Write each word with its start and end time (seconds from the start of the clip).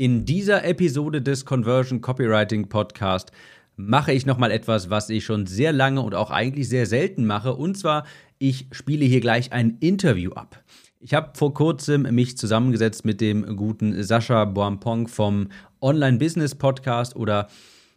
In 0.00 0.24
dieser 0.24 0.64
Episode 0.64 1.20
des 1.20 1.44
Conversion 1.44 2.00
Copywriting 2.00 2.70
Podcast 2.70 3.32
mache 3.76 4.14
ich 4.14 4.24
nochmal 4.24 4.50
etwas, 4.50 4.88
was 4.88 5.10
ich 5.10 5.26
schon 5.26 5.44
sehr 5.44 5.74
lange 5.74 6.00
und 6.00 6.14
auch 6.14 6.30
eigentlich 6.30 6.70
sehr 6.70 6.86
selten 6.86 7.26
mache. 7.26 7.54
Und 7.54 7.76
zwar, 7.76 8.06
ich 8.38 8.66
spiele 8.72 9.04
hier 9.04 9.20
gleich 9.20 9.52
ein 9.52 9.76
Interview 9.80 10.32
ab. 10.32 10.64
Ich 11.00 11.12
habe 11.12 11.32
vor 11.36 11.52
kurzem 11.52 12.04
mich 12.14 12.38
zusammengesetzt 12.38 13.04
mit 13.04 13.20
dem 13.20 13.56
guten 13.56 14.02
Sascha 14.02 14.46
Boampong 14.46 15.06
vom 15.06 15.48
Online 15.82 16.16
Business 16.16 16.54
Podcast 16.54 17.14
oder 17.14 17.48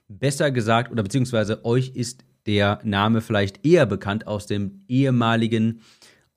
besser 0.09 0.51
gesagt, 0.51 0.91
oder 0.91 1.04
beziehungsweise 1.04 1.63
euch 1.63 1.93
ist 1.95 2.25
der 2.47 2.79
Name 2.83 3.21
vielleicht 3.21 3.65
eher 3.65 3.85
bekannt 3.85 4.27
aus 4.27 4.45
dem 4.45 4.83
ehemaligen 4.89 5.79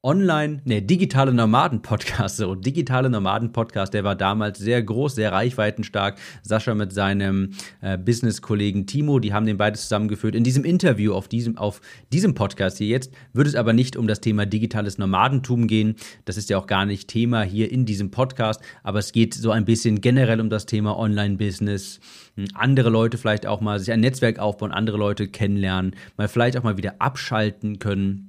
Online, 0.07 0.61
ne, 0.65 0.83
digitale 0.83 1.35
Nomaden-Podcast, 1.35 2.37
so, 2.37 2.55
digitale 2.55 3.11
Nomaden-Podcast, 3.11 3.93
der 3.93 4.05
war 4.05 4.15
damals 4.15 4.61
sehr 4.61 4.81
groß, 4.81 5.17
sehr 5.17 5.33
reichweitenstark. 5.33 6.17
Sascha 6.45 6.77
mit 6.77 6.93
seinem 6.93 7.51
äh, 7.81 7.99
Business-Kollegen 7.99 8.87
Timo, 8.87 9.19
die 9.19 9.33
haben 9.33 9.47
den 9.47 9.57
beide 9.57 9.77
zusammengeführt. 9.77 10.37
In 10.37 10.45
diesem 10.45 10.63
Interview 10.63 11.13
auf 11.13 11.27
diesem, 11.27 11.59
auf 11.59 11.81
diesem 12.13 12.35
Podcast 12.35 12.79
hier 12.79 12.87
jetzt 12.87 13.13
wird 13.33 13.49
es 13.49 13.57
aber 13.57 13.73
nicht 13.73 13.97
um 13.97 14.07
das 14.07 14.21
Thema 14.21 14.47
digitales 14.47 14.97
Nomadentum 14.97 15.67
gehen. 15.67 15.97
Das 16.25 16.37
ist 16.37 16.51
ja 16.51 16.59
auch 16.59 16.69
gar 16.69 16.87
nicht 16.87 17.09
Thema 17.09 17.43
hier 17.43 17.73
in 17.73 17.85
diesem 17.85 18.13
Podcast, 18.13 18.61
aber 18.85 19.01
es 19.01 19.11
geht 19.11 19.35
so 19.35 19.51
ein 19.51 19.65
bisschen 19.65 20.01
generell 20.01 20.41
um 20.41 20.51
das 20.51 20.67
Thema 20.67 20.97
Online-Business. 20.97 21.99
Hm, 22.37 22.47
andere 22.55 22.91
Leute 22.91 23.19
vielleicht 23.19 23.45
auch 23.45 23.61
mal 23.61 23.81
sich 23.81 23.91
ein 23.91 23.99
Netzwerk 23.99 24.39
aufbauen, 24.39 24.71
andere 24.71 24.99
Leute 24.99 25.27
kennenlernen, 25.27 25.97
mal 26.17 26.29
vielleicht 26.29 26.57
auch 26.57 26.63
mal 26.63 26.77
wieder 26.77 26.95
abschalten 27.01 27.81
können 27.81 28.26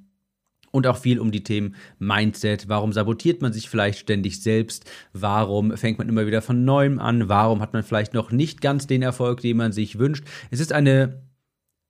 und 0.72 0.88
auch 0.88 0.98
viel 0.98 1.20
um 1.20 1.32
die 1.32 1.44
Themen 1.44 1.76
Mindset. 2.00 2.70
Warum 2.70 2.94
sabotiert 2.94 3.42
man 3.42 3.54
sich 3.54 3.70
vielleicht 3.70 4.00
ständig 4.00 4.42
selbst? 4.42 4.90
Warum 5.14 5.76
fängt 5.76 5.98
man 5.98 6.10
immer 6.10 6.28
wieder 6.28 6.42
von 6.42 6.66
neuem 6.66 7.00
an? 7.00 7.30
Warum 7.30 7.62
hat 7.62 7.74
man 7.74 7.84
vielleicht 7.84 8.14
noch 8.14 8.32
nicht 8.32 8.62
ganz 8.62 8.88
den 8.88 9.02
Erfolg, 9.02 9.42
den 9.42 9.58
man 9.58 9.72
sich 9.72 10.00
wünscht? 10.00 10.26
Es 10.52 10.60
ist 10.60 10.74
eine 10.74 11.22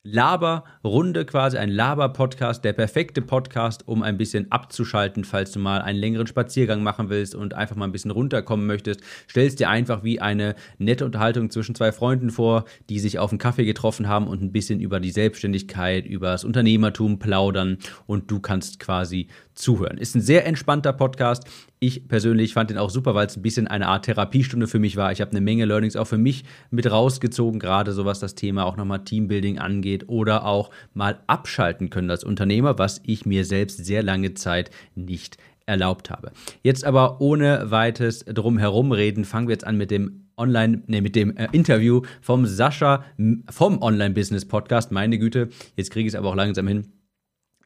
Laberrunde 0.03 1.25
quasi, 1.25 1.57
ein 1.57 1.69
Laber-Podcast, 1.69 2.63
der 2.63 2.73
perfekte 2.73 3.21
Podcast, 3.21 3.87
um 3.87 4.03
ein 4.03 4.17
bisschen 4.17 4.51
abzuschalten, 4.51 5.25
falls 5.25 5.51
du 5.51 5.59
mal 5.59 5.81
einen 5.81 5.99
längeren 5.99 6.27
Spaziergang 6.27 6.81
machen 6.81 7.09
willst 7.09 7.35
und 7.35 7.53
einfach 7.53 7.75
mal 7.75 7.85
ein 7.85 7.91
bisschen 7.91 8.11
runterkommen 8.11 8.65
möchtest. 8.67 9.01
Stellst 9.29 9.59
dir 9.59 9.69
einfach 9.69 10.03
wie 10.03 10.21
eine 10.21 10.55
nette 10.77 11.03
Unterhaltung 11.03 11.49
zwischen 11.49 11.75
zwei 11.75 11.91
Freunden 11.91 12.29
vor, 12.29 12.65
die 12.89 12.99
sich 12.99 13.19
auf 13.19 13.31
einen 13.31 13.39
Kaffee 13.39 13.65
getroffen 13.65 14.07
haben 14.07 14.27
und 14.27 14.41
ein 14.41 14.51
bisschen 14.53 14.79
über 14.79 14.99
die 14.99 15.11
Selbstständigkeit, 15.11 16.05
über 16.05 16.27
das 16.27 16.45
Unternehmertum 16.45 17.19
plaudern 17.19 17.77
und 18.05 18.31
du 18.31 18.39
kannst 18.39 18.79
quasi 18.79 19.27
zuhören. 19.55 19.97
Ist 19.97 20.15
ein 20.15 20.21
sehr 20.21 20.45
entspannter 20.45 20.93
Podcast. 20.93 21.43
Ich 21.79 22.07
persönlich 22.07 22.53
fand 22.53 22.71
den 22.71 22.79
auch 22.79 22.89
super, 22.89 23.13
weil 23.13 23.27
es 23.27 23.37
ein 23.37 23.43
bisschen 23.43 23.67
eine 23.67 23.87
Art 23.87 24.05
Therapiestunde 24.05 24.67
für 24.67 24.79
mich 24.79 24.97
war. 24.97 25.11
Ich 25.11 25.21
habe 25.21 25.31
eine 25.31 25.41
Menge 25.41 25.65
Learnings 25.65 25.95
auch 25.95 26.07
für 26.07 26.17
mich 26.17 26.43
mit 26.71 26.89
rausgezogen, 26.89 27.59
gerade 27.59 27.91
so 27.91 28.03
was 28.03 28.19
das 28.19 28.33
Thema 28.33 28.65
auch 28.65 28.77
nochmal 28.77 29.03
Teambuilding 29.03 29.59
angeht 29.59 30.05
oder 30.07 30.45
auch 30.45 30.71
mal 30.95 31.19
abschalten 31.27 31.91
können 31.91 32.09
als 32.09 32.23
Unternehmer, 32.23 32.79
was 32.79 33.01
ich 33.05 33.27
mir 33.27 33.45
selbst 33.45 33.85
sehr 33.85 34.01
lange 34.01 34.33
Zeit 34.33 34.71
nicht 34.95 35.37
erlaubt 35.67 36.09
habe. 36.09 36.31
Jetzt 36.63 36.83
aber 36.83 37.21
ohne 37.21 37.69
weites 37.69 38.25
drumherum 38.25 38.91
reden, 38.91 39.23
fangen 39.23 39.47
wir 39.47 39.53
jetzt 39.53 39.67
an 39.67 39.77
mit 39.77 39.91
dem 39.91 40.23
Online, 40.35 40.81
nee, 40.87 41.01
mit 41.01 41.15
dem 41.15 41.35
äh, 41.35 41.47
Interview 41.51 42.01
vom 42.21 42.45
Sascha 42.45 43.03
vom 43.49 43.81
Online 43.81 44.13
Business 44.13 44.45
Podcast. 44.45 44.91
Meine 44.91 45.19
Güte, 45.19 45.49
jetzt 45.75 45.91
kriege 45.91 46.07
ich 46.07 46.13
es 46.13 46.17
aber 46.17 46.29
auch 46.29 46.35
langsam 46.35 46.67
hin. 46.67 46.87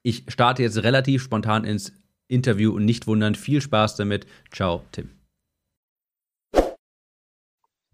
Ich 0.03 0.25
starte 0.29 0.63
jetzt 0.63 0.81
relativ 0.83 1.21
spontan 1.21 1.63
ins 1.63 1.93
Interview 2.31 2.73
und 2.73 2.85
nicht 2.85 3.07
wundern. 3.07 3.35
Viel 3.35 3.61
Spaß 3.61 3.95
damit. 3.95 4.25
Ciao, 4.51 4.83
Tim. 4.91 5.09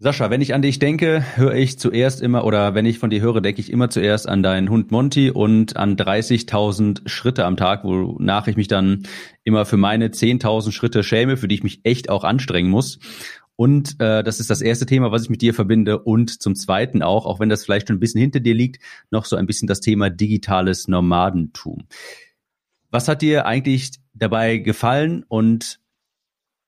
Sascha, 0.00 0.30
wenn 0.30 0.40
ich 0.40 0.54
an 0.54 0.62
dich 0.62 0.78
denke, 0.78 1.24
höre 1.34 1.56
ich 1.56 1.76
zuerst 1.76 2.22
immer, 2.22 2.44
oder 2.44 2.76
wenn 2.76 2.86
ich 2.86 3.00
von 3.00 3.10
dir 3.10 3.20
höre, 3.20 3.40
denke 3.40 3.60
ich 3.60 3.72
immer 3.72 3.90
zuerst 3.90 4.28
an 4.28 4.44
deinen 4.44 4.70
Hund 4.70 4.92
Monty 4.92 5.32
und 5.32 5.76
an 5.76 5.96
30.000 5.96 7.08
Schritte 7.08 7.44
am 7.44 7.56
Tag, 7.56 7.82
wonach 7.82 8.46
ich 8.46 8.56
mich 8.56 8.68
dann 8.68 9.08
immer 9.42 9.66
für 9.66 9.76
meine 9.76 10.10
10.000 10.10 10.70
Schritte 10.70 11.02
schäme, 11.02 11.36
für 11.36 11.48
die 11.48 11.56
ich 11.56 11.64
mich 11.64 11.80
echt 11.82 12.10
auch 12.10 12.22
anstrengen 12.22 12.70
muss. 12.70 13.00
Und 13.56 13.96
äh, 13.98 14.22
das 14.22 14.38
ist 14.38 14.50
das 14.50 14.60
erste 14.60 14.86
Thema, 14.86 15.10
was 15.10 15.24
ich 15.24 15.30
mit 15.30 15.42
dir 15.42 15.52
verbinde. 15.52 15.98
Und 15.98 16.40
zum 16.40 16.54
Zweiten 16.54 17.02
auch, 17.02 17.26
auch 17.26 17.40
wenn 17.40 17.48
das 17.48 17.64
vielleicht 17.64 17.88
schon 17.88 17.96
ein 17.96 18.00
bisschen 18.00 18.20
hinter 18.20 18.38
dir 18.38 18.54
liegt, 18.54 18.80
noch 19.10 19.24
so 19.24 19.34
ein 19.34 19.46
bisschen 19.46 19.66
das 19.66 19.80
Thema 19.80 20.10
digitales 20.10 20.86
Nomadentum. 20.86 21.88
Was 22.90 23.08
hat 23.08 23.22
dir 23.22 23.46
eigentlich 23.46 23.92
dabei 24.14 24.58
gefallen 24.58 25.24
und 25.28 25.80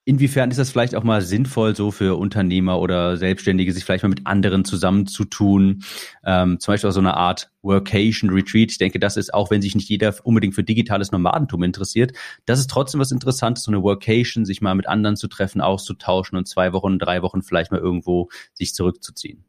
Inwiefern 0.06 0.50
ist 0.50 0.56
das 0.56 0.70
vielleicht 0.70 0.96
auch 0.96 1.04
mal 1.04 1.20
sinnvoll, 1.20 1.76
so 1.76 1.90
für 1.90 2.18
Unternehmer 2.18 2.80
oder 2.80 3.18
Selbstständige, 3.18 3.72
sich 3.72 3.84
vielleicht 3.84 4.02
mal 4.02 4.08
mit 4.08 4.26
anderen 4.26 4.64
zusammenzutun? 4.64 5.84
Ähm, 6.24 6.58
zum 6.58 6.72
Beispiel 6.72 6.88
auch 6.88 6.94
so 6.94 7.00
eine 7.00 7.16
Art 7.16 7.52
Workation 7.62 8.30
Retreat. 8.30 8.70
Ich 8.70 8.78
denke, 8.78 8.98
das 8.98 9.18
ist, 9.18 9.32
auch 9.32 9.50
wenn 9.50 9.60
sich 9.60 9.74
nicht 9.74 9.90
jeder 9.90 10.14
unbedingt 10.24 10.54
für 10.54 10.64
digitales 10.64 11.12
Nomadentum 11.12 11.62
interessiert, 11.62 12.12
das 12.46 12.58
ist 12.58 12.70
trotzdem 12.70 12.98
was 13.00 13.12
Interessantes, 13.12 13.64
so 13.64 13.70
eine 13.70 13.82
Workation, 13.82 14.46
sich 14.46 14.62
mal 14.62 14.74
mit 14.74 14.88
anderen 14.88 15.16
zu 15.16 15.28
treffen, 15.28 15.60
auszutauschen 15.60 16.36
und 16.36 16.48
zwei 16.48 16.72
Wochen, 16.72 16.98
drei 16.98 17.22
Wochen 17.22 17.42
vielleicht 17.42 17.70
mal 17.70 17.80
irgendwo 17.80 18.30
sich 18.54 18.74
zurückzuziehen. 18.74 19.44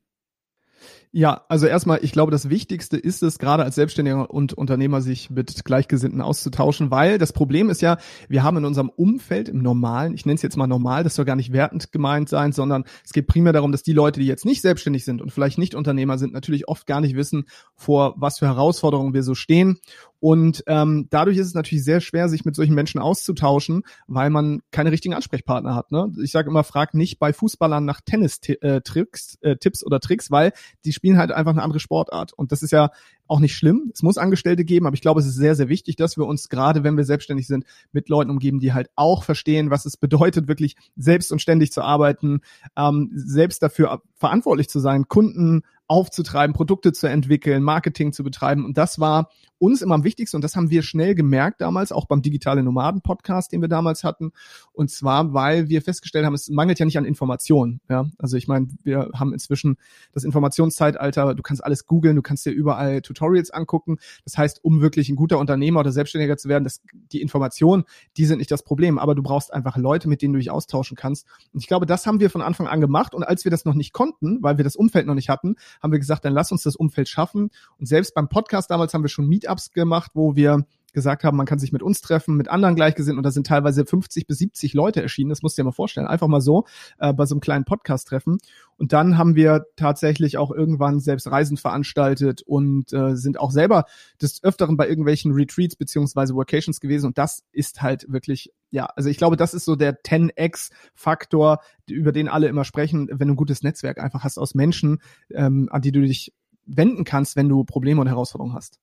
Ja, 1.13 1.43
also 1.49 1.67
erstmal, 1.67 1.99
ich 2.03 2.13
glaube, 2.13 2.31
das 2.31 2.49
Wichtigste 2.49 2.95
ist 2.95 3.21
es, 3.21 3.37
gerade 3.37 3.63
als 3.63 3.75
Selbstständiger 3.75 4.31
und 4.31 4.53
Unternehmer 4.53 5.01
sich 5.01 5.29
mit 5.29 5.65
Gleichgesinnten 5.65 6.21
auszutauschen, 6.21 6.89
weil 6.89 7.17
das 7.17 7.33
Problem 7.33 7.69
ist 7.69 7.81
ja, 7.81 7.97
wir 8.29 8.43
haben 8.43 8.55
in 8.55 8.63
unserem 8.63 8.87
Umfeld, 8.87 9.49
im 9.49 9.61
Normalen, 9.61 10.13
ich 10.13 10.25
nenne 10.25 10.35
es 10.35 10.41
jetzt 10.41 10.55
mal 10.55 10.67
normal, 10.67 11.03
das 11.03 11.15
soll 11.15 11.25
gar 11.25 11.35
nicht 11.35 11.51
wertend 11.51 11.91
gemeint 11.91 12.29
sein, 12.29 12.53
sondern 12.53 12.85
es 13.03 13.11
geht 13.11 13.27
primär 13.27 13.51
darum, 13.51 13.73
dass 13.73 13.83
die 13.83 13.91
Leute, 13.91 14.21
die 14.21 14.25
jetzt 14.25 14.45
nicht 14.45 14.61
selbstständig 14.61 15.03
sind 15.03 15.21
und 15.21 15.33
vielleicht 15.33 15.57
nicht 15.57 15.75
Unternehmer 15.75 16.17
sind, 16.17 16.31
natürlich 16.31 16.69
oft 16.69 16.87
gar 16.87 17.01
nicht 17.01 17.17
wissen, 17.17 17.43
vor 17.75 18.13
was 18.15 18.39
für 18.39 18.45
Herausforderungen 18.45 19.13
wir 19.13 19.23
so 19.23 19.35
stehen 19.35 19.79
und 20.21 20.63
ähm, 20.67 21.07
dadurch 21.09 21.37
ist 21.37 21.47
es 21.47 21.53
natürlich 21.55 21.83
sehr 21.83 21.99
schwer, 21.99 22.29
sich 22.29 22.45
mit 22.45 22.55
solchen 22.55 22.75
Menschen 22.75 23.01
auszutauschen, 23.01 23.81
weil 24.05 24.29
man 24.29 24.61
keine 24.69 24.91
richtigen 24.91 25.15
Ansprechpartner 25.15 25.73
hat. 25.73 25.91
Ne? 25.91 26.13
Ich 26.21 26.31
sage 26.31 26.47
immer, 26.47 26.63
frag 26.63 26.93
nicht 26.93 27.17
bei 27.17 27.33
Fußballern 27.33 27.83
nach 27.83 28.01
Tennis-Tricks, 28.01 29.39
äh, 29.41 29.49
äh, 29.49 29.57
Tipps 29.57 29.83
oder 29.83 29.99
Tricks, 29.99 30.29
weil 30.29 30.53
die 30.85 30.93
spielen 30.93 31.17
halt 31.17 31.31
einfach 31.31 31.53
eine 31.53 31.63
andere 31.63 31.79
Sportart. 31.79 32.33
Und 32.33 32.51
das 32.51 32.61
ist 32.61 32.69
ja 32.69 32.91
auch 33.25 33.39
nicht 33.39 33.55
schlimm. 33.55 33.91
Es 33.95 34.03
muss 34.03 34.19
Angestellte 34.19 34.63
geben, 34.63 34.85
aber 34.85 34.93
ich 34.93 35.01
glaube, 35.01 35.21
es 35.21 35.25
ist 35.25 35.37
sehr, 35.37 35.55
sehr 35.55 35.69
wichtig, 35.69 35.95
dass 35.95 36.17
wir 36.17 36.27
uns 36.27 36.49
gerade, 36.49 36.83
wenn 36.83 36.97
wir 36.97 37.03
selbstständig 37.03 37.47
sind, 37.47 37.65
mit 37.91 38.07
Leuten 38.07 38.29
umgeben, 38.29 38.59
die 38.59 38.73
halt 38.73 38.91
auch 38.95 39.23
verstehen, 39.23 39.71
was 39.71 39.87
es 39.87 39.97
bedeutet, 39.97 40.47
wirklich 40.47 40.75
selbst 40.95 41.31
und 41.31 41.41
ständig 41.41 41.71
zu 41.71 41.81
arbeiten, 41.81 42.41
ähm, 42.77 43.09
selbst 43.15 43.63
dafür 43.63 44.03
verantwortlich 44.13 44.69
zu 44.69 44.79
sein, 44.79 45.07
Kunden 45.07 45.63
aufzutreiben, 45.91 46.53
Produkte 46.53 46.93
zu 46.93 47.07
entwickeln, 47.07 47.63
Marketing 47.63 48.13
zu 48.13 48.23
betreiben. 48.23 48.63
Und 48.63 48.77
das 48.77 48.99
war 49.01 49.29
uns 49.61 49.81
immer 49.83 49.93
am 49.93 50.03
wichtigsten 50.03 50.37
und 50.37 50.41
das 50.41 50.55
haben 50.55 50.71
wir 50.71 50.81
schnell 50.81 51.13
gemerkt 51.13 51.61
damals, 51.61 51.91
auch 51.91 52.05
beim 52.05 52.21
Digitale 52.23 52.63
Nomaden 52.63 53.01
Podcast, 53.01 53.51
den 53.51 53.61
wir 53.61 53.67
damals 53.67 54.03
hatten. 54.03 54.31
Und 54.71 54.89
zwar, 54.89 55.33
weil 55.33 55.69
wir 55.69 55.83
festgestellt 55.83 56.25
haben, 56.25 56.33
es 56.33 56.49
mangelt 56.49 56.79
ja 56.79 56.85
nicht 56.85 56.97
an 56.97 57.03
Informationen. 57.03 57.81
Ja? 57.89 58.05
Also 58.17 58.37
ich 58.37 58.47
meine, 58.47 58.69
wir 58.83 59.09
haben 59.13 59.33
inzwischen 59.33 59.77
das 60.13 60.23
Informationszeitalter, 60.23 61.35
du 61.35 61.43
kannst 61.43 61.63
alles 61.63 61.85
googeln, 61.85 62.15
du 62.15 62.23
kannst 62.23 62.45
dir 62.45 62.51
überall 62.51 63.01
Tutorials 63.01 63.51
angucken. 63.51 63.97
Das 64.23 64.37
heißt, 64.37 64.63
um 64.63 64.81
wirklich 64.81 65.09
ein 65.09 65.17
guter 65.17 65.37
Unternehmer 65.37 65.81
oder 65.81 65.91
Selbstständiger 65.91 66.37
zu 66.37 66.47
werden, 66.47 66.63
das, 66.63 66.81
die 67.11 67.21
Informationen, 67.21 67.83
die 68.15 68.25
sind 68.25 68.39
nicht 68.39 68.49
das 68.49 68.63
Problem, 68.63 68.97
aber 68.97 69.13
du 69.13 69.21
brauchst 69.21 69.53
einfach 69.53 69.75
Leute, 69.75 70.07
mit 70.07 70.21
denen 70.21 70.33
du 70.33 70.39
dich 70.39 70.49
austauschen 70.51 70.95
kannst. 70.95 71.27
Und 71.53 71.59
ich 71.59 71.67
glaube, 71.67 71.85
das 71.85 72.07
haben 72.07 72.21
wir 72.21 72.29
von 72.31 72.41
Anfang 72.41 72.65
an 72.65 72.81
gemacht. 72.81 73.13
Und 73.13 73.23
als 73.23 73.43
wir 73.43 73.51
das 73.51 73.65
noch 73.65 73.75
nicht 73.75 73.93
konnten, 73.93 74.41
weil 74.41 74.57
wir 74.57 74.63
das 74.63 74.75
Umfeld 74.75 75.05
noch 75.05 75.13
nicht 75.15 75.29
hatten, 75.29 75.55
haben 75.81 75.91
wir 75.91 75.99
gesagt, 75.99 76.25
dann 76.25 76.33
lass 76.33 76.51
uns 76.51 76.63
das 76.63 76.75
Umfeld 76.75 77.09
schaffen. 77.09 77.49
Und 77.77 77.87
selbst 77.87 78.13
beim 78.13 78.29
Podcast 78.29 78.69
damals 78.69 78.93
haben 78.93 79.03
wir 79.03 79.09
schon 79.09 79.27
Meetups 79.27 79.71
gemacht, 79.71 80.11
wo 80.13 80.35
wir 80.35 80.65
gesagt 80.93 81.23
haben, 81.23 81.37
man 81.37 81.45
kann 81.45 81.59
sich 81.59 81.71
mit 81.71 81.81
uns 81.81 82.01
treffen, 82.01 82.35
mit 82.35 82.49
anderen 82.49 82.75
Gleichgesinnten 82.75 83.19
und 83.19 83.23
da 83.23 83.31
sind 83.31 83.47
teilweise 83.47 83.85
50 83.85 84.27
bis 84.27 84.39
70 84.39 84.73
Leute 84.73 85.01
erschienen. 85.01 85.29
Das 85.29 85.41
musst 85.41 85.57
du 85.57 85.61
dir 85.61 85.65
mal 85.65 85.71
vorstellen. 85.71 86.07
Einfach 86.07 86.27
mal 86.27 86.41
so 86.41 86.65
äh, 86.99 87.13
bei 87.13 87.25
so 87.25 87.35
einem 87.35 87.41
kleinen 87.41 87.65
Podcast-Treffen. 87.65 88.39
Und 88.77 88.93
dann 88.93 89.17
haben 89.17 89.35
wir 89.35 89.65
tatsächlich 89.75 90.37
auch 90.37 90.51
irgendwann 90.51 90.99
selbst 90.99 91.29
Reisen 91.29 91.57
veranstaltet 91.57 92.41
und 92.41 92.91
äh, 92.93 93.15
sind 93.15 93.39
auch 93.39 93.51
selber 93.51 93.85
des 94.21 94.43
Öfteren 94.43 94.77
bei 94.77 94.87
irgendwelchen 94.87 95.31
Retreats 95.31 95.75
beziehungsweise 95.75 96.35
Vocations 96.35 96.79
gewesen. 96.79 97.07
Und 97.07 97.17
das 97.17 97.43
ist 97.51 97.81
halt 97.81 98.11
wirklich, 98.11 98.51
ja, 98.71 98.85
also 98.85 99.09
ich 99.09 99.17
glaube, 99.17 99.35
das 99.35 99.53
ist 99.53 99.65
so 99.65 99.75
der 99.75 100.01
10x-Faktor, 100.01 101.59
über 101.89 102.11
den 102.11 102.29
alle 102.29 102.47
immer 102.47 102.63
sprechen, 102.63 103.09
wenn 103.11 103.27
du 103.27 103.33
ein 103.33 103.37
gutes 103.37 103.63
Netzwerk 103.63 103.99
einfach 103.99 104.23
hast 104.23 104.37
aus 104.37 104.55
Menschen, 104.55 105.01
ähm, 105.29 105.67
an 105.71 105.81
die 105.81 105.91
du 105.91 106.01
dich 106.01 106.33
wenden 106.65 107.03
kannst, 107.03 107.35
wenn 107.35 107.49
du 107.49 107.65
Probleme 107.65 107.99
und 107.99 108.07
Herausforderungen 108.07 108.55
hast. 108.55 108.79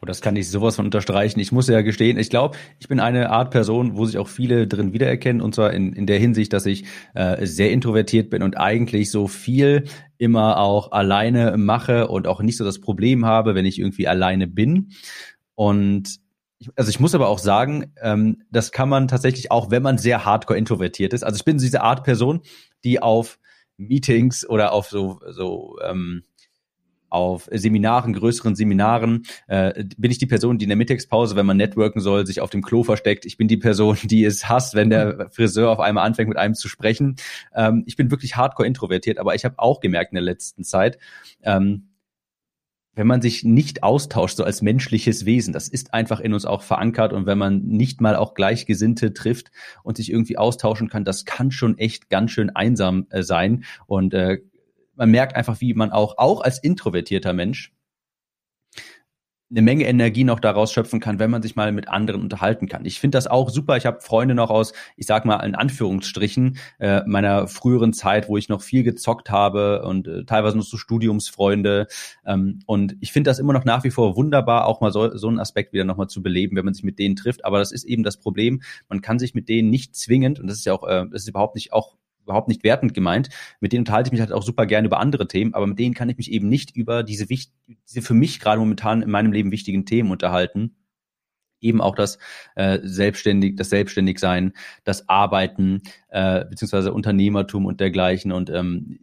Und 0.00 0.08
das 0.08 0.20
kann 0.20 0.36
ich 0.36 0.50
sowas 0.50 0.76
von 0.76 0.84
unterstreichen. 0.84 1.40
Ich 1.40 1.52
muss 1.52 1.68
ja 1.68 1.80
gestehen, 1.80 2.18
ich 2.18 2.28
glaube, 2.28 2.58
ich 2.78 2.88
bin 2.88 3.00
eine 3.00 3.30
Art 3.30 3.50
Person, 3.50 3.96
wo 3.96 4.04
sich 4.04 4.18
auch 4.18 4.28
viele 4.28 4.66
drin 4.66 4.92
wiedererkennen, 4.92 5.40
und 5.40 5.54
zwar 5.54 5.72
in, 5.72 5.94
in 5.94 6.06
der 6.06 6.18
Hinsicht, 6.18 6.52
dass 6.52 6.66
ich 6.66 6.84
äh, 7.14 7.46
sehr 7.46 7.70
introvertiert 7.70 8.28
bin 8.28 8.42
und 8.42 8.58
eigentlich 8.58 9.10
so 9.10 9.28
viel 9.28 9.84
immer 10.18 10.58
auch 10.58 10.92
alleine 10.92 11.56
mache 11.56 12.08
und 12.08 12.26
auch 12.26 12.42
nicht 12.42 12.58
so 12.58 12.64
das 12.64 12.80
Problem 12.80 13.24
habe, 13.24 13.54
wenn 13.54 13.64
ich 13.64 13.78
irgendwie 13.78 14.08
alleine 14.08 14.46
bin. 14.46 14.90
Und 15.54 16.21
also 16.76 16.90
ich 16.90 17.00
muss 17.00 17.14
aber 17.14 17.28
auch 17.28 17.38
sagen, 17.38 17.92
ähm, 18.00 18.42
das 18.50 18.72
kann 18.72 18.88
man 18.88 19.08
tatsächlich 19.08 19.50
auch, 19.50 19.70
wenn 19.70 19.82
man 19.82 19.98
sehr 19.98 20.24
hardcore 20.24 20.58
introvertiert 20.58 21.12
ist. 21.12 21.22
Also 21.22 21.36
ich 21.36 21.44
bin 21.44 21.58
diese 21.58 21.82
Art 21.82 22.04
Person, 22.04 22.40
die 22.84 23.00
auf 23.00 23.38
Meetings 23.76 24.48
oder 24.48 24.72
auf 24.72 24.88
so, 24.88 25.20
so 25.30 25.78
ähm, 25.84 26.22
auf 27.12 27.48
Seminaren, 27.52 28.14
größeren 28.14 28.56
Seminaren, 28.56 29.24
äh, 29.46 29.84
bin 29.98 30.10
ich 30.10 30.18
die 30.18 30.26
Person, 30.26 30.56
die 30.56 30.64
in 30.64 30.70
der 30.70 30.78
Mittagspause, 30.78 31.36
wenn 31.36 31.44
man 31.44 31.58
networken 31.58 32.00
soll, 32.00 32.26
sich 32.26 32.40
auf 32.40 32.48
dem 32.48 32.62
Klo 32.62 32.84
versteckt. 32.84 33.26
Ich 33.26 33.36
bin 33.36 33.48
die 33.48 33.58
Person, 33.58 33.98
die 34.02 34.24
es 34.24 34.48
hasst, 34.48 34.74
wenn 34.74 34.88
der 34.88 35.28
Friseur 35.30 35.70
auf 35.70 35.80
einmal 35.80 36.06
anfängt, 36.06 36.30
mit 36.30 36.38
einem 36.38 36.54
zu 36.54 36.68
sprechen. 36.68 37.16
Ähm, 37.54 37.84
ich 37.86 37.96
bin 37.96 38.10
wirklich 38.10 38.36
hardcore 38.36 38.66
introvertiert, 38.66 39.18
aber 39.18 39.34
ich 39.34 39.44
habe 39.44 39.58
auch 39.58 39.80
gemerkt 39.80 40.12
in 40.12 40.16
der 40.16 40.24
letzten 40.24 40.64
Zeit, 40.64 40.98
ähm, 41.42 41.88
wenn 42.94 43.06
man 43.06 43.22
sich 43.22 43.42
nicht 43.42 43.82
austauscht, 43.82 44.36
so 44.36 44.44
als 44.44 44.60
menschliches 44.60 45.24
Wesen, 45.24 45.52
das 45.52 45.68
ist 45.68 45.94
einfach 45.94 46.20
in 46.20 46.34
uns 46.34 46.44
auch 46.44 46.62
verankert 46.62 47.12
und 47.12 47.26
wenn 47.26 47.38
man 47.38 47.62
nicht 47.62 48.00
mal 48.00 48.16
auch 48.16 48.34
Gleichgesinnte 48.34 49.14
trifft 49.14 49.50
und 49.82 49.96
sich 49.96 50.10
irgendwie 50.10 50.36
austauschen 50.36 50.88
kann, 50.88 51.04
das 51.04 51.24
kann 51.24 51.50
schon 51.50 51.78
echt 51.78 52.10
ganz 52.10 52.32
schön 52.32 52.50
einsam 52.50 53.06
äh, 53.10 53.22
sein. 53.22 53.64
Und 53.86 54.12
äh, 54.14 54.40
man 54.94 55.10
merkt 55.10 55.36
einfach, 55.36 55.60
wie 55.60 55.74
man 55.74 55.90
auch, 55.90 56.18
auch 56.18 56.42
als 56.42 56.58
introvertierter 56.58 57.32
Mensch, 57.32 57.72
eine 59.52 59.62
Menge 59.62 59.84
Energie 59.84 60.24
noch 60.24 60.40
daraus 60.40 60.72
schöpfen 60.72 60.98
kann, 60.98 61.18
wenn 61.18 61.30
man 61.30 61.42
sich 61.42 61.56
mal 61.56 61.70
mit 61.72 61.88
anderen 61.88 62.22
unterhalten 62.22 62.68
kann. 62.68 62.84
Ich 62.86 62.98
finde 62.98 63.16
das 63.18 63.26
auch 63.26 63.50
super. 63.50 63.76
Ich 63.76 63.84
habe 63.84 64.00
Freunde 64.00 64.34
noch 64.34 64.50
aus, 64.50 64.72
ich 64.96 65.06
sag 65.06 65.26
mal 65.26 65.36
in 65.40 65.54
Anführungsstrichen, 65.54 66.56
äh, 66.78 67.02
meiner 67.06 67.46
früheren 67.48 67.92
Zeit, 67.92 68.28
wo 68.28 68.38
ich 68.38 68.48
noch 68.48 68.62
viel 68.62 68.82
gezockt 68.82 69.30
habe 69.30 69.82
und 69.82 70.08
äh, 70.08 70.24
teilweise 70.24 70.56
noch 70.56 70.64
so 70.64 70.78
Studiumsfreunde. 70.78 71.86
Ähm, 72.24 72.60
und 72.66 72.96
ich 73.00 73.12
finde 73.12 73.30
das 73.30 73.38
immer 73.38 73.52
noch 73.52 73.64
nach 73.64 73.84
wie 73.84 73.90
vor 73.90 74.16
wunderbar, 74.16 74.66
auch 74.66 74.80
mal 74.80 74.90
so, 74.90 75.14
so 75.16 75.28
einen 75.28 75.38
Aspekt 75.38 75.74
wieder 75.74 75.84
nochmal 75.84 76.08
zu 76.08 76.22
beleben, 76.22 76.56
wenn 76.56 76.64
man 76.64 76.74
sich 76.74 76.84
mit 76.84 76.98
denen 76.98 77.16
trifft. 77.16 77.44
Aber 77.44 77.58
das 77.58 77.72
ist 77.72 77.84
eben 77.84 78.02
das 78.02 78.16
Problem. 78.16 78.62
Man 78.88 79.02
kann 79.02 79.18
sich 79.18 79.34
mit 79.34 79.48
denen 79.50 79.68
nicht 79.68 79.94
zwingend, 79.94 80.40
und 80.40 80.46
das 80.46 80.58
ist 80.58 80.64
ja 80.64 80.72
auch, 80.72 80.88
äh, 80.88 81.04
das 81.10 81.22
ist 81.22 81.28
überhaupt 81.28 81.56
nicht 81.56 81.72
auch 81.74 81.94
überhaupt 82.22 82.48
nicht 82.48 82.64
wertend 82.64 82.94
gemeint. 82.94 83.28
Mit 83.60 83.72
denen 83.72 83.82
unterhalte 83.82 84.08
ich 84.08 84.12
mich 84.12 84.20
halt 84.20 84.32
auch 84.32 84.42
super 84.42 84.66
gerne 84.66 84.86
über 84.86 85.00
andere 85.00 85.28
Themen, 85.28 85.54
aber 85.54 85.66
mit 85.66 85.78
denen 85.78 85.94
kann 85.94 86.08
ich 86.08 86.16
mich 86.16 86.30
eben 86.30 86.48
nicht 86.48 86.76
über 86.76 87.02
diese, 87.02 87.26
diese 87.26 88.02
für 88.02 88.14
mich 88.14 88.40
gerade 88.40 88.58
momentan 88.58 89.02
in 89.02 89.10
meinem 89.10 89.32
Leben 89.32 89.50
wichtigen 89.50 89.86
Themen 89.86 90.10
unterhalten. 90.10 90.76
Eben 91.60 91.80
auch 91.80 91.94
das 91.94 92.18
äh, 92.56 92.80
selbstständig, 92.82 93.56
das 93.56 93.70
Selbstständigsein, 93.70 94.52
das 94.84 95.08
Arbeiten 95.08 95.82
äh, 96.08 96.44
beziehungsweise 96.44 96.92
Unternehmertum 96.92 97.66
und 97.66 97.78
dergleichen. 97.80 98.32
Und 98.32 98.50
ähm, 98.50 98.98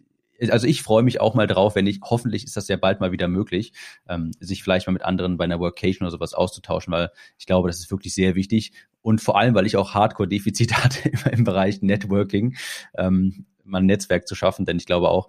also 0.50 0.68
ich 0.68 0.84
freue 0.84 1.04
mich 1.04 1.20
auch 1.22 1.36
mal 1.36 1.48
drauf, 1.48 1.76
wenn 1.76 1.88
ich, 1.88 2.00
hoffentlich 2.04 2.46
ist 2.46 2.56
das 2.56 2.68
ja 2.68 2.78
bald 2.78 3.00
mal 3.00 3.12
wieder 3.12 3.28
möglich, 3.28 3.74
ähm, 4.08 4.32
sich 4.40 4.64
vielleicht 4.64 4.88
mal 4.88 4.94
mit 4.94 5.04
anderen 5.04 5.38
bei 5.38 5.44
einer 5.44 5.60
Workation 5.60 6.06
oder 6.06 6.12
sowas 6.12 6.34
auszutauschen, 6.34 6.94
weil 6.94 7.12
ich 7.38 7.46
glaube, 7.46 7.70
das 7.70 7.80
ist 7.80 7.92
wirklich 7.92 8.14
sehr 8.14 8.36
wichtig. 8.36 8.72
Und 9.02 9.22
vor 9.22 9.38
allem, 9.38 9.56
weil 9.56 9.66
ich 9.66 9.78
auch 9.78 9.94
Hardcore-Defizite 9.94 10.76
hatte 10.84 11.10
im 11.32 11.44
Bereich 11.44 11.82
Networking, 11.82 12.56
ähm, 12.98 13.46
mal 13.64 13.80
ein 13.80 13.86
Netzwerk 13.86 14.28
zu 14.28 14.36
schaffen, 14.36 14.66
denn 14.66 14.78
ich 14.78 14.86
glaube 14.86 15.10
auch, 15.10 15.28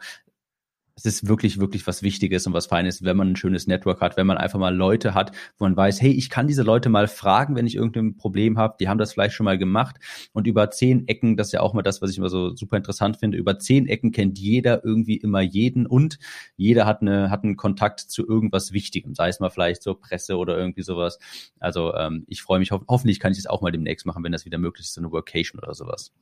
es 1.06 1.14
ist 1.14 1.29
wirklich, 1.29 1.58
wirklich 1.58 1.87
was 1.87 2.02
Wichtiges 2.02 2.47
und 2.47 2.52
was 2.52 2.67
Feines, 2.67 3.02
wenn 3.02 3.17
man 3.17 3.32
ein 3.32 3.37
schönes 3.37 3.67
Network 3.67 4.00
hat, 4.00 4.17
wenn 4.17 4.26
man 4.26 4.37
einfach 4.37 4.58
mal 4.58 4.75
Leute 4.75 5.14
hat, 5.14 5.32
wo 5.58 5.64
man 5.64 5.76
weiß, 5.76 6.00
hey, 6.00 6.11
ich 6.11 6.29
kann 6.29 6.47
diese 6.47 6.62
Leute 6.62 6.88
mal 6.88 7.08
fragen, 7.08 7.56
wenn 7.56 7.67
ich 7.67 7.75
irgendein 7.75 8.17
Problem 8.17 8.58
habe. 8.58 8.76
Die 8.81 8.88
haben 8.88 8.99
das 8.99 9.12
vielleicht 9.12 9.35
schon 9.35 9.44
mal 9.44 9.58
gemacht. 9.58 9.97
Und 10.32 10.47
über 10.47 10.70
zehn 10.70 11.08
Ecken, 11.08 11.37
das 11.37 11.49
ist 11.49 11.52
ja 11.52 11.61
auch 11.61 11.73
mal 11.73 11.82
das, 11.82 12.02
was 12.02 12.11
ich 12.11 12.19
immer 12.19 12.29
so 12.29 12.55
super 12.55 12.76
interessant 12.76 13.17
finde, 13.17 13.38
über 13.38 13.58
zehn 13.58 13.87
Ecken 13.87 14.12
kennt 14.12 14.38
jeder 14.38 14.85
irgendwie 14.85 15.17
immer 15.17 15.41
jeden 15.41 15.87
und 15.87 16.19
jeder 16.56 16.87
hat, 16.87 17.00
eine, 17.00 17.31
hat 17.31 17.44
einen 17.44 17.56
Kontakt 17.56 18.00
zu 18.00 18.26
irgendwas 18.26 18.73
Wichtigem, 18.73 19.14
sei 19.14 19.29
es 19.29 19.41
mal 19.41 19.50
vielleicht 19.50 19.82
so 19.82 19.94
Presse 19.94 20.37
oder 20.37 20.58
irgendwie 20.58 20.82
sowas. 20.82 21.19
Also 21.58 21.94
ähm, 21.94 22.25
ich 22.29 22.43
freue 22.43 22.58
mich, 22.58 22.73
ho 22.73 22.81
hoffentlich 22.88 23.20
kann 23.20 23.32
ich 23.32 23.38
das 23.38 23.46
auch 23.46 23.62
mal 23.62 23.73
demnächst 23.73 24.06
machen, 24.06 24.23
wenn 24.25 24.32
das 24.32 24.44
wieder 24.44 24.58
möglich 24.58 24.87
ist, 24.87 24.94
so 24.94 25.00
eine 25.00 25.11
Workation 25.12 25.61
oder 25.61 25.75
sowas. 25.75 26.12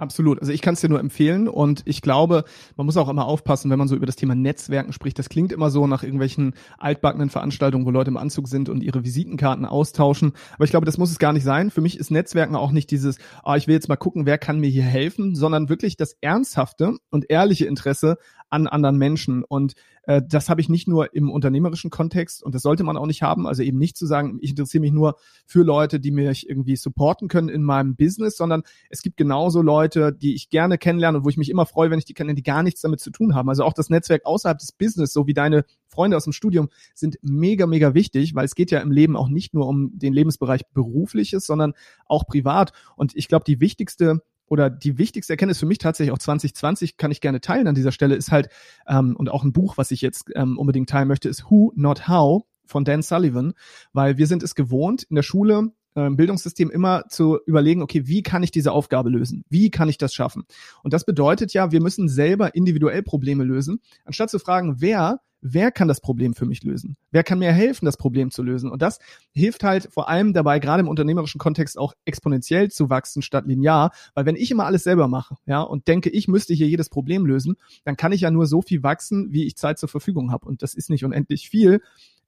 Absolut. 0.00 0.40
Also 0.40 0.52
ich 0.52 0.62
kann 0.62 0.74
es 0.74 0.80
dir 0.80 0.88
nur 0.88 1.00
empfehlen 1.00 1.48
und 1.48 1.82
ich 1.84 2.02
glaube, 2.02 2.44
man 2.76 2.86
muss 2.86 2.96
auch 2.96 3.08
immer 3.08 3.26
aufpassen, 3.26 3.68
wenn 3.68 3.80
man 3.80 3.88
so 3.88 3.96
über 3.96 4.06
das 4.06 4.14
Thema 4.14 4.36
Netzwerken 4.36 4.92
spricht. 4.92 5.18
Das 5.18 5.28
klingt 5.28 5.50
immer 5.50 5.72
so 5.72 5.88
nach 5.88 6.04
irgendwelchen 6.04 6.54
altbackenen 6.78 7.30
Veranstaltungen, 7.30 7.84
wo 7.84 7.90
Leute 7.90 8.10
im 8.10 8.16
Anzug 8.16 8.46
sind 8.46 8.68
und 8.68 8.84
ihre 8.84 9.02
Visitenkarten 9.02 9.64
austauschen. 9.64 10.34
Aber 10.54 10.62
ich 10.62 10.70
glaube, 10.70 10.86
das 10.86 10.98
muss 10.98 11.10
es 11.10 11.18
gar 11.18 11.32
nicht 11.32 11.42
sein. 11.42 11.72
Für 11.72 11.80
mich 11.80 11.98
ist 11.98 12.12
Netzwerken 12.12 12.54
auch 12.54 12.70
nicht 12.70 12.92
dieses, 12.92 13.18
ah, 13.42 13.56
ich 13.56 13.66
will 13.66 13.74
jetzt 13.74 13.88
mal 13.88 13.96
gucken, 13.96 14.24
wer 14.24 14.38
kann 14.38 14.60
mir 14.60 14.70
hier 14.70 14.84
helfen, 14.84 15.34
sondern 15.34 15.68
wirklich 15.68 15.96
das 15.96 16.16
ernsthafte 16.20 16.94
und 17.10 17.28
ehrliche 17.28 17.66
Interesse 17.66 18.18
an 18.50 18.68
anderen 18.68 18.98
Menschen. 18.98 19.42
Und 19.42 19.74
äh, 20.08 20.22
das 20.26 20.48
habe 20.48 20.62
ich 20.62 20.70
nicht 20.70 20.88
nur 20.88 21.14
im 21.14 21.30
unternehmerischen 21.30 21.90
Kontext 21.90 22.42
und 22.42 22.54
das 22.54 22.62
sollte 22.62 22.82
man 22.82 22.96
auch 22.96 23.06
nicht 23.06 23.22
haben. 23.22 23.46
Also 23.46 23.62
eben 23.62 23.76
nicht 23.76 23.96
zu 23.96 24.06
sagen, 24.06 24.38
ich 24.40 24.50
interessiere 24.50 24.80
mich 24.80 24.90
nur 24.90 25.16
für 25.44 25.62
Leute, 25.62 26.00
die 26.00 26.10
mich 26.10 26.48
irgendwie 26.48 26.76
supporten 26.76 27.28
können 27.28 27.50
in 27.50 27.62
meinem 27.62 27.94
Business, 27.94 28.38
sondern 28.38 28.62
es 28.88 29.02
gibt 29.02 29.18
genauso 29.18 29.60
Leute, 29.60 30.14
die 30.14 30.34
ich 30.34 30.48
gerne 30.48 30.78
kennenlerne 30.78 31.18
und 31.18 31.24
wo 31.24 31.28
ich 31.28 31.36
mich 31.36 31.50
immer 31.50 31.66
freue, 31.66 31.90
wenn 31.90 31.98
ich 31.98 32.06
die 32.06 32.14
kenne, 32.14 32.34
die 32.34 32.42
gar 32.42 32.62
nichts 32.62 32.80
damit 32.80 33.00
zu 33.00 33.10
tun 33.10 33.34
haben. 33.34 33.50
Also 33.50 33.64
auch 33.64 33.74
das 33.74 33.90
Netzwerk 33.90 34.24
außerhalb 34.24 34.58
des 34.58 34.72
Business, 34.72 35.12
so 35.12 35.26
wie 35.26 35.34
deine 35.34 35.66
Freunde 35.88 36.16
aus 36.16 36.24
dem 36.24 36.32
Studium, 36.32 36.70
sind 36.94 37.18
mega, 37.20 37.66
mega 37.66 37.92
wichtig, 37.92 38.34
weil 38.34 38.46
es 38.46 38.54
geht 38.54 38.70
ja 38.70 38.80
im 38.80 38.90
Leben 38.90 39.14
auch 39.14 39.28
nicht 39.28 39.52
nur 39.52 39.68
um 39.68 39.98
den 39.98 40.14
Lebensbereich 40.14 40.62
berufliches, 40.72 41.44
sondern 41.44 41.74
auch 42.06 42.26
privat. 42.26 42.72
Und 42.96 43.14
ich 43.14 43.28
glaube, 43.28 43.44
die 43.46 43.60
wichtigste 43.60 44.22
oder 44.48 44.70
die 44.70 44.98
wichtigste 44.98 45.32
Erkenntnis 45.32 45.58
für 45.58 45.66
mich 45.66 45.78
tatsächlich 45.78 46.12
auch 46.12 46.18
2020 46.18 46.96
kann 46.96 47.10
ich 47.10 47.20
gerne 47.20 47.40
teilen 47.40 47.68
an 47.68 47.74
dieser 47.74 47.92
Stelle 47.92 48.14
ist 48.14 48.30
halt 48.30 48.48
ähm, 48.86 49.16
und 49.16 49.28
auch 49.30 49.44
ein 49.44 49.52
Buch, 49.52 49.76
was 49.76 49.90
ich 49.90 50.00
jetzt 50.00 50.30
ähm, 50.34 50.58
unbedingt 50.58 50.88
teilen 50.88 51.08
möchte, 51.08 51.28
ist 51.28 51.50
Who 51.50 51.72
Not 51.76 52.08
How 52.08 52.44
von 52.64 52.84
Dan 52.84 53.02
Sullivan, 53.02 53.54
weil 53.92 54.18
wir 54.18 54.26
sind 54.26 54.42
es 54.42 54.54
gewohnt 54.54 55.04
in 55.04 55.16
der 55.16 55.22
Schule 55.22 55.72
im 55.94 56.16
Bildungssystem 56.16 56.70
immer 56.70 57.04
zu 57.08 57.38
überlegen, 57.46 57.82
okay, 57.82 58.06
wie 58.06 58.22
kann 58.22 58.42
ich 58.42 58.50
diese 58.50 58.72
Aufgabe 58.72 59.10
lösen? 59.10 59.44
Wie 59.48 59.70
kann 59.70 59.88
ich 59.88 59.98
das 59.98 60.14
schaffen? 60.14 60.44
Und 60.82 60.92
das 60.92 61.04
bedeutet 61.04 61.52
ja, 61.52 61.72
wir 61.72 61.80
müssen 61.80 62.08
selber 62.08 62.54
individuell 62.54 63.02
Probleme 63.02 63.44
lösen, 63.44 63.80
anstatt 64.04 64.30
zu 64.30 64.38
fragen, 64.38 64.80
wer 64.80 65.20
wer 65.40 65.70
kann 65.70 65.88
das 65.88 66.00
Problem 66.00 66.34
für 66.34 66.46
mich 66.46 66.62
lösen? 66.64 66.96
Wer 67.10 67.22
kann 67.22 67.38
mir 67.38 67.52
helfen, 67.52 67.84
das 67.84 67.96
Problem 67.96 68.30
zu 68.30 68.42
lösen? 68.42 68.70
Und 68.70 68.82
das 68.82 68.98
hilft 69.32 69.64
halt 69.64 69.88
vor 69.92 70.08
allem 70.08 70.32
dabei, 70.32 70.58
gerade 70.58 70.80
im 70.80 70.88
unternehmerischen 70.88 71.38
Kontext 71.38 71.78
auch 71.78 71.94
exponentiell 72.04 72.70
zu 72.70 72.90
wachsen 72.90 73.22
statt 73.22 73.46
linear, 73.46 73.92
weil 74.14 74.26
wenn 74.26 74.36
ich 74.36 74.50
immer 74.50 74.66
alles 74.66 74.84
selber 74.84 75.08
mache, 75.08 75.36
ja, 75.46 75.60
und 75.60 75.88
denke, 75.88 76.10
ich 76.10 76.28
müsste 76.28 76.54
hier 76.54 76.68
jedes 76.68 76.88
Problem 76.88 77.26
lösen, 77.26 77.56
dann 77.84 77.96
kann 77.96 78.12
ich 78.12 78.22
ja 78.22 78.30
nur 78.30 78.46
so 78.46 78.62
viel 78.62 78.82
wachsen, 78.82 79.32
wie 79.32 79.46
ich 79.46 79.56
Zeit 79.56 79.78
zur 79.78 79.88
Verfügung 79.88 80.32
habe. 80.32 80.46
Und 80.46 80.62
das 80.62 80.74
ist 80.74 80.90
nicht 80.90 81.04
unendlich 81.04 81.48
viel. 81.48 81.80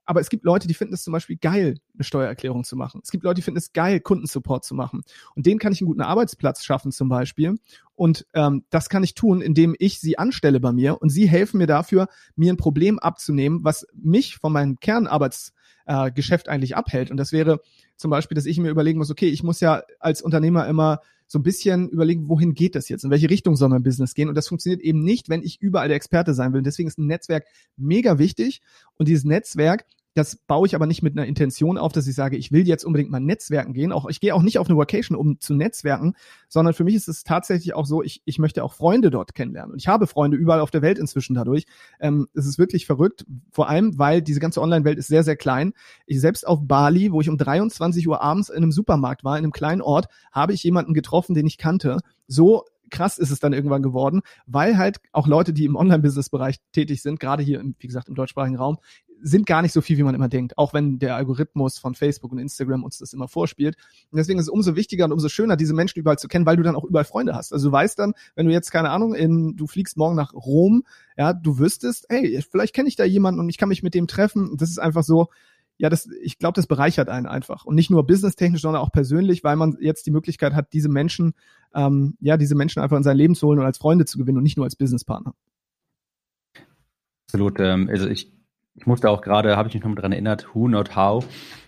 Aber 0.04 0.20
es 0.20 0.28
gibt 0.28 0.44
Leute, 0.44 0.66
die 0.66 0.74
finden 0.74 0.94
es 0.94 1.04
zum 1.04 1.12
Beispiel 1.12 1.36
geil, 1.36 1.76
eine 1.94 2.04
Steuererklärung 2.04 2.64
zu 2.64 2.76
machen. 2.76 3.00
Es 3.02 3.10
gibt 3.10 3.24
Leute, 3.24 3.36
die 3.36 3.42
finden 3.42 3.58
es 3.58 3.72
geil, 3.72 4.00
Kundensupport 4.00 4.64
zu 4.64 4.74
machen. 4.74 5.02
Und 5.34 5.46
denen 5.46 5.58
kann 5.58 5.72
ich 5.72 5.80
einen 5.80 5.88
guten 5.88 6.00
Arbeitsplatz 6.00 6.64
schaffen 6.64 6.92
zum 6.92 7.08
Beispiel. 7.08 7.56
Und 7.94 8.26
ähm, 8.34 8.64
das 8.70 8.88
kann 8.88 9.04
ich 9.04 9.14
tun, 9.14 9.40
indem 9.40 9.76
ich 9.78 10.00
sie 10.00 10.18
anstelle 10.18 10.58
bei 10.58 10.72
mir 10.72 11.00
und 11.00 11.10
sie 11.10 11.28
helfen 11.28 11.58
mir 11.58 11.66
dafür, 11.66 12.08
mir 12.34 12.52
ein 12.52 12.56
Problem 12.56 12.98
abzunehmen, 12.98 13.62
was 13.62 13.86
mich 13.94 14.38
von 14.38 14.52
meinem 14.52 14.80
Kernarbeitsgeschäft 14.80 16.48
äh, 16.48 16.50
eigentlich 16.50 16.76
abhält. 16.76 17.10
Und 17.10 17.16
das 17.16 17.32
wäre 17.32 17.60
zum 17.96 18.10
Beispiel, 18.10 18.34
dass 18.34 18.46
ich 18.46 18.58
mir 18.58 18.70
überlegen 18.70 18.98
muss, 18.98 19.10
okay, 19.10 19.28
ich 19.28 19.42
muss 19.42 19.60
ja 19.60 19.82
als 19.98 20.22
Unternehmer 20.22 20.66
immer 20.66 21.00
so 21.32 21.38
ein 21.38 21.44
bisschen 21.44 21.88
überlegen, 21.90 22.28
wohin 22.28 22.54
geht 22.54 22.74
das 22.74 22.88
jetzt? 22.88 23.04
In 23.04 23.10
welche 23.10 23.30
Richtung 23.30 23.54
soll 23.54 23.68
mein 23.68 23.84
Business 23.84 24.14
gehen? 24.14 24.28
Und 24.28 24.34
das 24.34 24.48
funktioniert 24.48 24.82
eben 24.82 24.98
nicht, 24.98 25.28
wenn 25.28 25.44
ich 25.44 25.60
überall 25.62 25.86
der 25.86 25.96
Experte 25.96 26.34
sein 26.34 26.52
will. 26.52 26.58
Und 26.58 26.66
deswegen 26.66 26.88
ist 26.88 26.98
ein 26.98 27.06
Netzwerk 27.06 27.46
mega 27.76 28.18
wichtig. 28.18 28.62
Und 28.96 29.06
dieses 29.06 29.22
Netzwerk 29.22 29.86
das 30.14 30.36
baue 30.36 30.66
ich 30.66 30.74
aber 30.74 30.86
nicht 30.86 31.02
mit 31.02 31.16
einer 31.16 31.26
Intention 31.26 31.78
auf, 31.78 31.92
dass 31.92 32.06
ich 32.06 32.14
sage, 32.14 32.36
ich 32.36 32.50
will 32.50 32.66
jetzt 32.66 32.84
unbedingt 32.84 33.10
mal 33.10 33.20
Netzwerken 33.20 33.72
gehen. 33.72 33.92
Auch 33.92 34.08
ich 34.08 34.20
gehe 34.20 34.34
auch 34.34 34.42
nicht 34.42 34.58
auf 34.58 34.68
eine 34.68 34.76
Vacation, 34.76 35.16
um 35.16 35.38
zu 35.40 35.54
netzwerken, 35.54 36.14
sondern 36.48 36.74
für 36.74 36.84
mich 36.84 36.96
ist 36.96 37.08
es 37.08 37.22
tatsächlich 37.22 37.74
auch 37.74 37.86
so, 37.86 38.02
ich, 38.02 38.22
ich 38.24 38.38
möchte 38.38 38.64
auch 38.64 38.72
Freunde 38.72 39.10
dort 39.10 39.34
kennenlernen. 39.34 39.72
Und 39.72 39.78
ich 39.78 39.88
habe 39.88 40.06
Freunde 40.06 40.36
überall 40.36 40.60
auf 40.60 40.72
der 40.72 40.82
Welt 40.82 40.98
inzwischen 40.98 41.34
dadurch. 41.34 41.64
Ähm, 42.00 42.26
es 42.34 42.46
ist 42.46 42.58
wirklich 42.58 42.86
verrückt, 42.86 43.24
vor 43.52 43.68
allem, 43.68 43.98
weil 43.98 44.20
diese 44.20 44.40
ganze 44.40 44.60
Online-Welt 44.60 44.98
ist 44.98 45.06
sehr, 45.06 45.22
sehr 45.22 45.36
klein. 45.36 45.72
Ich 46.06 46.20
selbst 46.20 46.46
auf 46.46 46.60
Bali, 46.62 47.12
wo 47.12 47.20
ich 47.20 47.28
um 47.28 47.38
23 47.38 48.08
Uhr 48.08 48.20
abends 48.20 48.48
in 48.48 48.56
einem 48.56 48.72
Supermarkt 48.72 49.22
war, 49.22 49.38
in 49.38 49.44
einem 49.44 49.52
kleinen 49.52 49.80
Ort, 49.80 50.08
habe 50.32 50.52
ich 50.52 50.62
jemanden 50.64 50.92
getroffen, 50.92 51.34
den 51.34 51.46
ich 51.46 51.56
kannte. 51.56 51.98
So 52.26 52.64
krass 52.90 53.18
ist 53.18 53.30
es 53.30 53.38
dann 53.38 53.52
irgendwann 53.52 53.82
geworden, 53.82 54.22
weil 54.46 54.76
halt 54.76 55.00
auch 55.12 55.26
Leute, 55.28 55.52
die 55.52 55.64
im 55.64 55.76
Online-Business-Bereich 55.76 56.56
tätig 56.72 57.02
sind, 57.02 57.20
gerade 57.20 57.42
hier, 57.42 57.62
wie 57.78 57.86
gesagt, 57.86 58.08
im 58.08 58.16
deutschsprachigen 58.16 58.56
Raum, 58.56 58.78
sind 59.22 59.46
gar 59.46 59.62
nicht 59.62 59.72
so 59.72 59.80
viel, 59.80 59.98
wie 59.98 60.02
man 60.02 60.14
immer 60.14 60.28
denkt, 60.28 60.56
auch 60.58 60.72
wenn 60.72 60.98
der 60.98 61.16
Algorithmus 61.16 61.78
von 61.78 61.94
Facebook 61.94 62.32
und 62.32 62.38
Instagram 62.38 62.84
uns 62.84 62.98
das 62.98 63.12
immer 63.12 63.28
vorspielt. 63.28 63.76
Und 64.10 64.18
deswegen 64.18 64.38
ist 64.38 64.46
es 64.46 64.50
umso 64.50 64.76
wichtiger 64.76 65.04
und 65.04 65.12
umso 65.12 65.28
schöner, 65.28 65.56
diese 65.56 65.74
Menschen 65.74 65.98
überall 65.98 66.18
zu 66.18 66.28
kennen, 66.28 66.46
weil 66.46 66.56
du 66.56 66.62
dann 66.62 66.76
auch 66.76 66.84
überall 66.84 67.04
Freunde 67.04 67.34
hast. 67.34 67.52
Also 67.52 67.68
du 67.68 67.72
weißt 67.72 67.98
dann, 67.98 68.14
wenn 68.34 68.46
du 68.46 68.52
jetzt, 68.52 68.70
keine 68.70 68.90
Ahnung, 68.90 69.14
in, 69.14 69.56
du 69.56 69.66
fliegst 69.66 69.96
morgen 69.96 70.16
nach 70.16 70.32
Rom, 70.32 70.84
ja, 71.16 71.32
du 71.32 71.58
wüsstest, 71.58 72.06
hey, 72.08 72.42
vielleicht 72.50 72.74
kenne 72.74 72.88
ich 72.88 72.96
da 72.96 73.04
jemanden 73.04 73.40
und 73.40 73.48
ich 73.48 73.58
kann 73.58 73.68
mich 73.68 73.82
mit 73.82 73.94
dem 73.94 74.06
treffen. 74.06 74.56
Das 74.56 74.70
ist 74.70 74.78
einfach 74.78 75.02
so, 75.02 75.28
ja, 75.76 75.88
das, 75.88 76.08
ich 76.22 76.38
glaube, 76.38 76.56
das 76.56 76.66
bereichert 76.66 77.08
einen 77.08 77.26
einfach. 77.26 77.64
Und 77.64 77.74
nicht 77.74 77.90
nur 77.90 78.06
businesstechnisch, 78.06 78.60
sondern 78.60 78.82
auch 78.82 78.92
persönlich, 78.92 79.42
weil 79.44 79.56
man 79.56 79.78
jetzt 79.80 80.04
die 80.06 80.10
Möglichkeit 80.10 80.52
hat, 80.52 80.72
diese 80.74 80.90
Menschen, 80.90 81.32
ähm, 81.74 82.16
ja, 82.20 82.36
diese 82.36 82.54
Menschen 82.54 82.82
einfach 82.82 82.98
in 82.98 83.02
sein 83.02 83.16
Leben 83.16 83.34
zu 83.34 83.46
holen 83.46 83.58
und 83.58 83.64
als 83.64 83.78
Freunde 83.78 84.04
zu 84.04 84.18
gewinnen 84.18 84.36
und 84.36 84.42
nicht 84.42 84.58
nur 84.58 84.66
als 84.66 84.76
Businesspartner. 84.76 85.34
Absolut. 87.26 87.60
Ähm, 87.60 87.88
also 87.90 88.08
ich 88.08 88.30
ich 88.74 88.86
musste 88.86 89.10
auch 89.10 89.20
gerade, 89.20 89.56
habe 89.56 89.68
ich 89.68 89.74
mich 89.74 89.82
noch 89.82 89.90
mal 89.90 90.00
dran 90.00 90.12
erinnert, 90.12 90.54
Who 90.54 90.68
Not 90.68 90.96
How. 90.96 91.26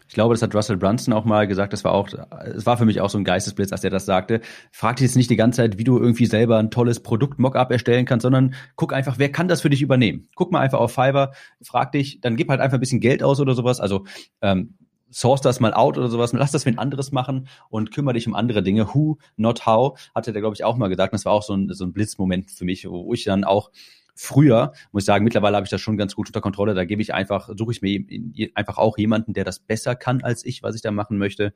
Ich 0.08 0.14
glaube, 0.14 0.34
das 0.34 0.42
hat 0.42 0.54
Russell 0.54 0.76
Brunson 0.76 1.14
auch 1.14 1.24
mal 1.24 1.46
gesagt. 1.46 1.72
Das 1.72 1.84
war 1.84 1.92
auch, 1.92 2.06
es 2.44 2.66
war 2.66 2.76
für 2.76 2.84
mich 2.84 3.00
auch 3.00 3.08
so 3.08 3.16
ein 3.16 3.24
Geistesblitz, 3.24 3.72
als 3.72 3.82
er 3.82 3.88
das 3.88 4.04
sagte. 4.04 4.42
Frag 4.70 4.96
dich 4.96 5.04
jetzt 5.04 5.16
nicht 5.16 5.30
die 5.30 5.36
ganze 5.36 5.56
Zeit, 5.56 5.78
wie 5.78 5.84
du 5.84 5.98
irgendwie 5.98 6.26
selber 6.26 6.58
ein 6.58 6.70
tolles 6.70 7.00
Produkt 7.00 7.38
Mockup 7.38 7.70
erstellen 7.70 8.04
kannst, 8.04 8.24
sondern 8.24 8.54
guck 8.76 8.92
einfach, 8.92 9.18
wer 9.18 9.32
kann 9.32 9.48
das 9.48 9.62
für 9.62 9.70
dich 9.70 9.80
übernehmen? 9.80 10.28
Guck 10.34 10.52
mal 10.52 10.60
einfach 10.60 10.80
auf 10.80 10.92
Fiverr, 10.92 11.32
frag 11.62 11.92
dich, 11.92 12.20
dann 12.20 12.36
gib 12.36 12.50
halt 12.50 12.60
einfach 12.60 12.76
ein 12.76 12.80
bisschen 12.80 13.00
Geld 13.00 13.22
aus 13.22 13.40
oder 13.40 13.54
sowas. 13.54 13.80
Also 13.80 14.04
ähm, 14.42 14.74
source 15.10 15.40
das 15.40 15.60
mal 15.60 15.72
out 15.72 15.96
oder 15.96 16.08
sowas, 16.08 16.34
lass 16.34 16.52
das 16.52 16.64
für 16.64 16.70
ein 16.70 16.78
anderes 16.78 17.10
machen 17.10 17.48
und 17.70 17.90
kümmere 17.90 18.12
dich 18.12 18.26
um 18.26 18.34
andere 18.34 18.62
Dinge. 18.62 18.94
Who, 18.94 19.16
not 19.36 19.64
how, 19.64 19.98
hatte 20.14 20.32
der, 20.32 20.42
glaube 20.42 20.54
ich, 20.54 20.64
auch 20.64 20.76
mal 20.76 20.88
gesagt. 20.88 21.14
Das 21.14 21.24
war 21.24 21.32
auch 21.32 21.42
so 21.42 21.54
ein, 21.54 21.72
so 21.72 21.84
ein 21.84 21.94
Blitzmoment 21.94 22.50
für 22.50 22.66
mich, 22.66 22.86
wo 22.86 23.14
ich 23.14 23.24
dann 23.24 23.44
auch 23.44 23.70
früher, 24.22 24.72
muss 24.92 25.02
ich 25.02 25.06
sagen, 25.06 25.24
mittlerweile 25.24 25.56
habe 25.56 25.64
ich 25.64 25.70
das 25.70 25.80
schon 25.80 25.96
ganz 25.96 26.14
gut 26.14 26.28
unter 26.28 26.40
Kontrolle. 26.40 26.74
Da 26.74 26.84
gebe 26.84 27.02
ich 27.02 27.12
einfach, 27.12 27.50
suche 27.56 27.72
ich 27.72 27.82
mir 27.82 28.04
einfach 28.54 28.78
auch 28.78 28.96
jemanden, 28.96 29.34
der 29.34 29.44
das 29.44 29.58
besser 29.58 29.96
kann 29.96 30.22
als 30.22 30.44
ich, 30.44 30.62
was 30.62 30.76
ich 30.76 30.82
da 30.82 30.92
machen 30.92 31.18
möchte. 31.18 31.52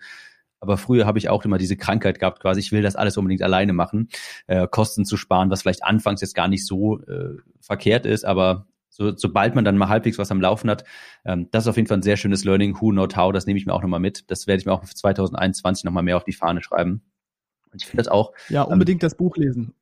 Aber 0.59 0.77
früher 0.77 1.07
habe 1.07 1.19
ich 1.19 1.29
auch 1.29 1.45
immer 1.45 1.59
diese 1.59 1.77
Krankheit 1.77 2.19
gehabt, 2.19 2.41
quasi, 2.41 2.61
ich 2.61 2.73
will 2.73 2.83
das 2.83 2.97
alles 2.97 3.17
unbedingt 3.17 3.43
alleine 3.43 3.73
machen, 3.73 4.09
äh, 4.47 4.67
Kosten 4.67 5.05
zu 5.05 5.17
sparen, 5.17 5.51
was 5.51 5.63
vielleicht 5.63 5.85
anfangs 5.85 6.23
jetzt 6.23 6.35
gar 6.35 6.49
nicht 6.49 6.67
so 6.67 7.01
äh, 7.03 7.37
verkehrt 7.61 8.07
ist, 8.07 8.25
aber 8.25 8.67
so, 8.89 9.15
sobald 9.15 9.55
man 9.55 9.65
dann 9.65 9.77
mal 9.77 9.89
halbwegs 9.89 10.19
was 10.19 10.31
am 10.31 10.41
Laufen 10.41 10.71
hat, 10.71 10.85
ähm, 11.25 11.49
das 11.51 11.65
ist 11.65 11.69
auf 11.69 11.77
jeden 11.77 11.87
Fall 11.87 11.99
ein 11.99 12.03
sehr 12.03 12.17
schönes 12.17 12.45
Learning, 12.45 12.81
Who 12.81 12.93
Not 12.93 13.17
How, 13.17 13.33
das 13.33 13.47
nehme 13.47 13.59
ich 13.59 13.67
mir 13.67 13.75
auch 13.75 13.83
nochmal 13.83 14.01
mit. 14.01 14.31
Das 14.31 14.47
werde 14.47 14.61
ich 14.61 14.67
mir 14.67 14.73
auch 14.73 14.85
für 14.85 14.95
2021 14.95 15.85
nochmal 15.85 16.03
mehr 16.03 16.17
auf 16.17 16.25
die 16.25 16.33
Fahne 16.33 16.63
schreiben. 16.63 17.03
Und 17.71 17.83
ich 17.83 17.87
finde 17.87 18.03
das 18.03 18.09
auch. 18.09 18.33
Ja, 18.49 18.63
unbedingt 18.63 19.03
ähm, 19.03 19.07
das 19.07 19.15
Buch 19.15 19.37
lesen. 19.37 19.75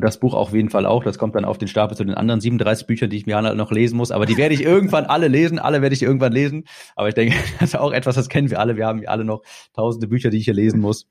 Das 0.00 0.18
Buch 0.18 0.32
auf 0.32 0.54
jeden 0.54 0.70
Fall 0.70 0.86
auch. 0.86 1.04
Das 1.04 1.18
kommt 1.18 1.34
dann 1.34 1.44
auf 1.44 1.58
den 1.58 1.68
Stapel 1.68 1.94
zu 1.94 2.04
den 2.04 2.14
anderen 2.14 2.40
37 2.40 2.86
Büchern, 2.86 3.10
die 3.10 3.18
ich 3.18 3.26
mir 3.26 3.40
noch 3.54 3.70
lesen 3.70 3.98
muss. 3.98 4.10
Aber 4.10 4.24
die 4.24 4.38
werde 4.38 4.54
ich 4.54 4.62
irgendwann 4.62 5.04
alle 5.04 5.28
lesen. 5.28 5.58
Alle 5.58 5.82
werde 5.82 5.94
ich 5.94 6.02
irgendwann 6.02 6.32
lesen. 6.32 6.64
Aber 6.96 7.08
ich 7.08 7.14
denke, 7.14 7.36
das 7.60 7.70
ist 7.70 7.76
auch 7.76 7.92
etwas, 7.92 8.14
das 8.14 8.30
kennen 8.30 8.48
wir 8.48 8.58
alle. 8.58 8.76
Wir 8.76 8.86
haben 8.86 9.06
alle 9.06 9.24
noch 9.24 9.42
tausende 9.74 10.08
Bücher, 10.08 10.30
die 10.30 10.38
ich 10.38 10.46
hier 10.46 10.54
lesen 10.54 10.80
muss. 10.80 11.08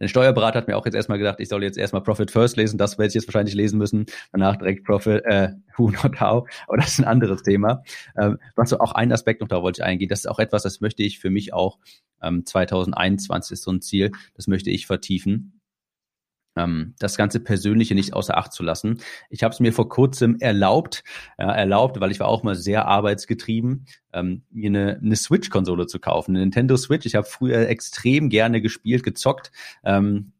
Der 0.00 0.08
Steuerberater 0.08 0.58
hat 0.58 0.66
mir 0.66 0.76
auch 0.76 0.84
jetzt 0.84 0.96
erstmal 0.96 1.18
gedacht, 1.18 1.38
ich 1.38 1.48
soll 1.48 1.62
jetzt 1.62 1.78
erstmal 1.78 2.02
Profit 2.02 2.32
First 2.32 2.56
lesen. 2.56 2.76
Das 2.76 2.98
werde 2.98 3.08
ich 3.08 3.14
jetzt 3.14 3.28
wahrscheinlich 3.28 3.54
lesen 3.54 3.78
müssen. 3.78 4.06
Danach 4.32 4.56
direkt 4.56 4.84
Profit, 4.84 5.24
äh, 5.24 5.50
Who 5.76 5.90
Not 5.90 6.20
How. 6.20 6.48
Aber 6.66 6.76
das 6.78 6.88
ist 6.88 6.98
ein 6.98 7.04
anderes 7.04 7.44
Thema. 7.44 7.84
Ähm, 8.18 8.38
was 8.56 8.70
so 8.70 8.80
auch 8.80 8.92
ein 8.92 9.12
Aspekt 9.12 9.42
noch, 9.42 9.48
da 9.48 9.62
wollte 9.62 9.82
ich 9.82 9.84
eingehen. 9.84 10.08
Das 10.08 10.20
ist 10.20 10.26
auch 10.26 10.40
etwas, 10.40 10.64
das 10.64 10.80
möchte 10.80 11.04
ich 11.04 11.20
für 11.20 11.30
mich 11.30 11.54
auch 11.54 11.78
ähm, 12.20 12.44
2021 12.44 13.52
ist 13.52 13.62
so 13.62 13.70
ein 13.70 13.80
Ziel. 13.80 14.10
Das 14.34 14.48
möchte 14.48 14.70
ich 14.70 14.88
vertiefen 14.88 15.55
das 16.98 17.16
ganze 17.16 17.40
Persönliche 17.40 17.94
nicht 17.94 18.14
außer 18.14 18.36
Acht 18.36 18.52
zu 18.52 18.62
lassen. 18.62 19.00
Ich 19.30 19.42
habe 19.42 19.52
es 19.52 19.60
mir 19.60 19.72
vor 19.72 19.88
kurzem 19.88 20.36
erlaubt, 20.40 21.04
ja, 21.38 21.52
erlaubt, 21.52 22.00
weil 22.00 22.10
ich 22.10 22.20
war 22.20 22.28
auch 22.28 22.42
mal 22.42 22.54
sehr 22.54 22.86
arbeitsgetrieben, 22.86 23.86
ähm, 24.12 24.42
mir 24.50 24.68
eine, 24.70 25.00
eine 25.02 25.16
Switch-Konsole 25.16 25.86
zu 25.86 25.98
kaufen, 25.98 26.32
eine 26.32 26.40
Nintendo 26.40 26.76
Switch. 26.76 27.06
Ich 27.06 27.14
habe 27.14 27.26
früher 27.26 27.68
extrem 27.68 28.30
gerne 28.30 28.60
gespielt, 28.60 29.02
gezockt. 29.02 29.52
Ähm, 29.84 30.32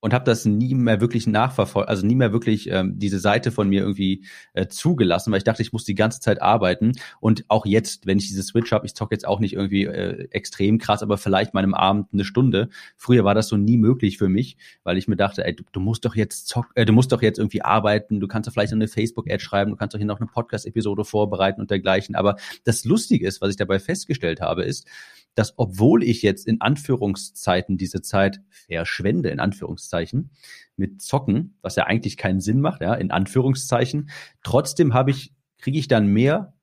und 0.00 0.14
habe 0.14 0.24
das 0.24 0.44
nie 0.44 0.74
mehr 0.74 1.00
wirklich 1.00 1.26
nachverfolgt, 1.26 1.88
also 1.88 2.06
nie 2.06 2.14
mehr 2.14 2.32
wirklich 2.32 2.70
ähm, 2.70 2.98
diese 2.98 3.18
Seite 3.18 3.50
von 3.50 3.68
mir 3.68 3.82
irgendwie 3.82 4.24
äh, 4.52 4.68
zugelassen, 4.68 5.32
weil 5.32 5.38
ich 5.38 5.44
dachte, 5.44 5.62
ich 5.62 5.72
muss 5.72 5.84
die 5.84 5.94
ganze 5.94 6.20
Zeit 6.20 6.40
arbeiten. 6.40 6.92
Und 7.20 7.44
auch 7.48 7.66
jetzt, 7.66 8.06
wenn 8.06 8.18
ich 8.18 8.28
diese 8.28 8.42
Switch 8.42 8.70
habe, 8.72 8.86
ich 8.86 8.94
zocke 8.94 9.14
jetzt 9.14 9.26
auch 9.26 9.40
nicht 9.40 9.54
irgendwie 9.54 9.86
äh, 9.86 10.28
extrem 10.30 10.78
krass, 10.78 11.02
aber 11.02 11.18
vielleicht 11.18 11.54
meinem 11.54 11.74
Abend 11.74 12.08
eine 12.12 12.24
Stunde. 12.24 12.68
Früher 12.96 13.24
war 13.24 13.34
das 13.34 13.48
so 13.48 13.56
nie 13.56 13.76
möglich 13.76 14.18
für 14.18 14.28
mich, 14.28 14.56
weil 14.84 14.98
ich 14.98 15.08
mir 15.08 15.16
dachte, 15.16 15.44
ey, 15.44 15.54
du, 15.54 15.64
du 15.72 15.80
musst 15.80 16.04
doch 16.04 16.14
jetzt 16.14 16.46
zock, 16.46 16.70
äh, 16.74 16.84
du 16.84 16.92
musst 16.92 17.10
doch 17.10 17.22
jetzt 17.22 17.38
irgendwie 17.38 17.62
arbeiten, 17.62 18.20
du 18.20 18.28
kannst 18.28 18.46
doch 18.46 18.52
vielleicht 18.52 18.72
eine 18.72 18.88
Facebook-Ad 18.88 19.40
schreiben, 19.40 19.72
du 19.72 19.76
kannst 19.76 19.94
doch 19.94 19.98
hier 19.98 20.06
noch 20.06 20.20
eine 20.20 20.28
Podcast-Episode 20.28 21.04
vorbereiten 21.04 21.60
und 21.60 21.70
dergleichen. 21.70 22.14
Aber 22.14 22.36
das 22.64 22.84
Lustige 22.84 23.26
ist, 23.26 23.40
was 23.40 23.50
ich 23.50 23.56
dabei 23.56 23.78
festgestellt 23.80 24.40
habe, 24.40 24.64
ist, 24.64 24.86
dass 25.34 25.54
obwohl 25.56 26.02
ich 26.02 26.22
jetzt 26.22 26.46
in 26.46 26.60
Anführungszeiten 26.60 27.76
diese 27.76 28.02
Zeit 28.02 28.40
verschwende, 28.48 29.30
in 29.30 29.40
Anführungszeichen, 29.40 30.30
mit 30.76 31.00
Zocken, 31.00 31.58
was 31.62 31.76
ja 31.76 31.84
eigentlich 31.84 32.16
keinen 32.16 32.40
Sinn 32.40 32.60
macht, 32.60 32.80
ja, 32.80 32.94
in 32.94 33.10
Anführungszeichen, 33.10 34.10
trotzdem 34.42 34.94
habe 34.94 35.10
ich, 35.10 35.34
kriege 35.58 35.78
ich 35.78 35.88
dann 35.88 36.08
mehr 36.08 36.54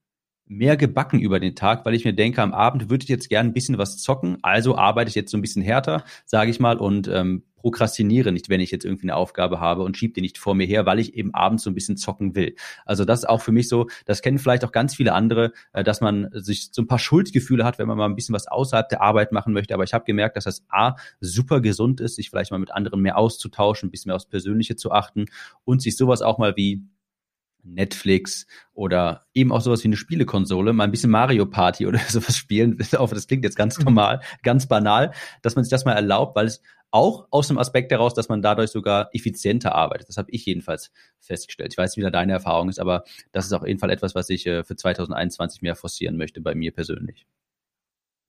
mehr 0.48 0.78
gebacken 0.78 1.20
über 1.20 1.40
den 1.40 1.56
Tag, 1.56 1.86
weil 1.86 1.96
ich 1.96 2.06
mir 2.06 2.14
denke, 2.14 2.42
am 2.42 2.54
Abend 2.54 2.90
würde 2.90 3.04
ich 3.04 3.10
jetzt 3.10 3.30
gerne 3.30 3.50
ein 3.50 3.54
bisschen 3.54 3.78
was 3.78 3.98
zocken, 3.98 4.38
also 4.44 4.78
arbeite 4.78 5.10
ich 5.10 5.16
jetzt 5.16 5.32
so 5.32 5.38
ein 5.38 5.42
bisschen 5.42 5.64
härter, 5.64 6.04
sage 6.26 6.52
ich 6.52 6.60
mal, 6.60 6.78
und 6.78 7.08
ähm, 7.08 7.44
prokrastiniere 7.66 8.32
nicht, 8.32 8.48
wenn 8.48 8.62
ich 8.62 8.70
jetzt 8.70 8.86
irgendwie 8.86 9.06
eine 9.06 9.16
Aufgabe 9.16 9.60
habe 9.60 9.82
und 9.82 9.98
schiebe 9.98 10.14
die 10.14 10.22
nicht 10.22 10.38
vor 10.38 10.54
mir 10.54 10.68
her, 10.68 10.86
weil 10.86 11.00
ich 11.00 11.16
eben 11.16 11.34
abends 11.34 11.64
so 11.64 11.72
ein 11.72 11.74
bisschen 11.74 11.98
zocken 11.98 12.36
will. 12.36 12.54
Also 12.86 13.06
das 13.06 13.22
ist 13.22 13.26
auch 13.26 13.42
für 13.42 13.52
mich 13.52 13.70
so, 13.70 13.88
das 14.06 14.22
kennen 14.22 14.38
vielleicht 14.38 14.64
auch 14.64 14.72
ganz 14.72 14.94
viele 14.94 15.14
andere, 15.14 15.52
äh, 15.74 15.84
dass 15.84 16.00
man 16.00 16.30
sich 16.32 16.70
so 16.72 16.84
ein 16.84 16.88
paar 16.88 17.00
Schuldgefühle 17.00 17.66
hat, 17.66 17.80
wenn 17.80 17.88
man 17.88 17.98
mal 17.98 18.06
ein 18.06 18.14
bisschen 18.14 18.36
was 18.36 18.46
außerhalb 18.46 18.88
der 18.88 19.02
Arbeit 19.02 19.32
machen 19.32 19.52
möchte. 19.52 19.74
Aber 19.74 19.84
ich 19.84 19.96
habe 19.96 20.06
gemerkt, 20.06 20.38
dass 20.38 20.44
das 20.44 20.64
A, 20.70 20.94
super 21.22 21.60
gesund 21.60 22.02
ist, 22.02 22.18
sich 22.18 22.30
vielleicht 22.30 22.52
mal 22.52 22.60
mit 22.60 22.72
anderen 22.72 23.02
mehr 23.02 23.18
auszutauschen, 23.18 23.88
ein 23.88 23.92
bisschen 23.92 24.10
mehr 24.10 24.16
aufs 24.16 24.30
Persönliche 24.30 24.76
zu 24.76 24.92
achten 24.92 25.26
und 25.64 25.82
sich 25.82 25.98
sowas 25.98 26.22
auch 26.22 26.38
mal 26.38 26.56
wie 26.56 26.84
Netflix 27.66 28.46
oder 28.74 29.26
eben 29.34 29.52
auch 29.52 29.62
sowas 29.62 29.84
wie 29.84 29.88
eine 29.88 29.98
Spielekonsole, 29.98 30.72
mal 30.74 30.84
ein 30.84 30.92
bisschen 30.92 31.10
Mario 31.10 31.46
Party 31.46 31.88
oder 31.88 32.00
sowas 32.00 32.38
spielen. 32.38 32.78
Das 32.78 33.28
klingt 33.28 33.44
jetzt 33.44 33.58
ganz 33.58 33.78
mhm. 33.80 33.86
normal, 33.86 34.22
ganz 34.44 34.68
banal, 34.68 35.12
dass 35.42 35.56
man 35.56 35.64
sich 35.64 35.72
das 35.72 35.86
mal 35.86 35.94
erlaubt, 35.94 36.36
weil 36.36 36.46
es 36.46 36.62
auch 36.96 37.28
aus 37.30 37.50
dem 37.50 37.58
Aspekt 37.58 37.92
heraus, 37.92 38.14
dass 38.14 38.30
man 38.30 38.42
dadurch 38.42 38.72
sogar 38.72 39.10
effizienter 39.14 39.76
arbeitet. 39.76 40.08
Das 40.08 40.16
habe 40.16 40.32
ich 40.32 40.46
jedenfalls 40.46 40.92
festgestellt. 41.20 41.74
Ich 41.74 41.78
weiß 41.78 41.92
nicht, 41.92 41.98
wie 41.98 42.04
da 42.04 42.10
deine 42.10 42.32
Erfahrung 42.32 42.70
ist, 42.70 42.80
aber 42.80 43.04
das 43.34 43.46
ist 43.46 43.52
auf 43.52 43.68
jeden 43.68 43.80
Fall 43.80 43.90
etwas, 43.90 44.16
was 44.16 44.30
ich 44.30 44.48
äh, 44.48 44.64
für 44.64 44.78
2021 44.78 45.62
mehr 45.62 45.76
forcieren 45.76 46.16
möchte 46.16 46.40
bei 46.40 46.56
mir 46.56 46.72
persönlich 46.72 47.28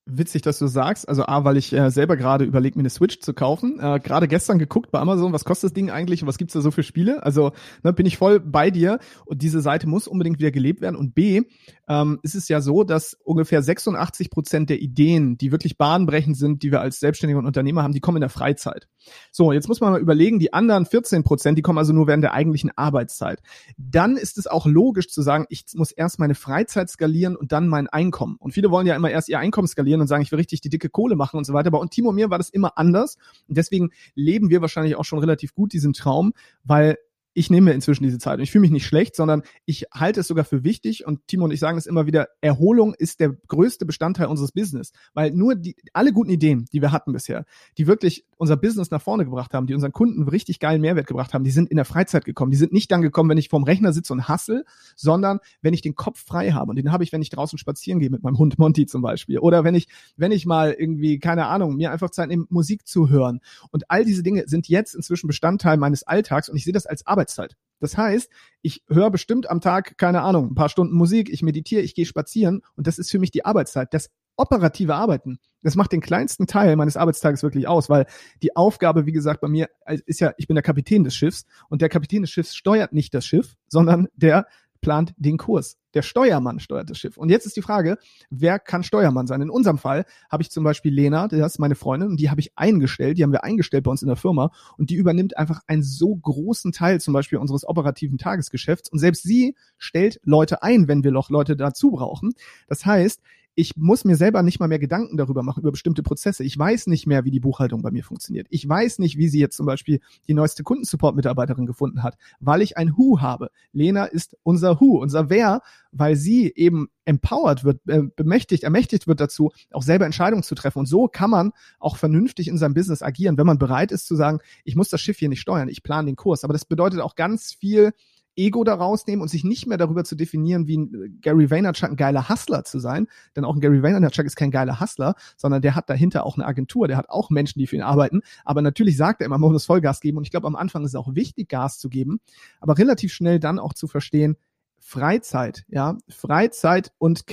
witzig, 0.06 0.42
dass 0.42 0.58
du 0.58 0.68
sagst. 0.68 1.08
Also 1.08 1.26
A, 1.26 1.44
weil 1.44 1.56
ich 1.56 1.72
äh, 1.72 1.90
selber 1.90 2.16
gerade 2.16 2.44
überlege, 2.44 2.78
mir 2.78 2.82
eine 2.82 2.90
Switch 2.90 3.20
zu 3.20 3.34
kaufen. 3.34 3.78
Äh, 3.80 4.00
gerade 4.00 4.28
gestern 4.28 4.58
geguckt 4.58 4.90
bei 4.90 5.00
Amazon, 5.00 5.32
was 5.32 5.44
kostet 5.44 5.70
das 5.70 5.74
Ding 5.74 5.90
eigentlich 5.90 6.22
und 6.22 6.28
was 6.28 6.38
gibt's 6.38 6.54
da 6.54 6.60
so 6.60 6.70
für 6.70 6.82
Spiele? 6.82 7.22
Also 7.24 7.52
ne, 7.82 7.92
bin 7.92 8.06
ich 8.06 8.16
voll 8.16 8.40
bei 8.40 8.70
dir 8.70 8.98
und 9.24 9.42
diese 9.42 9.60
Seite 9.60 9.88
muss 9.88 10.08
unbedingt 10.08 10.38
wieder 10.38 10.52
gelebt 10.52 10.80
werden. 10.80 10.96
Und 10.96 11.14
B, 11.14 11.42
ähm, 11.88 12.20
ist 12.22 12.34
es 12.34 12.48
ja 12.48 12.60
so, 12.60 12.84
dass 12.84 13.14
ungefähr 13.24 13.62
86 13.62 14.30
Prozent 14.30 14.70
der 14.70 14.80
Ideen, 14.80 15.36
die 15.36 15.52
wirklich 15.52 15.76
bahnbrechend 15.76 16.36
sind, 16.36 16.62
die 16.62 16.70
wir 16.70 16.80
als 16.80 17.00
Selbstständige 17.00 17.38
und 17.38 17.46
Unternehmer 17.46 17.82
haben, 17.82 17.92
die 17.92 18.00
kommen 18.00 18.16
in 18.16 18.22
der 18.22 18.30
Freizeit. 18.30 18.88
So, 19.30 19.52
jetzt 19.52 19.68
muss 19.68 19.80
man 19.80 19.92
mal 19.92 20.00
überlegen, 20.00 20.38
die 20.38 20.52
anderen 20.52 20.86
14 20.86 21.24
Prozent, 21.24 21.58
die 21.58 21.62
kommen 21.62 21.78
also 21.78 21.92
nur 21.92 22.06
während 22.06 22.24
der 22.24 22.32
eigentlichen 22.32 22.70
Arbeitszeit. 22.76 23.40
Dann 23.76 24.16
ist 24.16 24.38
es 24.38 24.46
auch 24.46 24.66
logisch 24.66 25.08
zu 25.08 25.22
sagen, 25.22 25.46
ich 25.48 25.64
muss 25.74 25.92
erst 25.92 26.18
meine 26.18 26.34
Freizeit 26.34 26.90
skalieren 26.90 27.36
und 27.36 27.52
dann 27.52 27.68
mein 27.68 27.88
Einkommen. 27.88 28.36
Und 28.38 28.52
viele 28.52 28.70
wollen 28.70 28.86
ja 28.86 28.96
immer 28.96 29.10
erst 29.10 29.28
ihr 29.28 29.38
Einkommen 29.38 29.68
skalieren 29.68 30.00
und 30.00 30.06
sagen, 30.06 30.22
ich 30.22 30.30
will 30.32 30.38
richtig 30.38 30.60
die 30.60 30.68
dicke 30.68 30.88
Kohle 30.88 31.16
machen 31.16 31.36
und 31.36 31.44
so 31.44 31.52
weiter. 31.52 31.68
Aber 31.68 31.80
und 31.80 31.90
Timo 31.90 32.10
und 32.10 32.14
mir 32.14 32.30
war 32.30 32.38
das 32.38 32.50
immer 32.50 32.78
anders. 32.78 33.16
Und 33.48 33.56
deswegen 33.56 33.90
leben 34.14 34.50
wir 34.50 34.60
wahrscheinlich 34.60 34.96
auch 34.96 35.04
schon 35.04 35.18
relativ 35.18 35.54
gut 35.54 35.72
diesen 35.72 35.92
Traum, 35.92 36.32
weil 36.64 36.98
ich 37.36 37.50
nehme 37.50 37.72
inzwischen 37.72 38.02
diese 38.02 38.18
Zeit 38.18 38.38
und 38.38 38.42
ich 38.42 38.50
fühle 38.50 38.62
mich 38.62 38.70
nicht 38.70 38.86
schlecht, 38.86 39.14
sondern 39.14 39.42
ich 39.66 39.84
halte 39.92 40.20
es 40.20 40.26
sogar 40.26 40.46
für 40.46 40.64
wichtig 40.64 41.06
und 41.06 41.26
Timo 41.26 41.44
und 41.44 41.50
ich 41.50 41.60
sagen 41.60 41.76
es 41.76 41.84
immer 41.84 42.06
wieder, 42.06 42.28
Erholung 42.40 42.94
ist 42.94 43.20
der 43.20 43.36
größte 43.46 43.84
Bestandteil 43.84 44.28
unseres 44.28 44.52
Business, 44.52 44.92
weil 45.12 45.32
nur 45.32 45.54
die, 45.54 45.76
alle 45.92 46.12
guten 46.12 46.30
Ideen, 46.30 46.64
die 46.72 46.80
wir 46.80 46.92
hatten 46.92 47.12
bisher, 47.12 47.44
die 47.76 47.86
wirklich 47.86 48.24
unser 48.38 48.56
Business 48.56 48.90
nach 48.90 49.02
vorne 49.02 49.24
gebracht 49.24 49.52
haben, 49.52 49.66
die 49.66 49.74
unseren 49.74 49.92
Kunden 49.92 50.26
richtig 50.28 50.60
geilen 50.60 50.80
Mehrwert 50.80 51.06
gebracht 51.06 51.34
haben, 51.34 51.44
die 51.44 51.50
sind 51.50 51.70
in 51.70 51.76
der 51.76 51.84
Freizeit 51.84 52.24
gekommen. 52.24 52.50
Die 52.50 52.56
sind 52.56 52.72
nicht 52.72 52.90
dann 52.90 53.02
gekommen, 53.02 53.28
wenn 53.30 53.38
ich 53.38 53.48
vorm 53.48 53.64
Rechner 53.64 53.92
sitze 53.92 54.12
und 54.12 54.28
hassel, 54.28 54.64
sondern 54.94 55.40
wenn 55.62 55.74
ich 55.74 55.82
den 55.82 55.94
Kopf 55.94 56.24
frei 56.24 56.52
habe. 56.52 56.70
Und 56.70 56.76
den 56.76 56.92
habe 56.92 57.04
ich, 57.04 57.12
wenn 57.12 57.22
ich 57.22 57.30
draußen 57.30 57.58
spazieren 57.58 58.00
gehe 58.00 58.10
mit 58.10 58.22
meinem 58.22 58.38
Hund 58.38 58.58
Monty 58.58 58.86
zum 58.86 59.02
Beispiel. 59.02 59.38
Oder 59.38 59.64
wenn 59.64 59.74
ich, 59.74 59.88
wenn 60.16 60.32
ich 60.32 60.46
mal 60.46 60.72
irgendwie, 60.72 61.18
keine 61.18 61.46
Ahnung, 61.46 61.76
mir 61.76 61.92
einfach 61.92 62.10
Zeit 62.10 62.28
nehme, 62.28 62.46
Musik 62.48 62.86
zu 62.86 63.08
hören. 63.08 63.40
Und 63.70 63.90
all 63.90 64.04
diese 64.04 64.22
Dinge 64.22 64.44
sind 64.46 64.68
jetzt 64.68 64.94
inzwischen 64.94 65.26
Bestandteil 65.26 65.76
meines 65.76 66.02
Alltags 66.02 66.48
und 66.48 66.56
ich 66.56 66.64
sehe 66.64 66.72
das 66.72 66.86
als 66.86 67.06
Arbeit 67.06 67.25
Arbeitszeit. 67.26 67.56
Das 67.78 67.96
heißt, 67.98 68.30
ich 68.62 68.82
höre 68.88 69.10
bestimmt 69.10 69.50
am 69.50 69.60
Tag, 69.60 69.98
keine 69.98 70.22
Ahnung, 70.22 70.50
ein 70.50 70.54
paar 70.54 70.70
Stunden 70.70 70.96
Musik, 70.96 71.28
ich 71.28 71.42
meditiere, 71.42 71.82
ich 71.82 71.94
gehe 71.94 72.06
spazieren 72.06 72.62
und 72.74 72.86
das 72.86 72.98
ist 72.98 73.10
für 73.10 73.18
mich 73.18 73.30
die 73.30 73.44
Arbeitszeit. 73.44 73.92
Das 73.92 74.10
operative 74.38 74.94
Arbeiten, 74.94 75.38
das 75.62 75.76
macht 75.76 75.92
den 75.92 76.00
kleinsten 76.00 76.46
Teil 76.46 76.76
meines 76.76 76.96
Arbeitstages 76.96 77.42
wirklich 77.42 77.68
aus, 77.68 77.90
weil 77.90 78.06
die 78.42 78.56
Aufgabe, 78.56 79.04
wie 79.04 79.12
gesagt, 79.12 79.40
bei 79.40 79.48
mir 79.48 79.68
ist 80.06 80.20
ja, 80.20 80.32
ich 80.38 80.46
bin 80.46 80.54
der 80.54 80.62
Kapitän 80.62 81.04
des 81.04 81.14
Schiffs 81.14 81.44
und 81.68 81.82
der 81.82 81.88
Kapitän 81.88 82.22
des 82.22 82.30
Schiffs 82.30 82.54
steuert 82.54 82.92
nicht 82.92 83.12
das 83.12 83.26
Schiff, 83.26 83.56
sondern 83.68 84.08
der 84.14 84.46
plant 84.86 85.14
den 85.16 85.36
Kurs. 85.36 85.78
Der 85.94 86.02
Steuermann 86.02 86.60
steuert 86.60 86.88
das 86.88 86.98
Schiff. 86.98 87.16
Und 87.16 87.28
jetzt 87.28 87.44
ist 87.44 87.56
die 87.56 87.62
Frage, 87.62 87.98
wer 88.30 88.60
kann 88.60 88.84
Steuermann 88.84 89.26
sein? 89.26 89.40
In 89.40 89.50
unserem 89.50 89.78
Fall 89.78 90.04
habe 90.30 90.44
ich 90.44 90.50
zum 90.52 90.62
Beispiel 90.62 90.94
Lena, 90.94 91.26
das 91.26 91.54
ist 91.54 91.58
meine 91.58 91.74
Freundin, 91.74 92.10
und 92.10 92.20
die 92.20 92.30
habe 92.30 92.40
ich 92.40 92.56
eingestellt, 92.56 93.18
die 93.18 93.24
haben 93.24 93.32
wir 93.32 93.42
eingestellt 93.42 93.82
bei 93.82 93.90
uns 93.90 94.02
in 94.02 94.06
der 94.06 94.14
Firma 94.14 94.52
und 94.78 94.90
die 94.90 94.94
übernimmt 94.94 95.36
einfach 95.36 95.62
einen 95.66 95.82
so 95.82 96.14
großen 96.14 96.70
Teil 96.70 97.00
zum 97.00 97.14
Beispiel 97.14 97.38
unseres 97.38 97.66
operativen 97.66 98.16
Tagesgeschäfts 98.16 98.88
und 98.88 99.00
selbst 99.00 99.24
sie 99.24 99.56
stellt 99.76 100.20
Leute 100.22 100.62
ein, 100.62 100.86
wenn 100.86 101.02
wir 101.02 101.10
noch 101.10 101.30
Leute 101.30 101.56
dazu 101.56 101.90
brauchen. 101.90 102.34
Das 102.68 102.86
heißt, 102.86 103.20
ich 103.58 103.74
muss 103.74 104.04
mir 104.04 104.16
selber 104.16 104.42
nicht 104.42 104.60
mal 104.60 104.68
mehr 104.68 104.78
Gedanken 104.78 105.16
darüber 105.16 105.42
machen, 105.42 105.62
über 105.62 105.72
bestimmte 105.72 106.02
Prozesse. 106.02 106.44
Ich 106.44 106.56
weiß 106.56 106.88
nicht 106.88 107.06
mehr, 107.06 107.24
wie 107.24 107.30
die 107.30 107.40
Buchhaltung 107.40 107.80
bei 107.80 107.90
mir 107.90 108.04
funktioniert. 108.04 108.46
Ich 108.50 108.68
weiß 108.68 108.98
nicht, 108.98 109.16
wie 109.16 109.28
sie 109.28 109.40
jetzt 109.40 109.56
zum 109.56 109.64
Beispiel 109.64 110.00
die 110.28 110.34
neueste 110.34 110.62
Kundensupport-Mitarbeiterin 110.62 111.64
gefunden 111.64 112.02
hat, 112.02 112.18
weil 112.38 112.60
ich 112.60 112.76
ein 112.76 112.96
Who 112.98 113.20
habe. 113.22 113.50
Lena 113.72 114.04
ist 114.04 114.36
unser 114.42 114.78
Who, 114.78 115.00
unser 115.00 115.30
Wer, 115.30 115.62
weil 115.90 116.16
sie 116.16 116.52
eben 116.54 116.88
empowered 117.06 117.64
wird, 117.64 117.80
äh, 117.88 118.02
bemächtigt, 118.14 118.62
ermächtigt 118.62 119.06
wird 119.06 119.20
dazu, 119.20 119.52
auch 119.72 119.82
selber 119.82 120.04
Entscheidungen 120.04 120.42
zu 120.42 120.54
treffen. 120.54 120.80
Und 120.80 120.86
so 120.86 121.08
kann 121.08 121.30
man 121.30 121.52
auch 121.78 121.96
vernünftig 121.96 122.48
in 122.48 122.58
seinem 122.58 122.74
Business 122.74 123.02
agieren, 123.02 123.38
wenn 123.38 123.46
man 123.46 123.58
bereit 123.58 123.90
ist 123.90 124.06
zu 124.06 124.16
sagen, 124.16 124.40
ich 124.64 124.76
muss 124.76 124.90
das 124.90 125.00
Schiff 125.00 125.18
hier 125.18 125.30
nicht 125.30 125.40
steuern, 125.40 125.68
ich 125.68 125.82
plane 125.82 126.06
den 126.06 126.16
Kurs. 126.16 126.44
Aber 126.44 126.52
das 126.52 126.66
bedeutet 126.66 127.00
auch 127.00 127.14
ganz 127.14 127.54
viel 127.54 127.94
Ego 128.36 128.64
da 128.64 128.74
rausnehmen 128.74 129.22
und 129.22 129.28
sich 129.28 129.44
nicht 129.44 129.66
mehr 129.66 129.78
darüber 129.78 130.04
zu 130.04 130.14
definieren, 130.14 130.66
wie 130.66 130.78
ein 130.78 130.94
äh, 130.94 131.08
Gary 131.20 131.50
Vaynerchuk 131.50 131.90
ein 131.90 131.96
geiler 131.96 132.28
Hustler 132.28 132.64
zu 132.64 132.78
sein. 132.78 133.08
Denn 133.34 133.44
auch 133.44 133.54
ein 133.54 133.60
Gary 133.60 133.82
Vaynerchuk 133.82 134.26
ist 134.26 134.36
kein 134.36 134.50
geiler 134.50 134.80
Hustler, 134.80 135.14
sondern 135.36 135.62
der 135.62 135.74
hat 135.74 135.88
dahinter 135.90 136.24
auch 136.26 136.36
eine 136.36 136.46
Agentur, 136.46 136.88
der 136.88 136.96
hat 136.96 137.08
auch 137.08 137.30
Menschen, 137.30 137.58
die 137.58 137.66
für 137.66 137.76
ihn 137.76 137.82
arbeiten. 137.82 138.22
Aber 138.44 138.62
natürlich 138.62 138.96
sagt 138.96 139.20
er 139.20 139.26
immer, 139.26 139.38
man 139.38 139.52
muss 139.52 139.66
Vollgas 139.66 140.00
geben. 140.00 140.18
Und 140.18 140.24
ich 140.24 140.30
glaube, 140.30 140.46
am 140.46 140.56
Anfang 140.56 140.84
ist 140.84 140.90
es 140.90 140.96
auch 140.96 141.14
wichtig, 141.14 141.48
Gas 141.48 141.78
zu 141.78 141.88
geben, 141.88 142.20
aber 142.60 142.78
relativ 142.78 143.12
schnell 143.12 143.40
dann 143.40 143.58
auch 143.58 143.72
zu 143.72 143.88
verstehen, 143.88 144.36
Freizeit, 144.78 145.64
ja, 145.68 145.98
Freizeit 146.08 146.92
und 146.98 147.24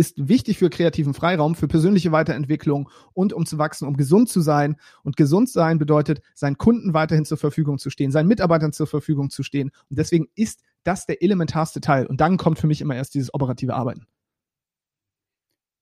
ist 0.00 0.28
wichtig 0.28 0.56
für 0.58 0.70
kreativen 0.70 1.12
Freiraum, 1.12 1.54
für 1.54 1.68
persönliche 1.68 2.10
Weiterentwicklung 2.10 2.88
und 3.12 3.34
um 3.34 3.44
zu 3.44 3.58
wachsen, 3.58 3.86
um 3.86 3.98
gesund 3.98 4.30
zu 4.30 4.40
sein. 4.40 4.76
Und 5.04 5.18
gesund 5.18 5.50
sein 5.50 5.78
bedeutet, 5.78 6.22
seinen 6.32 6.56
Kunden 6.56 6.94
weiterhin 6.94 7.26
zur 7.26 7.36
Verfügung 7.36 7.78
zu 7.78 7.90
stehen, 7.90 8.10
seinen 8.10 8.26
Mitarbeitern 8.26 8.72
zur 8.72 8.86
Verfügung 8.86 9.28
zu 9.28 9.42
stehen. 9.42 9.70
Und 9.90 9.98
deswegen 9.98 10.28
ist 10.34 10.62
das 10.84 11.04
der 11.04 11.22
elementarste 11.22 11.82
Teil. 11.82 12.06
Und 12.06 12.22
dann 12.22 12.38
kommt 12.38 12.58
für 12.58 12.66
mich 12.66 12.80
immer 12.80 12.96
erst 12.96 13.14
dieses 13.14 13.34
operative 13.34 13.74
Arbeiten. 13.74 14.06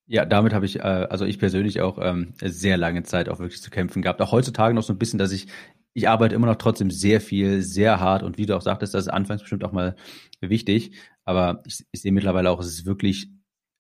Ja, 0.09 0.25
damit 0.25 0.53
habe 0.53 0.67
ich, 0.67 0.81
äh, 0.81 0.83
also 0.83 1.25
ich 1.25 1.39
persönlich 1.39 1.81
auch 1.81 1.99
ähm, 2.01 2.33
sehr 2.43 2.77
lange 2.77 3.05
Zeit 3.05 3.29
auch 3.29 3.39
wirklich 3.39 3.63
zu 3.63 3.71
kämpfen 3.71 4.03
gehabt. 4.03 4.21
Auch 4.21 4.33
heutzutage 4.33 4.75
noch 4.75 4.83
so 4.83 4.93
ein 4.93 4.99
bisschen, 4.99 5.21
dass 5.21 5.31
ich, 5.31 5.47
ich 5.93 6.09
arbeite 6.09 6.35
immer 6.35 6.49
noch 6.49 6.57
trotzdem 6.57 6.91
sehr 6.91 7.21
viel, 7.21 7.63
sehr 7.63 8.01
hart 8.01 8.25
und 8.25 8.37
wie 8.37 8.47
du 8.47 8.57
auch 8.57 8.63
sagtest, 8.63 8.95
das 8.95 9.05
ist 9.05 9.13
anfangs 9.13 9.43
bestimmt 9.43 9.63
auch 9.63 9.73
mal 9.73 9.95
wichtig. 10.41 10.93
Aber 11.25 11.63
ich, 11.67 11.85
ich 11.93 12.01
sehe 12.01 12.11
mittlerweile 12.11 12.51
auch, 12.51 12.59
es 12.59 12.69
ist 12.69 12.87
wirklich 12.87 13.31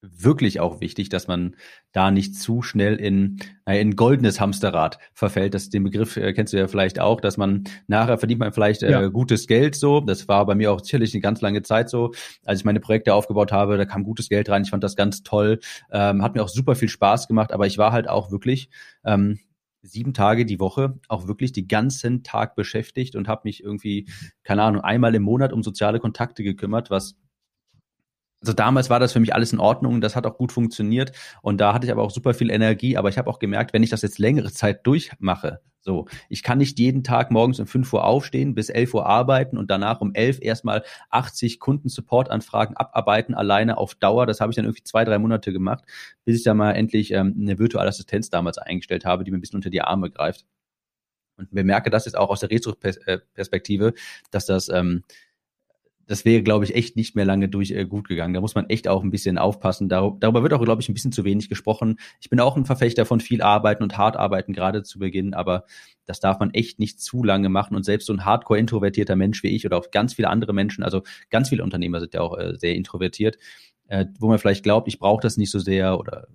wirklich 0.01 0.61
auch 0.61 0.81
wichtig, 0.81 1.09
dass 1.09 1.27
man 1.27 1.57
da 1.93 2.11
nicht 2.11 2.37
zu 2.37 2.63
schnell 2.63 2.97
in 2.97 3.39
naja, 3.67 3.81
in 3.81 3.97
goldenes 3.97 4.41
Hamsterrad 4.41 4.99
verfällt. 5.13 5.55
Das 5.55 5.71
den 5.71 5.85
Begriff 5.85 6.17
äh, 6.17 6.33
kennst 6.33 6.53
du 6.53 6.57
ja 6.57 6.69
vielleicht 6.69 7.01
auch, 7.01 7.21
dass 7.21 7.37
man 7.37 7.65
nachher 7.89 8.19
verdient 8.19 8.41
man 8.41 8.53
vielleicht 8.53 8.83
äh, 8.83 8.91
ja. 8.91 9.07
gutes 9.09 9.47
Geld 9.47 9.75
so. 9.75 10.01
Das 10.01 10.29
war 10.29 10.47
bei 10.47 10.55
mir 10.55 10.73
auch 10.73 10.81
sicherlich 10.81 11.15
eine 11.15 11.21
ganz 11.21 11.41
lange 11.41 11.63
Zeit 11.63 11.91
so, 11.91 12.13
als 12.45 12.61
ich 12.61 12.65
meine 12.65 12.81
Projekte 12.81 13.15
aufgebaut 13.15 13.51
habe. 13.51 13.77
Da 13.77 13.87
kam 13.87 14.05
gutes 14.05 14.29
Geld 14.29 14.49
rein. 14.49 14.63
Ich 14.63 14.71
fand 14.71 14.85
das 14.85 14.95
ganz 14.95 15.23
toll, 15.23 15.59
ähm, 15.91 16.23
hat 16.23 16.35
mir 16.35 16.43
auch 16.43 16.49
super 16.49 16.77
viel 16.77 16.89
Spaß 16.89 17.27
gemacht. 17.27 17.53
Aber 17.53 17.67
ich 17.67 17.79
war 17.79 17.93
halt 17.93 18.09
auch 18.09 18.31
wirklich 18.31 18.71
ähm, 19.05 19.41
sieben 19.83 20.15
Tage 20.15 20.45
die 20.45 20.61
Woche 20.61 20.99
auch 21.09 21.27
wirklich 21.27 21.53
die 21.53 21.67
ganzen 21.67 22.23
Tag 22.23 22.55
beschäftigt 22.55 23.17
und 23.17 23.29
habe 23.29 23.43
mich 23.45 23.63
irgendwie 23.63 24.09
keine 24.45 24.63
Ahnung 24.63 24.83
einmal 24.83 25.15
im 25.15 25.23
Monat 25.23 25.53
um 25.53 25.63
soziale 25.63 25.99
Kontakte 26.01 26.43
gekümmert, 26.43 26.91
was 26.91 27.17
also 28.41 28.53
damals 28.53 28.91
war 28.91 29.01
das 29.01 29.13
für 29.13 29.21
mich 29.21 29.35
alles 29.35 29.53
in 29.53 29.61
Ordnung, 29.61 30.01
das 30.01 30.17
hat 30.17 30.27
auch 30.27 30.37
gut 30.37 30.53
funktioniert 30.53 31.13
und 31.43 31.61
da 31.61 31.75
hatte 31.75 31.87
ich 31.87 31.93
aber 31.93 32.03
auch 32.03 32.11
super 32.11 32.35
viel 32.35 32.51
Energie, 32.51 32.97
aber 32.97 33.09
ich 33.09 33.19
habe 33.19 33.29
auch 33.31 33.39
gemerkt, 33.39 33.73
wenn 33.73 33.83
ich 33.83 33.91
das 33.91 34.03
jetzt 34.03 34.19
längere 34.19 34.53
Zeit 34.53 34.87
durchmache, 34.87 35.61
so, 35.81 36.07
ich 36.29 36.43
kann 36.43 36.59
nicht 36.59 36.79
jeden 36.79 37.03
Tag 37.03 37.31
morgens 37.31 37.61
um 37.61 37.67
5 37.67 37.91
Uhr 37.95 38.05
aufstehen, 38.05 38.55
bis 38.55 38.69
11 38.69 38.93
Uhr 38.93 39.07
arbeiten 39.07 39.57
und 39.57 39.71
danach 39.71 40.03
um 40.03 40.13
11 40.13 40.39
erstmal 40.43 40.83
80 41.09 41.61
Kundensupport-Anfragen 41.61 42.77
abarbeiten, 42.77 43.35
alleine 43.35 43.79
auf 43.79 43.95
Dauer. 43.95 44.27
Das 44.27 44.41
habe 44.41 44.51
ich 44.53 44.57
dann 44.57 44.67
irgendwie 44.67 44.83
zwei, 44.83 45.05
drei 45.05 45.19
Monate 45.19 45.51
gemacht, 45.51 45.85
bis 46.27 46.37
ich 46.37 46.43
dann 46.43 46.59
mal 46.59 46.73
endlich 46.73 47.13
ähm, 47.13 47.35
eine 47.41 47.59
virtuelle 47.59 47.89
Assistenz 47.89 48.29
damals 48.29 48.59
eingestellt 48.59 49.07
habe, 49.07 49.25
die 49.25 49.31
mir 49.31 49.39
ein 49.39 49.41
bisschen 49.41 49.57
unter 49.57 49.71
die 49.71 49.81
Arme 49.81 50.11
greift. 50.11 50.45
Und 51.39 51.51
bemerke 51.53 51.89
das 51.89 52.05
jetzt 52.05 52.19
auch 52.19 52.29
aus 52.29 52.41
der 52.41 52.51
Retro-Perspektive, 52.51 53.95
dass 54.31 54.45
das 54.45 54.69
ähm, 54.69 55.05
das 56.09 56.25
wäre, 56.25 56.43
glaube 56.43 56.65
ich, 56.65 56.75
echt 56.75 56.97
nicht 56.97 57.15
mehr 57.15 57.27
lange 57.27 57.49
durch 57.49 57.71
äh, 57.71 57.85
gut 57.85 58.09
gegangen. 58.09 58.33
Da 58.33 58.41
muss 58.41 58.55
man 58.55 58.69
echt 58.71 58.89
auch 58.89 59.05
ein 59.05 59.11
bisschen 59.11 59.37
aufpassen. 59.37 59.89
Dar 59.89 60.17
darüber 60.19 60.43
wird 60.43 60.55
auch, 60.55 60.65
glaube 60.65 60.81
ich, 60.81 60.89
ein 60.89 60.95
bisschen 60.95 61.13
zu 61.13 61.23
wenig 61.25 61.51
gesprochen. 61.51 62.01
Ich 62.19 62.31
bin 62.31 62.41
auch 62.41 62.57
ein 62.57 62.65
Verfechter 62.65 63.05
von 63.05 63.21
viel 63.21 63.43
Arbeiten 63.43 63.83
und 63.83 63.99
hart 63.99 64.17
arbeiten, 64.17 64.55
gerade 64.55 64.83
zu 64.83 64.99
Beginn, 64.99 65.35
aber 65.35 65.65
das 66.07 66.19
darf 66.19 66.41
man 66.41 66.53
echt 66.55 66.79
nicht 66.79 67.01
zu 67.01 67.23
lange 67.23 67.51
machen. 67.51 67.77
Und 67.77 67.85
selbst 67.85 68.07
so 68.07 68.15
ein 68.15 68.25
hardcore 68.25 68.59
introvertierter 68.59 69.17
Mensch 69.17 69.43
wie 69.43 69.49
ich 69.49 69.67
oder 69.67 69.77
auch 69.77 69.91
ganz 69.91 70.15
viele 70.15 70.31
andere 70.31 70.55
Menschen, 70.55 70.83
also 70.83 71.03
ganz 71.29 71.51
viele 71.51 71.63
Unternehmer 71.63 72.01
sind 72.01 72.15
ja 72.15 72.23
auch 72.23 72.39
äh, 72.39 72.57
sehr 72.57 72.75
introvertiert, 72.75 73.37
äh, 73.89 74.07
wo 74.19 74.29
man 74.29 74.39
vielleicht 74.39 74.63
glaubt, 74.63 74.89
ich 74.89 74.99
brauche 74.99 75.21
das 75.21 75.37
nicht 75.37 75.51
so 75.51 75.59
sehr 75.59 76.01
oder 76.01 76.27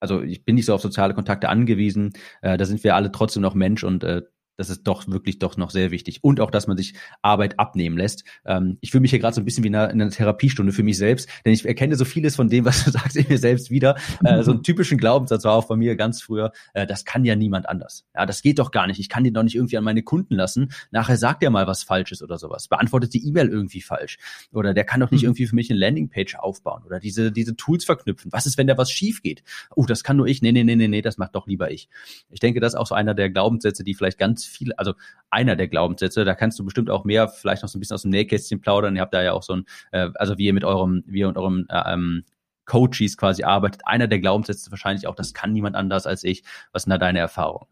also 0.00 0.22
ich 0.22 0.44
bin 0.44 0.56
nicht 0.56 0.64
so 0.64 0.74
auf 0.74 0.80
soziale 0.80 1.14
Kontakte 1.14 1.50
angewiesen. 1.50 2.14
Äh, 2.40 2.56
da 2.56 2.64
sind 2.64 2.82
wir 2.82 2.96
alle 2.96 3.12
trotzdem 3.12 3.42
noch 3.42 3.54
Mensch 3.54 3.84
und 3.84 4.02
äh, 4.02 4.22
das 4.60 4.68
ist 4.68 4.82
doch 4.84 5.08
wirklich 5.08 5.38
doch 5.38 5.56
noch 5.56 5.70
sehr 5.70 5.90
wichtig. 5.90 6.22
Und 6.22 6.38
auch, 6.38 6.50
dass 6.50 6.66
man 6.66 6.76
sich 6.76 6.92
Arbeit 7.22 7.58
abnehmen 7.58 7.96
lässt. 7.96 8.24
Ähm, 8.44 8.76
ich 8.82 8.90
fühle 8.90 9.00
mich 9.00 9.10
hier 9.10 9.18
gerade 9.18 9.34
so 9.34 9.40
ein 9.40 9.46
bisschen 9.46 9.64
wie 9.64 9.68
in 9.68 9.74
einer, 9.74 9.90
in 9.90 10.02
einer, 10.02 10.10
Therapiestunde 10.10 10.72
für 10.72 10.82
mich 10.82 10.98
selbst, 10.98 11.30
denn 11.44 11.54
ich 11.54 11.64
erkenne 11.64 11.96
so 11.96 12.04
vieles 12.04 12.36
von 12.36 12.48
dem, 12.48 12.66
was 12.66 12.84
du 12.84 12.90
sagst, 12.92 13.16
in 13.16 13.26
mir 13.28 13.38
selbst 13.38 13.70
wieder. 13.70 13.96
Äh, 14.22 14.42
so 14.42 14.50
einen 14.50 14.62
typischen 14.62 14.98
Glaubenssatz 14.98 15.44
war 15.44 15.54
auch 15.54 15.66
von 15.66 15.78
mir 15.78 15.96
ganz 15.96 16.20
früher, 16.20 16.52
äh, 16.74 16.86
das 16.86 17.06
kann 17.06 17.24
ja 17.24 17.36
niemand 17.36 17.68
anders. 17.70 18.04
Ja, 18.14 18.26
das 18.26 18.42
geht 18.42 18.58
doch 18.58 18.70
gar 18.70 18.86
nicht. 18.86 19.00
Ich 19.00 19.08
kann 19.08 19.24
den 19.24 19.32
doch 19.32 19.42
nicht 19.42 19.54
irgendwie 19.54 19.78
an 19.78 19.84
meine 19.84 20.02
Kunden 20.02 20.34
lassen. 20.34 20.72
Nachher 20.90 21.16
sagt 21.16 21.42
er 21.42 21.48
mal 21.48 21.66
was 21.66 21.82
Falsches 21.82 22.22
oder 22.22 22.36
sowas. 22.36 22.68
Beantwortet 22.68 23.14
die 23.14 23.26
E-Mail 23.26 23.48
irgendwie 23.48 23.80
falsch. 23.80 24.18
Oder 24.52 24.74
der 24.74 24.84
kann 24.84 25.00
doch 25.00 25.10
nicht 25.10 25.22
mhm. 25.22 25.28
irgendwie 25.28 25.46
für 25.46 25.54
mich 25.54 25.70
eine 25.70 25.80
Landingpage 25.80 26.34
aufbauen 26.34 26.82
oder 26.84 27.00
diese, 27.00 27.32
diese 27.32 27.56
Tools 27.56 27.86
verknüpfen. 27.86 28.30
Was 28.30 28.44
ist, 28.44 28.58
wenn 28.58 28.66
da 28.66 28.76
was 28.76 28.90
schief 28.90 29.22
geht? 29.22 29.42
Oh, 29.74 29.86
das 29.86 30.04
kann 30.04 30.18
nur 30.18 30.26
ich. 30.26 30.42
Nee, 30.42 30.52
nee, 30.52 30.64
nee, 30.64 30.76
nee, 30.76 30.88
nee, 30.88 31.00
das 31.00 31.16
macht 31.16 31.34
doch 31.34 31.46
lieber 31.46 31.70
ich. 31.70 31.88
Ich 32.28 32.40
denke, 32.40 32.60
das 32.60 32.74
ist 32.74 32.78
auch 32.78 32.86
so 32.86 32.94
einer 32.94 33.14
der 33.14 33.30
Glaubenssätze, 33.30 33.84
die 33.84 33.94
vielleicht 33.94 34.18
ganz 34.18 34.49
viele, 34.50 34.78
also 34.78 34.94
einer 35.30 35.56
der 35.56 35.68
Glaubenssätze, 35.68 36.24
da 36.24 36.34
kannst 36.34 36.58
du 36.58 36.64
bestimmt 36.64 36.90
auch 36.90 37.04
mehr, 37.04 37.28
vielleicht 37.28 37.62
noch 37.62 37.68
so 37.68 37.78
ein 37.78 37.80
bisschen 37.80 37.94
aus 37.94 38.02
dem 38.02 38.10
Nähkästchen 38.10 38.60
plaudern. 38.60 38.96
Ihr 38.96 39.02
habt 39.02 39.14
da 39.14 39.22
ja 39.22 39.32
auch 39.32 39.42
so 39.42 39.54
ein, 39.54 39.64
äh, 39.92 40.10
also 40.14 40.38
wie 40.38 40.46
ihr 40.46 40.54
mit 40.54 40.64
eurem, 40.64 41.02
wie 41.06 41.20
ihr 41.20 41.28
und 41.28 41.38
eurem 41.38 41.66
äh, 41.68 41.92
ähm, 41.92 42.24
Coaches 42.66 43.16
quasi 43.16 43.42
arbeitet. 43.42 43.82
Einer 43.86 44.06
der 44.06 44.20
Glaubenssätze 44.20 44.70
wahrscheinlich 44.70 45.06
auch, 45.06 45.14
das 45.14 45.34
kann 45.34 45.52
niemand 45.52 45.76
anders 45.76 46.06
als 46.06 46.24
ich. 46.24 46.44
Was 46.72 46.84
sind 46.84 46.90
da 46.90 46.98
deine 46.98 47.18
Erfahrungen? 47.18 47.66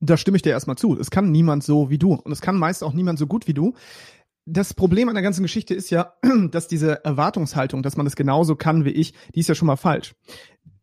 Da 0.00 0.16
stimme 0.16 0.36
ich 0.36 0.42
dir 0.42 0.50
erstmal 0.50 0.76
zu. 0.76 0.98
Es 0.98 1.10
kann 1.10 1.30
niemand 1.30 1.62
so 1.62 1.90
wie 1.90 1.98
du. 1.98 2.14
Und 2.14 2.32
es 2.32 2.40
kann 2.40 2.56
meist 2.56 2.82
auch 2.82 2.94
niemand 2.94 3.18
so 3.18 3.26
gut 3.26 3.46
wie 3.46 3.54
du 3.54 3.74
das 4.46 4.74
Problem 4.74 5.08
an 5.08 5.14
der 5.14 5.22
ganzen 5.22 5.42
Geschichte 5.42 5.74
ist 5.74 5.90
ja, 5.90 6.14
dass 6.50 6.66
diese 6.66 7.04
Erwartungshaltung, 7.04 7.82
dass 7.82 7.96
man 7.96 8.06
das 8.06 8.16
genauso 8.16 8.56
kann 8.56 8.84
wie 8.84 8.90
ich, 8.90 9.14
die 9.34 9.40
ist 9.40 9.48
ja 9.48 9.54
schon 9.54 9.66
mal 9.66 9.76
falsch 9.76 10.14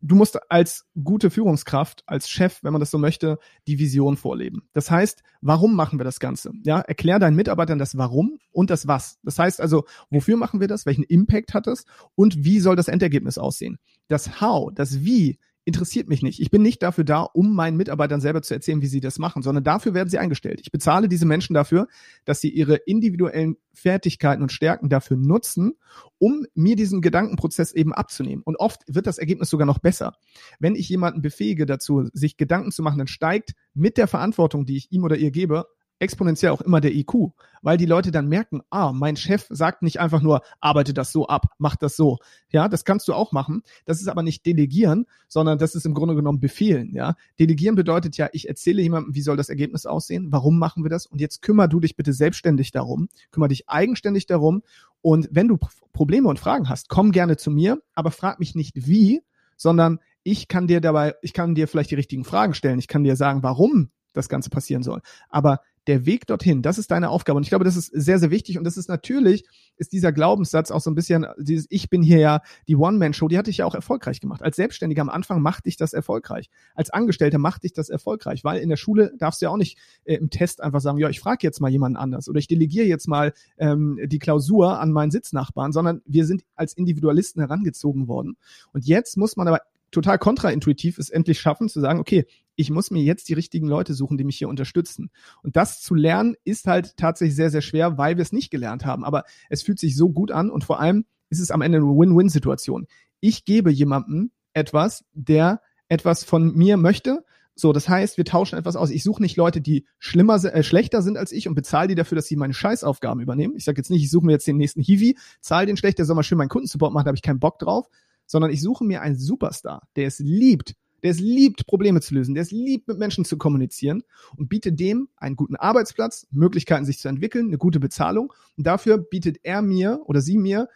du 0.01 0.15
musst 0.15 0.39
als 0.51 0.85
gute 1.03 1.29
Führungskraft, 1.29 2.03
als 2.05 2.29
Chef, 2.29 2.63
wenn 2.63 2.73
man 2.73 2.79
das 2.79 2.91
so 2.91 2.97
möchte, 2.97 3.39
die 3.67 3.79
Vision 3.79 4.17
vorleben. 4.17 4.67
Das 4.73 4.91
heißt, 4.91 5.23
warum 5.41 5.75
machen 5.75 5.99
wir 5.99 6.03
das 6.03 6.19
Ganze? 6.19 6.51
Ja, 6.63 6.79
erklär 6.79 7.19
deinen 7.19 7.35
Mitarbeitern 7.35 7.79
das 7.79 7.97
Warum 7.97 8.39
und 8.51 8.69
das 8.69 8.87
Was. 8.87 9.19
Das 9.23 9.39
heißt 9.39 9.61
also, 9.61 9.85
wofür 10.09 10.37
machen 10.37 10.59
wir 10.59 10.67
das? 10.67 10.85
Welchen 10.85 11.03
Impact 11.03 11.53
hat 11.53 11.67
es? 11.67 11.85
Und 12.15 12.43
wie 12.43 12.59
soll 12.59 12.75
das 12.75 12.87
Endergebnis 12.87 13.37
aussehen? 13.37 13.79
Das 14.07 14.41
How, 14.41 14.71
das 14.73 15.03
Wie 15.03 15.39
interessiert 15.67 16.07
mich 16.07 16.23
nicht. 16.23 16.39
Ich 16.39 16.49
bin 16.49 16.61
nicht 16.61 16.81
dafür 16.81 17.03
da, 17.03 17.23
um 17.23 17.53
meinen 17.53 17.75
Mitarbeitern 17.75 18.21
selber 18.21 18.41
zu 18.41 18.53
erzählen, 18.53 18.81
wie 18.81 18.87
sie 18.87 19.01
das 19.01 19.19
machen, 19.19 19.41
sondern 19.41 19.65
dafür 19.65 19.93
werden 19.93 20.07
sie 20.07 20.17
eingestellt. 20.17 20.61
Ich 20.61 20.71
bezahle 20.71 21.09
diese 21.09 21.25
Menschen 21.25 21.53
dafür, 21.53 21.87
dass 22.23 22.39
sie 22.39 22.49
ihre 22.49 22.75
individuellen 22.75 23.57
Fertigkeiten 23.73 24.41
und 24.41 24.53
Stärken 24.53 24.87
dafür 24.87 25.17
nutzen, 25.17 25.73
um 26.19 26.45
mir 26.55 26.77
diesen 26.77 27.01
Gedankenprozess 27.01 27.73
eben 27.73 27.93
abzunehmen. 27.93 28.43
Und 28.45 28.55
oft 28.55 28.81
wird 28.87 29.07
das 29.07 29.17
Ergebnis 29.17 29.49
sogar 29.49 29.67
noch 29.67 29.79
besser. 29.79 30.13
Wenn 30.57 30.75
ich 30.75 30.87
jemanden 30.87 31.21
befähige 31.21 31.65
dazu, 31.65 32.07
sich 32.13 32.37
Gedanken 32.37 32.71
zu 32.71 32.81
machen, 32.81 32.99
dann 32.99 33.07
steigt 33.07 33.51
mit 33.73 33.97
der 33.97 34.07
Verantwortung, 34.07 34.65
die 34.65 34.77
ich 34.77 34.93
ihm 34.93 35.03
oder 35.03 35.17
ihr 35.17 35.31
gebe, 35.31 35.65
exponentiell 35.99 36.51
auch 36.51 36.61
immer 36.61 36.81
der 36.81 36.93
IQ, 36.93 37.31
weil 37.61 37.77
die 37.77 37.85
Leute 37.85 38.11
dann 38.11 38.27
merken, 38.27 38.61
ah, 38.69 38.91
mein 38.93 39.15
Chef 39.15 39.47
sagt 39.49 39.81
nicht 39.81 39.99
einfach 39.99 40.21
nur, 40.21 40.41
arbeite 40.59 40.93
das 40.93 41.11
so 41.11 41.27
ab, 41.27 41.47
mach 41.57 41.75
das 41.75 41.95
so. 41.95 42.17
Ja, 42.49 42.67
das 42.67 42.85
kannst 42.85 43.07
du 43.07 43.13
auch 43.13 43.31
machen. 43.31 43.63
Das 43.85 43.99
ist 43.99 44.07
aber 44.07 44.23
nicht 44.23 44.45
delegieren, 44.45 45.05
sondern 45.27 45.57
das 45.57 45.75
ist 45.75 45.85
im 45.85 45.93
Grunde 45.93 46.15
genommen 46.15 46.39
befehlen. 46.39 46.93
Ja, 46.93 47.15
delegieren 47.39 47.75
bedeutet 47.75 48.17
ja, 48.17 48.29
ich 48.31 48.47
erzähle 48.47 48.81
jemandem, 48.81 49.15
wie 49.15 49.21
soll 49.21 49.37
das 49.37 49.49
Ergebnis 49.49 49.85
aussehen, 49.85 50.31
warum 50.31 50.59
machen 50.59 50.83
wir 50.83 50.89
das 50.89 51.05
und 51.05 51.19
jetzt 51.19 51.41
kümmer 51.41 51.67
du 51.67 51.79
dich 51.79 51.95
bitte 51.95 52.13
selbstständig 52.13 52.71
darum, 52.71 53.09
kümmer 53.31 53.47
dich 53.47 53.69
eigenständig 53.69 54.25
darum 54.27 54.61
und 55.01 55.29
wenn 55.31 55.47
du 55.47 55.57
Probleme 55.93 56.27
und 56.27 56.39
Fragen 56.39 56.69
hast, 56.69 56.89
komm 56.89 57.11
gerne 57.11 57.37
zu 57.37 57.51
mir, 57.51 57.81
aber 57.95 58.11
frag 58.11 58.39
mich 58.39 58.55
nicht 58.55 58.87
wie, 58.87 59.21
sondern 59.55 59.99
ich 60.23 60.47
kann 60.47 60.67
dir 60.67 60.81
dabei, 60.81 61.15
ich 61.21 61.33
kann 61.33 61.55
dir 61.55 61.67
vielleicht 61.67 61.91
die 61.91 61.95
richtigen 61.95 62.23
Fragen 62.23 62.53
stellen, 62.53 62.79
ich 62.79 62.87
kann 62.87 63.03
dir 63.03 63.15
sagen, 63.15 63.43
warum 63.43 63.89
das 64.13 64.29
Ganze 64.29 64.49
passieren 64.49 64.83
soll. 64.83 65.01
Aber 65.29 65.61
der 65.87 66.05
Weg 66.05 66.27
dorthin, 66.27 66.61
das 66.61 66.77
ist 66.77 66.91
deine 66.91 67.09
Aufgabe. 67.09 67.37
Und 67.37 67.43
ich 67.43 67.49
glaube, 67.49 67.65
das 67.65 67.75
ist 67.75 67.87
sehr, 67.87 68.19
sehr 68.19 68.29
wichtig. 68.29 68.57
Und 68.57 68.63
das 68.63 68.77
ist 68.77 68.89
natürlich, 68.89 69.45
ist 69.77 69.93
dieser 69.93 70.11
Glaubenssatz 70.11 70.69
auch 70.69 70.81
so 70.81 70.91
ein 70.91 70.95
bisschen, 70.95 71.25
dieses 71.37 71.65
Ich 71.69 71.89
bin 71.89 72.03
hier 72.03 72.19
ja 72.19 72.41
die 72.67 72.75
One-Man-Show, 72.75 73.27
die 73.27 73.37
hatte 73.37 73.49
ich 73.49 73.57
ja 73.57 73.65
auch 73.65 73.75
erfolgreich 73.75 74.19
gemacht. 74.19 74.43
Als 74.43 74.57
Selbstständiger 74.57 75.01
am 75.01 75.09
Anfang 75.09 75.41
machte 75.41 75.69
ich 75.69 75.77
das 75.77 75.93
erfolgreich. 75.93 76.49
Als 76.75 76.89
Angestellter 76.89 77.37
machte 77.37 77.65
ich 77.65 77.73
das 77.73 77.89
erfolgreich, 77.89 78.43
weil 78.43 78.59
in 78.59 78.69
der 78.69 78.77
Schule 78.77 79.13
darfst 79.17 79.41
du 79.41 79.45
ja 79.45 79.49
auch 79.49 79.57
nicht 79.57 79.77
äh, 80.03 80.15
im 80.15 80.29
Test 80.29 80.61
einfach 80.61 80.81
sagen, 80.81 80.97
ja, 80.97 81.09
ich 81.09 81.19
frage 81.19 81.39
jetzt 81.41 81.61
mal 81.61 81.71
jemanden 81.71 81.97
anders 81.97 82.27
oder 82.27 82.39
ich 82.39 82.47
delegiere 82.47 82.85
jetzt 82.85 83.07
mal 83.07 83.33
ähm, 83.57 83.99
die 84.05 84.19
Klausur 84.19 84.79
an 84.79 84.91
meinen 84.91 85.11
Sitznachbarn, 85.11 85.71
sondern 85.71 86.01
wir 86.05 86.25
sind 86.25 86.43
als 86.55 86.73
Individualisten 86.73 87.41
herangezogen 87.41 88.07
worden. 88.07 88.37
Und 88.73 88.85
jetzt 88.85 89.17
muss 89.17 89.37
man 89.37 89.47
aber 89.47 89.61
total 89.91 90.17
kontraintuitiv 90.17 90.97
es 90.99 91.09
endlich 91.09 91.39
schaffen, 91.39 91.69
zu 91.69 91.79
sagen, 91.79 91.99
okay, 91.99 92.25
ich 92.57 92.71
muss 92.71 92.91
mir 92.91 93.03
jetzt 93.03 93.29
die 93.29 93.35
richtigen 93.35 93.67
Leute 93.67 93.93
suchen, 93.93 94.17
die 94.17 94.23
mich 94.23 94.37
hier 94.37 94.49
unterstützen. 94.49 95.11
Und 95.43 95.55
das 95.55 95.81
zu 95.81 95.95
lernen 95.95 96.35
ist 96.43 96.65
halt 96.65 96.97
tatsächlich 96.97 97.35
sehr, 97.35 97.51
sehr 97.51 97.61
schwer, 97.61 97.97
weil 97.97 98.17
wir 98.17 98.23
es 98.23 98.33
nicht 98.33 98.49
gelernt 98.49 98.83
haben. 98.83 99.05
Aber 99.05 99.23
es 99.49 99.61
fühlt 99.61 99.79
sich 99.79 99.95
so 99.95 100.09
gut 100.09 100.31
an 100.31 100.49
und 100.49 100.63
vor 100.63 100.79
allem 100.79 101.05
ist 101.29 101.39
es 101.39 101.51
am 101.51 101.61
Ende 101.61 101.77
eine 101.77 101.85
Win-Win-Situation. 101.85 102.87
Ich 103.19 103.45
gebe 103.45 103.71
jemandem 103.71 104.31
etwas, 104.53 105.05
der 105.13 105.61
etwas 105.87 106.23
von 106.23 106.53
mir 106.55 106.77
möchte. 106.77 107.23
So, 107.53 107.73
das 107.73 107.87
heißt, 107.87 108.17
wir 108.17 108.25
tauschen 108.25 108.57
etwas 108.57 108.75
aus. 108.75 108.89
Ich 108.89 109.03
suche 109.03 109.21
nicht 109.21 109.37
Leute, 109.37 109.61
die 109.61 109.85
schlimmer, 109.99 110.43
äh, 110.43 110.63
schlechter 110.63 111.03
sind 111.03 111.17
als 111.17 111.31
ich 111.31 111.47
und 111.47 111.53
bezahle 111.53 111.87
die 111.87 111.95
dafür, 111.95 112.15
dass 112.15 112.25
sie 112.25 112.35
meine 112.35 112.53
Scheißaufgaben 112.53 113.21
übernehmen. 113.21 113.55
Ich 113.55 113.65
sage 113.65 113.77
jetzt 113.77 113.91
nicht, 113.91 114.03
ich 114.03 114.09
suche 114.09 114.25
mir 114.25 114.31
jetzt 114.31 114.47
den 114.47 114.57
nächsten 114.57 114.81
Hiwi, 114.81 115.15
zahle 115.41 115.67
den 115.67 115.77
schlecht, 115.77 115.99
der 115.99 116.05
soll 116.05 116.15
mal 116.15 116.23
schön 116.23 116.37
meinen 116.39 116.49
Kundensupport 116.49 116.91
machen, 116.91 117.05
da 117.05 117.09
habe 117.09 117.17
ich 117.17 117.23
keinen 117.23 117.39
Bock 117.39 117.59
drauf, 117.59 117.87
sondern 118.25 118.51
ich 118.51 118.61
suche 118.61 118.83
mir 118.83 119.01
einen 119.01 119.17
Superstar, 119.17 119.87
der 119.95 120.07
es 120.07 120.19
liebt, 120.19 120.75
der 121.03 121.11
es 121.11 121.19
liebt, 121.19 121.67
Probleme 121.67 122.01
zu 122.01 122.13
lösen, 122.13 122.33
der 122.33 122.43
es 122.43 122.51
liebt, 122.51 122.87
mit 122.87 122.97
Menschen 122.97 123.25
zu 123.25 123.37
kommunizieren 123.37 124.03
und 124.35 124.49
bietet 124.49 124.79
dem 124.79 125.09
einen 125.17 125.35
guten 125.35 125.55
Arbeitsplatz, 125.55 126.27
Möglichkeiten, 126.31 126.85
sich 126.85 126.99
zu 126.99 127.07
entwickeln, 127.07 127.47
eine 127.47 127.57
gute 127.57 127.79
Bezahlung. 127.79 128.33
Und 128.57 128.67
dafür 128.67 128.97
bietet 128.97 129.37
er 129.43 129.61
mir 129.61 130.01
oder 130.05 130.21
sie 130.21 130.37
mir, 130.37 130.67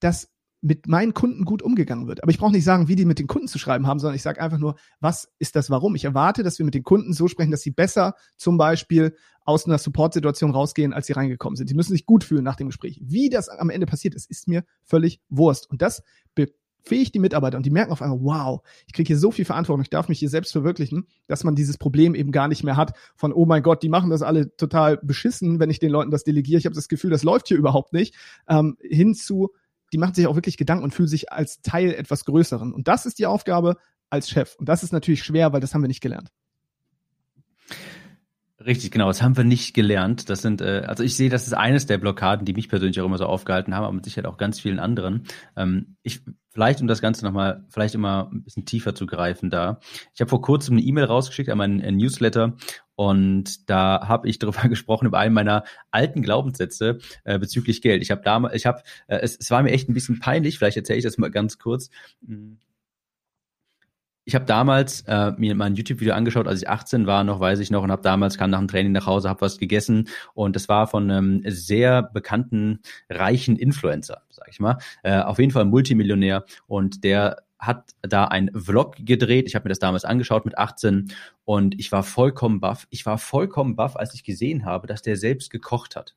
dass 0.00 0.28
mit 0.62 0.86
meinen 0.88 1.14
Kunden 1.14 1.44
gut 1.44 1.62
umgegangen 1.62 2.06
wird. 2.06 2.22
Aber 2.22 2.30
ich 2.30 2.38
brauche 2.38 2.52
nicht 2.52 2.64
sagen, 2.64 2.88
wie 2.88 2.96
die 2.96 3.06
mit 3.06 3.18
den 3.18 3.26
Kunden 3.26 3.48
zu 3.48 3.58
schreiben 3.58 3.86
haben, 3.86 3.98
sondern 3.98 4.16
ich 4.16 4.22
sage 4.22 4.40
einfach 4.40 4.58
nur, 4.58 4.76
was 5.00 5.28
ist 5.38 5.56
das 5.56 5.70
Warum? 5.70 5.94
Ich 5.94 6.04
erwarte, 6.04 6.42
dass 6.42 6.58
wir 6.58 6.66
mit 6.66 6.74
den 6.74 6.82
Kunden 6.82 7.14
so 7.14 7.28
sprechen, 7.28 7.50
dass 7.50 7.62
sie 7.62 7.70
besser 7.70 8.14
zum 8.36 8.58
Beispiel 8.58 9.16
aus 9.44 9.64
einer 9.64 9.78
Support-Situation 9.78 10.50
rausgehen, 10.50 10.92
als 10.92 11.06
sie 11.06 11.14
reingekommen 11.14 11.56
sind. 11.56 11.70
Die 11.70 11.74
müssen 11.74 11.92
sich 11.92 12.04
gut 12.04 12.24
fühlen 12.24 12.44
nach 12.44 12.56
dem 12.56 12.68
Gespräch. 12.68 13.00
Wie 13.02 13.30
das 13.30 13.48
am 13.48 13.70
Ende 13.70 13.86
passiert 13.86 14.14
ist, 14.14 14.30
ist 14.30 14.48
mir 14.48 14.64
völlig 14.82 15.20
Wurst. 15.30 15.70
Und 15.70 15.80
das 15.80 16.02
fähig 16.82 17.12
die 17.12 17.18
Mitarbeiter 17.18 17.56
und 17.56 17.66
die 17.66 17.70
merken 17.70 17.92
auf 17.92 18.02
einmal, 18.02 18.20
wow, 18.22 18.60
ich 18.86 18.92
kriege 18.92 19.08
hier 19.08 19.18
so 19.18 19.30
viel 19.30 19.44
Verantwortung, 19.44 19.82
ich 19.82 19.90
darf 19.90 20.08
mich 20.08 20.18
hier 20.18 20.28
selbst 20.28 20.52
verwirklichen, 20.52 21.06
dass 21.26 21.44
man 21.44 21.54
dieses 21.54 21.78
Problem 21.78 22.14
eben 22.14 22.32
gar 22.32 22.48
nicht 22.48 22.64
mehr 22.64 22.76
hat 22.76 22.96
von, 23.16 23.32
oh 23.32 23.46
mein 23.46 23.62
Gott, 23.62 23.82
die 23.82 23.88
machen 23.88 24.10
das 24.10 24.22
alle 24.22 24.54
total 24.56 24.98
beschissen, 25.02 25.60
wenn 25.60 25.70
ich 25.70 25.78
den 25.78 25.90
Leuten 25.90 26.10
das 26.10 26.24
delegiere. 26.24 26.58
Ich 26.58 26.66
habe 26.66 26.74
das 26.74 26.88
Gefühl, 26.88 27.10
das 27.10 27.22
läuft 27.22 27.48
hier 27.48 27.56
überhaupt 27.56 27.92
nicht. 27.92 28.14
Ähm, 28.48 28.76
hinzu, 28.80 29.50
die 29.92 29.98
machen 29.98 30.14
sich 30.14 30.26
auch 30.26 30.34
wirklich 30.34 30.56
Gedanken 30.56 30.84
und 30.84 30.94
fühlen 30.94 31.08
sich 31.08 31.32
als 31.32 31.62
Teil 31.62 31.92
etwas 31.92 32.24
Größeren. 32.24 32.72
Und 32.72 32.88
das 32.88 33.06
ist 33.06 33.18
die 33.18 33.26
Aufgabe 33.26 33.76
als 34.08 34.28
Chef. 34.28 34.56
Und 34.56 34.68
das 34.68 34.82
ist 34.82 34.92
natürlich 34.92 35.22
schwer, 35.22 35.52
weil 35.52 35.60
das 35.60 35.74
haben 35.74 35.82
wir 35.82 35.88
nicht 35.88 36.00
gelernt. 36.00 36.30
Richtig, 38.64 38.90
genau. 38.90 39.06
Das 39.06 39.22
haben 39.22 39.38
wir 39.38 39.44
nicht 39.44 39.72
gelernt. 39.72 40.28
Das 40.28 40.42
sind, 40.42 40.60
äh, 40.60 40.82
also 40.86 41.02
ich 41.02 41.16
sehe, 41.16 41.30
das 41.30 41.46
ist 41.46 41.54
eines 41.54 41.86
der 41.86 41.96
Blockaden, 41.96 42.44
die 42.44 42.52
mich 42.52 42.68
persönlich 42.68 43.00
auch 43.00 43.06
immer 43.06 43.16
so 43.16 43.24
aufgehalten 43.24 43.74
haben, 43.74 43.84
aber 43.84 43.94
mit 43.94 44.04
Sicherheit 44.04 44.26
auch 44.26 44.36
ganz 44.36 44.60
vielen 44.60 44.78
anderen. 44.78 45.24
Ähm, 45.56 45.96
ich, 46.02 46.20
vielleicht 46.52 46.82
um 46.82 46.86
das 46.86 47.00
Ganze 47.00 47.24
nochmal, 47.24 47.64
vielleicht 47.70 47.94
immer 47.94 48.28
ein 48.30 48.42
bisschen 48.42 48.66
tiefer 48.66 48.94
zu 48.94 49.06
greifen 49.06 49.48
da. 49.48 49.80
Ich 50.14 50.20
habe 50.20 50.28
vor 50.28 50.42
kurzem 50.42 50.76
eine 50.76 50.82
E-Mail 50.82 51.04
rausgeschickt 51.04 51.48
an 51.48 51.56
meinen 51.56 51.80
äh, 51.80 51.90
Newsletter 51.90 52.54
und 52.96 53.70
da 53.70 54.06
habe 54.06 54.28
ich 54.28 54.38
darüber 54.40 54.68
gesprochen 54.68 55.06
über 55.06 55.18
einen 55.18 55.34
meiner 55.34 55.64
alten 55.90 56.20
Glaubenssätze 56.20 56.98
äh, 57.24 57.38
bezüglich 57.38 57.80
Geld. 57.80 58.02
Ich 58.02 58.10
habe 58.10 58.20
damals, 58.22 58.54
ich 58.54 58.66
habe, 58.66 58.82
äh, 59.06 59.20
es, 59.22 59.38
es 59.38 59.50
war 59.50 59.62
mir 59.62 59.70
echt 59.70 59.88
ein 59.88 59.94
bisschen 59.94 60.18
peinlich. 60.18 60.58
Vielleicht 60.58 60.76
erzähle 60.76 60.98
ich 60.98 61.04
das 61.04 61.16
mal 61.16 61.30
ganz 61.30 61.56
kurz. 61.58 61.88
Ich 64.30 64.36
habe 64.36 64.44
damals 64.44 65.00
äh, 65.08 65.32
mir 65.38 65.56
mein 65.56 65.74
YouTube-Video 65.74 66.14
angeschaut, 66.14 66.46
als 66.46 66.62
ich 66.62 66.68
18 66.68 67.08
war, 67.08 67.24
noch 67.24 67.40
weiß 67.40 67.58
ich 67.58 67.72
noch, 67.72 67.82
und 67.82 67.90
habe 67.90 68.02
damals 68.02 68.38
kam 68.38 68.50
nach 68.50 68.60
dem 68.60 68.68
Training 68.68 68.92
nach 68.92 69.06
Hause, 69.06 69.28
habe 69.28 69.40
was 69.40 69.58
gegessen 69.58 70.06
und 70.34 70.54
das 70.54 70.68
war 70.68 70.86
von 70.86 71.10
einem 71.10 71.42
sehr 71.46 72.04
bekannten 72.04 72.78
reichen 73.08 73.56
Influencer, 73.56 74.22
sag 74.30 74.46
ich 74.48 74.60
mal, 74.60 74.78
äh, 75.02 75.18
auf 75.18 75.40
jeden 75.40 75.50
Fall 75.50 75.62
ein 75.64 75.70
Multimillionär 75.70 76.44
und 76.68 77.02
der 77.02 77.38
hat 77.58 77.90
da 78.02 78.26
ein 78.26 78.52
Vlog 78.54 78.94
gedreht. 79.00 79.48
Ich 79.48 79.56
habe 79.56 79.64
mir 79.64 79.70
das 79.70 79.80
damals 79.80 80.04
angeschaut 80.04 80.44
mit 80.44 80.56
18 80.56 81.12
und 81.44 81.74
ich 81.80 81.90
war 81.90 82.04
vollkommen 82.04 82.60
baff. 82.60 82.86
Ich 82.90 83.06
war 83.06 83.18
vollkommen 83.18 83.74
baff, 83.74 83.96
als 83.96 84.14
ich 84.14 84.22
gesehen 84.22 84.64
habe, 84.64 84.86
dass 84.86 85.02
der 85.02 85.16
selbst 85.16 85.50
gekocht 85.50 85.96
hat. 85.96 86.14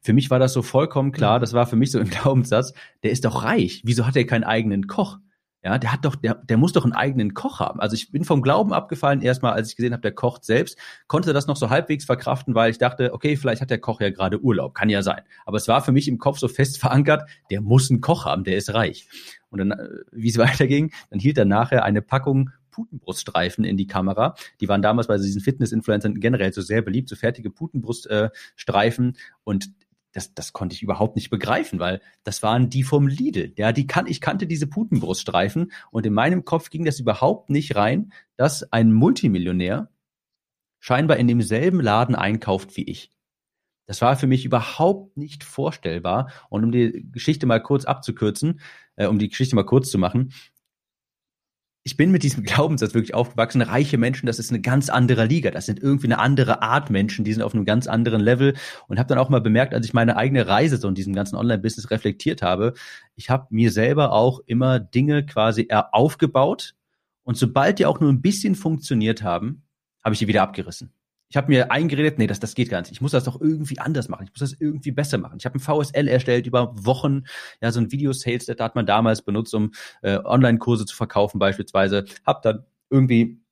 Für 0.00 0.14
mich 0.14 0.30
war 0.30 0.38
das 0.38 0.54
so 0.54 0.62
vollkommen 0.62 1.12
klar, 1.12 1.40
das 1.40 1.52
war 1.52 1.66
für 1.66 1.76
mich 1.76 1.90
so 1.90 1.98
ein 1.98 2.08
Glaubenssatz, 2.08 2.72
der 3.02 3.10
ist 3.10 3.26
doch 3.26 3.44
reich. 3.44 3.82
Wieso 3.84 4.06
hat 4.06 4.16
er 4.16 4.24
keinen 4.24 4.44
eigenen 4.44 4.86
Koch? 4.86 5.18
Ja, 5.64 5.78
der 5.78 5.92
hat 5.92 6.04
doch, 6.04 6.14
der, 6.14 6.34
der 6.34 6.58
muss 6.58 6.74
doch 6.74 6.84
einen 6.84 6.92
eigenen 6.92 7.32
Koch 7.32 7.58
haben. 7.58 7.80
Also 7.80 7.94
ich 7.94 8.10
bin 8.10 8.24
vom 8.24 8.42
Glauben 8.42 8.74
abgefallen, 8.74 9.22
erstmal, 9.22 9.54
als 9.54 9.70
ich 9.70 9.76
gesehen 9.76 9.94
habe, 9.94 10.02
der 10.02 10.12
kocht 10.12 10.44
selbst, 10.44 10.76
konnte 11.06 11.32
das 11.32 11.46
noch 11.46 11.56
so 11.56 11.70
halbwegs 11.70 12.04
verkraften, 12.04 12.54
weil 12.54 12.70
ich 12.70 12.76
dachte, 12.76 13.14
okay, 13.14 13.36
vielleicht 13.36 13.62
hat 13.62 13.70
der 13.70 13.78
Koch 13.78 14.02
ja 14.02 14.10
gerade 14.10 14.40
Urlaub, 14.40 14.74
kann 14.74 14.90
ja 14.90 15.00
sein. 15.00 15.22
Aber 15.46 15.56
es 15.56 15.66
war 15.66 15.82
für 15.82 15.92
mich 15.92 16.06
im 16.06 16.18
Kopf 16.18 16.38
so 16.38 16.48
fest 16.48 16.78
verankert, 16.80 17.28
der 17.50 17.62
muss 17.62 17.90
einen 17.90 18.02
Koch 18.02 18.26
haben, 18.26 18.44
der 18.44 18.58
ist 18.58 18.74
reich. 18.74 19.08
Und 19.48 19.58
dann, 19.58 19.70
äh, 19.70 19.88
wie 20.12 20.28
es 20.28 20.36
weiterging, 20.38 20.92
dann 21.08 21.18
hielt 21.18 21.38
er 21.38 21.46
nachher 21.46 21.82
eine 21.82 22.02
Packung 22.02 22.50
Putenbruststreifen 22.70 23.64
in 23.64 23.76
die 23.76 23.86
Kamera. 23.86 24.34
Die 24.60 24.68
waren 24.68 24.82
damals 24.82 25.06
bei 25.06 25.16
diesen 25.16 25.40
Fitness-Influencern 25.40 26.16
generell 26.16 26.52
so 26.52 26.60
sehr 26.60 26.82
beliebt, 26.82 27.08
so 27.08 27.14
fertige 27.14 27.50
Putenbruststreifen. 27.50 29.08
Äh, 29.10 29.18
und 29.44 29.70
das, 30.14 30.32
das 30.32 30.52
konnte 30.52 30.74
ich 30.74 30.82
überhaupt 30.82 31.16
nicht 31.16 31.28
begreifen, 31.28 31.78
weil 31.80 32.00
das 32.22 32.42
waren 32.42 32.70
die 32.70 32.84
vom 32.84 33.08
Lidl. 33.08 33.52
Ja, 33.56 33.72
die 33.72 33.86
kann, 33.86 34.06
ich 34.06 34.20
kannte 34.20 34.46
diese 34.46 34.66
Putenbruststreifen 34.66 35.72
und 35.90 36.06
in 36.06 36.14
meinem 36.14 36.44
Kopf 36.44 36.70
ging 36.70 36.84
das 36.84 37.00
überhaupt 37.00 37.50
nicht 37.50 37.76
rein, 37.76 38.12
dass 38.36 38.72
ein 38.72 38.92
Multimillionär 38.92 39.90
scheinbar 40.78 41.16
in 41.16 41.28
demselben 41.28 41.80
Laden 41.80 42.14
einkauft 42.14 42.76
wie 42.76 42.84
ich. 42.84 43.10
Das 43.86 44.00
war 44.00 44.16
für 44.16 44.26
mich 44.26 44.44
überhaupt 44.44 45.16
nicht 45.16 45.44
vorstellbar. 45.44 46.30
Und 46.48 46.64
um 46.64 46.72
die 46.72 47.06
Geschichte 47.12 47.46
mal 47.46 47.62
kurz 47.62 47.84
abzukürzen, 47.84 48.60
äh, 48.96 49.06
um 49.06 49.18
die 49.18 49.28
Geschichte 49.28 49.56
mal 49.56 49.66
kurz 49.66 49.90
zu 49.90 49.98
machen, 49.98 50.32
ich 51.84 51.96
bin 51.98 52.10
mit 52.10 52.22
diesem 52.22 52.42
Glaubenssatz 52.44 52.94
wirklich 52.94 53.14
aufgewachsen. 53.14 53.62
Reiche 53.62 53.98
Menschen, 53.98 54.26
das 54.26 54.38
ist 54.38 54.50
eine 54.50 54.60
ganz 54.60 54.88
andere 54.88 55.26
Liga. 55.26 55.50
Das 55.50 55.66
sind 55.66 55.80
irgendwie 55.80 56.06
eine 56.06 56.18
andere 56.18 56.62
Art 56.62 56.90
Menschen, 56.90 57.24
die 57.24 57.32
sind 57.32 57.42
auf 57.42 57.54
einem 57.54 57.66
ganz 57.66 57.86
anderen 57.86 58.20
Level. 58.20 58.54
Und 58.88 58.98
habe 58.98 59.08
dann 59.08 59.18
auch 59.18 59.28
mal 59.28 59.40
bemerkt, 59.40 59.74
als 59.74 59.86
ich 59.86 59.94
meine 59.94 60.16
eigene 60.16 60.48
Reise 60.48 60.78
so 60.78 60.88
in 60.88 60.94
diesem 60.94 61.14
ganzen 61.14 61.36
Online-Business 61.36 61.90
reflektiert 61.90 62.42
habe, 62.42 62.72
ich 63.14 63.30
habe 63.30 63.46
mir 63.50 63.70
selber 63.70 64.12
auch 64.12 64.40
immer 64.46 64.80
Dinge 64.80 65.24
quasi 65.24 65.68
aufgebaut. 65.70 66.74
Und 67.22 67.36
sobald 67.36 67.78
die 67.78 67.86
auch 67.86 68.00
nur 68.00 68.10
ein 68.10 68.22
bisschen 68.22 68.54
funktioniert 68.54 69.22
haben, 69.22 69.62
habe 70.02 70.14
ich 70.14 70.18
die 70.18 70.26
wieder 70.28 70.42
abgerissen. 70.42 70.92
Ich 71.28 71.36
habe 71.36 71.48
mir 71.48 71.70
eingeredet, 71.70 72.18
nee, 72.18 72.26
das, 72.26 72.38
das 72.38 72.54
geht 72.54 72.68
gar 72.68 72.80
nicht. 72.80 72.92
Ich 72.92 73.00
muss 73.00 73.12
das 73.12 73.24
doch 73.24 73.40
irgendwie 73.40 73.78
anders 73.78 74.08
machen. 74.08 74.24
Ich 74.24 74.30
muss 74.30 74.50
das 74.50 74.60
irgendwie 74.60 74.92
besser 74.92 75.18
machen. 75.18 75.38
Ich 75.38 75.46
habe 75.46 75.58
ein 75.58 75.60
VSL 75.60 76.06
erstellt 76.06 76.46
über 76.46 76.72
Wochen, 76.84 77.24
ja, 77.60 77.72
so 77.72 77.80
ein 77.80 77.90
Video-Sales, 77.90 78.46
da 78.46 78.64
hat 78.64 78.74
man 78.76 78.86
damals 78.86 79.22
benutzt, 79.22 79.54
um 79.54 79.72
äh, 80.02 80.18
Online-Kurse 80.18 80.86
zu 80.86 80.94
verkaufen 80.94 81.38
beispielsweise. 81.38 82.04
Hab 82.24 82.42
dann 82.42 82.64
irgendwie 82.90 83.43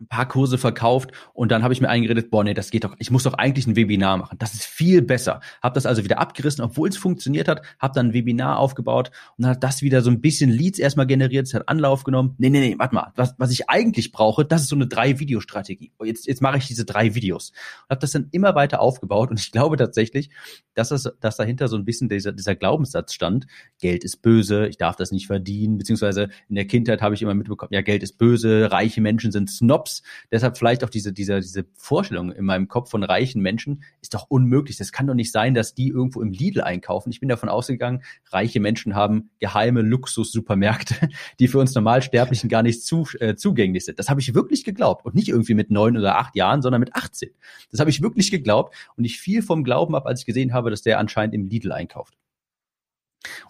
ein 0.00 0.08
paar 0.08 0.26
Kurse 0.26 0.58
verkauft 0.58 1.12
und 1.34 1.52
dann 1.52 1.62
habe 1.62 1.72
ich 1.72 1.80
mir 1.80 1.88
eingeredet, 1.88 2.30
boah, 2.30 2.42
nee, 2.42 2.54
das 2.54 2.70
geht 2.70 2.84
doch, 2.84 2.96
ich 2.98 3.10
muss 3.12 3.22
doch 3.22 3.34
eigentlich 3.34 3.66
ein 3.66 3.76
Webinar 3.76 4.16
machen. 4.16 4.36
Das 4.38 4.52
ist 4.52 4.64
viel 4.64 5.02
besser. 5.02 5.40
Habe 5.62 5.74
das 5.74 5.86
also 5.86 6.02
wieder 6.02 6.18
abgerissen, 6.18 6.64
obwohl 6.64 6.88
es 6.88 6.96
funktioniert 6.96 7.46
hat, 7.46 7.62
habe 7.78 7.94
dann 7.94 8.08
ein 8.08 8.12
Webinar 8.12 8.58
aufgebaut 8.58 9.12
und 9.36 9.44
dann 9.44 9.52
hat 9.52 9.62
das 9.62 9.82
wieder 9.82 10.02
so 10.02 10.10
ein 10.10 10.20
bisschen 10.20 10.50
Leads 10.50 10.80
erstmal 10.80 11.06
generiert, 11.06 11.46
es 11.46 11.54
hat 11.54 11.68
Anlauf 11.68 12.02
genommen. 12.02 12.34
Nee, 12.38 12.50
nee, 12.50 12.60
nee, 12.60 12.74
warte 12.76 12.94
mal, 12.94 13.12
was, 13.14 13.34
was 13.38 13.52
ich 13.52 13.70
eigentlich 13.70 14.10
brauche, 14.10 14.44
das 14.44 14.62
ist 14.62 14.68
so 14.68 14.76
eine 14.76 14.88
Drei-Video-Strategie. 14.88 15.92
Oh, 15.98 16.04
jetzt, 16.04 16.26
jetzt 16.26 16.42
mache 16.42 16.58
ich 16.58 16.66
diese 16.66 16.84
drei 16.84 17.14
Videos. 17.14 17.50
Und 17.84 17.90
habe 17.90 18.00
das 18.00 18.10
dann 18.10 18.28
immer 18.32 18.56
weiter 18.56 18.80
aufgebaut 18.80 19.30
und 19.30 19.38
ich 19.38 19.52
glaube 19.52 19.76
tatsächlich, 19.76 20.30
dass, 20.74 20.88
das, 20.88 21.08
dass 21.20 21.36
dahinter 21.36 21.68
so 21.68 21.76
ein 21.76 21.84
bisschen 21.84 22.08
dieser, 22.08 22.32
dieser 22.32 22.56
Glaubenssatz 22.56 23.12
stand, 23.12 23.46
Geld 23.80 24.02
ist 24.02 24.22
böse, 24.22 24.66
ich 24.66 24.76
darf 24.76 24.96
das 24.96 25.12
nicht 25.12 25.28
verdienen, 25.28 25.78
beziehungsweise 25.78 26.30
in 26.48 26.56
der 26.56 26.66
Kindheit 26.66 27.00
habe 27.00 27.14
ich 27.14 27.22
immer 27.22 27.34
mitbekommen, 27.34 27.72
ja, 27.72 27.82
Geld 27.82 28.02
ist 28.02 28.18
böse, 28.18 28.72
reiche 28.72 29.00
Menschen 29.00 29.30
sind 29.30 29.48
Snob 29.48 29.83
Jobs. 29.84 30.02
Deshalb 30.30 30.56
vielleicht 30.56 30.84
auch 30.84 30.90
diese, 30.90 31.12
diese, 31.12 31.40
diese 31.40 31.66
Vorstellung 31.74 32.32
in 32.32 32.44
meinem 32.44 32.68
Kopf 32.68 32.90
von 32.90 33.02
reichen 33.02 33.42
Menschen 33.42 33.82
ist 34.00 34.14
doch 34.14 34.26
unmöglich. 34.28 34.76
Das 34.76 34.92
kann 34.92 35.06
doch 35.06 35.14
nicht 35.14 35.32
sein, 35.32 35.54
dass 35.54 35.74
die 35.74 35.88
irgendwo 35.88 36.22
im 36.22 36.32
Lidl 36.32 36.62
einkaufen. 36.62 37.10
Ich 37.10 37.20
bin 37.20 37.28
davon 37.28 37.48
ausgegangen, 37.48 38.02
reiche 38.30 38.60
Menschen 38.60 38.94
haben 38.94 39.30
geheime 39.40 39.82
Luxus-Supermärkte, 39.82 41.08
die 41.38 41.48
für 41.48 41.58
uns 41.58 41.74
Normalsterblichen 41.74 42.48
gar 42.48 42.62
nicht 42.62 42.82
zu, 42.82 43.06
äh, 43.20 43.34
zugänglich 43.36 43.84
sind. 43.84 43.98
Das 43.98 44.08
habe 44.08 44.20
ich 44.20 44.34
wirklich 44.34 44.64
geglaubt. 44.64 45.04
Und 45.04 45.14
nicht 45.14 45.28
irgendwie 45.28 45.54
mit 45.54 45.70
neun 45.70 45.96
oder 45.96 46.18
acht 46.18 46.34
Jahren, 46.36 46.62
sondern 46.62 46.80
mit 46.80 46.94
18. 46.94 47.30
Das 47.70 47.80
habe 47.80 47.90
ich 47.90 48.02
wirklich 48.02 48.30
geglaubt. 48.30 48.74
Und 48.96 49.04
ich 49.04 49.20
fiel 49.20 49.42
vom 49.42 49.64
Glauben 49.64 49.94
ab, 49.94 50.06
als 50.06 50.20
ich 50.20 50.26
gesehen 50.26 50.52
habe, 50.52 50.70
dass 50.70 50.82
der 50.82 50.98
anscheinend 50.98 51.34
im 51.34 51.46
Lidl 51.46 51.72
einkauft. 51.72 52.14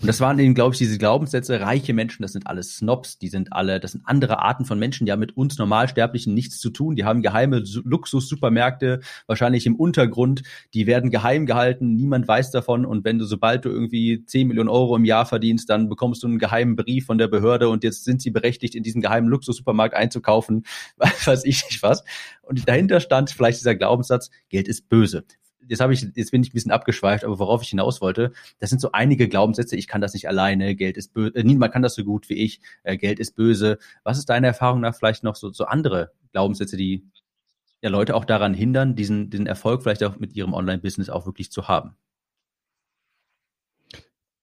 Und 0.00 0.06
das 0.06 0.20
waren 0.20 0.38
eben, 0.38 0.54
glaube 0.54 0.74
ich, 0.74 0.78
diese 0.78 0.98
Glaubenssätze, 0.98 1.60
reiche 1.60 1.94
Menschen, 1.94 2.22
das 2.22 2.32
sind 2.32 2.46
alles 2.46 2.76
Snobs, 2.76 3.18
die 3.18 3.28
sind 3.28 3.52
alle, 3.52 3.80
das 3.80 3.92
sind 3.92 4.02
andere 4.06 4.40
Arten 4.40 4.64
von 4.64 4.78
Menschen, 4.78 5.06
die 5.06 5.12
haben 5.12 5.20
mit 5.20 5.36
uns 5.36 5.58
Normalsterblichen 5.58 6.34
nichts 6.34 6.58
zu 6.58 6.70
tun, 6.70 6.96
die 6.96 7.04
haben 7.04 7.22
geheime 7.22 7.62
Luxus-Supermärkte, 7.84 9.00
wahrscheinlich 9.26 9.66
im 9.66 9.76
Untergrund, 9.76 10.42
die 10.74 10.86
werden 10.86 11.10
geheim 11.10 11.46
gehalten, 11.46 11.96
niemand 11.96 12.28
weiß 12.28 12.50
davon 12.50 12.86
und 12.86 13.04
wenn 13.04 13.18
du, 13.18 13.24
sobald 13.24 13.64
du 13.64 13.68
irgendwie 13.68 14.24
10 14.24 14.48
Millionen 14.48 14.68
Euro 14.68 14.96
im 14.96 15.04
Jahr 15.04 15.26
verdienst, 15.26 15.68
dann 15.70 15.88
bekommst 15.88 16.22
du 16.22 16.28
einen 16.28 16.38
geheimen 16.38 16.76
Brief 16.76 17.06
von 17.06 17.18
der 17.18 17.28
Behörde 17.28 17.68
und 17.68 17.84
jetzt 17.84 18.04
sind 18.04 18.22
sie 18.22 18.30
berechtigt, 18.30 18.74
in 18.74 18.82
diesen 18.82 19.00
geheimen 19.00 19.28
Luxus-Supermarkt 19.28 19.94
einzukaufen, 19.94 20.64
weiß 20.98 21.44
ich 21.44 21.64
nicht 21.64 21.82
was. 21.82 22.04
Und 22.42 22.68
dahinter 22.68 23.00
stand 23.00 23.30
vielleicht 23.30 23.60
dieser 23.60 23.74
Glaubenssatz, 23.74 24.30
Geld 24.48 24.68
ist 24.68 24.88
böse 24.88 25.24
jetzt 25.68 25.80
habe 25.80 25.92
ich, 25.92 26.06
jetzt 26.14 26.30
bin 26.30 26.42
ich 26.42 26.50
ein 26.50 26.52
bisschen 26.52 26.72
abgeschweift, 26.72 27.24
aber 27.24 27.38
worauf 27.38 27.62
ich 27.62 27.68
hinaus 27.68 28.00
wollte, 28.00 28.32
das 28.58 28.70
sind 28.70 28.80
so 28.80 28.92
einige 28.92 29.28
Glaubenssätze, 29.28 29.76
ich 29.76 29.88
kann 29.88 30.00
das 30.00 30.14
nicht 30.14 30.28
alleine, 30.28 30.74
Geld 30.74 30.96
ist 30.96 31.12
böse, 31.14 31.34
äh, 31.36 31.44
niemand 31.44 31.72
kann 31.72 31.82
das 31.82 31.94
so 31.94 32.04
gut 32.04 32.28
wie 32.28 32.34
ich, 32.34 32.60
äh, 32.82 32.96
Geld 32.96 33.18
ist 33.18 33.36
böse. 33.36 33.78
Was 34.02 34.18
ist 34.18 34.28
deiner 34.28 34.48
Erfahrung 34.48 34.80
nach 34.80 34.94
vielleicht 34.94 35.24
noch 35.24 35.36
so, 35.36 35.52
so 35.52 35.64
andere 35.64 36.12
Glaubenssätze, 36.32 36.76
die 36.76 37.04
ja 37.82 37.90
Leute 37.90 38.14
auch 38.14 38.24
daran 38.24 38.54
hindern, 38.54 38.96
diesen, 38.96 39.30
diesen 39.30 39.46
Erfolg 39.46 39.82
vielleicht 39.82 40.04
auch 40.04 40.18
mit 40.18 40.34
ihrem 40.34 40.54
Online-Business 40.54 41.10
auch 41.10 41.26
wirklich 41.26 41.50
zu 41.50 41.68
haben? 41.68 41.96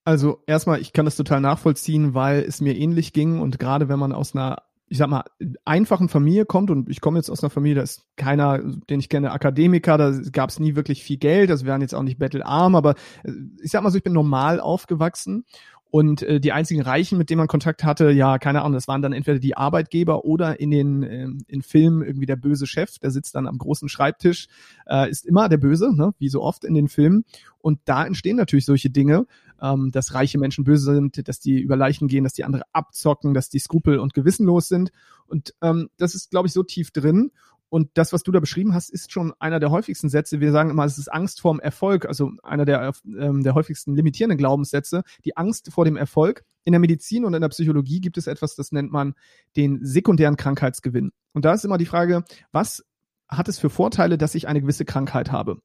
Also 0.04 0.42
erstmal, 0.46 0.80
ich 0.80 0.92
kann 0.92 1.04
das 1.04 1.16
total 1.16 1.40
nachvollziehen, 1.40 2.14
weil 2.14 2.40
es 2.40 2.60
mir 2.60 2.76
ähnlich 2.76 3.12
ging 3.12 3.40
und 3.40 3.58
gerade 3.58 3.88
wenn 3.88 3.98
man 3.98 4.12
aus 4.12 4.34
einer 4.34 4.62
ich 4.92 4.98
sag 4.98 5.08
mal, 5.08 5.24
einfachen 5.64 6.10
Familie 6.10 6.44
kommt 6.44 6.70
und 6.70 6.90
ich 6.90 7.00
komme 7.00 7.18
jetzt 7.18 7.30
aus 7.30 7.42
einer 7.42 7.48
Familie, 7.48 7.76
da 7.76 7.82
ist 7.82 8.04
keiner, 8.16 8.58
den 8.90 9.00
ich 9.00 9.08
kenne, 9.08 9.32
Akademiker, 9.32 9.96
da 9.96 10.12
gab 10.32 10.50
es 10.50 10.60
nie 10.60 10.76
wirklich 10.76 11.02
viel 11.02 11.16
Geld, 11.16 11.50
also 11.50 11.64
wir 11.64 11.72
waren 11.72 11.80
jetzt 11.80 11.94
auch 11.94 12.02
nicht 12.02 12.18
bettelarm, 12.18 12.74
aber 12.74 12.96
äh, 13.24 13.32
ich 13.62 13.70
sag 13.70 13.82
mal 13.82 13.88
so, 13.88 13.96
ich 13.96 14.04
bin 14.04 14.12
normal 14.12 14.60
aufgewachsen 14.60 15.46
und 15.90 16.22
äh, 16.22 16.40
die 16.40 16.52
einzigen 16.52 16.82
Reichen, 16.82 17.16
mit 17.16 17.30
denen 17.30 17.38
man 17.38 17.48
Kontakt 17.48 17.84
hatte, 17.84 18.10
ja, 18.10 18.38
keine 18.38 18.60
Ahnung, 18.60 18.74
das 18.74 18.86
waren 18.86 19.00
dann 19.00 19.14
entweder 19.14 19.38
die 19.38 19.56
Arbeitgeber 19.56 20.26
oder 20.26 20.60
in 20.60 20.70
den 20.70 21.02
äh, 21.02 21.26
in 21.48 21.62
Filmen 21.62 22.02
irgendwie 22.02 22.26
der 22.26 22.36
böse 22.36 22.66
Chef, 22.66 22.98
der 22.98 23.10
sitzt 23.10 23.34
dann 23.34 23.46
am 23.46 23.56
großen 23.56 23.88
Schreibtisch, 23.88 24.48
äh, 24.86 25.08
ist 25.08 25.24
immer 25.24 25.48
der 25.48 25.56
Böse, 25.56 25.96
ne, 25.96 26.12
wie 26.18 26.28
so 26.28 26.42
oft 26.42 26.64
in 26.64 26.74
den 26.74 26.88
Filmen. 26.88 27.24
Und 27.60 27.78
da 27.86 28.04
entstehen 28.04 28.36
natürlich 28.36 28.66
solche 28.66 28.90
Dinge 28.90 29.26
ähm, 29.62 29.90
dass 29.92 30.12
reiche 30.14 30.38
Menschen 30.38 30.64
böse 30.64 30.92
sind, 30.92 31.26
dass 31.28 31.38
die 31.38 31.60
über 31.60 31.76
Leichen 31.76 32.08
gehen, 32.08 32.24
dass 32.24 32.34
die 32.34 32.44
andere 32.44 32.64
abzocken, 32.72 33.32
dass 33.32 33.48
die 33.48 33.60
skrupel- 33.60 33.98
und 33.98 34.12
gewissenlos 34.12 34.68
sind. 34.68 34.90
Und 35.26 35.54
ähm, 35.62 35.88
das 35.96 36.14
ist, 36.14 36.30
glaube 36.30 36.48
ich, 36.48 36.52
so 36.52 36.62
tief 36.62 36.90
drin. 36.90 37.30
Und 37.68 37.88
das, 37.94 38.12
was 38.12 38.22
du 38.22 38.32
da 38.32 38.40
beschrieben 38.40 38.74
hast, 38.74 38.90
ist 38.90 39.12
schon 39.12 39.32
einer 39.38 39.58
der 39.58 39.70
häufigsten 39.70 40.10
Sätze. 40.10 40.40
Wir 40.40 40.52
sagen 40.52 40.68
immer, 40.68 40.84
es 40.84 40.98
ist 40.98 41.10
Angst 41.10 41.40
vorm 41.40 41.58
Erfolg, 41.58 42.04
also 42.04 42.32
einer 42.42 42.66
der, 42.66 42.92
ähm, 43.18 43.42
der 43.42 43.54
häufigsten 43.54 43.96
limitierenden 43.96 44.36
Glaubenssätze, 44.36 45.04
die 45.24 45.38
Angst 45.38 45.72
vor 45.72 45.86
dem 45.86 45.96
Erfolg. 45.96 46.44
In 46.64 46.72
der 46.72 46.80
Medizin 46.80 47.24
und 47.24 47.32
in 47.32 47.40
der 47.40 47.48
Psychologie 47.48 48.02
gibt 48.02 48.18
es 48.18 48.26
etwas, 48.26 48.56
das 48.56 48.72
nennt 48.72 48.92
man 48.92 49.14
den 49.56 49.82
sekundären 49.82 50.36
Krankheitsgewinn. 50.36 51.12
Und 51.32 51.46
da 51.46 51.54
ist 51.54 51.64
immer 51.64 51.78
die 51.78 51.86
Frage, 51.86 52.24
was 52.50 52.84
hat 53.26 53.48
es 53.48 53.58
für 53.58 53.70
Vorteile, 53.70 54.18
dass 54.18 54.34
ich 54.34 54.48
eine 54.48 54.60
gewisse 54.60 54.84
Krankheit 54.84 55.32
habe? 55.32 55.62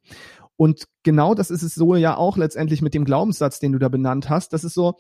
Und 0.58 0.88
genau 1.04 1.36
das 1.36 1.52
ist 1.52 1.62
es 1.62 1.76
so 1.76 1.96
ja 1.96 2.18
auch 2.18 2.36
letztendlich 2.36 2.82
mit 2.82 2.94
dem 2.94 3.06
Glaubenssatz, 3.06 3.60
den 3.60 3.72
du 3.72 3.80
da 3.80 3.90
benannt 3.90 4.30
hast. 4.30 4.54
Das 4.54 4.64
ist 4.64 4.74
so, 4.74 4.98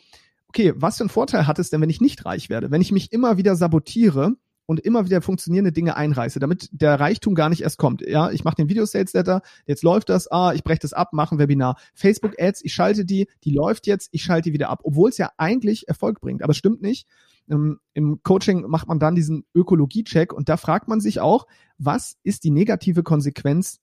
okay, 0.47 0.73
was 0.75 0.97
für 0.97 1.03
einen 1.03 1.09
Vorteil 1.09 1.47
hat 1.47 1.59
es 1.59 1.69
denn, 1.69 1.81
wenn 1.81 1.89
ich 1.89 1.99
nicht 1.99 2.25
reich 2.25 2.49
werde? 2.49 2.71
Wenn 2.71 2.81
ich 2.81 2.91
mich 2.91 3.11
immer 3.11 3.37
wieder 3.37 3.55
sabotiere 3.55 4.35
und 4.67 4.81
immer 4.81 5.05
wieder 5.05 5.21
funktionierende 5.21 5.71
Dinge 5.71 5.95
einreiße, 5.95 6.39
damit 6.39 6.69
der 6.71 6.99
Reichtum 6.99 7.35
gar 7.35 7.49
nicht 7.49 7.61
erst 7.61 7.77
kommt. 7.77 8.01
Ja, 8.01 8.29
ich 8.31 8.43
mache 8.43 8.57
den 8.57 8.69
Video 8.69 8.85
Sales 8.85 9.13
Letter, 9.13 9.41
jetzt 9.65 9.81
läuft 9.81 10.09
das, 10.09 10.29
ah, 10.29 10.53
ich 10.53 10.63
breche 10.63 10.79
das 10.79 10.93
ab, 10.93 11.13
mache 11.13 11.35
ein 11.35 11.39
Webinar. 11.39 11.77
Facebook 11.95 12.33
Ads, 12.39 12.63
ich 12.63 12.73
schalte 12.73 13.05
die, 13.05 13.27
die 13.43 13.51
läuft 13.51 13.87
jetzt, 13.87 14.09
ich 14.11 14.23
schalte 14.23 14.49
die 14.49 14.53
wieder 14.53 14.69
ab, 14.69 14.81
obwohl 14.83 15.09
es 15.09 15.17
ja 15.17 15.31
eigentlich 15.37 15.87
Erfolg 15.87 16.19
bringt, 16.19 16.43
aber 16.43 16.51
es 16.51 16.57
stimmt 16.57 16.81
nicht. 16.81 17.07
Im, 17.47 17.79
Im 17.93 18.21
Coaching 18.23 18.65
macht 18.67 18.89
man 18.89 18.99
dann 18.99 19.15
diesen 19.15 19.45
Ökologie-Check 19.55 20.33
und 20.33 20.49
da 20.49 20.57
fragt 20.57 20.89
man 20.89 20.99
sich 20.99 21.21
auch, 21.21 21.47
was 21.77 22.17
ist 22.23 22.43
die 22.43 22.51
negative 22.51 23.03
Konsequenz 23.03 23.79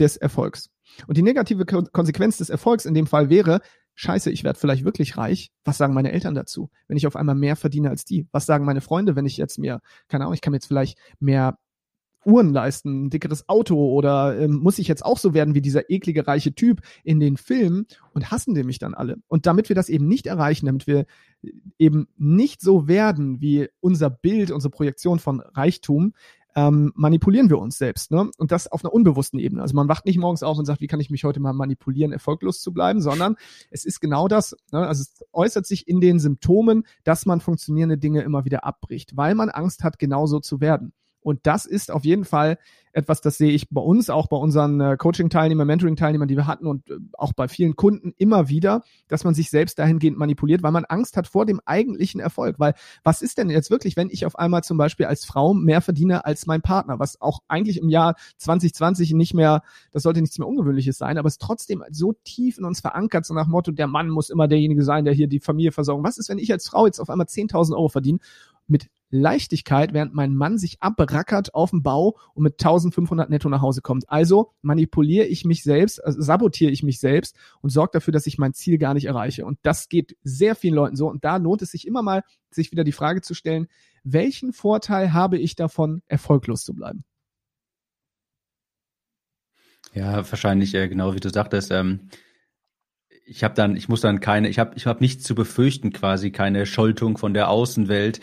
des 0.00 0.16
Erfolgs? 0.16 0.70
Und 1.06 1.16
die 1.16 1.22
negative 1.22 1.64
Konsequenz 1.64 2.38
des 2.38 2.50
Erfolgs 2.50 2.84
in 2.84 2.94
dem 2.94 3.06
Fall 3.06 3.30
wäre, 3.30 3.60
scheiße, 3.94 4.30
ich 4.30 4.44
werde 4.44 4.58
vielleicht 4.58 4.84
wirklich 4.84 5.16
reich. 5.16 5.50
Was 5.64 5.78
sagen 5.78 5.94
meine 5.94 6.12
Eltern 6.12 6.34
dazu, 6.34 6.70
wenn 6.88 6.96
ich 6.96 7.06
auf 7.06 7.16
einmal 7.16 7.34
mehr 7.34 7.56
verdiene 7.56 7.90
als 7.90 8.04
die? 8.04 8.26
Was 8.32 8.46
sagen 8.46 8.64
meine 8.64 8.80
Freunde, 8.80 9.14
wenn 9.14 9.26
ich 9.26 9.36
jetzt 9.36 9.58
mir, 9.58 9.80
keine 10.08 10.24
Ahnung, 10.24 10.34
ich 10.34 10.40
kann 10.40 10.52
mir 10.52 10.56
jetzt 10.56 10.66
vielleicht 10.66 10.98
mehr 11.20 11.58
Uhren 12.24 12.52
leisten, 12.52 13.06
ein 13.06 13.10
dickeres 13.10 13.48
Auto 13.48 13.76
oder 13.76 14.38
ähm, 14.38 14.56
muss 14.56 14.78
ich 14.78 14.88
jetzt 14.88 15.04
auch 15.04 15.16
so 15.16 15.32
werden 15.32 15.54
wie 15.54 15.62
dieser 15.62 15.88
eklige 15.88 16.26
reiche 16.26 16.54
Typ 16.54 16.82
in 17.02 17.18
den 17.18 17.36
Filmen 17.36 17.86
und 18.12 18.30
hassen 18.30 18.54
die 18.54 18.62
mich 18.62 18.78
dann 18.78 18.94
alle. 18.94 19.16
Und 19.28 19.46
damit 19.46 19.68
wir 19.70 19.76
das 19.76 19.88
eben 19.88 20.06
nicht 20.06 20.26
erreichen, 20.26 20.66
damit 20.66 20.86
wir 20.86 21.06
eben 21.78 22.08
nicht 22.18 22.60
so 22.60 22.88
werden 22.88 23.40
wie 23.40 23.68
unser 23.80 24.10
Bild, 24.10 24.50
unsere 24.50 24.70
Projektion 24.70 25.18
von 25.18 25.40
Reichtum, 25.40 26.12
ähm, 26.54 26.92
manipulieren 26.94 27.50
wir 27.50 27.58
uns 27.58 27.78
selbst. 27.78 28.10
Ne? 28.10 28.30
Und 28.38 28.52
das 28.52 28.66
auf 28.66 28.84
einer 28.84 28.92
unbewussten 28.92 29.38
Ebene. 29.38 29.62
Also 29.62 29.74
man 29.74 29.88
wacht 29.88 30.06
nicht 30.06 30.18
morgens 30.18 30.42
auf 30.42 30.58
und 30.58 30.64
sagt, 30.64 30.80
wie 30.80 30.86
kann 30.86 31.00
ich 31.00 31.10
mich 31.10 31.24
heute 31.24 31.40
mal 31.40 31.52
manipulieren, 31.52 32.12
erfolglos 32.12 32.60
zu 32.60 32.72
bleiben, 32.72 33.00
sondern 33.00 33.36
es 33.70 33.84
ist 33.84 34.00
genau 34.00 34.28
das. 34.28 34.56
Ne? 34.72 34.86
Also 34.86 35.02
es 35.02 35.24
äußert 35.32 35.66
sich 35.66 35.88
in 35.88 36.00
den 36.00 36.18
Symptomen, 36.18 36.84
dass 37.04 37.26
man 37.26 37.40
funktionierende 37.40 37.98
Dinge 37.98 38.22
immer 38.22 38.44
wieder 38.44 38.64
abbricht, 38.64 39.16
weil 39.16 39.34
man 39.34 39.48
Angst 39.48 39.84
hat, 39.84 39.98
genauso 39.98 40.40
zu 40.40 40.60
werden. 40.60 40.92
Und 41.20 41.40
das 41.44 41.66
ist 41.66 41.90
auf 41.90 42.04
jeden 42.04 42.24
Fall 42.24 42.58
etwas, 42.92 43.20
das 43.20 43.38
sehe 43.38 43.52
ich 43.52 43.68
bei 43.70 43.80
uns, 43.80 44.10
auch 44.10 44.26
bei 44.28 44.36
unseren 44.36 44.80
äh, 44.80 44.96
Coaching-Teilnehmern, 44.96 45.66
Mentoring-Teilnehmern, 45.66 46.28
die 46.28 46.36
wir 46.36 46.46
hatten 46.46 46.66
und 46.66 46.90
äh, 46.90 46.96
auch 47.12 47.32
bei 47.32 47.46
vielen 47.46 47.76
Kunden 47.76 48.12
immer 48.18 48.48
wieder, 48.48 48.82
dass 49.08 49.24
man 49.24 49.34
sich 49.34 49.50
selbst 49.50 49.78
dahingehend 49.78 50.18
manipuliert, 50.18 50.62
weil 50.62 50.72
man 50.72 50.84
Angst 50.84 51.16
hat 51.16 51.28
vor 51.28 51.46
dem 51.46 51.60
eigentlichen 51.64 52.20
Erfolg. 52.20 52.58
Weil 52.58 52.74
was 53.04 53.22
ist 53.22 53.38
denn 53.38 53.50
jetzt 53.50 53.70
wirklich, 53.70 53.96
wenn 53.96 54.10
ich 54.10 54.26
auf 54.26 54.36
einmal 54.36 54.64
zum 54.64 54.76
Beispiel 54.76 55.06
als 55.06 55.24
Frau 55.24 55.54
mehr 55.54 55.80
verdiene 55.80 56.24
als 56.24 56.46
mein 56.46 56.62
Partner, 56.62 56.98
was 56.98 57.20
auch 57.20 57.40
eigentlich 57.48 57.80
im 57.80 57.88
Jahr 57.88 58.16
2020 58.38 59.12
nicht 59.12 59.34
mehr, 59.34 59.62
das 59.92 60.02
sollte 60.02 60.20
nichts 60.20 60.38
mehr 60.38 60.48
Ungewöhnliches 60.48 60.98
sein, 60.98 61.18
aber 61.18 61.28
es 61.28 61.38
trotzdem 61.38 61.84
so 61.90 62.14
tief 62.24 62.58
in 62.58 62.64
uns 62.64 62.80
verankert, 62.80 63.24
so 63.24 63.34
nach 63.34 63.46
Motto, 63.46 63.70
der 63.70 63.86
Mann 63.86 64.08
muss 64.08 64.30
immer 64.30 64.48
derjenige 64.48 64.82
sein, 64.82 65.04
der 65.04 65.14
hier 65.14 65.28
die 65.28 65.40
Familie 65.40 65.72
versorgt. 65.72 66.02
Was 66.04 66.18
ist, 66.18 66.28
wenn 66.28 66.38
ich 66.38 66.50
als 66.50 66.68
Frau 66.68 66.86
jetzt 66.86 66.98
auf 66.98 67.10
einmal 67.10 67.26
10.000 67.26 67.72
Euro 67.72 67.88
verdiene 67.88 68.18
mit 68.66 68.88
Leichtigkeit, 69.10 69.92
während 69.92 70.14
mein 70.14 70.34
Mann 70.34 70.56
sich 70.56 70.80
abrackert 70.80 71.54
auf 71.54 71.70
dem 71.70 71.82
Bau 71.82 72.16
und 72.34 72.44
mit 72.44 72.54
1500 72.54 73.28
netto 73.28 73.48
nach 73.48 73.60
Hause 73.60 73.82
kommt. 73.82 74.08
Also 74.08 74.52
manipuliere 74.62 75.26
ich 75.26 75.44
mich 75.44 75.62
selbst, 75.62 76.02
also 76.02 76.22
sabotiere 76.22 76.70
ich 76.70 76.82
mich 76.82 77.00
selbst 77.00 77.36
und 77.60 77.70
sorge 77.70 77.90
dafür, 77.94 78.12
dass 78.12 78.26
ich 78.26 78.38
mein 78.38 78.54
Ziel 78.54 78.78
gar 78.78 78.94
nicht 78.94 79.06
erreiche. 79.06 79.44
Und 79.44 79.58
das 79.62 79.88
geht 79.88 80.16
sehr 80.22 80.54
vielen 80.54 80.74
Leuten 80.74 80.96
so. 80.96 81.08
Und 81.08 81.24
da 81.24 81.36
lohnt 81.36 81.62
es 81.62 81.72
sich 81.72 81.86
immer 81.86 82.02
mal, 82.02 82.22
sich 82.50 82.70
wieder 82.70 82.84
die 82.84 82.92
Frage 82.92 83.20
zu 83.20 83.34
stellen, 83.34 83.66
welchen 84.04 84.52
Vorteil 84.52 85.12
habe 85.12 85.38
ich 85.38 85.56
davon, 85.56 86.02
erfolglos 86.06 86.64
zu 86.64 86.74
bleiben? 86.74 87.04
Ja, 89.92 90.16
wahrscheinlich 90.30 90.74
äh, 90.74 90.88
genau 90.88 91.14
wie 91.14 91.20
du 91.20 91.30
sagtest. 91.30 91.70
Ähm, 91.72 92.08
ich 93.26 93.44
habe 93.44 93.54
dann, 93.54 93.76
ich 93.76 93.88
muss 93.88 94.00
dann 94.00 94.20
keine, 94.20 94.48
ich 94.48 94.58
habe, 94.58 94.74
ich 94.76 94.86
habe 94.86 95.00
nichts 95.00 95.24
zu 95.24 95.34
befürchten, 95.34 95.92
quasi 95.92 96.30
keine 96.30 96.66
Scholtung 96.66 97.18
von 97.18 97.34
der 97.34 97.48
Außenwelt 97.48 98.20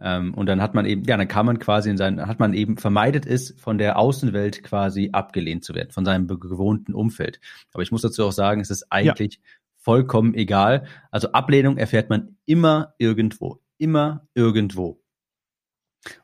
ähm, 0.00 0.34
und 0.34 0.46
dann 0.46 0.60
hat 0.60 0.74
man 0.74 0.86
eben, 0.86 1.04
ja, 1.04 1.16
dann 1.16 1.28
kann 1.28 1.46
man 1.46 1.58
quasi 1.58 1.90
in 1.90 1.96
seinen, 1.96 2.26
hat 2.26 2.40
man 2.40 2.52
eben 2.52 2.76
vermeidet 2.76 3.26
es, 3.26 3.54
von 3.58 3.78
der 3.78 3.98
Außenwelt 3.98 4.62
quasi 4.62 5.10
abgelehnt 5.12 5.64
zu 5.64 5.74
werden, 5.74 5.90
von 5.90 6.04
seinem 6.04 6.26
gewohnten 6.26 6.94
Umfeld. 6.94 7.40
Aber 7.72 7.82
ich 7.82 7.92
muss 7.92 8.02
dazu 8.02 8.26
auch 8.26 8.32
sagen, 8.32 8.60
es 8.60 8.70
ist 8.70 8.86
eigentlich 8.90 9.34
ja. 9.34 9.40
vollkommen 9.76 10.34
egal. 10.34 10.86
Also 11.10 11.32
Ablehnung 11.32 11.76
erfährt 11.76 12.10
man 12.10 12.36
immer 12.44 12.94
irgendwo, 12.98 13.60
immer 13.78 14.26
irgendwo. 14.34 15.00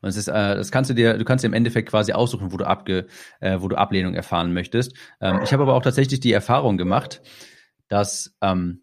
Und 0.03 0.09
es 0.09 0.17
ist, 0.17 0.29
äh, 0.29 0.57
das 0.57 0.71
kannst 0.71 0.91
du 0.91 0.95
dir, 0.95 1.17
du 1.17 1.25
kannst 1.25 1.45
dir 1.45 1.49
im 1.49 1.55
Endeffekt 1.55 1.89
quasi 1.89 2.13
aussuchen, 2.13 2.53
wo 2.53 2.57
du 2.57 2.67
abge, 2.67 3.07
äh, 3.41 3.61
wo 3.61 3.69
du 3.69 3.77
Ablehnung 3.77 4.15
erfahren 4.15 4.53
möchtest. 4.53 4.95
Ähm, 5.21 5.41
ich 5.43 5.53
habe 5.53 5.63
aber 5.63 5.75
auch 5.75 5.83
tatsächlich 5.83 6.21
die 6.21 6.33
Erfahrung 6.33 6.77
gemacht, 6.77 7.23
dass 7.89 8.37
ähm, 8.43 8.83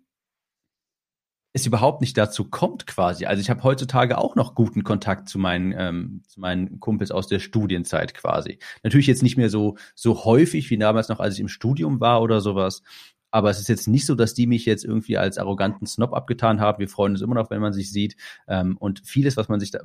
es 1.57 1.65
überhaupt 1.65 2.01
nicht 2.01 2.17
dazu 2.17 2.45
kommt 2.45 2.87
quasi. 2.87 3.25
Also 3.25 3.41
ich 3.41 3.49
habe 3.49 3.63
heutzutage 3.63 4.17
auch 4.17 4.35
noch 4.35 4.55
guten 4.55 4.83
Kontakt 4.83 5.29
zu 5.29 5.39
meinen, 5.39 5.73
ähm, 5.77 6.21
zu 6.27 6.39
meinen 6.39 6.79
Kumpels 6.79 7.11
aus 7.11 7.27
der 7.27 7.39
Studienzeit 7.39 8.13
quasi. 8.13 8.59
Natürlich 8.83 9.07
jetzt 9.07 9.23
nicht 9.23 9.37
mehr 9.37 9.49
so, 9.49 9.77
so 9.95 10.23
häufig 10.25 10.69
wie 10.69 10.77
damals 10.77 11.09
noch, 11.09 11.19
als 11.19 11.35
ich 11.35 11.39
im 11.39 11.47
Studium 11.47 11.99
war 11.99 12.21
oder 12.21 12.41
sowas. 12.41 12.83
Aber 13.31 13.49
es 13.49 13.59
ist 13.59 13.67
jetzt 13.67 13.87
nicht 13.87 14.05
so, 14.05 14.15
dass 14.15 14.33
die 14.33 14.47
mich 14.47 14.65
jetzt 14.65 14.85
irgendwie 14.85 15.17
als 15.17 15.37
arroganten 15.37 15.85
Snob 15.85 16.13
abgetan 16.13 16.61
haben. 16.61 16.79
Wir 16.79 16.89
freuen 16.89 17.13
uns 17.13 17.21
immer 17.21 17.35
noch, 17.35 17.49
wenn 17.49 17.61
man 17.61 17.73
sich 17.73 17.91
sieht. 17.91 18.15
Ähm, 18.47 18.77
und 18.77 19.01
vieles, 19.05 19.35
was 19.35 19.49
man 19.49 19.59
sich 19.59 19.71
da, 19.71 19.79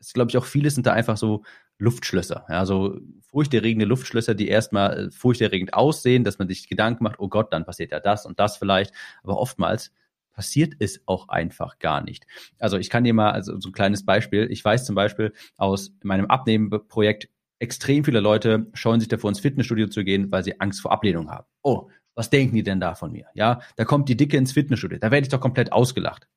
ist 0.00 0.14
glaube 0.14 0.30
ich 0.30 0.38
auch 0.38 0.44
vieles 0.44 0.74
sind 0.74 0.86
da 0.86 0.92
einfach 0.92 1.16
so 1.16 1.42
Luftschlösser. 1.78 2.44
Ja, 2.48 2.66
so 2.66 2.98
furchterregende 3.30 3.84
Luftschlösser, 3.84 4.34
die 4.34 4.48
erstmal 4.48 5.06
äh, 5.06 5.10
furchterregend 5.10 5.74
aussehen, 5.74 6.24
dass 6.24 6.38
man 6.38 6.48
sich 6.48 6.68
Gedanken 6.68 7.04
macht, 7.04 7.20
oh 7.20 7.28
Gott, 7.28 7.52
dann 7.52 7.64
passiert 7.64 7.92
ja 7.92 8.00
das 8.00 8.26
und 8.26 8.40
das 8.40 8.56
vielleicht. 8.56 8.92
Aber 9.22 9.38
oftmals 9.38 9.92
passiert 10.38 10.74
es 10.78 11.02
auch 11.06 11.30
einfach 11.30 11.80
gar 11.80 12.00
nicht. 12.00 12.24
Also 12.60 12.78
ich 12.78 12.90
kann 12.90 13.02
dir 13.02 13.12
mal 13.12 13.32
also 13.32 13.58
so 13.58 13.70
ein 13.70 13.72
kleines 13.72 14.04
Beispiel. 14.04 14.46
Ich 14.52 14.64
weiß 14.64 14.84
zum 14.84 14.94
Beispiel 14.94 15.32
aus 15.56 15.90
meinem 16.04 16.26
Abnehmen-Projekt, 16.26 17.28
extrem 17.58 18.04
viele 18.04 18.20
Leute 18.20 18.68
scheuen 18.72 19.00
sich 19.00 19.08
davor, 19.08 19.30
ins 19.30 19.40
Fitnessstudio 19.40 19.88
zu 19.88 20.04
gehen, 20.04 20.30
weil 20.30 20.44
sie 20.44 20.60
Angst 20.60 20.80
vor 20.80 20.92
Ablehnung 20.92 21.28
haben. 21.28 21.48
Oh, 21.62 21.88
Was 22.14 22.30
denken 22.30 22.54
die 22.54 22.62
denn 22.62 22.78
da 22.78 22.94
von 22.94 23.10
mir? 23.10 23.26
Ja, 23.34 23.60
da 23.74 23.84
kommt 23.84 24.08
die 24.08 24.16
Dicke 24.16 24.36
ins 24.36 24.52
Fitnessstudio, 24.52 24.98
da 25.00 25.10
werde 25.10 25.24
ich 25.24 25.28
doch 25.28 25.40
komplett 25.40 25.72
ausgelacht. 25.72 26.28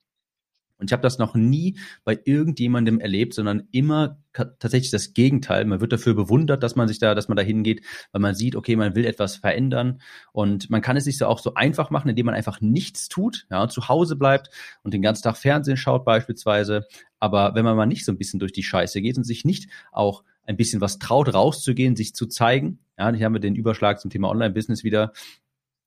Und 0.82 0.90
ich 0.90 0.94
habe 0.94 1.04
das 1.04 1.20
noch 1.20 1.36
nie 1.36 1.78
bei 2.04 2.20
irgendjemandem 2.26 3.00
erlebt, 3.00 3.36
sondern 3.36 3.68
immer 3.72 4.18
tatsächlich 4.34 4.90
das 4.90 5.14
Gegenteil. 5.14 5.64
Man 5.66 5.80
wird 5.80 5.94
dafür 5.94 6.16
bewundert, 6.16 6.64
dass 6.64 6.76
man 6.76 6.88
sich 6.88 6.98
da, 6.98 7.14
dass 7.14 7.28
man 7.28 7.36
da 7.36 7.44
hingeht, 7.44 7.86
weil 8.12 8.22
man 8.22 8.34
sieht, 8.34 8.56
okay, 8.56 8.76
man 8.76 8.96
will 8.96 9.06
etwas 9.06 9.36
verändern 9.36 10.02
und 10.32 10.72
man 10.72 10.82
kann 10.82 10.98
es 10.98 11.04
sich 11.04 11.20
so 11.20 11.28
auch 11.28 11.38
so 11.38 11.54
einfach 11.54 11.92
machen, 11.92 12.10
indem 12.10 12.26
man 12.26 12.36
einfach 12.36 12.62
nichts 12.62 13.10
tut, 13.10 13.46
ja, 13.52 13.68
zu 13.68 13.90
Hause 13.90 14.16
bleibt 14.16 14.50
und 14.82 14.94
den 14.94 15.04
ganzen 15.04 15.22
Tag 15.22 15.38
Fernsehen 15.38 15.78
schaut 15.78 16.04
beispielsweise. 16.04 16.88
Aber 17.20 17.54
wenn 17.54 17.64
man 17.64 17.78
mal 17.78 17.86
nicht 17.86 18.04
so 18.04 18.12
ein 18.12 18.18
bisschen 18.18 18.40
durch 18.40 18.52
die 18.52 18.64
Scheiße 18.64 19.02
geht 19.02 19.18
und 19.18 19.24
sich 19.24 19.46
nicht 19.46 19.70
auch 19.92 20.24
ein 20.48 20.58
bisschen 20.58 20.82
was 20.82 20.98
traut, 20.98 21.32
rauszugehen, 21.32 21.96
sich 21.96 22.16
zu 22.16 22.26
zeigen, 22.26 22.80
ja, 22.98 23.12
hier 23.14 23.26
haben 23.26 23.34
wir 23.34 23.40
den 23.40 23.56
Überschlag 23.56 24.00
zum 24.00 24.10
Thema 24.10 24.30
Online-Business 24.30 24.84
wieder, 24.84 25.14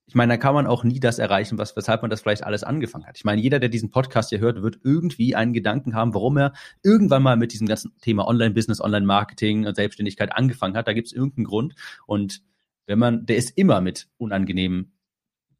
ich 0.06 0.14
meine, 0.14 0.34
da 0.34 0.36
kann 0.36 0.54
man 0.54 0.66
auch 0.66 0.84
nie 0.84 1.00
das 1.00 1.18
erreichen, 1.18 1.56
was, 1.56 1.76
weshalb 1.76 2.02
man 2.02 2.10
das 2.10 2.20
vielleicht 2.20 2.44
alles 2.44 2.62
angefangen 2.62 3.06
hat. 3.06 3.16
Ich 3.16 3.24
meine, 3.24 3.40
jeder, 3.40 3.58
der 3.58 3.70
diesen 3.70 3.90
Podcast 3.90 4.28
hier 4.28 4.38
hört, 4.38 4.62
wird 4.62 4.78
irgendwie 4.82 5.34
einen 5.34 5.54
Gedanken 5.54 5.94
haben, 5.94 6.12
warum 6.12 6.36
er 6.36 6.52
irgendwann 6.82 7.22
mal 7.22 7.36
mit 7.36 7.52
diesem 7.52 7.66
ganzen 7.66 7.96
Thema 8.00 8.28
Online-Business, 8.28 8.80
Online-Marketing 8.80 9.66
und 9.66 9.74
Selbstständigkeit 9.76 10.32
angefangen 10.32 10.76
hat. 10.76 10.88
Da 10.88 10.92
gibt 10.92 11.06
es 11.06 11.12
irgendeinen 11.14 11.46
Grund. 11.46 11.74
Und 12.06 12.42
wenn 12.86 12.98
man, 12.98 13.24
der 13.24 13.36
ist 13.36 13.56
immer 13.56 13.80
mit 13.80 14.08
unangenehmen, 14.18 14.92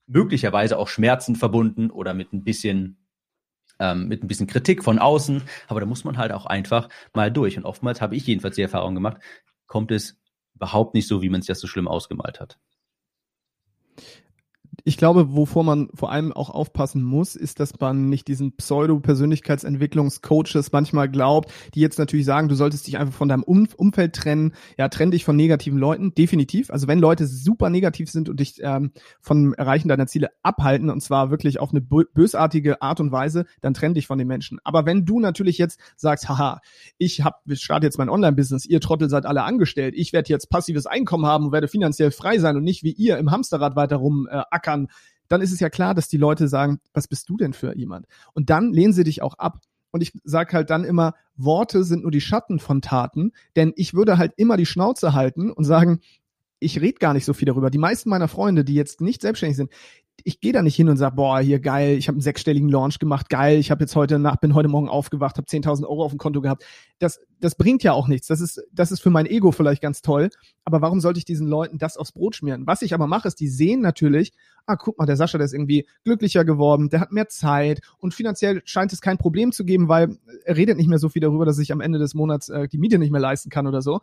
möglicherweise 0.06 0.78
auch 0.78 0.88
Schmerzen 0.88 1.36
verbunden 1.36 1.90
oder 1.90 2.12
mit 2.12 2.34
ein 2.34 2.44
bisschen 2.44 2.98
ähm, 3.80 4.06
mit 4.08 4.22
ein 4.22 4.28
bisschen 4.28 4.46
Kritik 4.46 4.84
von 4.84 4.98
außen, 4.98 5.42
aber 5.68 5.80
da 5.80 5.86
muss 5.86 6.04
man 6.04 6.18
halt 6.18 6.32
auch 6.32 6.46
einfach 6.46 6.88
mal 7.14 7.32
durch. 7.32 7.56
Und 7.56 7.64
oftmals 7.64 8.00
habe 8.02 8.14
ich 8.14 8.26
jedenfalls 8.26 8.56
die 8.56 8.62
Erfahrung 8.62 8.94
gemacht, 8.94 9.16
kommt 9.66 9.90
es 9.90 10.16
überhaupt 10.54 10.94
nicht 10.94 11.08
so, 11.08 11.22
wie 11.22 11.30
man 11.30 11.40
sich 11.40 11.48
das 11.48 11.60
so 11.60 11.66
schlimm 11.66 11.88
ausgemalt 11.88 12.40
hat 12.40 12.58
ich 14.86 14.98
glaube, 14.98 15.34
wovor 15.34 15.64
man 15.64 15.88
vor 15.94 16.12
allem 16.12 16.30
auch 16.30 16.50
aufpassen 16.50 17.02
muss, 17.02 17.36
ist, 17.36 17.58
dass 17.58 17.80
man 17.80 18.10
nicht 18.10 18.28
diesen 18.28 18.54
Pseudo-Persönlichkeitsentwicklungscoaches 18.54 20.72
manchmal 20.72 21.08
glaubt, 21.08 21.50
die 21.74 21.80
jetzt 21.80 21.98
natürlich 21.98 22.26
sagen, 22.26 22.48
du 22.48 22.54
solltest 22.54 22.86
dich 22.86 22.98
einfach 22.98 23.14
von 23.14 23.28
deinem 23.28 23.42
um 23.42 23.66
Umfeld 23.76 24.14
trennen. 24.14 24.52
Ja, 24.76 24.90
trenn 24.90 25.10
dich 25.10 25.24
von 25.24 25.36
negativen 25.36 25.78
Leuten, 25.78 26.14
definitiv. 26.14 26.70
Also 26.70 26.86
wenn 26.86 26.98
Leute 26.98 27.26
super 27.26 27.70
negativ 27.70 28.10
sind 28.10 28.28
und 28.28 28.40
dich 28.40 28.60
ähm, 28.62 28.90
vom 29.22 29.54
Erreichen 29.54 29.88
deiner 29.88 30.06
Ziele 30.06 30.28
abhalten, 30.42 30.90
und 30.90 31.00
zwar 31.00 31.30
wirklich 31.30 31.60
auf 31.60 31.70
eine 31.70 31.80
bösartige 31.80 32.82
Art 32.82 33.00
und 33.00 33.10
Weise, 33.10 33.46
dann 33.62 33.72
trenn 33.72 33.94
dich 33.94 34.06
von 34.06 34.18
den 34.18 34.28
Menschen. 34.28 34.58
Aber 34.64 34.84
wenn 34.84 35.06
du 35.06 35.18
natürlich 35.18 35.56
jetzt 35.56 35.80
sagst, 35.96 36.28
haha, 36.28 36.60
ich 36.98 37.24
hab, 37.24 37.40
ich 37.46 37.62
starte 37.62 37.86
jetzt 37.86 37.96
mein 37.96 38.10
Online-Business, 38.10 38.66
ihr 38.66 38.80
Trottel 38.80 39.08
seid 39.08 39.24
alle 39.24 39.44
angestellt, 39.44 39.94
ich 39.96 40.12
werde 40.12 40.28
jetzt 40.28 40.50
passives 40.50 40.84
Einkommen 40.84 41.24
haben 41.24 41.46
und 41.46 41.52
werde 41.52 41.68
finanziell 41.68 42.10
frei 42.10 42.38
sein 42.38 42.58
und 42.58 42.64
nicht 42.64 42.82
wie 42.82 42.92
ihr 42.92 43.16
im 43.16 43.30
Hamsterrad 43.30 43.76
weiter 43.76 43.96
rum 43.96 44.28
äh, 44.30 44.42
ackern 44.50 44.73
kann, 44.74 44.88
dann 45.28 45.40
ist 45.40 45.52
es 45.52 45.60
ja 45.60 45.70
klar, 45.70 45.94
dass 45.94 46.08
die 46.08 46.16
Leute 46.16 46.48
sagen, 46.48 46.80
was 46.92 47.08
bist 47.08 47.28
du 47.28 47.36
denn 47.36 47.52
für 47.52 47.76
jemand? 47.76 48.06
Und 48.34 48.50
dann 48.50 48.72
lehnen 48.72 48.92
sie 48.92 49.04
dich 49.04 49.22
auch 49.22 49.34
ab. 49.34 49.60
Und 49.90 50.02
ich 50.02 50.12
sage 50.24 50.52
halt 50.52 50.70
dann 50.70 50.84
immer, 50.84 51.14
Worte 51.36 51.84
sind 51.84 52.02
nur 52.02 52.10
die 52.10 52.20
Schatten 52.20 52.58
von 52.58 52.82
Taten, 52.82 53.32
denn 53.56 53.72
ich 53.76 53.94
würde 53.94 54.18
halt 54.18 54.32
immer 54.36 54.56
die 54.56 54.66
Schnauze 54.66 55.14
halten 55.14 55.50
und 55.50 55.64
sagen, 55.64 56.00
ich 56.58 56.80
rede 56.80 56.98
gar 56.98 57.14
nicht 57.14 57.24
so 57.24 57.32
viel 57.32 57.46
darüber. 57.46 57.70
Die 57.70 57.78
meisten 57.78 58.08
meiner 58.08 58.28
Freunde, 58.28 58.64
die 58.64 58.74
jetzt 58.74 59.00
nicht 59.00 59.22
selbstständig 59.22 59.56
sind, 59.56 59.70
ich 60.26 60.40
gehe 60.40 60.54
da 60.54 60.62
nicht 60.62 60.74
hin 60.74 60.88
und 60.88 60.96
sage, 60.96 61.16
boah, 61.16 61.38
hier 61.40 61.60
geil, 61.60 61.98
ich 61.98 62.08
habe 62.08 62.16
einen 62.16 62.22
sechsstelligen 62.22 62.70
Launch 62.70 62.98
gemacht, 62.98 63.28
geil, 63.28 63.58
ich 63.58 63.70
habe 63.70 63.84
jetzt 63.84 63.94
heute 63.94 64.18
Nacht, 64.18 64.40
bin 64.40 64.54
heute 64.54 64.68
Morgen 64.68 64.88
aufgewacht, 64.88 65.36
habe 65.36 65.46
10.000 65.46 65.82
Euro 65.84 66.02
auf 66.02 66.12
dem 66.12 66.18
Konto 66.18 66.40
gehabt. 66.40 66.64
Das, 66.98 67.20
das 67.40 67.56
bringt 67.56 67.82
ja 67.82 67.92
auch 67.92 68.08
nichts. 68.08 68.26
Das 68.26 68.40
ist, 68.40 68.62
das 68.72 68.90
ist 68.90 69.00
für 69.00 69.10
mein 69.10 69.26
Ego 69.26 69.52
vielleicht 69.52 69.82
ganz 69.82 70.00
toll. 70.00 70.30
Aber 70.64 70.80
warum 70.80 71.00
sollte 71.00 71.18
ich 71.18 71.26
diesen 71.26 71.46
Leuten 71.46 71.76
das 71.76 71.98
aufs 71.98 72.12
Brot 72.12 72.36
schmieren? 72.36 72.66
Was 72.66 72.80
ich 72.80 72.94
aber 72.94 73.06
mache, 73.06 73.28
ist, 73.28 73.38
die 73.38 73.48
sehen 73.48 73.82
natürlich, 73.82 74.32
ah, 74.64 74.76
guck 74.76 74.98
mal, 74.98 75.04
der 75.04 75.16
Sascha, 75.16 75.36
der 75.36 75.44
ist 75.44 75.52
irgendwie 75.52 75.86
glücklicher 76.04 76.46
geworden, 76.46 76.88
der 76.88 77.00
hat 77.00 77.12
mehr 77.12 77.28
Zeit 77.28 77.80
und 77.98 78.14
finanziell 78.14 78.62
scheint 78.64 78.94
es 78.94 79.02
kein 79.02 79.18
Problem 79.18 79.52
zu 79.52 79.66
geben, 79.66 79.88
weil 79.88 80.16
er 80.46 80.56
redet 80.56 80.78
nicht 80.78 80.88
mehr 80.88 80.98
so 80.98 81.10
viel 81.10 81.20
darüber, 81.20 81.44
dass 81.44 81.58
ich 81.58 81.70
am 81.70 81.82
Ende 81.82 81.98
des 81.98 82.14
Monats 82.14 82.48
äh, 82.48 82.66
die 82.66 82.78
Miete 82.78 82.98
nicht 82.98 83.12
mehr 83.12 83.20
leisten 83.20 83.50
kann 83.50 83.66
oder 83.66 83.82
so. 83.82 84.00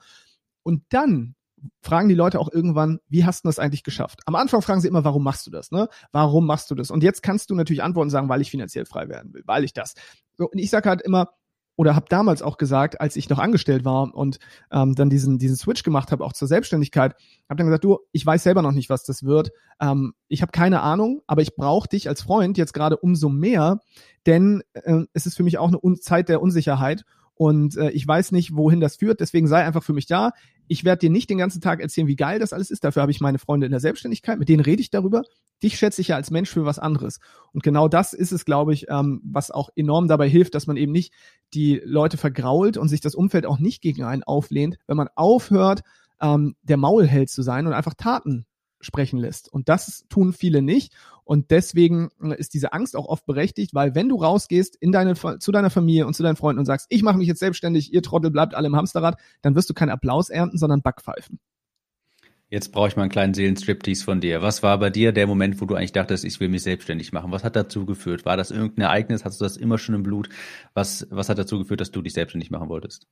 Und 0.61 0.83
dann 0.89 1.33
fragen 1.81 2.09
die 2.09 2.15
Leute 2.15 2.39
auch 2.39 2.51
irgendwann, 2.51 2.99
wie 3.07 3.25
hast 3.25 3.43
du 3.43 3.49
das 3.49 3.59
eigentlich 3.59 3.83
geschafft? 3.83 4.21
Am 4.25 4.35
Anfang 4.35 4.61
fragen 4.61 4.81
sie 4.81 4.87
immer, 4.87 5.03
warum 5.03 5.23
machst 5.23 5.45
du 5.47 5.51
das? 5.51 5.71
Ne? 5.71 5.87
Warum 6.11 6.45
machst 6.45 6.69
du 6.71 6.75
das? 6.75 6.91
Und 6.91 7.03
jetzt 7.03 7.23
kannst 7.23 7.49
du 7.49 7.55
natürlich 7.55 7.83
antworten 7.83 8.09
sagen, 8.09 8.29
weil 8.29 8.41
ich 8.41 8.51
finanziell 8.51 8.85
frei 8.85 9.09
werden 9.09 9.33
will, 9.33 9.43
weil 9.45 9.63
ich 9.63 9.73
das. 9.73 9.93
So, 10.37 10.49
und 10.49 10.57
ich 10.57 10.69
sage 10.69 10.89
halt 10.89 11.01
immer, 11.01 11.29
oder 11.75 11.95
habe 11.95 12.05
damals 12.09 12.41
auch 12.41 12.57
gesagt, 12.57 13.01
als 13.01 13.15
ich 13.15 13.29
noch 13.29 13.39
angestellt 13.39 13.85
war 13.85 14.13
und 14.13 14.39
ähm, 14.71 14.93
dann 14.93 15.09
diesen, 15.09 15.39
diesen 15.39 15.55
Switch 15.55 15.83
gemacht 15.83 16.11
habe, 16.11 16.23
auch 16.23 16.33
zur 16.33 16.47
Selbstständigkeit, 16.47 17.15
habe 17.49 17.57
dann 17.57 17.65
gesagt, 17.65 17.83
du, 17.83 17.99
ich 18.11 18.25
weiß 18.25 18.43
selber 18.43 18.61
noch 18.61 18.73
nicht, 18.73 18.89
was 18.89 19.03
das 19.03 19.23
wird. 19.23 19.51
Ähm, 19.79 20.13
ich 20.27 20.41
habe 20.41 20.51
keine 20.51 20.81
Ahnung, 20.81 21.21
aber 21.27 21.41
ich 21.41 21.55
brauche 21.55 21.87
dich 21.87 22.07
als 22.07 22.21
Freund 22.21 22.57
jetzt 22.57 22.73
gerade 22.73 22.97
umso 22.97 23.29
mehr, 23.29 23.79
denn 24.27 24.61
äh, 24.73 25.05
es 25.13 25.25
ist 25.25 25.37
für 25.37 25.43
mich 25.43 25.57
auch 25.57 25.69
eine 25.69 25.79
Un 25.81 25.95
Zeit 25.99 26.29
der 26.29 26.41
Unsicherheit 26.41 27.03
und 27.41 27.75
äh, 27.77 27.89
ich 27.89 28.07
weiß 28.07 28.31
nicht, 28.33 28.55
wohin 28.55 28.79
das 28.79 28.97
führt. 28.97 29.19
Deswegen 29.19 29.47
sei 29.47 29.65
einfach 29.65 29.81
für 29.81 29.93
mich 29.93 30.05
da. 30.05 30.33
Ich 30.71 30.85
werde 30.85 30.99
dir 30.99 31.09
nicht 31.09 31.29
den 31.29 31.37
ganzen 31.37 31.59
Tag 31.59 31.81
erzählen, 31.81 32.07
wie 32.07 32.15
geil 32.15 32.39
das 32.39 32.53
alles 32.53 32.71
ist. 32.71 32.85
Dafür 32.85 33.01
habe 33.01 33.11
ich 33.11 33.19
meine 33.19 33.39
Freunde 33.39 33.65
in 33.65 33.71
der 33.71 33.81
Selbstständigkeit, 33.81 34.39
mit 34.39 34.47
denen 34.47 34.63
rede 34.63 34.81
ich 34.81 34.89
darüber. 34.89 35.23
Dich 35.61 35.77
schätze 35.77 35.99
ich 35.99 36.07
ja 36.07 36.15
als 36.15 36.31
Mensch 36.31 36.49
für 36.49 36.63
was 36.63 36.79
anderes. 36.79 37.19
Und 37.51 37.61
genau 37.61 37.89
das 37.89 38.13
ist 38.13 38.31
es, 38.31 38.45
glaube 38.45 38.73
ich, 38.73 38.85
ähm, 38.87 39.19
was 39.25 39.51
auch 39.51 39.69
enorm 39.75 40.07
dabei 40.07 40.29
hilft, 40.29 40.55
dass 40.55 40.67
man 40.67 40.77
eben 40.77 40.93
nicht 40.93 41.13
die 41.53 41.81
Leute 41.83 42.15
vergrault 42.15 42.77
und 42.77 42.87
sich 42.87 43.01
das 43.01 43.15
Umfeld 43.15 43.45
auch 43.45 43.59
nicht 43.59 43.81
gegen 43.81 44.05
einen 44.05 44.23
auflehnt, 44.23 44.77
wenn 44.87 44.95
man 44.95 45.09
aufhört, 45.13 45.81
ähm, 46.21 46.55
der 46.61 46.77
Maulheld 46.77 47.29
zu 47.29 47.41
sein 47.41 47.67
und 47.67 47.73
einfach 47.73 47.95
Taten 47.95 48.45
sprechen 48.79 49.19
lässt. 49.19 49.51
Und 49.51 49.67
das 49.67 50.05
tun 50.07 50.31
viele 50.31 50.61
nicht. 50.61 50.93
Und 51.23 51.51
deswegen 51.51 52.09
äh, 52.21 52.35
ist 52.37 52.53
diese 52.53 52.73
Angst 52.73 52.95
auch 52.95 53.05
oft 53.05 53.25
berechtigt, 53.25 53.73
weil 53.73 53.95
wenn 53.95 54.09
du 54.09 54.17
rausgehst 54.17 54.75
in 54.75 54.91
deine, 54.91 55.13
zu 55.15 55.51
deiner 55.51 55.69
Familie 55.69 56.07
und 56.07 56.15
zu 56.15 56.23
deinen 56.23 56.35
Freunden 56.35 56.59
und 56.59 56.65
sagst, 56.65 56.87
ich 56.89 57.03
mache 57.03 57.17
mich 57.17 57.27
jetzt 57.27 57.39
selbstständig, 57.39 57.93
ihr 57.93 58.01
Trottel 58.01 58.31
bleibt 58.31 58.55
alle 58.55 58.67
im 58.67 58.75
Hamsterrad, 58.75 59.19
dann 59.41 59.55
wirst 59.55 59.69
du 59.69 59.73
keinen 59.73 59.89
Applaus 59.89 60.29
ernten, 60.29 60.57
sondern 60.57 60.81
Backpfeifen. 60.81 61.39
Jetzt 62.51 62.73
brauche 62.73 62.89
ich 62.89 62.97
mal 62.97 63.03
einen 63.03 63.11
kleinen 63.11 63.33
Seelenstriptease 63.33 64.03
von 64.03 64.19
dir. 64.19 64.41
Was 64.41 64.61
war 64.61 64.77
bei 64.77 64.89
dir 64.89 65.13
der 65.13 65.25
Moment, 65.25 65.61
wo 65.61 65.65
du 65.65 65.75
eigentlich 65.75 65.93
dachtest, 65.93 66.25
ich 66.25 66.37
will 66.41 66.49
mich 66.49 66.63
selbstständig 66.63 67.13
machen? 67.13 67.31
Was 67.31 67.45
hat 67.45 67.55
dazu 67.55 67.85
geführt? 67.85 68.25
War 68.25 68.35
das 68.35 68.51
irgendein 68.51 68.87
Ereignis? 68.87 69.23
Hast 69.23 69.39
du 69.39 69.45
das 69.45 69.55
immer 69.55 69.77
schon 69.77 69.95
im 69.95 70.03
Blut? 70.03 70.27
Was, 70.73 71.07
was 71.09 71.29
hat 71.29 71.37
dazu 71.37 71.59
geführt, 71.59 71.79
dass 71.79 71.91
du 71.91 72.01
dich 72.01 72.11
selbstständig 72.11 72.51
machen 72.51 72.67
wolltest? 72.67 73.07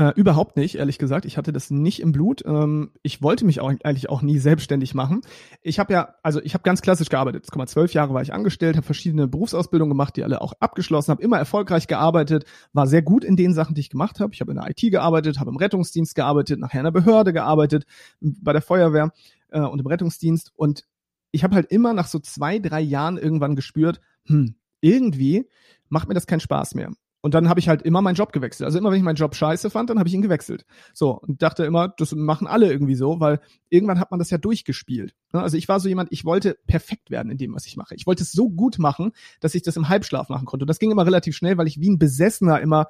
Äh, 0.00 0.14
überhaupt 0.16 0.56
nicht, 0.56 0.76
ehrlich 0.76 0.96
gesagt. 0.96 1.26
Ich 1.26 1.36
hatte 1.36 1.52
das 1.52 1.70
nicht 1.70 2.00
im 2.00 2.10
Blut. 2.10 2.42
Ähm, 2.46 2.92
ich 3.02 3.20
wollte 3.20 3.44
mich 3.44 3.60
auch, 3.60 3.68
eigentlich 3.68 4.08
auch 4.08 4.22
nie 4.22 4.38
selbstständig 4.38 4.94
machen. 4.94 5.20
Ich 5.60 5.78
habe 5.78 5.92
ja, 5.92 6.14
also 6.22 6.40
ich 6.40 6.54
habe 6.54 6.62
ganz 6.62 6.80
klassisch 6.80 7.10
gearbeitet. 7.10 7.44
Jetzt, 7.44 7.70
zwölf 7.70 7.92
Jahre 7.92 8.14
war 8.14 8.22
ich 8.22 8.32
angestellt, 8.32 8.76
habe 8.76 8.86
verschiedene 8.86 9.28
Berufsausbildungen 9.28 9.90
gemacht, 9.90 10.16
die 10.16 10.24
alle 10.24 10.40
auch 10.40 10.54
abgeschlossen, 10.58 11.10
habe 11.10 11.22
immer 11.22 11.36
erfolgreich 11.36 11.86
gearbeitet, 11.86 12.46
war 12.72 12.86
sehr 12.86 13.02
gut 13.02 13.24
in 13.24 13.36
den 13.36 13.52
Sachen, 13.52 13.74
die 13.74 13.82
ich 13.82 13.90
gemacht 13.90 14.20
habe. 14.20 14.32
Ich 14.32 14.40
habe 14.40 14.52
in 14.52 14.56
der 14.56 14.70
IT 14.70 14.80
gearbeitet, 14.90 15.38
habe 15.38 15.50
im 15.50 15.58
Rettungsdienst 15.58 16.14
gearbeitet, 16.14 16.60
nachher 16.60 16.80
in 16.80 16.84
der 16.84 16.92
Behörde 16.92 17.34
gearbeitet, 17.34 17.84
bei 18.20 18.54
der 18.54 18.62
Feuerwehr 18.62 19.12
äh, 19.50 19.60
und 19.60 19.80
im 19.80 19.86
Rettungsdienst. 19.86 20.50
Und 20.56 20.86
ich 21.30 21.44
habe 21.44 21.54
halt 21.54 21.70
immer 21.70 21.92
nach 21.92 22.06
so 22.06 22.20
zwei, 22.20 22.58
drei 22.58 22.80
Jahren 22.80 23.18
irgendwann 23.18 23.54
gespürt, 23.54 24.00
hm, 24.24 24.54
irgendwie 24.80 25.46
macht 25.90 26.08
mir 26.08 26.14
das 26.14 26.26
keinen 26.26 26.40
Spaß 26.40 26.74
mehr. 26.74 26.90
Und 27.22 27.34
dann 27.34 27.48
habe 27.48 27.60
ich 27.60 27.68
halt 27.68 27.82
immer 27.82 28.00
meinen 28.00 28.14
Job 28.14 28.32
gewechselt. 28.32 28.64
Also 28.64 28.78
immer, 28.78 28.90
wenn 28.90 28.96
ich 28.96 29.02
meinen 29.02 29.16
Job 29.16 29.34
scheiße 29.34 29.68
fand, 29.68 29.90
dann 29.90 29.98
habe 29.98 30.08
ich 30.08 30.14
ihn 30.14 30.22
gewechselt. 30.22 30.64
So, 30.94 31.18
und 31.18 31.42
dachte 31.42 31.64
immer, 31.64 31.88
das 31.88 32.12
machen 32.12 32.46
alle 32.46 32.72
irgendwie 32.72 32.94
so, 32.94 33.20
weil 33.20 33.40
irgendwann 33.68 34.00
hat 34.00 34.10
man 34.10 34.18
das 34.18 34.30
ja 34.30 34.38
durchgespielt. 34.38 35.14
Ne? 35.32 35.42
Also 35.42 35.56
ich 35.56 35.68
war 35.68 35.80
so 35.80 35.88
jemand, 35.88 36.10
ich 36.12 36.24
wollte 36.24 36.56
perfekt 36.66 37.10
werden 37.10 37.30
in 37.30 37.36
dem, 37.36 37.54
was 37.54 37.66
ich 37.66 37.76
mache. 37.76 37.94
Ich 37.94 38.06
wollte 38.06 38.22
es 38.22 38.32
so 38.32 38.48
gut 38.48 38.78
machen, 38.78 39.12
dass 39.40 39.54
ich 39.54 39.62
das 39.62 39.76
im 39.76 39.88
Halbschlaf 39.88 40.30
machen 40.30 40.46
konnte. 40.46 40.64
Und 40.64 40.68
das 40.68 40.78
ging 40.78 40.90
immer 40.90 41.04
relativ 41.04 41.36
schnell, 41.36 41.58
weil 41.58 41.66
ich 41.66 41.80
wie 41.80 41.90
ein 41.90 41.98
Besessener 41.98 42.60
immer, 42.60 42.86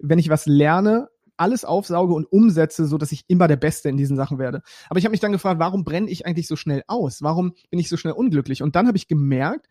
wenn 0.00 0.18
ich 0.18 0.28
was 0.28 0.46
lerne, 0.46 1.08
alles 1.36 1.64
aufsauge 1.64 2.14
und 2.14 2.24
umsetze, 2.24 2.86
so 2.86 2.98
dass 2.98 3.12
ich 3.12 3.22
immer 3.28 3.46
der 3.46 3.56
Beste 3.56 3.88
in 3.88 3.96
diesen 3.96 4.16
Sachen 4.16 4.40
werde. 4.40 4.62
Aber 4.88 4.98
ich 4.98 5.04
habe 5.04 5.12
mich 5.12 5.20
dann 5.20 5.30
gefragt, 5.30 5.60
warum 5.60 5.84
brenne 5.84 6.10
ich 6.10 6.26
eigentlich 6.26 6.48
so 6.48 6.56
schnell 6.56 6.82
aus? 6.88 7.22
Warum 7.22 7.52
bin 7.70 7.78
ich 7.78 7.88
so 7.88 7.96
schnell 7.96 8.14
unglücklich? 8.14 8.60
Und 8.60 8.74
dann 8.74 8.88
habe 8.88 8.96
ich 8.96 9.06
gemerkt, 9.06 9.68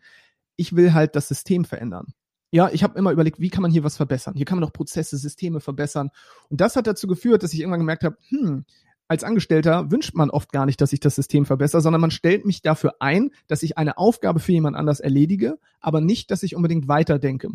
ich 0.56 0.74
will 0.74 0.94
halt 0.94 1.14
das 1.14 1.28
System 1.28 1.66
verändern 1.66 2.14
ja, 2.50 2.70
ich 2.72 2.82
habe 2.82 2.98
immer 2.98 3.12
überlegt, 3.12 3.40
wie 3.40 3.50
kann 3.50 3.62
man 3.62 3.70
hier 3.70 3.84
was 3.84 3.96
verbessern? 3.96 4.34
Hier 4.34 4.46
kann 4.46 4.58
man 4.58 4.66
doch 4.66 4.72
Prozesse, 4.72 5.16
Systeme 5.16 5.60
verbessern. 5.60 6.10
Und 6.48 6.60
das 6.60 6.76
hat 6.76 6.86
dazu 6.86 7.06
geführt, 7.06 7.42
dass 7.42 7.52
ich 7.52 7.60
irgendwann 7.60 7.80
gemerkt 7.80 8.04
habe, 8.04 8.16
hm, 8.28 8.64
als 9.06 9.24
Angestellter 9.24 9.90
wünscht 9.90 10.14
man 10.14 10.30
oft 10.30 10.52
gar 10.52 10.66
nicht, 10.66 10.80
dass 10.80 10.92
ich 10.92 11.00
das 11.00 11.14
System 11.14 11.46
verbessere, 11.46 11.80
sondern 11.80 12.00
man 12.00 12.10
stellt 12.10 12.44
mich 12.44 12.60
dafür 12.60 12.96
ein, 13.00 13.30
dass 13.46 13.62
ich 13.62 13.78
eine 13.78 13.96
Aufgabe 13.96 14.38
für 14.38 14.52
jemand 14.52 14.76
anders 14.76 15.00
erledige, 15.00 15.58
aber 15.80 16.00
nicht, 16.00 16.30
dass 16.30 16.42
ich 16.42 16.54
unbedingt 16.54 16.88
weiterdenke. 16.88 17.48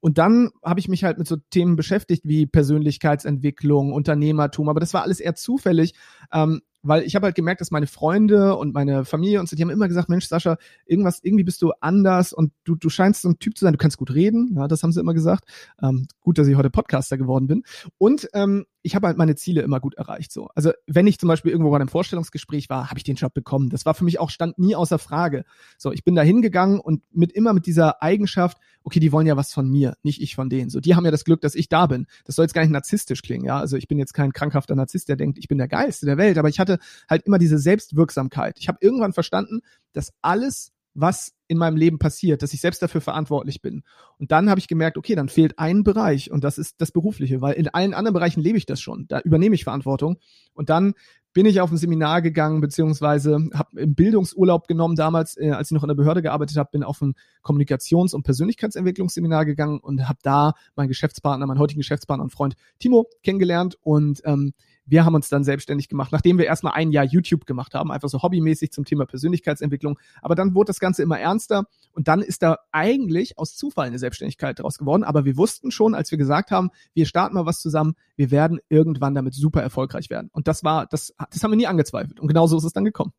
Und 0.00 0.16
dann 0.16 0.50
habe 0.62 0.80
ich 0.80 0.88
mich 0.88 1.04
halt 1.04 1.18
mit 1.18 1.26
so 1.26 1.36
Themen 1.50 1.76
beschäftigt 1.76 2.22
wie 2.24 2.46
Persönlichkeitsentwicklung, 2.46 3.92
Unternehmertum, 3.92 4.68
aber 4.68 4.80
das 4.80 4.94
war 4.94 5.02
alles 5.02 5.20
eher 5.20 5.34
zufällig. 5.34 5.94
Ähm, 6.32 6.62
weil 6.82 7.02
ich 7.02 7.14
habe 7.14 7.26
halt 7.26 7.34
gemerkt, 7.34 7.60
dass 7.60 7.70
meine 7.70 7.86
Freunde 7.86 8.56
und 8.56 8.74
meine 8.74 9.04
Familie 9.04 9.40
und 9.40 9.48
so, 9.48 9.56
die 9.56 9.62
haben 9.62 9.70
immer 9.70 9.88
gesagt, 9.88 10.08
Mensch, 10.08 10.26
Sascha, 10.26 10.56
irgendwas, 10.86 11.20
irgendwie 11.22 11.44
bist 11.44 11.60
du 11.62 11.72
anders 11.80 12.32
und 12.32 12.52
du, 12.64 12.76
du 12.76 12.88
scheinst 12.88 13.22
so 13.22 13.28
ein 13.28 13.38
Typ 13.38 13.56
zu 13.56 13.64
sein, 13.64 13.72
du 13.72 13.78
kannst 13.78 13.98
gut 13.98 14.14
reden, 14.14 14.54
ja, 14.56 14.68
das 14.68 14.82
haben 14.82 14.92
sie 14.92 15.00
immer 15.00 15.14
gesagt. 15.14 15.44
Ähm, 15.82 16.06
gut, 16.20 16.38
dass 16.38 16.48
ich 16.48 16.56
heute 16.56 16.70
Podcaster 16.70 17.18
geworden 17.18 17.46
bin. 17.46 17.64
Und 17.98 18.28
ähm, 18.32 18.66
ich 18.82 18.94
habe 18.94 19.06
halt 19.06 19.18
meine 19.18 19.34
Ziele 19.34 19.62
immer 19.62 19.80
gut 19.80 19.94
erreicht. 19.94 20.32
So, 20.32 20.48
also 20.54 20.72
wenn 20.86 21.06
ich 21.06 21.18
zum 21.18 21.28
Beispiel 21.28 21.50
irgendwo 21.50 21.70
bei 21.70 21.76
einem 21.76 21.88
Vorstellungsgespräch 21.88 22.68
war, 22.68 22.88
habe 22.90 22.98
ich 22.98 23.04
den 23.04 23.16
Job 23.16 23.34
bekommen. 23.34 23.70
Das 23.70 23.84
war 23.84 23.94
für 23.94 24.04
mich 24.04 24.20
auch 24.20 24.30
stand 24.30 24.58
nie 24.58 24.76
außer 24.76 24.98
Frage. 24.98 25.44
So, 25.76 25.92
ich 25.92 26.04
bin 26.04 26.14
da 26.14 26.22
hingegangen 26.22 26.80
und 26.80 27.02
mit 27.12 27.32
immer 27.32 27.52
mit 27.52 27.66
dieser 27.66 28.02
Eigenschaft, 28.02 28.58
okay, 28.84 29.00
die 29.00 29.12
wollen 29.12 29.26
ja 29.26 29.36
was 29.36 29.52
von 29.52 29.68
mir, 29.68 29.96
nicht 30.02 30.22
ich 30.22 30.34
von 30.34 30.48
denen. 30.48 30.70
So, 30.70 30.80
die 30.80 30.94
haben 30.94 31.04
ja 31.04 31.10
das 31.10 31.24
Glück, 31.24 31.40
dass 31.40 31.54
ich 31.54 31.68
da 31.68 31.86
bin. 31.86 32.06
Das 32.24 32.36
soll 32.36 32.44
jetzt 32.44 32.54
gar 32.54 32.62
nicht 32.62 32.70
narzisstisch 32.70 33.22
klingen, 33.22 33.44
ja. 33.44 33.58
Also 33.58 33.76
ich 33.76 33.88
bin 33.88 33.98
jetzt 33.98 34.14
kein 34.14 34.32
krankhafter 34.32 34.74
Narzisst, 34.74 35.08
der 35.08 35.16
denkt, 35.16 35.38
ich 35.38 35.48
bin 35.48 35.58
der 35.58 35.68
Geilste 35.68 36.06
der 36.06 36.16
Welt, 36.16 36.38
aber 36.38 36.48
ich 36.48 36.60
hatte 36.60 36.78
halt 37.08 37.22
immer 37.26 37.38
diese 37.38 37.58
Selbstwirksamkeit. 37.58 38.58
Ich 38.60 38.68
habe 38.68 38.78
irgendwann 38.80 39.12
verstanden, 39.12 39.60
dass 39.92 40.12
alles 40.22 40.72
was 41.00 41.32
in 41.46 41.58
meinem 41.58 41.76
Leben 41.76 41.98
passiert, 41.98 42.42
dass 42.42 42.52
ich 42.52 42.60
selbst 42.60 42.82
dafür 42.82 43.00
verantwortlich 43.00 43.62
bin. 43.62 43.82
Und 44.18 44.32
dann 44.32 44.50
habe 44.50 44.60
ich 44.60 44.68
gemerkt, 44.68 44.98
okay, 44.98 45.14
dann 45.14 45.28
fehlt 45.28 45.58
ein 45.58 45.84
Bereich 45.84 46.30
und 46.30 46.44
das 46.44 46.58
ist 46.58 46.80
das 46.80 46.92
Berufliche, 46.92 47.40
weil 47.40 47.54
in 47.54 47.68
allen 47.68 47.94
anderen 47.94 48.14
Bereichen 48.14 48.40
lebe 48.40 48.58
ich 48.58 48.66
das 48.66 48.80
schon. 48.80 49.06
Da 49.08 49.20
übernehme 49.20 49.54
ich 49.54 49.64
Verantwortung. 49.64 50.18
Und 50.54 50.70
dann 50.70 50.94
bin 51.32 51.46
ich 51.46 51.60
auf 51.60 51.70
ein 51.70 51.76
Seminar 51.76 52.20
gegangen, 52.20 52.60
beziehungsweise 52.60 53.48
habe 53.54 53.80
im 53.80 53.94
Bildungsurlaub 53.94 54.66
genommen 54.66 54.96
damals, 54.96 55.36
äh, 55.36 55.50
als 55.50 55.70
ich 55.70 55.74
noch 55.74 55.84
in 55.84 55.88
der 55.88 55.94
Behörde 55.94 56.22
gearbeitet 56.22 56.56
habe, 56.56 56.70
bin 56.72 56.82
auf 56.82 57.00
ein 57.00 57.14
Kommunikations- 57.42 58.14
und 58.14 58.24
Persönlichkeitsentwicklungsseminar 58.24 59.44
gegangen 59.44 59.78
und 59.78 60.08
habe 60.08 60.18
da 60.22 60.54
meinen 60.74 60.88
Geschäftspartner, 60.88 61.46
meinen 61.46 61.60
heutigen 61.60 61.80
Geschäftspartner 61.80 62.24
und 62.24 62.30
Freund 62.30 62.56
Timo 62.80 63.06
kennengelernt 63.22 63.76
und 63.82 64.20
ähm, 64.24 64.52
wir 64.88 65.04
haben 65.04 65.14
uns 65.14 65.28
dann 65.28 65.44
selbstständig 65.44 65.88
gemacht, 65.88 66.12
nachdem 66.12 66.38
wir 66.38 66.46
erstmal 66.46 66.72
ein 66.72 66.90
Jahr 66.90 67.04
YouTube 67.04 67.46
gemacht 67.46 67.74
haben, 67.74 67.92
einfach 67.92 68.08
so 68.08 68.22
hobbymäßig 68.22 68.72
zum 68.72 68.84
Thema 68.84 69.06
Persönlichkeitsentwicklung. 69.06 69.98
Aber 70.22 70.34
dann 70.34 70.54
wurde 70.54 70.68
das 70.68 70.80
Ganze 70.80 71.02
immer 71.02 71.18
ernster 71.18 71.64
und 71.92 72.08
dann 72.08 72.22
ist 72.22 72.42
da 72.42 72.58
eigentlich 72.72 73.38
aus 73.38 73.54
Zufall 73.54 73.86
eine 73.86 73.98
Selbstständigkeit 73.98 74.58
daraus 74.58 74.78
geworden. 74.78 75.04
Aber 75.04 75.24
wir 75.24 75.36
wussten 75.36 75.70
schon, 75.70 75.94
als 75.94 76.10
wir 76.10 76.18
gesagt 76.18 76.50
haben, 76.50 76.70
wir 76.94 77.06
starten 77.06 77.34
mal 77.34 77.46
was 77.46 77.60
zusammen, 77.60 77.94
wir 78.16 78.30
werden 78.30 78.60
irgendwann 78.68 79.14
damit 79.14 79.34
super 79.34 79.62
erfolgreich 79.62 80.10
werden. 80.10 80.30
Und 80.32 80.48
das 80.48 80.64
war, 80.64 80.86
das, 80.86 81.14
das 81.30 81.42
haben 81.42 81.52
wir 81.52 81.56
nie 81.56 81.66
angezweifelt. 81.66 82.20
Und 82.20 82.28
genauso 82.28 82.56
ist 82.56 82.64
es 82.64 82.72
dann 82.72 82.84
gekommen. 82.84 83.12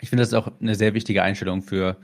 Ich 0.00 0.08
finde, 0.08 0.22
das 0.22 0.28
ist 0.28 0.34
auch 0.34 0.50
eine 0.60 0.74
sehr 0.74 0.94
wichtige 0.94 1.22
Einstellung 1.22 1.62
für 1.62 1.96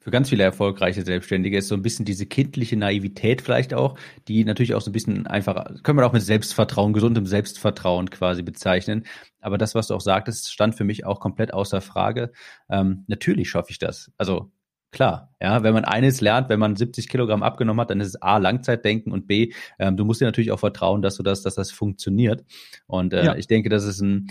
für 0.00 0.10
ganz 0.10 0.30
viele 0.30 0.42
erfolgreiche 0.42 1.02
Selbstständige 1.02 1.58
ist 1.58 1.68
so 1.68 1.74
ein 1.74 1.82
bisschen 1.82 2.04
diese 2.04 2.26
kindliche 2.26 2.76
Naivität 2.76 3.42
vielleicht 3.42 3.74
auch, 3.74 3.98
die 4.28 4.44
natürlich 4.44 4.74
auch 4.74 4.80
so 4.80 4.90
ein 4.90 4.94
bisschen 4.94 5.26
einfach, 5.26 5.82
können 5.82 5.98
wir 5.98 6.06
auch 6.06 6.12
mit 6.12 6.22
Selbstvertrauen, 6.22 6.92
gesundem 6.92 7.26
Selbstvertrauen 7.26 8.08
quasi 8.08 8.42
bezeichnen. 8.42 9.04
Aber 9.40 9.58
das, 9.58 9.74
was 9.74 9.88
du 9.88 9.94
auch 9.94 10.00
sagtest, 10.00 10.50
stand 10.50 10.74
für 10.74 10.84
mich 10.84 11.04
auch 11.04 11.20
komplett 11.20 11.52
außer 11.52 11.80
Frage. 11.82 12.32
Ähm, 12.70 13.04
natürlich 13.08 13.50
schaffe 13.50 13.70
ich 13.70 13.78
das. 13.78 14.10
Also 14.16 14.50
Klar, 14.92 15.32
ja, 15.40 15.62
wenn 15.62 15.72
man 15.72 15.84
eines 15.84 16.20
lernt, 16.20 16.48
wenn 16.48 16.58
man 16.58 16.74
70 16.74 17.08
Kilogramm 17.08 17.44
abgenommen 17.44 17.80
hat, 17.80 17.90
dann 17.90 18.00
ist 18.00 18.08
es 18.08 18.22
A, 18.22 18.38
Langzeitdenken 18.38 19.12
und 19.12 19.28
B, 19.28 19.52
ähm, 19.78 19.96
du 19.96 20.04
musst 20.04 20.20
dir 20.20 20.24
natürlich 20.24 20.50
auch 20.50 20.58
vertrauen, 20.58 21.00
dass 21.00 21.16
du 21.16 21.22
das, 21.22 21.42
dass 21.42 21.54
das 21.54 21.70
funktioniert. 21.70 22.44
Und 22.86 23.12
äh, 23.12 23.24
ja. 23.24 23.36
ich 23.36 23.46
denke, 23.46 23.68
das 23.68 23.84
ist 23.84 24.00
ein, 24.00 24.30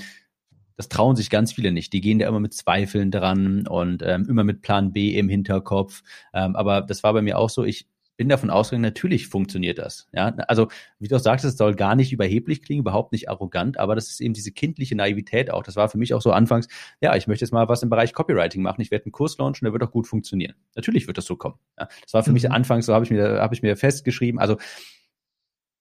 das 0.79 0.87
trauen 0.87 1.17
sich 1.17 1.29
ganz 1.29 1.51
viele 1.51 1.73
nicht. 1.73 1.91
Die 1.91 1.99
gehen 1.99 2.19
da 2.19 2.27
immer 2.29 2.39
mit 2.39 2.53
Zweifeln 2.53 3.11
dran 3.11 3.67
und 3.67 4.01
ähm, 4.01 4.25
immer 4.29 4.45
mit 4.45 4.61
Plan 4.61 4.93
B 4.93 5.13
im 5.17 5.27
Hinterkopf. 5.27 6.03
Ähm, 6.33 6.55
aber 6.55 6.81
das 6.81 7.03
war 7.03 7.11
bei 7.11 7.21
mir 7.21 7.37
auch 7.37 7.49
so. 7.49 7.65
Ich 7.65 7.89
bin 8.15 8.29
davon 8.29 8.49
ausgegangen, 8.49 8.83
natürlich 8.83 9.27
funktioniert 9.27 9.77
das. 9.77 10.07
Ja, 10.13 10.27
also 10.47 10.69
wie 10.97 11.09
du 11.09 11.17
auch 11.17 11.19
sagst, 11.19 11.43
es 11.43 11.57
soll 11.57 11.75
gar 11.75 11.95
nicht 11.95 12.13
überheblich 12.13 12.61
klingen, 12.61 12.79
überhaupt 12.79 13.11
nicht 13.11 13.29
arrogant, 13.29 13.77
aber 13.77 13.93
das 13.93 14.09
ist 14.09 14.21
eben 14.21 14.33
diese 14.33 14.53
kindliche 14.53 14.95
Naivität 14.95 15.51
auch. 15.51 15.63
Das 15.63 15.75
war 15.75 15.89
für 15.89 15.97
mich 15.97 16.13
auch 16.13 16.21
so 16.21 16.31
anfangs, 16.31 16.69
ja, 17.01 17.13
ich 17.17 17.27
möchte 17.27 17.43
jetzt 17.43 17.51
mal 17.51 17.67
was 17.67 17.83
im 17.83 17.89
Bereich 17.89 18.13
Copywriting 18.13 18.61
machen. 18.61 18.79
Ich 18.79 18.89
werde 18.89 19.03
einen 19.03 19.11
Kurs 19.11 19.37
launchen, 19.37 19.65
der 19.65 19.73
wird 19.73 19.83
auch 19.83 19.91
gut 19.91 20.07
funktionieren. 20.07 20.53
Natürlich 20.75 21.07
wird 21.07 21.17
das 21.17 21.25
so 21.25 21.35
kommen. 21.35 21.55
Ja, 21.77 21.89
das 22.03 22.13
war 22.13 22.23
für 22.23 22.29
mhm. 22.29 22.35
mich 22.35 22.49
anfangs, 22.49 22.85
so 22.85 22.93
habe 22.93 23.03
ich 23.03 23.11
mir, 23.11 23.41
habe 23.41 23.53
ich 23.53 23.61
mir 23.61 23.75
festgeschrieben. 23.75 24.39
Also 24.39 24.55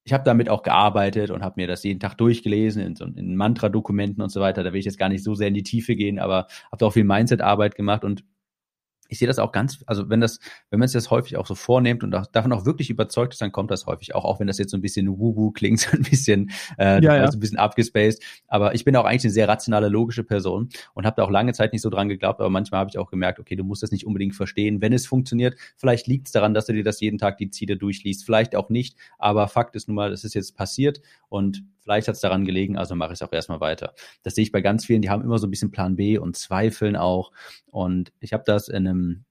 ich 0.08 0.14
habe 0.14 0.24
damit 0.24 0.48
auch 0.48 0.62
gearbeitet 0.62 1.30
und 1.30 1.42
habe 1.42 1.60
mir 1.60 1.66
das 1.66 1.84
jeden 1.84 2.00
Tag 2.00 2.14
durchgelesen 2.14 2.82
in, 2.82 2.96
so, 2.96 3.04
in 3.04 3.36
Mantra-Dokumenten 3.36 4.22
und 4.22 4.30
so 4.30 4.40
weiter. 4.40 4.64
Da 4.64 4.72
will 4.72 4.80
ich 4.80 4.86
jetzt 4.86 4.98
gar 4.98 5.10
nicht 5.10 5.22
so 5.22 5.34
sehr 5.34 5.48
in 5.48 5.54
die 5.54 5.62
Tiefe 5.62 5.96
gehen, 5.96 6.18
aber 6.18 6.46
habe 6.72 6.86
auch 6.86 6.94
viel 6.94 7.04
Mindset-Arbeit 7.04 7.74
gemacht 7.74 8.04
und 8.04 8.24
ich 9.08 9.18
sehe 9.18 9.26
das 9.26 9.38
auch 9.38 9.52
ganz, 9.52 9.82
also 9.86 10.08
wenn 10.10 10.20
das, 10.20 10.38
wenn 10.70 10.78
man 10.78 10.86
es 10.86 10.92
das 10.92 11.10
häufig 11.10 11.36
auch 11.36 11.46
so 11.46 11.54
vornimmt 11.54 12.04
und 12.04 12.14
auch, 12.14 12.26
davon 12.26 12.52
auch 12.52 12.66
wirklich 12.66 12.90
überzeugt 12.90 13.32
ist, 13.32 13.40
dann 13.40 13.52
kommt 13.52 13.70
das 13.70 13.86
häufig 13.86 14.14
auch, 14.14 14.24
auch 14.24 14.38
wenn 14.38 14.46
das 14.46 14.58
jetzt 14.58 14.70
so 14.70 14.76
ein 14.76 14.82
bisschen 14.82 15.08
woo-woo 15.08 15.50
klingt, 15.50 15.80
so 15.80 15.96
ein 15.96 16.02
bisschen, 16.02 16.50
äh, 16.78 17.02
ja, 17.02 17.16
ja. 17.16 17.30
So 17.30 17.38
ein 17.38 17.40
bisschen 17.40 17.58
abgespaced. 17.58 18.22
Aber 18.46 18.74
ich 18.74 18.84
bin 18.84 18.94
auch 18.96 19.04
eigentlich 19.04 19.24
eine 19.24 19.32
sehr 19.32 19.48
rationale, 19.48 19.88
logische 19.88 20.24
Person 20.24 20.68
und 20.94 21.06
habe 21.06 21.16
da 21.16 21.24
auch 21.24 21.30
lange 21.30 21.52
Zeit 21.52 21.72
nicht 21.72 21.82
so 21.82 21.90
dran 21.90 22.08
geglaubt, 22.08 22.40
aber 22.40 22.50
manchmal 22.50 22.80
habe 22.80 22.90
ich 22.90 22.98
auch 22.98 23.10
gemerkt, 23.10 23.40
okay, 23.40 23.56
du 23.56 23.64
musst 23.64 23.82
das 23.82 23.90
nicht 23.90 24.06
unbedingt 24.06 24.34
verstehen, 24.34 24.80
wenn 24.82 24.92
es 24.92 25.06
funktioniert. 25.06 25.56
Vielleicht 25.76 26.06
liegt 26.06 26.26
es 26.26 26.32
daran, 26.32 26.54
dass 26.54 26.66
du 26.66 26.74
dir 26.74 26.84
das 26.84 27.00
jeden 27.00 27.18
Tag 27.18 27.38
die 27.38 27.50
Ziele 27.50 27.76
durchliest, 27.76 28.24
vielleicht 28.24 28.54
auch 28.54 28.68
nicht, 28.68 28.96
aber 29.18 29.48
Fakt 29.48 29.74
ist 29.74 29.88
nun 29.88 29.94
mal, 29.94 30.12
es 30.12 30.24
ist 30.24 30.34
jetzt 30.34 30.56
passiert 30.56 31.00
und 31.28 31.64
Vielleicht 31.88 32.06
hat 32.06 32.16
es 32.16 32.20
daran 32.20 32.44
gelegen, 32.44 32.76
also 32.76 32.94
mache 32.94 33.14
ich 33.14 33.20
es 33.22 33.22
auch 33.26 33.32
erstmal 33.32 33.60
weiter. 33.60 33.94
Das 34.22 34.34
sehe 34.34 34.42
ich 34.42 34.52
bei 34.52 34.60
ganz 34.60 34.84
vielen, 34.84 35.00
die 35.00 35.08
haben 35.08 35.22
immer 35.22 35.38
so 35.38 35.46
ein 35.46 35.50
bisschen 35.50 35.70
Plan 35.70 35.96
B 35.96 36.18
und 36.18 36.36
zweifeln 36.36 36.96
auch. 36.96 37.32
Und 37.70 38.12
ich 38.20 38.34
habe 38.34 38.42
das 38.44 38.68
in 38.68 38.86
einem 38.86 38.97
um, 38.98 39.24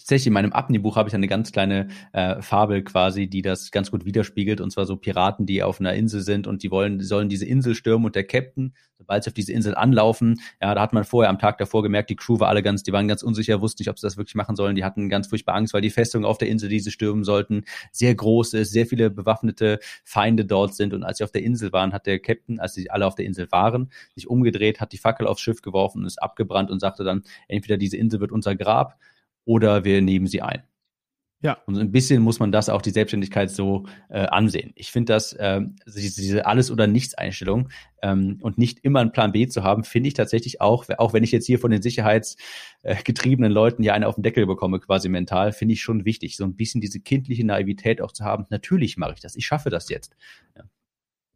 tatsächlich 0.00 0.28
in 0.28 0.32
meinem 0.32 0.52
Abni-Buch 0.52 0.96
habe 0.96 1.08
ich 1.08 1.14
eine 1.14 1.28
ganz 1.28 1.52
kleine 1.52 1.88
äh, 2.12 2.40
Fabel 2.42 2.82
quasi, 2.82 3.28
die 3.28 3.42
das 3.42 3.70
ganz 3.70 3.90
gut 3.90 4.04
widerspiegelt. 4.04 4.60
Und 4.60 4.70
zwar 4.70 4.86
so 4.86 4.96
Piraten, 4.96 5.46
die 5.46 5.62
auf 5.62 5.80
einer 5.80 5.94
Insel 5.94 6.22
sind 6.22 6.46
und 6.46 6.62
die 6.62 6.70
wollen, 6.70 7.00
sollen 7.00 7.28
diese 7.28 7.46
Insel 7.46 7.74
stürmen 7.74 8.06
und 8.06 8.14
der 8.14 8.24
Captain, 8.24 8.74
sobald 8.98 9.24
sie 9.24 9.30
auf 9.30 9.34
diese 9.34 9.52
Insel 9.52 9.74
anlaufen, 9.74 10.40
ja, 10.60 10.74
da 10.74 10.80
hat 10.80 10.92
man 10.92 11.04
vorher 11.04 11.30
am 11.30 11.38
Tag 11.38 11.58
davor 11.58 11.82
gemerkt, 11.82 12.10
die 12.10 12.16
Crew 12.16 12.40
war 12.40 12.48
alle 12.48 12.62
ganz, 12.62 12.82
die 12.82 12.92
waren 12.92 13.08
ganz 13.08 13.22
unsicher, 13.22 13.60
wussten 13.60 13.82
nicht, 13.82 13.90
ob 13.90 13.98
sie 13.98 14.06
das 14.06 14.16
wirklich 14.16 14.34
machen 14.34 14.56
sollen. 14.56 14.74
Die 14.74 14.84
hatten 14.84 15.08
ganz 15.08 15.28
furchtbar 15.28 15.54
Angst, 15.54 15.74
weil 15.74 15.80
die 15.80 15.90
Festung 15.90 16.24
auf 16.24 16.38
der 16.38 16.48
Insel, 16.48 16.68
die 16.68 16.80
sie 16.80 16.90
stürmen 16.90 17.24
sollten, 17.24 17.64
sehr 17.92 18.14
groß 18.14 18.54
ist, 18.54 18.72
sehr 18.72 18.86
viele 18.86 19.10
bewaffnete 19.10 19.80
Feinde 20.04 20.44
dort 20.44 20.74
sind. 20.74 20.94
Und 20.94 21.02
als 21.02 21.18
sie 21.18 21.24
auf 21.24 21.32
der 21.32 21.42
Insel 21.42 21.72
waren, 21.72 21.92
hat 21.92 22.06
der 22.06 22.18
Captain, 22.18 22.58
als 22.58 22.74
sie 22.74 22.90
alle 22.90 23.06
auf 23.06 23.14
der 23.14 23.26
Insel 23.26 23.50
waren, 23.50 23.90
sich 24.14 24.28
umgedreht, 24.28 24.80
hat 24.80 24.92
die 24.92 24.98
Fackel 24.98 25.26
aufs 25.26 25.40
Schiff 25.40 25.62
geworfen 25.62 26.00
und 26.00 26.06
ist 26.06 26.22
abgebrannt 26.22 26.70
und 26.70 26.80
sagte 26.80 27.04
dann, 27.04 27.22
entweder 27.48 27.76
diese 27.76 27.96
Insel 27.96 28.20
wird 28.20 28.32
unser 28.32 28.56
Grab 28.56 28.98
oder 29.44 29.84
wir 29.84 30.02
nehmen 30.02 30.26
sie 30.26 30.42
ein. 30.42 30.62
Ja. 31.42 31.56
Und 31.64 31.78
ein 31.78 31.90
bisschen 31.90 32.22
muss 32.22 32.38
man 32.38 32.52
das 32.52 32.68
auch 32.68 32.82
die 32.82 32.90
Selbstständigkeit 32.90 33.50
so 33.50 33.86
äh, 34.10 34.26
ansehen. 34.26 34.72
Ich 34.74 34.92
finde 34.92 35.14
das, 35.14 35.32
äh, 35.32 35.62
diese, 35.86 36.20
diese 36.20 36.46
Alles- 36.46 36.70
oder 36.70 36.86
Nichts-Einstellung 36.86 37.70
ähm, 38.02 38.38
und 38.42 38.58
nicht 38.58 38.80
immer 38.80 39.00
einen 39.00 39.12
Plan 39.12 39.32
B 39.32 39.48
zu 39.48 39.62
haben, 39.62 39.84
finde 39.84 40.08
ich 40.08 40.14
tatsächlich 40.14 40.60
auch, 40.60 40.84
auch 40.98 41.14
wenn 41.14 41.24
ich 41.24 41.32
jetzt 41.32 41.46
hier 41.46 41.58
von 41.58 41.70
den 41.70 41.80
sicherheitsgetriebenen 41.80 43.50
Leuten 43.50 43.82
ja 43.82 43.94
eine 43.94 44.06
auf 44.06 44.16
den 44.16 44.22
Deckel 44.22 44.46
bekomme, 44.46 44.80
quasi 44.80 45.08
mental, 45.08 45.52
finde 45.52 45.72
ich 45.72 45.80
schon 45.80 46.04
wichtig, 46.04 46.36
so 46.36 46.44
ein 46.44 46.56
bisschen 46.56 46.82
diese 46.82 47.00
kindliche 47.00 47.46
Naivität 47.46 48.02
auch 48.02 48.12
zu 48.12 48.24
haben. 48.24 48.44
Natürlich 48.50 48.98
mache 48.98 49.14
ich 49.14 49.20
das, 49.20 49.34
ich 49.34 49.46
schaffe 49.46 49.70
das 49.70 49.88
jetzt. 49.88 50.16
Ja 50.56 50.64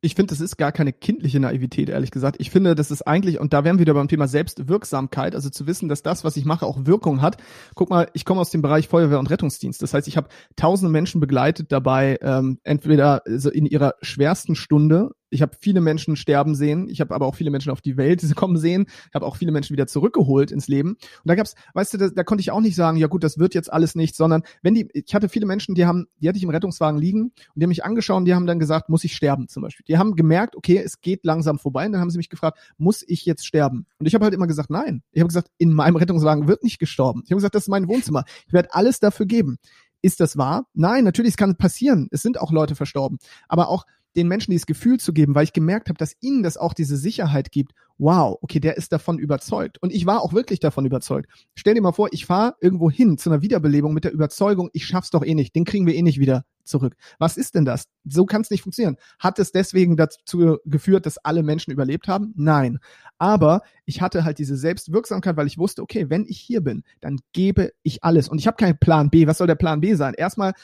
ich 0.04 0.14
finde, 0.14 0.32
das 0.32 0.40
ist 0.40 0.56
gar 0.58 0.70
keine 0.70 0.92
kindliche 0.92 1.40
Naivität, 1.40 1.88
ehrlich 1.88 2.10
gesagt. 2.10 2.36
Ich 2.38 2.50
finde, 2.50 2.74
das 2.74 2.90
ist 2.90 3.02
eigentlich, 3.02 3.40
und 3.40 3.52
da 3.52 3.64
wären 3.64 3.76
wir 3.76 3.80
wieder 3.80 3.94
beim 3.94 4.08
Thema 4.08 4.28
Selbstwirksamkeit, 4.28 5.34
also 5.34 5.48
zu 5.48 5.66
wissen, 5.66 5.88
dass 5.88 6.02
das, 6.02 6.24
was 6.24 6.36
ich 6.36 6.44
mache, 6.44 6.66
auch 6.66 6.84
Wirkung 6.84 7.22
hat. 7.22 7.38
Guck 7.74 7.90
mal, 7.90 8.08
ich 8.12 8.24
komme 8.24 8.40
aus 8.40 8.50
dem 8.50 8.62
Bereich 8.62 8.88
Feuerwehr 8.88 9.18
und 9.18 9.30
Rettungsdienst. 9.30 9.82
Das 9.82 9.94
heißt, 9.94 10.06
ich 10.06 10.16
habe 10.16 10.28
tausende 10.56 10.92
Menschen 10.92 11.20
begleitet 11.20 11.72
dabei, 11.72 12.18
ähm, 12.20 12.58
entweder 12.64 13.22
so 13.26 13.50
in 13.50 13.66
ihrer 13.66 13.94
schwersten 14.02 14.54
Stunde 14.54 15.10
ich 15.34 15.42
habe 15.42 15.56
viele 15.58 15.80
Menschen 15.80 16.14
sterben 16.14 16.54
sehen. 16.54 16.88
Ich 16.88 17.00
habe 17.00 17.12
aber 17.14 17.26
auch 17.26 17.34
viele 17.34 17.50
Menschen 17.50 17.72
auf 17.72 17.80
die 17.80 17.96
Welt 17.96 18.22
kommen 18.36 18.56
sehen. 18.56 18.86
Ich 19.08 19.14
habe 19.14 19.26
auch 19.26 19.36
viele 19.36 19.50
Menschen 19.50 19.72
wieder 19.72 19.88
zurückgeholt 19.88 20.52
ins 20.52 20.68
Leben. 20.68 20.90
Und 20.90 20.98
da 21.24 21.34
gab's, 21.34 21.56
weißt 21.74 21.94
du, 21.94 21.98
da, 21.98 22.08
da 22.08 22.22
konnte 22.22 22.40
ich 22.40 22.52
auch 22.52 22.60
nicht 22.60 22.76
sagen, 22.76 22.96
ja 22.96 23.08
gut, 23.08 23.24
das 23.24 23.36
wird 23.36 23.52
jetzt 23.54 23.72
alles 23.72 23.96
nicht, 23.96 24.14
sondern 24.14 24.44
wenn 24.62 24.74
die, 24.74 24.88
ich 24.92 25.12
hatte 25.14 25.28
viele 25.28 25.46
Menschen, 25.46 25.74
die 25.74 25.86
haben, 25.86 26.06
die 26.20 26.28
hatte 26.28 26.38
ich 26.38 26.44
im 26.44 26.50
Rettungswagen 26.50 27.00
liegen 27.00 27.22
und 27.22 27.32
die 27.56 27.64
haben 27.64 27.68
mich 27.68 27.84
angeschaut 27.84 28.18
und 28.18 28.24
die 28.26 28.34
haben 28.34 28.46
dann 28.46 28.60
gesagt, 28.60 28.88
muss 28.88 29.02
ich 29.02 29.16
sterben 29.16 29.48
zum 29.48 29.62
Beispiel. 29.64 29.84
Die 29.88 29.98
haben 29.98 30.14
gemerkt, 30.14 30.54
okay, 30.56 30.78
es 30.78 31.00
geht 31.00 31.24
langsam 31.24 31.58
vorbei. 31.58 31.86
Und 31.86 31.92
dann 31.92 32.00
haben 32.00 32.10
sie 32.10 32.18
mich 32.18 32.30
gefragt, 32.30 32.58
muss 32.78 33.02
ich 33.06 33.26
jetzt 33.26 33.44
sterben? 33.44 33.86
Und 33.98 34.06
ich 34.06 34.14
habe 34.14 34.24
halt 34.24 34.34
immer 34.34 34.46
gesagt, 34.46 34.70
nein. 34.70 35.02
Ich 35.10 35.20
habe 35.20 35.28
gesagt, 35.28 35.50
in 35.58 35.72
meinem 35.72 35.96
Rettungswagen 35.96 36.46
wird 36.46 36.62
nicht 36.62 36.78
gestorben. 36.78 37.22
Ich 37.24 37.32
habe 37.32 37.38
gesagt, 37.38 37.56
das 37.56 37.64
ist 37.64 37.68
mein 37.68 37.88
Wohnzimmer. 37.88 38.24
Ich 38.46 38.52
werde 38.52 38.72
alles 38.72 39.00
dafür 39.00 39.26
geben. 39.26 39.58
Ist 40.00 40.20
das 40.20 40.36
wahr? 40.36 40.66
Nein, 40.74 41.02
natürlich, 41.02 41.30
es 41.32 41.36
kann 41.36 41.56
passieren. 41.56 42.08
Es 42.10 42.22
sind 42.22 42.38
auch 42.38 42.52
Leute 42.52 42.76
verstorben. 42.76 43.18
Aber 43.48 43.68
auch 43.68 43.84
den 44.16 44.28
Menschen 44.28 44.52
dieses 44.52 44.66
Gefühl 44.66 44.98
zu 44.98 45.12
geben, 45.12 45.34
weil 45.34 45.44
ich 45.44 45.52
gemerkt 45.52 45.88
habe, 45.88 45.98
dass 45.98 46.16
ihnen 46.20 46.42
das 46.42 46.56
auch 46.56 46.74
diese 46.74 46.96
Sicherheit 46.96 47.50
gibt. 47.50 47.72
Wow, 47.98 48.38
okay, 48.42 48.58
der 48.60 48.76
ist 48.76 48.92
davon 48.92 49.18
überzeugt. 49.18 49.78
Und 49.80 49.92
ich 49.92 50.06
war 50.06 50.20
auch 50.20 50.32
wirklich 50.32 50.60
davon 50.60 50.84
überzeugt. 50.84 51.28
Stell 51.54 51.74
dir 51.74 51.80
mal 51.80 51.92
vor, 51.92 52.08
ich 52.12 52.26
fahre 52.26 52.56
irgendwo 52.60 52.90
hin 52.90 53.18
zu 53.18 53.30
einer 53.30 53.42
Wiederbelebung 53.42 53.94
mit 53.94 54.04
der 54.04 54.12
Überzeugung, 54.12 54.68
ich 54.72 54.86
schaff's 54.86 55.10
doch 55.10 55.24
eh 55.24 55.34
nicht, 55.34 55.54
den 55.54 55.64
kriegen 55.64 55.86
wir 55.86 55.94
eh 55.94 56.02
nicht 56.02 56.18
wieder 56.18 56.44
zurück. 56.64 56.96
Was 57.18 57.36
ist 57.36 57.54
denn 57.54 57.64
das? 57.64 57.86
So 58.04 58.24
kann 58.24 58.42
es 58.42 58.50
nicht 58.50 58.62
funktionieren. 58.62 58.96
Hat 59.18 59.38
es 59.38 59.52
deswegen 59.52 59.96
dazu 59.96 60.58
geführt, 60.64 61.06
dass 61.06 61.18
alle 61.18 61.42
Menschen 61.42 61.72
überlebt 61.72 62.08
haben? 62.08 62.32
Nein. 62.36 62.78
Aber 63.18 63.62
ich 63.84 64.00
hatte 64.00 64.24
halt 64.24 64.38
diese 64.38 64.56
Selbstwirksamkeit, 64.56 65.36
weil 65.36 65.46
ich 65.46 65.58
wusste, 65.58 65.82
okay, 65.82 66.10
wenn 66.10 66.24
ich 66.26 66.40
hier 66.40 66.62
bin, 66.62 66.82
dann 67.00 67.20
gebe 67.32 67.72
ich 67.82 68.02
alles. 68.02 68.28
Und 68.28 68.38
ich 68.38 68.46
habe 68.46 68.56
keinen 68.56 68.78
Plan 68.78 69.10
B. 69.10 69.26
Was 69.26 69.38
soll 69.38 69.46
der 69.46 69.54
Plan 69.54 69.80
B 69.80 69.94
sein? 69.94 70.14
Erstmal 70.14 70.54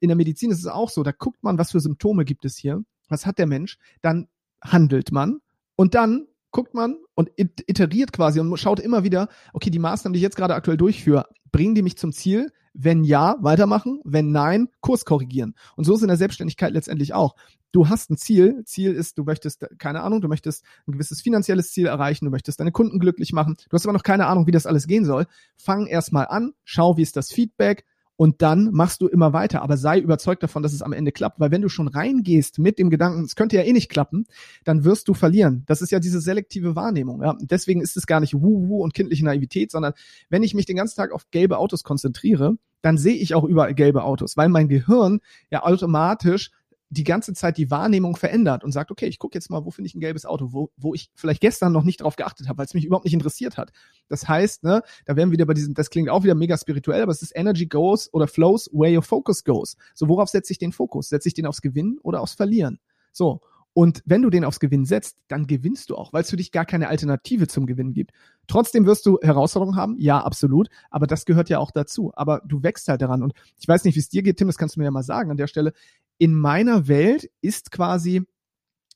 in 0.00 0.08
der 0.08 0.16
Medizin 0.16 0.50
ist 0.50 0.60
es 0.60 0.66
auch 0.66 0.90
so, 0.90 1.02
da 1.02 1.12
guckt 1.12 1.42
man, 1.42 1.58
was 1.58 1.72
für 1.72 1.80
Symptome 1.80 2.24
gibt 2.24 2.44
es 2.44 2.56
hier 2.56 2.84
was 3.08 3.26
hat 3.26 3.38
der 3.38 3.46
Mensch, 3.46 3.78
dann 4.02 4.28
handelt 4.62 5.12
man 5.12 5.40
Und 5.76 5.94
dann 5.94 6.26
guckt 6.50 6.74
man 6.74 6.96
und 7.14 7.30
iteriert 7.36 8.12
quasi 8.12 8.40
und 8.40 8.56
schaut 8.58 8.80
immer 8.80 9.04
wieder, 9.04 9.28
okay, 9.52 9.70
die 9.70 9.78
Maßnahmen, 9.78 10.12
die 10.12 10.18
ich 10.18 10.22
jetzt 10.22 10.36
gerade 10.36 10.54
aktuell 10.54 10.76
durchführe, 10.76 11.26
bringen 11.52 11.74
die 11.74 11.82
mich 11.82 11.96
zum 11.96 12.12
Ziel? 12.12 12.50
Wenn 12.74 13.04
ja, 13.04 13.36
weitermachen. 13.40 14.00
Wenn 14.04 14.30
nein, 14.30 14.68
Kurs 14.80 15.04
korrigieren. 15.04 15.54
Und 15.76 15.84
so 15.84 15.94
ist 15.94 16.02
in 16.02 16.08
der 16.08 16.16
Selbstständigkeit 16.16 16.72
letztendlich 16.72 17.12
auch. 17.12 17.34
Du 17.72 17.88
hast 17.88 18.10
ein 18.10 18.16
Ziel. 18.16 18.62
Ziel 18.64 18.92
ist, 18.94 19.18
du 19.18 19.24
möchtest, 19.24 19.66
keine 19.78 20.02
Ahnung, 20.02 20.20
du 20.20 20.28
möchtest 20.28 20.64
ein 20.86 20.92
gewisses 20.92 21.20
finanzielles 21.20 21.72
Ziel 21.72 21.86
erreichen, 21.86 22.24
du 22.24 22.30
möchtest 22.30 22.60
deine 22.60 22.72
Kunden 22.72 22.98
glücklich 22.98 23.32
machen. 23.32 23.56
Du 23.68 23.74
hast 23.74 23.84
aber 23.84 23.92
noch 23.92 24.02
keine 24.02 24.26
Ahnung, 24.26 24.46
wie 24.46 24.52
das 24.52 24.66
alles 24.66 24.86
gehen 24.86 25.04
soll. 25.04 25.26
Fang 25.56 25.86
erstmal 25.86 26.28
an, 26.28 26.52
schau, 26.64 26.96
wie 26.96 27.02
ist 27.02 27.16
das 27.16 27.30
Feedback, 27.30 27.84
und 28.18 28.42
dann 28.42 28.72
machst 28.72 29.00
du 29.00 29.06
immer 29.06 29.32
weiter. 29.32 29.62
Aber 29.62 29.76
sei 29.76 30.00
überzeugt 30.00 30.42
davon, 30.42 30.64
dass 30.64 30.72
es 30.72 30.82
am 30.82 30.92
Ende 30.92 31.12
klappt, 31.12 31.38
weil 31.38 31.52
wenn 31.52 31.62
du 31.62 31.68
schon 31.68 31.86
reingehst 31.86 32.58
mit 32.58 32.80
dem 32.80 32.90
Gedanken, 32.90 33.24
es 33.24 33.36
könnte 33.36 33.54
ja 33.54 33.62
eh 33.62 33.72
nicht 33.72 33.88
klappen, 33.88 34.26
dann 34.64 34.82
wirst 34.82 35.06
du 35.06 35.14
verlieren. 35.14 35.62
Das 35.66 35.82
ist 35.82 35.92
ja 35.92 36.00
diese 36.00 36.20
selektive 36.20 36.74
Wahrnehmung. 36.74 37.22
Ja? 37.22 37.36
deswegen 37.40 37.80
ist 37.80 37.96
es 37.96 38.08
gar 38.08 38.18
nicht 38.18 38.34
Wuhu 38.34 38.82
und 38.82 38.92
kindliche 38.92 39.24
Naivität, 39.24 39.70
sondern 39.70 39.92
wenn 40.30 40.42
ich 40.42 40.52
mich 40.52 40.66
den 40.66 40.74
ganzen 40.74 40.96
Tag 40.96 41.12
auf 41.12 41.30
gelbe 41.30 41.58
Autos 41.58 41.84
konzentriere, 41.84 42.56
dann 42.82 42.98
sehe 42.98 43.14
ich 43.14 43.36
auch 43.36 43.44
überall 43.44 43.74
gelbe 43.74 44.02
Autos, 44.02 44.36
weil 44.36 44.48
mein 44.48 44.68
Gehirn 44.68 45.20
ja 45.50 45.62
automatisch 45.62 46.50
die 46.90 47.04
ganze 47.04 47.34
Zeit 47.34 47.58
die 47.58 47.70
Wahrnehmung 47.70 48.16
verändert 48.16 48.64
und 48.64 48.72
sagt, 48.72 48.90
okay, 48.90 49.06
ich 49.06 49.18
gucke 49.18 49.36
jetzt 49.36 49.50
mal, 49.50 49.64
wo 49.64 49.70
finde 49.70 49.88
ich 49.88 49.94
ein 49.94 50.00
gelbes 50.00 50.24
Auto, 50.24 50.52
wo, 50.52 50.70
wo 50.76 50.94
ich 50.94 51.10
vielleicht 51.14 51.40
gestern 51.40 51.72
noch 51.72 51.84
nicht 51.84 52.00
darauf 52.00 52.16
geachtet 52.16 52.48
habe, 52.48 52.58
weil 52.58 52.66
es 52.66 52.74
mich 52.74 52.84
überhaupt 52.84 53.04
nicht 53.04 53.14
interessiert 53.14 53.58
hat. 53.58 53.72
Das 54.08 54.26
heißt, 54.26 54.64
ne, 54.64 54.82
da 55.04 55.16
wären 55.16 55.28
wir 55.28 55.34
wieder 55.34 55.46
bei 55.46 55.54
diesem, 55.54 55.74
das 55.74 55.90
klingt 55.90 56.08
auch 56.08 56.24
wieder 56.24 56.34
mega 56.34 56.56
spirituell, 56.56 57.02
aber 57.02 57.12
es 57.12 57.22
ist 57.22 57.32
Energy 57.36 57.66
goes 57.66 58.12
oder 58.12 58.26
flows 58.26 58.70
where 58.72 58.94
your 58.94 59.02
focus 59.02 59.44
goes. 59.44 59.76
So, 59.94 60.08
worauf 60.08 60.30
setze 60.30 60.52
ich 60.52 60.58
den 60.58 60.72
Fokus? 60.72 61.08
Setze 61.08 61.28
ich 61.28 61.34
den 61.34 61.46
aufs 61.46 61.60
Gewinnen 61.60 61.98
oder 62.02 62.20
aufs 62.22 62.34
Verlieren? 62.34 62.78
So. 63.12 63.40
Und 63.74 64.02
wenn 64.06 64.22
du 64.22 64.30
den 64.30 64.44
aufs 64.44 64.58
Gewinn 64.58 64.84
setzt, 64.84 65.18
dann 65.28 65.46
gewinnst 65.46 65.90
du 65.90 65.96
auch, 65.96 66.12
weil 66.12 66.22
es 66.22 66.30
für 66.30 66.36
dich 66.36 66.50
gar 66.50 66.64
keine 66.64 66.88
Alternative 66.88 67.46
zum 67.46 67.64
Gewinn 67.64 67.92
gibt. 67.92 68.10
Trotzdem 68.48 68.86
wirst 68.86 69.06
du 69.06 69.20
Herausforderungen 69.22 69.76
haben, 69.76 69.94
ja, 69.98 70.18
absolut, 70.20 70.68
aber 70.90 71.06
das 71.06 71.26
gehört 71.26 71.48
ja 71.48 71.60
auch 71.60 71.70
dazu. 71.70 72.10
Aber 72.16 72.42
du 72.44 72.64
wächst 72.64 72.88
halt 72.88 73.02
daran. 73.02 73.22
Und 73.22 73.34
ich 73.56 73.68
weiß 73.68 73.84
nicht, 73.84 73.94
wie 73.94 74.00
es 74.00 74.08
dir 74.08 74.24
geht, 74.24 74.38
Tim, 74.38 74.48
das 74.48 74.58
kannst 74.58 74.74
du 74.74 74.80
mir 74.80 74.86
ja 74.86 74.90
mal 74.90 75.04
sagen 75.04 75.30
an 75.30 75.36
der 75.36 75.46
Stelle 75.46 75.74
in 76.18 76.34
meiner 76.34 76.88
Welt 76.88 77.30
ist 77.40 77.70
quasi 77.70 78.22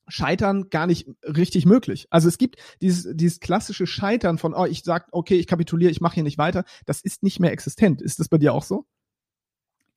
Scheitern 0.09 0.69
gar 0.69 0.87
nicht 0.87 1.09
richtig 1.25 1.65
möglich. 1.65 2.07
Also 2.11 2.29
es 2.29 2.37
gibt 2.37 2.57
dieses, 2.83 3.17
dieses 3.17 3.41
klassische 3.41 3.87
Scheitern 3.87 4.37
von, 4.39 4.53
oh, 4.53 4.67
ich 4.67 4.83
sag, 4.83 5.09
okay, 5.13 5.37
ich 5.37 5.47
kapituliere, 5.47 5.91
ich 5.91 6.01
mache 6.01 6.15
hier 6.15 6.25
nicht 6.25 6.39
weiter. 6.39 6.65
Das 6.87 7.01
ist 7.01 7.23
nicht 7.23 7.41
mehr 7.41 7.53
existent. 7.53 8.03
Ist 8.03 8.19
das 8.19 8.29
bei 8.29 8.39
dir 8.39 8.53
auch 8.53 8.65
so? 8.65 8.85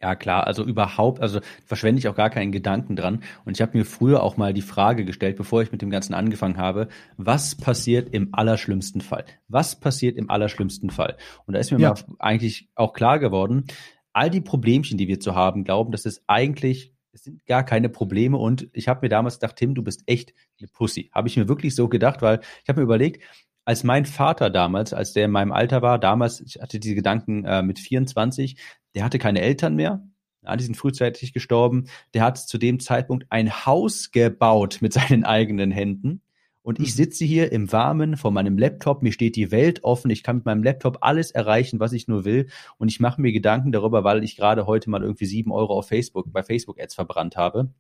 Ja, 0.02 0.14
klar, 0.16 0.46
also 0.46 0.64
überhaupt, 0.64 1.22
also 1.22 1.40
verschwende 1.66 2.00
ich 2.00 2.08
auch 2.08 2.16
gar 2.16 2.30
keinen 2.30 2.52
Gedanken 2.52 2.96
dran. 2.96 3.24
Und 3.46 3.58
ich 3.58 3.62
habe 3.62 3.78
mir 3.78 3.86
früher 3.86 4.22
auch 4.22 4.38
mal 4.38 4.54
die 4.54 4.62
Frage 4.62 5.06
gestellt, 5.06 5.38
bevor 5.38 5.64
ich 5.64 5.72
mit 5.72 5.82
dem 5.82 5.90
Ganzen 5.90 6.14
angefangen 6.14 6.58
habe, 6.58 6.90
was 7.18 7.56
passiert 7.56 8.14
im 8.14 8.30
allerschlimmsten 8.34 9.02
Fall? 9.02 9.26
Was 9.48 9.80
passiert 9.80 10.18
im 10.18 10.30
allerschlimmsten 10.30 10.90
Fall? 10.90 11.18
Und 11.46 11.54
da 11.54 11.60
ist 11.60 11.72
mir 11.72 11.80
ja. 11.80 11.90
mal 11.90 12.16
eigentlich 12.20 12.70
auch 12.76 12.94
klar 12.94 13.20
geworden, 13.20 13.66
all 14.14 14.30
die 14.30 14.42
Problemchen, 14.42 14.98
die 14.98 15.08
wir 15.08 15.20
zu 15.20 15.34
haben, 15.34 15.64
glauben, 15.64 15.92
dass 15.92 16.06
es 16.06 16.24
eigentlich 16.28 16.95
es 17.16 17.24
sind 17.24 17.45
gar 17.45 17.63
keine 17.63 17.89
Probleme. 17.89 18.38
Und 18.38 18.68
ich 18.74 18.88
habe 18.88 18.99
mir 19.03 19.09
damals 19.09 19.39
gedacht, 19.39 19.55
Tim, 19.55 19.74
du 19.74 19.82
bist 19.82 20.03
echt 20.05 20.34
eine 20.59 20.68
Pussy. 20.68 21.09
Habe 21.13 21.28
ich 21.30 21.38
mir 21.38 21.47
wirklich 21.47 21.74
so 21.74 21.88
gedacht, 21.88 22.22
weil 22.22 22.41
ich 22.61 22.70
habe 22.70 22.82
mir 22.82 22.84
überlegt, 22.84 23.24
als 23.63 23.84
mein 23.84 24.05
Vater 24.05 24.49
damals, 24.49 24.93
als 24.93 25.13
der 25.13 25.26
in 25.26 25.32
meinem 25.32 25.51
Alter 25.51 25.82
war, 25.82 25.97
damals, 25.97 26.41
ich 26.41 26.61
hatte 26.61 26.80
diese 26.80 26.93
Gedanken 26.93 27.45
äh, 27.45 27.63
mit 27.63 27.80
24, 27.80 28.57
der 28.93 29.03
hatte 29.03 29.18
keine 29.18 29.41
Eltern 29.41 29.76
mehr. 29.76 30.05
Ja, 30.43 30.55
die 30.55 30.63
sind 30.63 30.78
frühzeitig 30.78 31.34
gestorben. 31.34 31.86
Der 32.13 32.22
hat 32.22 32.38
zu 32.38 32.59
dem 32.59 32.80
Zeitpunkt 32.80 33.26
ein 33.30 33.66
Haus 33.66 34.11
gebaut 34.11 34.80
mit 34.82 34.93
seinen 34.93 35.24
eigenen 35.24 35.72
Händen. 35.72 36.22
Und 36.66 36.80
ich 36.80 36.89
mhm. 36.89 36.97
sitze 36.97 37.26
hier 37.26 37.51
im 37.51 37.72
Warmen 37.72 38.18
vor 38.18 38.32
meinem 38.32 38.57
Laptop, 38.57 39.03
mir 39.03 39.11
steht 39.11 39.36
die 39.36 39.51
Welt 39.51 39.84
offen, 39.84 40.09
ich 40.09 40.24
kann 40.24 40.38
mit 40.38 40.45
meinem 40.45 40.63
Laptop 40.63 40.97
alles 41.01 41.30
erreichen, 41.30 41.80
was 41.80 41.93
ich 41.93 42.07
nur 42.07 42.26
will. 42.26 42.47
Und 42.80 42.88
ich 42.88 42.99
mache 42.99 43.22
mir 43.22 43.32
Gedanken 43.32 43.72
darüber, 43.72 44.03
weil 44.03 44.24
ich 44.24 44.36
gerade 44.36 44.66
heute 44.66 44.89
mal 44.89 45.03
irgendwie 45.03 45.28
sieben 45.28 45.51
Euro 45.51 45.78
auf 45.78 45.88
Facebook, 45.89 46.34
bei 46.34 46.41
Facebook-Ads 46.41 46.95
verbrannt 46.95 47.38
habe. 47.38 47.72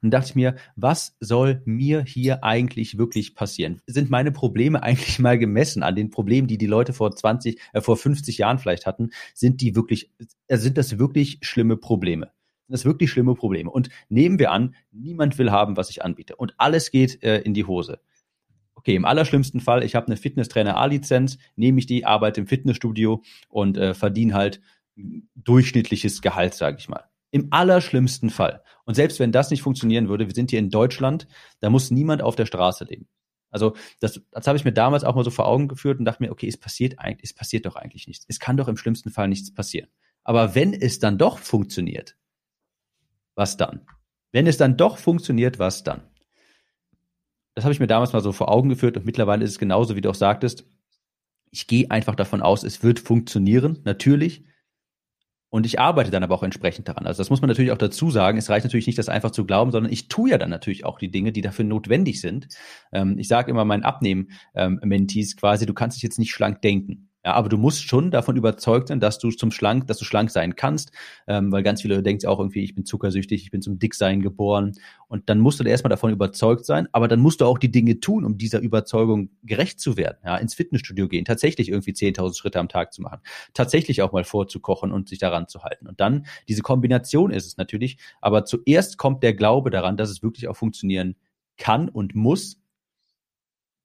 Und 0.00 0.12
dachte 0.12 0.28
ich 0.28 0.34
mir, 0.36 0.54
was 0.76 1.16
soll 1.18 1.60
mir 1.64 2.04
hier 2.04 2.44
eigentlich 2.44 2.98
wirklich 2.98 3.34
passieren? 3.34 3.82
Sind 3.88 4.10
meine 4.10 4.30
Probleme 4.30 4.80
eigentlich 4.84 5.18
mal 5.18 5.36
gemessen 5.36 5.82
an 5.82 5.96
den 5.96 6.10
Problemen, 6.10 6.46
die 6.46 6.58
die 6.58 6.66
Leute 6.66 6.92
vor 6.92 7.10
20, 7.10 7.60
äh, 7.72 7.80
vor 7.80 7.96
50 7.96 8.38
Jahren 8.38 8.60
vielleicht 8.60 8.86
hatten? 8.86 9.10
Sind 9.34 9.60
die 9.60 9.74
wirklich, 9.74 10.12
äh, 10.46 10.56
sind 10.56 10.78
das 10.78 11.00
wirklich 11.00 11.38
schlimme 11.42 11.76
Probleme? 11.76 12.30
Sind 12.72 12.84
das 12.84 12.84
wirklich 12.84 13.10
schlimme 13.10 13.34
Probleme. 13.34 13.70
Und 13.70 13.90
nehmen 14.08 14.38
wir 14.38 14.50
an, 14.50 14.74
niemand 14.90 15.38
will 15.38 15.50
haben, 15.50 15.76
was 15.76 15.90
ich 15.90 16.02
anbiete. 16.02 16.36
Und 16.36 16.54
alles 16.56 16.90
geht 16.90 17.22
äh, 17.22 17.40
in 17.40 17.52
die 17.54 17.64
Hose. 17.64 18.00
Okay, 18.74 18.94
im 18.94 19.04
allerschlimmsten 19.04 19.60
Fall, 19.60 19.84
ich 19.84 19.94
habe 19.94 20.06
eine 20.06 20.16
Fitnesstrainer 20.16 20.76
A-Lizenz, 20.76 21.38
nehme 21.54 21.78
ich 21.78 21.86
die, 21.86 22.04
arbeite 22.04 22.40
im 22.40 22.46
Fitnessstudio 22.46 23.22
und 23.48 23.76
äh, 23.76 23.94
verdiene 23.94 24.34
halt 24.34 24.60
durchschnittliches 25.36 26.22
Gehalt, 26.22 26.54
sage 26.54 26.78
ich 26.78 26.88
mal. 26.88 27.04
Im 27.30 27.48
allerschlimmsten 27.50 28.30
Fall. 28.30 28.62
Und 28.84 28.94
selbst 28.94 29.20
wenn 29.20 29.32
das 29.32 29.50
nicht 29.50 29.62
funktionieren 29.62 30.08
würde, 30.08 30.26
wir 30.26 30.34
sind 30.34 30.50
hier 30.50 30.58
in 30.58 30.70
Deutschland, 30.70 31.28
da 31.60 31.70
muss 31.70 31.90
niemand 31.90 32.22
auf 32.22 32.36
der 32.36 32.46
Straße 32.46 32.84
leben. 32.84 33.06
Also 33.50 33.76
das, 34.00 34.20
das 34.30 34.46
habe 34.46 34.56
ich 34.56 34.64
mir 34.64 34.72
damals 34.72 35.04
auch 35.04 35.14
mal 35.14 35.24
so 35.24 35.30
vor 35.30 35.46
Augen 35.46 35.68
geführt 35.68 35.98
und 35.98 36.04
dachte 36.06 36.22
mir, 36.22 36.32
okay, 36.32 36.48
es 36.48 36.56
passiert 36.56 36.98
eigentlich, 36.98 37.30
es 37.30 37.34
passiert 37.34 37.66
doch 37.66 37.76
eigentlich 37.76 38.06
nichts. 38.06 38.24
Es 38.28 38.40
kann 38.40 38.56
doch 38.56 38.68
im 38.68 38.76
schlimmsten 38.76 39.10
Fall 39.10 39.28
nichts 39.28 39.52
passieren. 39.52 39.88
Aber 40.24 40.54
wenn 40.54 40.72
es 40.72 40.98
dann 40.98 41.18
doch 41.18 41.38
funktioniert, 41.38 42.16
was 43.34 43.56
dann? 43.56 43.86
Wenn 44.32 44.46
es 44.46 44.56
dann 44.56 44.76
doch 44.76 44.98
funktioniert, 44.98 45.58
was 45.58 45.84
dann? 45.84 46.02
Das 47.54 47.64
habe 47.64 47.74
ich 47.74 47.80
mir 47.80 47.86
damals 47.86 48.12
mal 48.12 48.22
so 48.22 48.32
vor 48.32 48.50
Augen 48.50 48.68
geführt 48.68 48.96
und 48.96 49.04
mittlerweile 49.04 49.44
ist 49.44 49.50
es 49.50 49.58
genauso, 49.58 49.94
wie 49.94 50.00
du 50.00 50.10
auch 50.10 50.14
sagtest. 50.14 50.64
Ich 51.50 51.66
gehe 51.66 51.90
einfach 51.90 52.14
davon 52.14 52.40
aus, 52.40 52.64
es 52.64 52.82
wird 52.82 52.98
funktionieren, 52.98 53.80
natürlich. 53.84 54.46
Und 55.50 55.66
ich 55.66 55.78
arbeite 55.78 56.10
dann 56.10 56.22
aber 56.22 56.34
auch 56.34 56.42
entsprechend 56.42 56.88
daran. 56.88 57.06
Also 57.06 57.20
das 57.20 57.28
muss 57.28 57.42
man 57.42 57.48
natürlich 57.48 57.72
auch 57.72 57.78
dazu 57.78 58.10
sagen. 58.10 58.38
Es 58.38 58.48
reicht 58.48 58.64
natürlich 58.64 58.86
nicht, 58.86 58.98
das 58.98 59.10
einfach 59.10 59.32
zu 59.32 59.44
glauben, 59.44 59.70
sondern 59.70 59.92
ich 59.92 60.08
tue 60.08 60.30
ja 60.30 60.38
dann 60.38 60.48
natürlich 60.48 60.86
auch 60.86 60.98
die 60.98 61.10
Dinge, 61.10 61.30
die 61.30 61.42
dafür 61.42 61.66
notwendig 61.66 62.22
sind. 62.22 62.48
Ähm, 62.90 63.18
ich 63.18 63.28
sage 63.28 63.50
immer 63.50 63.66
meinen 63.66 63.82
Abnehmen-Mentees 63.82 65.32
ähm, 65.32 65.36
quasi, 65.38 65.66
du 65.66 65.74
kannst 65.74 65.98
dich 65.98 66.02
jetzt 66.02 66.18
nicht 66.18 66.32
schlank 66.32 66.62
denken. 66.62 67.10
Ja, 67.24 67.34
aber 67.34 67.48
du 67.48 67.56
musst 67.56 67.84
schon 67.84 68.10
davon 68.10 68.36
überzeugt 68.36 68.88
sein, 68.88 68.98
dass 68.98 69.18
du 69.20 69.30
zum 69.30 69.52
schlank, 69.52 69.86
dass 69.86 69.98
du 69.98 70.04
schlank 70.04 70.30
sein 70.30 70.56
kannst, 70.56 70.90
ähm, 71.28 71.52
weil 71.52 71.62
ganz 71.62 71.82
viele 71.82 72.02
denken 72.02 72.26
auch 72.26 72.40
irgendwie, 72.40 72.64
ich 72.64 72.74
bin 72.74 72.84
zuckersüchtig, 72.84 73.42
ich 73.42 73.50
bin 73.52 73.62
zum 73.62 73.78
Dicksein 73.78 74.22
geboren. 74.22 74.72
Und 75.06 75.28
dann 75.28 75.38
musst 75.38 75.60
du 75.60 75.64
erstmal 75.64 75.90
davon 75.90 76.12
überzeugt 76.12 76.64
sein, 76.64 76.88
aber 76.90 77.06
dann 77.06 77.20
musst 77.20 77.40
du 77.40 77.44
auch 77.44 77.58
die 77.58 77.70
Dinge 77.70 78.00
tun, 78.00 78.24
um 78.24 78.38
dieser 78.38 78.60
Überzeugung 78.60 79.30
gerecht 79.44 79.78
zu 79.78 79.96
werden. 79.96 80.18
Ja, 80.24 80.36
ins 80.36 80.54
Fitnessstudio 80.54 81.06
gehen, 81.06 81.24
tatsächlich 81.24 81.68
irgendwie 81.68 81.92
10.000 81.92 82.36
Schritte 82.36 82.58
am 82.58 82.68
Tag 82.68 82.92
zu 82.92 83.02
machen, 83.02 83.20
tatsächlich 83.54 84.02
auch 84.02 84.12
mal 84.12 84.24
vorzukochen 84.24 84.90
und 84.90 85.08
sich 85.08 85.18
daran 85.20 85.46
zu 85.46 85.62
halten. 85.62 85.86
Und 85.86 86.00
dann 86.00 86.26
diese 86.48 86.62
Kombination 86.62 87.30
ist 87.30 87.46
es 87.46 87.56
natürlich. 87.56 87.98
Aber 88.20 88.44
zuerst 88.44 88.98
kommt 88.98 89.22
der 89.22 89.34
Glaube 89.34 89.70
daran, 89.70 89.96
dass 89.96 90.10
es 90.10 90.22
wirklich 90.22 90.48
auch 90.48 90.56
funktionieren 90.56 91.14
kann 91.56 91.88
und 91.88 92.14
muss, 92.14 92.61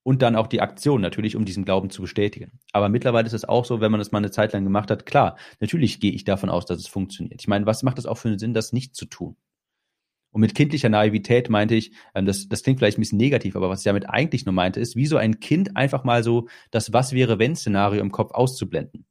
und 0.02 0.22
dann 0.22 0.36
auch 0.36 0.46
die 0.46 0.60
Aktion 0.60 1.00
natürlich, 1.00 1.36
um 1.36 1.44
diesen 1.44 1.64
Glauben 1.64 1.90
zu 1.90 2.02
bestätigen. 2.02 2.60
Aber 2.72 2.88
mittlerweile 2.88 3.26
ist 3.26 3.32
es 3.32 3.44
auch 3.44 3.64
so, 3.64 3.80
wenn 3.80 3.90
man 3.90 3.98
das 3.98 4.12
mal 4.12 4.18
eine 4.18 4.30
Zeit 4.30 4.52
lang 4.52 4.64
gemacht 4.64 4.90
hat, 4.90 5.06
klar, 5.06 5.36
natürlich 5.60 6.00
gehe 6.00 6.12
ich 6.12 6.24
davon 6.24 6.50
aus, 6.50 6.66
dass 6.66 6.78
es 6.78 6.86
funktioniert. 6.86 7.40
Ich 7.40 7.48
meine, 7.48 7.66
was 7.66 7.82
macht 7.82 7.98
das 7.98 8.06
auch 8.06 8.16
für 8.16 8.28
einen 8.28 8.38
Sinn, 8.38 8.54
das 8.54 8.72
nicht 8.72 8.94
zu 8.94 9.06
tun? 9.06 9.36
Und 10.30 10.42
mit 10.42 10.54
kindlicher 10.54 10.88
Naivität 10.88 11.48
meinte 11.48 11.74
ich, 11.74 11.92
ähm, 12.14 12.26
das, 12.26 12.48
das 12.48 12.62
klingt 12.62 12.78
vielleicht 12.78 12.98
ein 12.98 13.00
bisschen 13.00 13.18
negativ, 13.18 13.56
aber 13.56 13.70
was 13.70 13.80
ich 13.80 13.84
damit 13.84 14.08
eigentlich 14.08 14.44
nur 14.44 14.52
meinte, 14.52 14.80
ist, 14.80 14.94
wie 14.94 15.06
so 15.06 15.16
ein 15.16 15.40
Kind 15.40 15.76
einfach 15.76 16.04
mal 16.04 16.22
so 16.22 16.48
das 16.70 16.92
Was 16.92 17.12
wäre 17.12 17.38
wenn 17.38 17.56
Szenario 17.56 18.00
im 18.00 18.12
Kopf 18.12 18.32
auszublenden. 18.32 19.06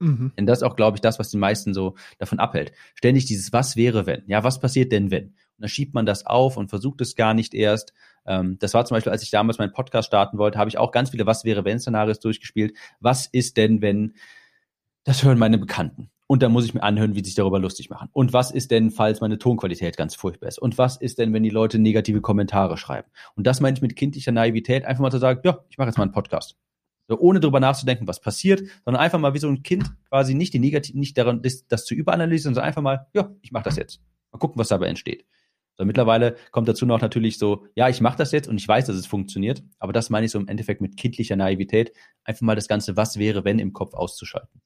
Mhm. 0.00 0.32
Denn 0.38 0.46
das 0.46 0.58
ist 0.58 0.62
auch, 0.62 0.76
glaube 0.76 0.96
ich, 0.96 1.00
das, 1.00 1.18
was 1.18 1.30
die 1.30 1.38
meisten 1.38 1.74
so 1.74 1.96
davon 2.18 2.38
abhält. 2.38 2.72
Ständig 2.94 3.24
dieses 3.24 3.52
Was 3.52 3.76
wäre 3.76 4.06
wenn? 4.06 4.22
Ja, 4.26 4.44
was 4.44 4.60
passiert 4.60 4.92
denn 4.92 5.10
wenn? 5.10 5.34
Und 5.58 5.62
dann 5.62 5.68
schiebt 5.68 5.92
man 5.92 6.06
das 6.06 6.24
auf 6.24 6.56
und 6.56 6.68
versucht 6.68 7.00
es 7.00 7.16
gar 7.16 7.34
nicht 7.34 7.52
erst. 7.52 7.92
Ähm, 8.26 8.58
das 8.60 8.74
war 8.74 8.84
zum 8.84 8.94
Beispiel, 8.94 9.10
als 9.10 9.24
ich 9.24 9.30
damals 9.30 9.58
meinen 9.58 9.72
Podcast 9.72 10.06
starten 10.06 10.38
wollte, 10.38 10.58
habe 10.58 10.70
ich 10.70 10.78
auch 10.78 10.92
ganz 10.92 11.10
viele 11.10 11.26
Was 11.26 11.44
wäre 11.44 11.64
wenn 11.64 11.80
Szenarios 11.80 12.20
durchgespielt. 12.20 12.76
Was 13.00 13.26
ist 13.26 13.56
denn, 13.56 13.82
wenn 13.82 14.14
das 15.02 15.24
hören 15.24 15.38
meine 15.38 15.58
Bekannten? 15.58 16.10
Und 16.28 16.42
dann 16.42 16.52
muss 16.52 16.66
ich 16.66 16.74
mir 16.74 16.82
anhören, 16.82 17.14
wie 17.14 17.20
sie 17.20 17.26
sich 17.30 17.34
darüber 17.34 17.58
lustig 17.58 17.90
machen. 17.90 18.10
Und 18.12 18.34
was 18.34 18.50
ist 18.50 18.70
denn, 18.70 18.90
falls 18.90 19.20
meine 19.20 19.38
Tonqualität 19.38 19.96
ganz 19.96 20.14
furchtbar 20.14 20.48
ist? 20.48 20.58
Und 20.58 20.78
was 20.78 20.96
ist 20.96 21.18
denn, 21.18 21.32
wenn 21.32 21.42
die 21.42 21.50
Leute 21.50 21.78
negative 21.78 22.20
Kommentare 22.20 22.76
schreiben? 22.76 23.08
Und 23.34 23.46
das 23.46 23.60
meine 23.60 23.76
ich 23.76 23.82
mit 23.82 23.96
kindlicher 23.96 24.30
Naivität, 24.30 24.84
einfach 24.84 25.00
mal 25.00 25.10
zu 25.10 25.18
sagen, 25.18 25.40
ja, 25.42 25.58
ich 25.70 25.78
mache 25.78 25.88
jetzt 25.88 25.96
mal 25.96 26.04
einen 26.04 26.12
Podcast. 26.12 26.56
So, 27.08 27.18
ohne 27.18 27.40
darüber 27.40 27.58
nachzudenken, 27.58 28.06
was 28.06 28.20
passiert, 28.20 28.60
sondern 28.84 29.02
einfach 29.02 29.18
mal 29.18 29.32
wie 29.32 29.38
so 29.38 29.48
ein 29.48 29.62
Kind 29.62 29.90
quasi 30.10 30.34
nicht 30.34 30.52
die 30.52 30.58
negativ, 30.58 30.94
nicht 30.94 31.16
daran, 31.16 31.40
das, 31.40 31.66
das 31.66 31.86
zu 31.86 31.94
überanalysieren, 31.94 32.54
sondern 32.54 32.68
einfach 32.68 32.82
mal, 32.82 33.06
ja, 33.14 33.34
ich 33.40 33.50
mache 33.50 33.64
das 33.64 33.76
jetzt. 33.76 34.02
Mal 34.30 34.38
gucken, 34.38 34.58
was 34.58 34.68
dabei 34.68 34.88
entsteht. 34.88 35.24
So, 35.78 35.84
mittlerweile 35.84 36.36
kommt 36.50 36.68
dazu 36.68 36.86
noch 36.86 37.00
natürlich 37.00 37.38
so, 37.38 37.66
ja, 37.76 37.88
ich 37.88 38.00
mache 38.00 38.18
das 38.18 38.32
jetzt 38.32 38.48
und 38.48 38.56
ich 38.56 38.66
weiß, 38.66 38.86
dass 38.86 38.96
es 38.96 39.06
funktioniert, 39.06 39.62
aber 39.78 39.92
das 39.92 40.10
meine 40.10 40.26
ich 40.26 40.32
so 40.32 40.38
im 40.40 40.48
Endeffekt 40.48 40.80
mit 40.80 40.96
kindlicher 40.96 41.36
Naivität, 41.36 41.92
einfach 42.24 42.42
mal 42.42 42.56
das 42.56 42.66
Ganze, 42.66 42.96
was 42.96 43.16
wäre, 43.16 43.44
wenn 43.44 43.60
im 43.60 43.72
Kopf 43.72 43.94
auszuschalten. 43.94 44.60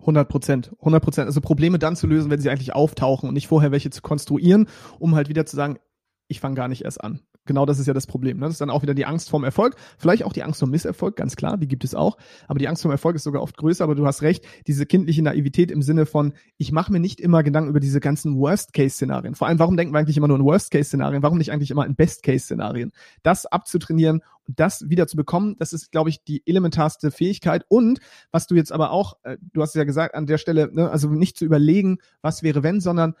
100 0.00 0.28
Prozent, 0.28 0.72
100 0.80 1.02
Prozent. 1.02 1.26
Also 1.26 1.40
Probleme 1.40 1.78
dann 1.78 1.94
zu 1.94 2.06
lösen, 2.06 2.30
wenn 2.30 2.40
sie 2.40 2.50
eigentlich 2.50 2.74
auftauchen 2.74 3.28
und 3.28 3.34
nicht 3.34 3.46
vorher 3.46 3.70
welche 3.70 3.90
zu 3.90 4.02
konstruieren, 4.02 4.68
um 4.98 5.14
halt 5.14 5.28
wieder 5.28 5.46
zu 5.46 5.54
sagen, 5.56 5.78
ich 6.26 6.40
fange 6.40 6.56
gar 6.56 6.68
nicht 6.68 6.84
erst 6.84 7.02
an. 7.02 7.20
Genau 7.46 7.66
das 7.66 7.78
ist 7.78 7.86
ja 7.86 7.94
das 7.94 8.06
Problem. 8.06 8.38
Ne? 8.38 8.44
Das 8.44 8.52
ist 8.52 8.60
dann 8.60 8.70
auch 8.70 8.82
wieder 8.82 8.94
die 8.94 9.06
Angst 9.06 9.30
vorm 9.30 9.44
Erfolg, 9.44 9.76
vielleicht 9.98 10.24
auch 10.24 10.32
die 10.32 10.42
Angst 10.42 10.60
vorm 10.60 10.70
Misserfolg, 10.70 11.16
ganz 11.16 11.36
klar, 11.36 11.56
die 11.56 11.68
gibt 11.68 11.84
es 11.84 11.94
auch. 11.94 12.16
Aber 12.46 12.58
die 12.58 12.68
Angst 12.68 12.82
vorm 12.82 12.92
Erfolg 12.92 13.16
ist 13.16 13.24
sogar 13.24 13.42
oft 13.42 13.56
größer. 13.56 13.84
Aber 13.84 13.94
du 13.94 14.06
hast 14.06 14.22
recht, 14.22 14.44
diese 14.66 14.86
kindliche 14.86 15.22
Naivität 15.22 15.70
im 15.70 15.82
Sinne 15.82 16.06
von, 16.06 16.34
ich 16.58 16.72
mache 16.72 16.92
mir 16.92 17.00
nicht 17.00 17.20
immer 17.20 17.42
Gedanken 17.42 17.70
über 17.70 17.80
diese 17.80 18.00
ganzen 18.00 18.36
Worst-Case-Szenarien. 18.36 19.34
Vor 19.34 19.48
allem, 19.48 19.58
warum 19.58 19.76
denken 19.76 19.94
wir 19.94 19.98
eigentlich 19.98 20.16
immer 20.16 20.28
nur 20.28 20.38
in 20.38 20.44
Worst-Case-Szenarien? 20.44 21.22
Warum 21.22 21.38
nicht 21.38 21.52
eigentlich 21.52 21.70
immer 21.70 21.86
in 21.86 21.96
Best-Case-Szenarien? 21.96 22.92
Das 23.22 23.46
abzutrainieren 23.46 24.22
und 24.46 24.58
das 24.58 24.88
wieder 24.88 25.06
zu 25.06 25.16
bekommen, 25.16 25.56
das 25.58 25.72
ist, 25.72 25.92
glaube 25.92 26.10
ich, 26.10 26.24
die 26.24 26.42
elementarste 26.46 27.10
Fähigkeit. 27.10 27.64
Und 27.68 28.00
was 28.32 28.46
du 28.46 28.54
jetzt 28.54 28.72
aber 28.72 28.90
auch, 28.90 29.16
äh, 29.22 29.36
du 29.52 29.62
hast 29.62 29.74
ja 29.74 29.84
gesagt 29.84 30.14
an 30.14 30.26
der 30.26 30.38
Stelle, 30.38 30.70
ne, 30.72 30.90
also 30.90 31.08
nicht 31.08 31.36
zu 31.36 31.44
überlegen, 31.44 31.98
was 32.20 32.42
wäre 32.42 32.62
wenn, 32.62 32.80
sondern 32.80 33.14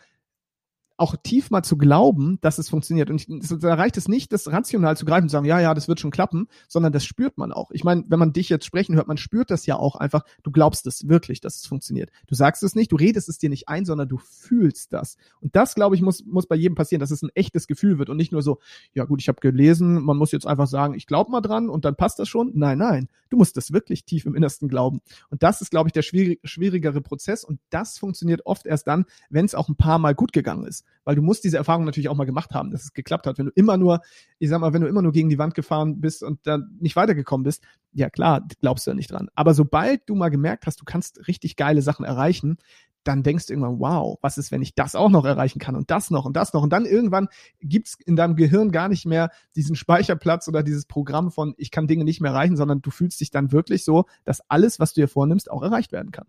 auch 1.00 1.16
tief 1.16 1.50
mal 1.50 1.62
zu 1.62 1.78
glauben, 1.78 2.38
dass 2.42 2.58
es 2.58 2.68
funktioniert. 2.68 3.10
Und 3.10 3.26
da 3.62 3.74
reicht 3.74 3.96
es 3.96 4.06
nicht, 4.06 4.32
das 4.32 4.52
rational 4.52 4.96
zu 4.98 5.06
greifen 5.06 5.24
und 5.24 5.28
zu 5.30 5.32
sagen, 5.32 5.46
ja, 5.46 5.58
ja, 5.58 5.72
das 5.72 5.88
wird 5.88 5.98
schon 5.98 6.10
klappen, 6.10 6.46
sondern 6.68 6.92
das 6.92 7.04
spürt 7.04 7.38
man 7.38 7.52
auch. 7.52 7.70
Ich 7.70 7.84
meine, 7.84 8.04
wenn 8.08 8.18
man 8.18 8.34
dich 8.34 8.50
jetzt 8.50 8.66
sprechen 8.66 8.94
hört, 8.96 9.08
man 9.08 9.16
spürt 9.16 9.50
das 9.50 9.64
ja 9.64 9.76
auch 9.76 9.96
einfach. 9.96 10.24
Du 10.42 10.50
glaubst 10.50 10.86
es 10.86 11.08
wirklich, 11.08 11.40
dass 11.40 11.56
es 11.56 11.66
funktioniert. 11.66 12.10
Du 12.26 12.34
sagst 12.34 12.62
es 12.62 12.74
nicht, 12.74 12.92
du 12.92 12.96
redest 12.96 13.30
es 13.30 13.38
dir 13.38 13.48
nicht 13.48 13.68
ein, 13.68 13.86
sondern 13.86 14.08
du 14.08 14.18
fühlst 14.18 14.92
das. 14.92 15.16
Und 15.40 15.56
das, 15.56 15.74
glaube 15.74 15.94
ich, 15.96 16.02
muss, 16.02 16.24
muss 16.26 16.46
bei 16.46 16.54
jedem 16.54 16.74
passieren, 16.74 17.00
dass 17.00 17.10
es 17.10 17.22
ein 17.22 17.30
echtes 17.34 17.66
Gefühl 17.66 17.98
wird 17.98 18.10
und 18.10 18.18
nicht 18.18 18.32
nur 18.32 18.42
so, 18.42 18.58
ja 18.92 19.04
gut, 19.06 19.22
ich 19.22 19.28
habe 19.28 19.40
gelesen, 19.40 20.02
man 20.02 20.18
muss 20.18 20.32
jetzt 20.32 20.46
einfach 20.46 20.66
sagen, 20.66 20.92
ich 20.94 21.06
glaube 21.06 21.30
mal 21.30 21.40
dran 21.40 21.70
und 21.70 21.86
dann 21.86 21.96
passt 21.96 22.18
das 22.18 22.28
schon. 22.28 22.52
Nein, 22.54 22.76
nein, 22.76 23.08
du 23.30 23.38
musst 23.38 23.56
das 23.56 23.72
wirklich 23.72 24.04
tief 24.04 24.26
im 24.26 24.34
Innersten 24.34 24.68
glauben. 24.68 25.00
Und 25.30 25.42
das 25.42 25.62
ist, 25.62 25.70
glaube 25.70 25.88
ich, 25.88 25.94
der 25.94 26.02
schwierig, 26.02 26.40
schwierigere 26.44 27.00
Prozess 27.00 27.42
und 27.42 27.58
das 27.70 27.96
funktioniert 27.96 28.44
oft 28.44 28.66
erst 28.66 28.86
dann, 28.86 29.06
wenn 29.30 29.46
es 29.46 29.54
auch 29.54 29.70
ein 29.70 29.76
paar 29.76 29.98
Mal 29.98 30.14
gut 30.14 30.34
gegangen 30.34 30.66
ist 30.66 30.84
weil 31.04 31.16
du 31.16 31.22
musst 31.22 31.44
diese 31.44 31.56
Erfahrung 31.56 31.84
natürlich 31.84 32.08
auch 32.08 32.16
mal 32.16 32.24
gemacht 32.24 32.52
haben, 32.52 32.70
dass 32.70 32.84
es 32.84 32.92
geklappt 32.92 33.26
hat. 33.26 33.38
Wenn 33.38 33.46
du 33.46 33.52
immer 33.54 33.76
nur, 33.76 34.00
ich 34.38 34.48
sag 34.48 34.60
mal, 34.60 34.72
wenn 34.72 34.82
du 34.82 34.88
immer 34.88 35.02
nur 35.02 35.12
gegen 35.12 35.28
die 35.28 35.38
Wand 35.38 35.54
gefahren 35.54 36.00
bist 36.00 36.22
und 36.22 36.46
dann 36.46 36.76
nicht 36.80 36.96
weitergekommen 36.96 37.44
bist, 37.44 37.62
ja 37.92 38.10
klar, 38.10 38.46
glaubst 38.60 38.86
du 38.86 38.90
ja 38.90 38.94
nicht 38.94 39.10
dran. 39.10 39.28
Aber 39.34 39.54
sobald 39.54 40.08
du 40.08 40.14
mal 40.14 40.28
gemerkt 40.28 40.66
hast, 40.66 40.80
du 40.80 40.84
kannst 40.84 41.26
richtig 41.28 41.56
geile 41.56 41.82
Sachen 41.82 42.04
erreichen, 42.04 42.58
dann 43.04 43.22
denkst 43.22 43.46
du 43.46 43.54
irgendwann, 43.54 43.80
wow, 43.80 44.18
was 44.20 44.38
ist, 44.38 44.52
wenn 44.52 44.62
ich 44.62 44.74
das 44.74 44.94
auch 44.94 45.08
noch 45.08 45.24
erreichen 45.24 45.58
kann 45.58 45.74
und 45.74 45.90
das 45.90 46.10
noch 46.10 46.26
und 46.26 46.36
das 46.36 46.52
noch. 46.52 46.62
Und 46.62 46.70
dann 46.70 46.84
irgendwann 46.84 47.28
gibt's 47.60 47.96
in 48.04 48.16
deinem 48.16 48.36
Gehirn 48.36 48.72
gar 48.72 48.88
nicht 48.88 49.06
mehr 49.06 49.30
diesen 49.56 49.74
Speicherplatz 49.74 50.48
oder 50.48 50.62
dieses 50.62 50.84
Programm 50.84 51.30
von, 51.30 51.54
ich 51.56 51.70
kann 51.70 51.86
Dinge 51.86 52.04
nicht 52.04 52.20
mehr 52.20 52.32
erreichen, 52.32 52.56
sondern 52.56 52.82
du 52.82 52.90
fühlst 52.90 53.20
dich 53.20 53.30
dann 53.30 53.52
wirklich 53.52 53.84
so, 53.84 54.04
dass 54.24 54.42
alles, 54.48 54.80
was 54.80 54.92
du 54.92 55.00
dir 55.00 55.08
vornimmst, 55.08 55.50
auch 55.50 55.62
erreicht 55.62 55.92
werden 55.92 56.12
kann. 56.12 56.26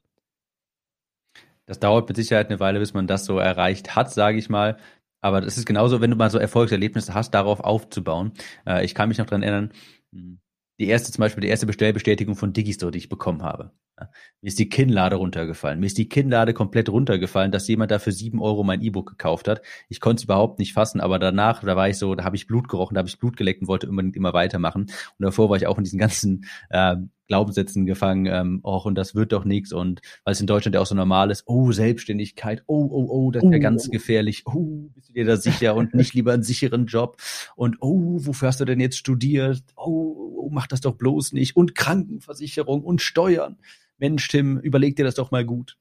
Das 1.68 1.80
dauert 1.80 2.08
mit 2.08 2.18
Sicherheit 2.18 2.50
eine 2.50 2.60
Weile, 2.60 2.80
bis 2.80 2.94
man 2.94 3.08
das 3.08 3.26
so 3.26 3.38
erreicht 3.38 3.96
hat, 3.96 4.12
sage 4.12 4.38
ich 4.38 4.50
mal. 4.50 4.78
Aber 5.22 5.42
das 5.42 5.58
ist 5.58 5.66
genauso, 5.66 6.02
wenn 6.02 6.12
du 6.12 6.18
mal 6.18 6.32
so 6.32 6.40
Erfolgserlebnisse 6.40 7.14
hast, 7.14 7.32
darauf 7.32 7.60
aufzubauen. 7.60 8.34
Äh, 8.68 8.84
ich 8.86 8.96
kann 8.96 9.10
mich 9.10 9.20
noch 9.20 9.28
dran 9.28 9.44
erinnern, 9.44 9.72
hm, 10.14 10.40
die 10.80 10.88
erste 10.88 11.12
zum 11.12 11.22
Beispiel, 11.22 11.42
die 11.42 11.48
erste 11.48 11.68
Bestellbestätigung 11.68 12.36
von 12.36 12.54
Digistore, 12.54 12.92
die 12.92 12.98
ich 12.98 13.10
bekommen 13.10 13.44
habe. 13.44 13.72
Ja, 14.02 14.10
mir 14.42 14.48
ist 14.48 14.58
die 14.58 14.70
Kinnlade 14.70 15.18
runtergefallen. 15.18 15.80
Mir 15.80 15.86
ist 15.86 15.98
die 15.98 16.10
Kinnlade 16.10 16.54
komplett 16.54 16.90
runtergefallen, 16.90 17.52
dass 17.52 17.68
jemand 17.68 17.92
da 17.92 18.00
für 18.00 18.12
sieben 18.12 18.42
Euro 18.42 18.64
mein 18.64 18.82
E-Book 18.82 19.10
gekauft 19.10 19.48
hat. 19.48 19.62
Ich 19.90 20.00
konnte 20.00 20.22
es 20.22 20.24
überhaupt 20.24 20.58
nicht 20.60 20.74
fassen, 20.74 21.02
aber 21.02 21.20
danach, 21.20 21.64
da 21.64 21.76
war 21.76 21.88
ich 21.88 21.98
so, 21.98 22.16
da 22.16 22.24
habe 22.24 22.36
ich 22.36 22.48
Blut 22.48 22.68
gerochen, 22.68 22.96
da 22.96 23.00
habe 23.00 23.10
ich 23.10 23.20
Blut 23.20 23.38
geleckt 23.38 23.62
und 23.62 23.68
wollte 23.68 23.88
unbedingt 23.88 24.16
immer 24.16 24.34
weitermachen. 24.34 24.84
Und 24.84 25.24
davor 25.24 25.50
war 25.50 25.58
ich 25.58 25.68
auch 25.68 25.78
in 25.78 25.84
diesen 25.84 26.00
ganzen 26.00 26.46
äh, 26.70 26.96
Glaubenssätzen 27.28 27.86
gefangen, 27.86 28.26
ähm, 28.26 28.60
och, 28.64 28.86
und 28.86 28.96
das 28.96 29.14
wird 29.14 29.32
doch 29.32 29.46
nichts. 29.46 29.72
Und 29.72 30.02
weil 30.26 30.34
es 30.34 30.42
in 30.42 30.48
Deutschland 30.48 30.74
ja 30.76 30.82
auch 30.82 30.86
so 30.86 30.96
normal 30.96 31.30
ist, 31.32 31.44
oh, 31.46 31.72
Selbstständigkeit, 31.72 32.64
oh, 32.66 32.90
oh, 32.92 33.08
oh, 33.10 33.32
das 33.32 33.44
wäre 33.44 33.58
oh. 33.58 33.60
ganz 33.60 33.90
gefährlich. 33.90 34.44
Oh, 34.48 34.90
bist 34.96 35.10
du 35.10 35.14
dir 35.14 35.26
da 35.26 35.38
sicher 35.38 35.76
und 35.76 35.94
nicht 35.94 36.14
lieber 36.14 36.34
einen 36.34 36.44
sicheren 36.44 36.88
Job? 36.88 37.18
Und 37.56 37.78
oh, 37.80 38.18
wofür 38.26 38.48
hast 38.48 38.60
du 38.60 38.66
denn 38.66 38.80
jetzt 38.80 38.98
studiert? 38.98 39.62
Oh, 39.76 40.40
oh 40.40 40.50
mach 40.52 40.68
das 40.68 40.82
doch 40.82 40.96
bloß 40.96 41.34
nicht. 41.34 41.56
Und 41.56 41.76
Krankenversicherung 41.76 42.84
und 42.84 43.02
Steuern. 43.02 43.58
Mensch, 44.02 44.28
Tim, 44.28 44.58
überleg 44.58 44.96
dir 44.96 45.06
das 45.06 45.16
doch 45.16 45.32
mal 45.32 45.46
gut. 45.46 45.78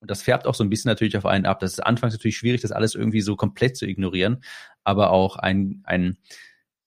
Und 0.00 0.10
das 0.10 0.22
färbt 0.22 0.46
auch 0.46 0.54
so 0.54 0.64
ein 0.64 0.70
bisschen 0.70 0.88
natürlich 0.88 1.16
auf 1.16 1.26
einen 1.26 1.44
ab. 1.44 1.60
Das 1.60 1.72
ist 1.72 1.80
anfangs 1.80 2.14
natürlich 2.14 2.38
schwierig, 2.38 2.62
das 2.62 2.72
alles 2.72 2.94
irgendwie 2.94 3.20
so 3.20 3.36
komplett 3.36 3.76
zu 3.76 3.86
ignorieren, 3.86 4.42
aber 4.82 5.10
auch 5.10 5.36
ein, 5.36 5.82
ein, 5.84 6.16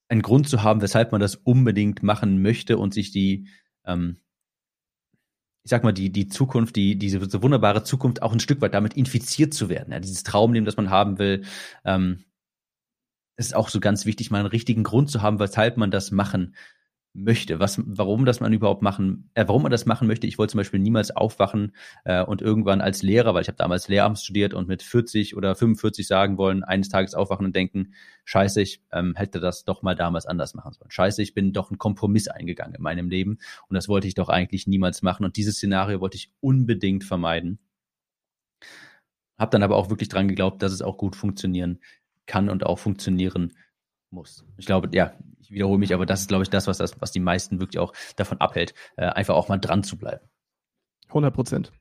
ein 0.10 0.22
Grund 0.22 0.50
zu 0.50 0.64
haben, 0.64 0.82
weshalb 0.82 1.12
man 1.12 1.22
das 1.22 1.36
unbedingt 1.36 2.02
machen 2.04 2.42
möchte 2.42 2.78
und 2.78 2.94
sich 2.94 3.12
die, 3.12 3.48
ähm, 3.86 4.18
ich 5.64 5.70
sag 5.70 5.84
mal, 5.84 5.92
die, 5.92 6.12
die 6.12 6.28
Zukunft, 6.28 6.76
die, 6.76 6.98
diese 6.98 7.24
so 7.30 7.44
wunderbare 7.44 7.84
Zukunft 7.84 8.24
auch 8.24 8.34
ein 8.34 8.40
Stück 8.40 8.62
weit 8.62 8.74
damit 8.74 8.96
infiziert 8.96 9.54
zu 9.54 9.70
werden. 9.70 9.94
Ja, 9.94 10.00
dieses 10.00 10.24
Traumleben, 10.24 10.66
das 10.66 10.78
man 10.78 10.90
haben 10.90 11.20
will, 11.20 11.44
ähm, 11.86 12.24
ist 13.38 13.56
auch 13.56 13.70
so 13.70 13.80
ganz 13.80 14.06
wichtig, 14.06 14.32
mal 14.32 14.40
einen 14.40 14.48
richtigen 14.48 14.84
Grund 14.84 15.12
zu 15.12 15.22
haben, 15.22 15.40
weshalb 15.40 15.78
man 15.78 15.92
das 15.92 16.10
machen 16.10 16.56
möchte, 17.14 17.60
was, 17.60 17.82
warum 17.86 18.26
das 18.26 18.40
man 18.40 18.54
überhaupt 18.54 18.82
machen, 18.82 19.30
äh, 19.34 19.46
warum 19.48 19.64
man 19.64 19.72
das 19.72 19.86
machen 19.86 20.08
möchte. 20.08 20.28
Ich 20.28 20.38
wollte 20.38 20.52
zum 20.52 20.60
Beispiel 20.60 20.80
niemals 20.80 21.12
aufwachen 21.12 21.76
äh, 22.06 22.24
und 22.24 22.42
irgendwann 22.42 22.80
als 22.80 23.04
Lehrer, 23.04 23.34
weil 23.34 23.42
ich 23.42 23.50
habe 23.50 23.58
damals 23.58 23.90
Lehramt 23.90 24.20
studiert 24.20 24.54
und 24.54 24.68
mit 24.68 24.82
40 24.82 25.36
oder 25.36 25.56
45 25.56 26.08
sagen 26.08 26.38
wollen, 26.38 26.64
eines 26.64 26.90
Tages 26.90 27.14
aufwachen 27.14 27.46
und 27.46 27.56
denken, 27.56 27.94
scheiße, 28.24 28.62
ich 28.62 28.82
ähm, 28.94 29.16
hätte 29.16 29.42
das 29.42 29.66
doch 29.66 29.82
mal 29.82 29.96
damals 29.96 30.26
anders 30.26 30.54
machen 30.54 30.74
sollen. 30.74 30.90
Scheiße, 30.90 31.22
ich 31.22 31.34
bin 31.34 31.52
doch 31.52 31.70
einen 31.70 31.78
Kompromiss 31.78 32.30
eingegangen 32.30 32.76
in 32.76 32.82
meinem 32.82 33.10
Leben 33.10 33.40
und 33.68 33.76
das 33.76 33.90
wollte 33.90 34.08
ich 34.08 34.14
doch 34.14 34.30
eigentlich 34.30 34.66
niemals 34.68 35.02
machen 35.02 35.26
und 35.26 35.36
dieses 35.36 35.56
Szenario 35.56 36.00
wollte 36.00 36.16
ich 36.16 36.32
unbedingt 36.40 37.04
vermeiden. 37.04 37.60
Hab 39.38 39.52
dann 39.52 39.64
aber 39.64 39.76
auch 39.76 39.90
wirklich 39.90 40.10
dran 40.10 40.28
geglaubt, 40.28 40.62
dass 40.62 40.72
es 40.72 40.82
auch 40.82 40.98
gut 40.98 41.16
funktionieren 41.16 41.80
kann 42.26 42.50
und 42.50 42.66
auch 42.66 42.80
funktionieren 42.80 43.54
muss. 44.12 44.46
Ich 44.58 44.66
glaube, 44.66 44.90
ja, 44.94 45.14
ich 45.40 45.52
wiederhole 45.52 45.80
mich, 45.80 45.94
aber 45.94 46.06
das 46.06 46.22
ist, 46.22 46.28
glaube 46.28 46.44
ich, 46.44 46.50
das, 46.50 46.68
was, 46.68 46.78
das, 46.78 47.00
was 47.02 47.12
die 47.12 47.20
meisten 47.20 47.60
wirklich 47.60 47.80
auch 47.80 47.94
davon 48.16 48.40
abhält, 48.40 48.74
äh, 48.98 49.06
einfach 49.06 49.36
auch 49.36 49.50
mal 49.50 49.58
dran 49.58 49.84
zu 49.84 49.98
bleiben. 49.98 50.26
100 51.08 51.34
Prozent. 51.34 51.72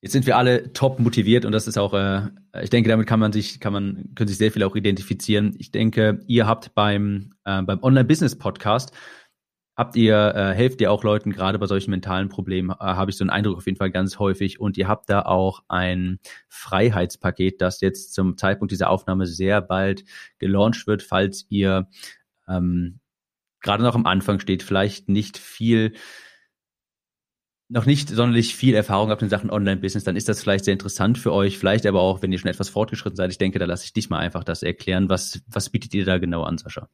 Jetzt 0.00 0.12
sind 0.12 0.26
wir 0.26 0.36
alle 0.36 0.72
top 0.72 1.00
motiviert 1.00 1.44
und 1.44 1.50
das 1.50 1.66
ist 1.66 1.76
auch, 1.76 1.92
äh, 1.92 2.28
ich 2.62 2.70
denke, 2.70 2.88
damit 2.88 3.08
kann 3.08 3.18
man 3.18 3.32
sich, 3.32 3.58
kann 3.58 3.72
man, 3.72 4.12
können 4.14 4.28
sich 4.28 4.38
sehr 4.38 4.52
viele 4.52 4.66
auch 4.66 4.76
identifizieren. 4.76 5.56
Ich 5.58 5.72
denke, 5.72 6.20
ihr 6.28 6.46
habt 6.46 6.74
beim, 6.74 7.32
äh, 7.44 7.62
beim 7.62 7.82
Online-Business-Podcast 7.82 8.92
habt 9.78 9.94
ihr, 9.94 10.34
äh, 10.34 10.54
helft 10.54 10.80
ihr 10.80 10.90
auch 10.90 11.04
Leuten 11.04 11.30
gerade 11.30 11.60
bei 11.60 11.66
solchen 11.66 11.92
mentalen 11.92 12.28
Problemen, 12.28 12.70
äh, 12.70 12.74
habe 12.80 13.12
ich 13.12 13.16
so 13.16 13.22
einen 13.22 13.30
Eindruck 13.30 13.58
auf 13.58 13.66
jeden 13.66 13.78
Fall 13.78 13.92
ganz 13.92 14.18
häufig. 14.18 14.58
Und 14.58 14.76
ihr 14.76 14.88
habt 14.88 15.08
da 15.08 15.22
auch 15.22 15.62
ein 15.68 16.18
Freiheitspaket, 16.48 17.62
das 17.62 17.80
jetzt 17.80 18.12
zum 18.12 18.36
Zeitpunkt 18.36 18.72
dieser 18.72 18.90
Aufnahme 18.90 19.26
sehr 19.26 19.62
bald 19.62 20.04
gelauncht 20.38 20.88
wird, 20.88 21.04
falls 21.04 21.46
ihr 21.48 21.88
ähm, 22.48 22.98
gerade 23.60 23.84
noch 23.84 23.94
am 23.94 24.04
Anfang 24.04 24.40
steht, 24.40 24.64
vielleicht 24.64 25.08
nicht 25.08 25.38
viel 25.38 25.92
noch 27.70 27.84
nicht 27.84 28.08
sonderlich 28.08 28.56
viel 28.56 28.74
Erfahrung 28.74 29.10
habt 29.10 29.22
in 29.22 29.28
Sachen 29.28 29.50
Online-Business, 29.50 30.02
dann 30.02 30.16
ist 30.16 30.26
das 30.28 30.40
vielleicht 30.40 30.64
sehr 30.64 30.72
interessant 30.72 31.18
für 31.18 31.34
euch. 31.34 31.58
Vielleicht 31.58 31.84
aber 31.84 32.00
auch, 32.00 32.22
wenn 32.22 32.32
ihr 32.32 32.38
schon 32.38 32.50
etwas 32.50 32.70
fortgeschritten 32.70 33.16
seid. 33.16 33.30
Ich 33.30 33.36
denke, 33.36 33.58
da 33.58 33.66
lasse 33.66 33.84
ich 33.84 33.92
dich 33.92 34.08
mal 34.08 34.18
einfach 34.18 34.42
das 34.42 34.62
erklären. 34.62 35.10
Was, 35.10 35.42
was 35.46 35.68
bietet 35.68 35.92
ihr 35.92 36.06
da 36.06 36.16
genau 36.16 36.44
an, 36.44 36.56
Sascha? 36.56 36.88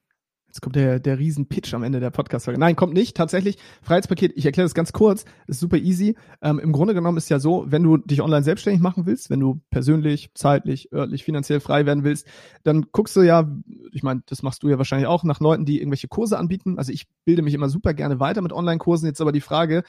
Jetzt 0.55 0.61
kommt 0.61 0.77
der, 0.77 1.01
der 1.01 1.19
Riesen-Pitch 1.19 1.75
am 1.75 1.83
Ende 1.83 1.99
der 1.99 2.11
Podcast-Folge. 2.11 2.61
Nein, 2.61 2.77
kommt 2.77 2.95
nicht. 2.95 3.17
Tatsächlich, 3.17 3.59
Freiheitspaket, 3.83 4.35
ich 4.37 4.47
erkläre 4.47 4.67
das 4.67 4.75
ganz 4.75 4.93
kurz, 4.93 5.25
ist 5.49 5.59
super 5.59 5.79
easy. 5.79 6.15
Ähm, 6.43 6.61
Im 6.61 6.71
Grunde 6.71 6.95
genommen 6.95 7.19
ist 7.19 7.29
ja 7.29 7.41
so, 7.41 7.65
wenn 7.67 7.83
du 7.83 7.97
dich 7.97 8.23
online 8.23 8.45
selbstständig 8.45 8.81
machen 8.81 9.05
willst, 9.05 9.31
wenn 9.31 9.41
du 9.41 9.61
persönlich, 9.71 10.31
zeitlich, 10.35 10.93
örtlich, 10.93 11.25
finanziell 11.25 11.59
frei 11.59 11.87
werden 11.87 12.05
willst, 12.05 12.29
dann 12.63 12.87
guckst 12.93 13.17
du 13.17 13.23
ja, 13.23 13.51
ich 13.91 14.05
meine, 14.05 14.23
das 14.27 14.45
machst 14.45 14.63
du 14.63 14.69
ja 14.69 14.79
wahrscheinlich 14.79 15.09
auch, 15.09 15.25
nach 15.25 15.41
Leuten, 15.41 15.65
die 15.65 15.81
irgendwelche 15.81 16.07
Kurse 16.07 16.39
anbieten. 16.39 16.79
Also 16.79 16.93
ich 16.93 17.09
bilde 17.25 17.43
mich 17.43 17.55
immer 17.55 17.69
super 17.69 17.93
gerne 17.93 18.21
weiter 18.21 18.41
mit 18.41 18.53
Online-Kursen. 18.53 19.09
Jetzt 19.09 19.21
aber 19.21 19.33
die 19.33 19.41
Frage, 19.41 19.83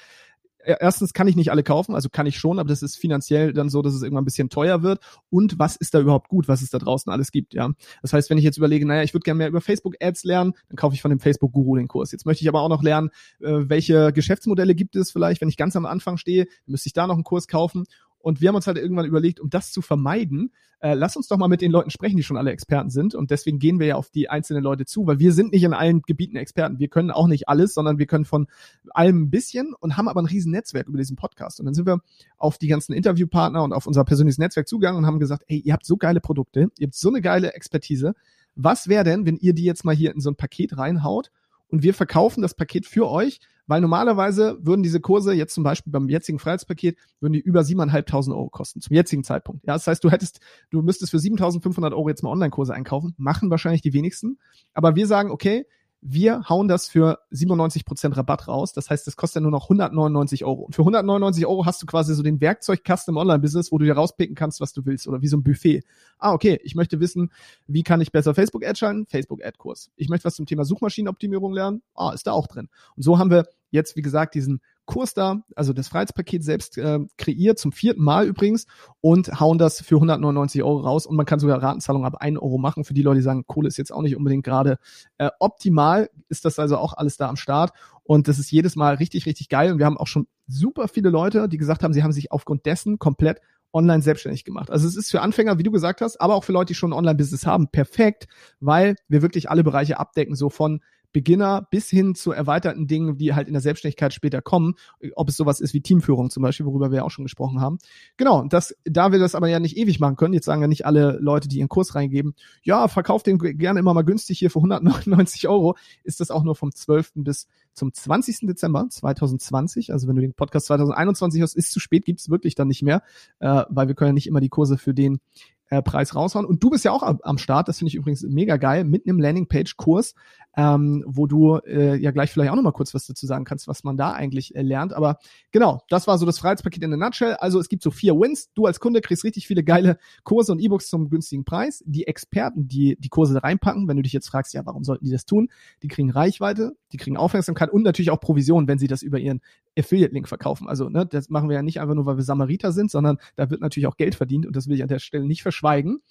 erstens 0.66 1.14
kann 1.14 1.28
ich 1.28 1.36
nicht 1.36 1.52
alle 1.52 1.64
kaufen, 1.64 1.96
also 1.96 2.10
kann 2.10 2.26
ich 2.26 2.38
schon, 2.38 2.60
aber 2.60 2.70
das 2.70 2.82
ist 2.82 2.98
finanziell 2.98 3.54
dann 3.54 3.70
so, 3.70 3.82
dass 3.82 3.94
es 3.94 4.02
irgendwann 4.02 4.24
ein 4.24 4.26
bisschen 4.26 4.50
teuer 4.50 4.84
wird. 4.84 5.00
Und 5.30 5.60
was 5.60 5.76
ist 5.76 5.94
da 5.94 6.00
überhaupt 6.00 6.30
gut, 6.30 6.48
was 6.48 6.62
es 6.62 6.70
da 6.70 6.80
draußen 6.80 7.12
alles 7.12 7.32
gibt, 7.32 7.54
ja. 7.54 7.72
Das 8.02 8.14
heißt, 8.14 8.30
wenn 8.30 8.38
ich 8.38 8.44
jetzt 8.44 8.58
überlege, 8.58 8.86
naja, 8.86 9.04
ich 9.04 9.14
würde 9.14 9.24
gerne 9.24 9.38
mehr 9.38 9.48
über 9.48 9.62
Facebook-Ads 9.62 10.24
lernen, 10.24 10.54
dann 10.70 10.76
kaufe 10.76 10.96
ich 10.96 11.02
von 11.02 11.10
dem 11.10 11.20
Facebook-Guru 11.20 11.76
den 11.76 11.88
Kurs. 11.88 12.12
Jetzt 12.12 12.26
möchte 12.26 12.44
ich 12.44 12.50
aber 12.50 12.62
auch 12.62 12.70
noch 12.70 12.84
lernen, 12.84 13.10
äh, 13.42 13.70
welche 13.70 14.12
Geschäftsmodelle 14.14 14.76
gibt 14.76 14.96
es 14.96 15.12
vielleicht, 15.12 15.42
wenn 15.42 15.50
ich 15.50 15.58
ganz 15.58 15.76
am 15.76 15.86
Anfang 15.86 16.18
stehe, 16.18 16.48
müsste 16.66 16.88
ich 16.88 16.94
da 16.94 17.08
noch 17.08 17.16
einen 17.16 17.24
Kurs 17.24 17.48
kaufen. 17.48 17.86
Und 18.26 18.42
wir 18.42 18.48
haben 18.48 18.56
uns 18.56 18.66
halt 18.66 18.80
irgendwann 18.80 19.06
überlegt, 19.06 19.40
um 19.40 19.52
das 19.52 19.72
zu 19.72 19.84
vermeiden, 19.84 20.52
äh, 20.80 20.96
lass 20.96 21.16
uns 21.16 21.28
doch 21.28 21.38
mal 21.38 21.48
mit 21.48 21.62
den 21.62 21.70
Leuten 21.70 21.92
sprechen, 21.92 22.18
die 22.18 22.24
schon 22.24 22.38
alle 22.38 22.50
Experten 22.50 22.90
sind. 22.90 23.14
Und 23.14 23.30
deswegen 23.30 23.60
gehen 23.60 23.80
wir 23.80 23.86
ja 23.86 23.96
auf 23.98 24.10
die 24.10 24.32
einzelnen 24.32 24.64
Leute 24.64 24.86
zu, 24.86 25.06
weil 25.06 25.20
wir 25.20 25.32
sind 25.32 25.52
nicht 25.52 25.62
in 25.62 25.76
allen 25.76 26.02
Gebieten 26.02 26.36
Experten. 26.36 26.80
Wir 26.80 26.88
können 26.88 27.12
auch 27.12 27.28
nicht 27.28 27.48
alles, 27.50 27.76
sondern 27.76 28.00
wir 28.00 28.08
können 28.08 28.26
von 28.26 28.48
allem 28.90 29.26
ein 29.26 29.30
bisschen 29.30 29.76
und 29.80 29.96
haben 29.96 30.08
aber 30.08 30.24
ein 30.24 30.26
riesen 30.26 30.52
Netzwerk 30.52 30.88
über 30.88 30.98
diesen 30.98 31.16
Podcast. 31.16 31.60
Und 31.60 31.68
dann 31.68 31.76
sind 31.76 31.86
wir 31.86 32.00
auf 32.40 32.58
die 32.58 32.68
ganzen 32.68 32.94
Interviewpartner 32.94 33.62
und 33.64 33.74
auf 33.74 33.86
unser 33.86 34.04
persönliches 34.04 34.40
Netzwerk 34.40 34.68
zugegangen 34.68 34.98
und 34.98 35.06
haben 35.06 35.20
gesagt, 35.20 35.44
ey, 35.48 35.60
ihr 35.60 35.74
habt 35.74 35.86
so 35.86 35.96
geile 35.96 36.20
Produkte, 36.20 36.72
ihr 36.80 36.88
habt 36.88 36.96
so 36.96 37.10
eine 37.10 37.22
geile 37.22 37.54
Expertise. 37.54 38.16
Was 38.56 38.88
wäre 38.88 39.04
denn, 39.04 39.28
wenn 39.28 39.38
ihr 39.38 39.54
die 39.54 39.66
jetzt 39.66 39.86
mal 39.86 39.94
hier 39.94 40.12
in 40.16 40.20
so 40.20 40.32
ein 40.32 40.36
Paket 40.36 40.80
reinhaut 40.80 41.30
und 41.70 41.84
wir 41.84 41.94
verkaufen 41.94 42.42
das 42.42 42.54
Paket 42.54 42.86
für 42.86 43.10
euch, 43.10 43.40
weil 43.68 43.82
normalerweise 43.82 44.58
würden 44.62 44.84
diese 44.84 45.00
Kurse 45.00 45.34
jetzt 45.34 45.54
zum 45.54 45.64
Beispiel 45.64 45.92
beim 45.92 46.08
jetzigen 46.08 46.40
Freiheitspaket 46.40 46.98
würden 47.20 47.34
die 47.34 47.40
über 47.40 47.62
7.500 47.62 48.32
Euro 48.32 48.50
kosten 48.50 48.82
zum 48.82 48.96
jetzigen 48.96 49.24
Zeitpunkt. 49.24 49.66
Ja, 49.66 49.74
das 49.74 49.88
heißt, 49.88 50.04
du 50.04 50.12
hättest, 50.12 50.40
du 50.70 50.82
müsstest 50.82 51.12
für 51.12 51.18
7.500 51.18 51.92
Euro 51.92 52.10
jetzt 52.10 52.22
mal 52.22 52.30
Online-Kurse 52.30 52.74
einkaufen, 52.74 53.16
machen 53.18 53.50
wahrscheinlich 53.50 53.82
die 53.82 53.94
wenigsten. 53.94 54.38
Aber 54.74 54.96
wir 54.96 55.08
sagen, 55.08 55.32
okay, 55.32 55.66
wir 56.02 56.48
hauen 56.50 56.68
das 56.68 56.88
für 56.88 57.20
97% 57.32 58.16
Rabatt 58.16 58.48
raus. 58.48 58.74
Das 58.74 58.90
heißt, 58.90 59.08
das 59.08 59.16
kostet 59.16 59.38
ja 59.38 59.42
nur 59.42 59.52
noch 59.52 59.64
199 59.64 60.46
Euro. 60.46 60.62
Und 60.62 60.76
für 60.76 60.82
199 60.82 61.46
Euro 61.46 61.66
hast 61.66 61.82
du 61.82 61.86
quasi 61.86 62.14
so 62.14 62.22
den 62.22 62.40
Werkzeugkasten 62.42 63.14
im 63.14 63.18
Online-Business, 63.18 63.72
wo 63.72 63.78
du 63.78 63.86
dir 63.86 63.96
rauspicken 63.96 64.36
kannst, 64.36 64.62
was 64.62 64.74
du 64.74 64.86
willst 64.86 65.08
oder 65.08 65.22
wie 65.22 65.28
so 65.28 65.38
ein 65.38 65.44
Buffet. 65.44 65.84
Ah, 66.20 66.34
okay, 66.34 66.60
ich 66.64 66.76
möchte 66.76 67.00
wissen, 67.00 67.32
wie 67.68 67.84
kann 67.84 68.02
ich 68.02 68.12
besser 68.12 68.36
Facebook-Ad 68.36 68.78
schalten? 68.78 69.06
Facebook-Ad-Kurs. 69.08 69.92
Ich 69.96 70.10
möchte 70.10 70.26
was 70.26 70.36
zum 70.36 70.46
Thema 70.46 70.66
Suchmaschinenoptimierung 70.66 71.54
lernen? 71.54 71.82
Ah, 71.96 72.12
ist 72.14 72.28
da 72.28 72.34
auch 72.34 72.48
drin. 72.48 72.70
Und 72.96 73.04
so 73.04 73.18
haben 73.18 73.32
wir 73.32 73.48
jetzt, 73.72 73.96
wie 73.96 74.02
gesagt, 74.02 74.36
diesen 74.36 74.62
Kurs 74.86 75.14
da, 75.14 75.42
also 75.56 75.74
das 75.74 75.88
Freiheitspaket 75.88 76.44
selbst 76.44 76.78
äh, 76.78 77.00
kreiert, 77.18 77.58
zum 77.58 77.72
vierten 77.72 78.04
Mal 78.04 78.28
übrigens, 78.28 78.68
und 79.02 79.40
hauen 79.40 79.58
das 79.58 79.82
für 79.82 79.96
199 79.96 80.64
Euro 80.64 80.80
raus. 80.80 81.06
Und 81.06 81.16
man 81.16 81.26
kann 81.26 81.40
sogar 81.40 81.62
Ratenzahlungen 81.62 82.06
ab 82.06 82.18
1 82.20 82.40
Euro 82.40 82.58
machen. 82.58 82.84
Für 82.84 82.94
die 82.94 83.02
Leute, 83.02 83.20
die 83.20 83.24
sagen, 83.24 83.46
Kohle 83.48 83.68
ist 83.68 83.78
jetzt 83.78 83.92
auch 83.92 84.02
nicht 84.02 84.16
unbedingt 84.16 84.44
gerade 84.44 84.78
äh, 85.18 85.30
optimal, 85.40 86.10
ist 86.30 86.46
das 86.46 86.60
also 86.60 86.78
auch 86.78 86.94
alles 86.94 87.18
da 87.18 87.30
am 87.30 87.36
Start. 87.36 87.72
Und 88.04 88.28
das 88.28 88.38
ist 88.38 88.52
jedes 88.52 88.76
Mal 88.76 88.96
richtig, 88.96 89.26
richtig 89.26 89.50
geil. 89.50 89.72
Und 89.72 89.80
wir 89.80 89.86
haben 89.86 89.98
auch 89.98 90.08
schon 90.08 90.28
super 90.48 90.88
viele 90.88 91.10
Leute, 91.10 91.50
die 91.50 91.58
gesagt 91.58 91.84
haben, 91.84 91.94
sie 91.94 92.04
haben 92.04 92.12
sich 92.12 92.32
aufgrund 92.32 92.66
dessen 92.66 93.00
komplett 93.00 93.42
online 93.74 94.02
selbstständig 94.02 94.46
gemacht. 94.46 94.72
Also 94.72 94.88
es 94.88 94.96
ist 94.96 95.12
für 95.12 95.22
Anfänger, 95.22 95.60
wie 95.60 95.64
du 95.64 95.72
gesagt 95.72 96.02
hast, 96.02 96.22
aber 96.22 96.36
auch 96.36 96.46
für 96.46 96.54
Leute, 96.54 96.68
die 96.68 96.76
schon 96.76 96.92
ein 96.92 96.98
Online-Business 96.98 97.46
haben, 97.46 97.68
perfekt, 97.68 98.28
weil 98.62 98.96
wir 99.10 99.22
wirklich 99.22 99.50
alle 99.50 99.64
Bereiche 99.64 100.00
abdecken, 100.00 100.36
so 100.36 100.50
von 100.50 100.82
Beginner 101.16 101.66
bis 101.72 101.90
hin 101.90 102.14
zu 102.14 102.34
erweiterten 102.34 102.88
Dingen, 102.88 103.16
die 103.16 103.34
halt 103.34 103.48
in 103.48 103.54
der 103.54 103.62
Selbstständigkeit 103.62 104.14
später 104.14 104.42
kommen, 104.42 104.74
ob 105.16 105.30
es 105.30 105.38
sowas 105.38 105.62
ist 105.62 105.74
wie 105.74 105.80
Teamführung 105.80 106.30
zum 106.30 106.44
Beispiel, 106.44 106.66
worüber 106.66 106.92
wir 106.92 107.06
auch 107.06 107.10
schon 107.10 107.24
gesprochen 107.24 107.62
haben. 107.62 107.78
Genau, 108.18 108.44
das, 108.44 108.76
da 108.84 109.14
wir 109.14 109.20
das 109.20 109.34
aber 109.34 109.48
ja 109.48 109.62
nicht 109.62 109.78
ewig 109.78 110.02
machen 110.02 110.18
können, 110.18 110.34
jetzt 110.34 110.44
sagen 110.44 110.62
ja 110.62 110.68
nicht 110.68 110.86
alle 110.86 111.18
Leute, 111.22 111.48
die 111.48 111.60
ihren 111.60 111.70
Kurs 111.70 111.96
reingeben, 111.96 112.36
ja, 112.64 112.90
verkauft 112.90 113.28
den 113.28 113.38
gerne 113.38 113.80
immer 113.80 113.94
mal 113.94 114.02
günstig 114.02 114.40
hier 114.40 114.52
für 114.52 114.60
199 114.60 115.48
Euro, 115.48 115.78
ist 116.04 116.20
das 116.20 116.32
auch 116.32 116.44
nur 116.44 116.54
vom 116.54 116.76
12. 116.76 117.14
bis 117.16 117.48
zum 117.74 117.94
20. 117.94 118.40
Dezember 118.42 118.90
2020. 118.90 119.94
Also 119.94 120.10
wenn 120.10 120.18
du 120.18 120.22
den 120.22 120.34
Podcast 120.34 120.66
2021 120.66 121.42
hast, 121.42 121.56
ist 121.56 121.72
zu 121.72 121.80
spät, 121.80 122.04
gibt's 122.04 122.30
wirklich 122.30 122.56
dann 122.56 122.68
nicht 122.68 122.84
mehr, 122.84 123.04
äh, 123.40 123.64
weil 123.70 123.88
wir 123.88 123.96
können 123.96 124.10
ja 124.10 124.14
nicht 124.14 124.28
immer 124.28 124.42
die 124.42 124.50
Kurse 124.50 124.78
für 124.78 124.94
den 124.94 125.22
äh, 125.70 125.82
Preis 125.82 126.16
raushauen. 126.16 126.46
Und 126.46 126.64
du 126.64 126.70
bist 126.70 126.86
ja 126.86 126.92
auch 126.92 127.04
am, 127.04 127.20
am 127.24 127.38
Start, 127.38 127.68
das 127.68 127.80
finde 127.80 127.90
ich 127.90 127.96
übrigens 127.96 128.24
mega 128.24 128.58
geil, 128.58 128.84
mit 128.84 129.08
einem 129.08 129.20
Landingpage-Kurs, 129.20 130.14
ähm, 130.58 131.04
wo 131.08 131.28
du 131.28 131.58
äh, 131.58 131.96
ja 131.98 132.12
gleich 132.12 132.32
vielleicht 132.32 132.52
auch 132.52 132.56
nochmal 132.56 132.72
kurz 132.74 132.94
was 132.94 133.06
dazu 133.06 133.26
sagen 133.26 133.46
kannst, 133.46 133.68
was 133.68 133.84
man 133.84 133.98
da 133.98 134.12
eigentlich 134.14 134.56
äh, 134.56 134.62
lernt. 134.62 134.94
Aber 134.94 135.18
genau, 135.52 135.82
das 135.90 136.08
war 136.08 136.18
so 136.18 136.26
das 136.26 136.40
Freiheitspaket 136.40 136.84
in 136.84 136.92
der 136.92 137.00
Nutshell. 137.00 137.34
Also 137.36 137.60
es 137.60 137.68
gibt 137.68 137.84
so 137.84 137.92
vier 137.92 138.14
Wins. 138.14 138.52
Du 138.54 138.66
als 138.66 138.80
Kunde 138.80 139.02
kriegst 139.02 139.24
richtig 139.24 139.48
viele 139.48 139.64
geile 139.64 139.98
Kurse 140.24 140.52
und 140.52 140.60
E-Books 140.60 140.90
zum 140.90 141.10
günstigen 141.10 141.46
Preis. 141.46 141.84
Die 141.86 142.08
Experten, 142.08 142.68
die 142.68 142.98
die 143.00 143.10
Kurse 143.10 143.42
reinpacken, 143.42 143.88
wenn 143.88 143.98
du 143.98 144.04
dich 144.04 144.14
jetzt 144.14 144.28
fragst, 144.28 144.54
ja, 144.54 144.66
warum 144.66 144.84
sollten 144.84 145.06
die 145.06 145.12
das 145.12 145.26
tun? 145.26 145.50
Die 145.84 145.88
kriegen 145.88 146.12
Reichweite, 146.12 146.78
die 146.94 146.98
kriegen 146.98 147.18
Aufmerksamkeit 147.18 147.72
und 147.72 147.84
natürlich 147.84 148.12
auch 148.12 148.20
Provision, 148.20 148.68
wenn 148.68 148.78
sie 148.78 148.88
das 148.88 149.02
über 149.02 149.20
ihren 149.20 149.42
Affiliate-Link 149.78 150.28
verkaufen. 150.28 150.68
Also 150.68 150.90
ne, 150.90 151.06
das 151.06 151.30
machen 151.30 151.50
wir 151.50 151.56
ja 151.56 151.62
nicht 151.62 151.80
einfach 151.80 151.96
nur, 151.96 152.06
weil 152.06 152.18
wir 152.18 152.24
Samariter 152.24 152.72
sind, 152.72 152.92
sondern 152.92 153.18
da 153.36 153.50
wird 153.50 153.62
natürlich 153.62 153.88
auch 153.88 153.98
Geld 153.98 154.16
verdient 154.16 154.46
und 154.46 154.56
das 154.56 154.68
will 154.68 154.76
ich 154.76 154.84
an 154.84 154.90
der 154.90 155.00
Stelle 155.00 155.26
nicht 155.26 155.44
verschweigen. 155.44 156.02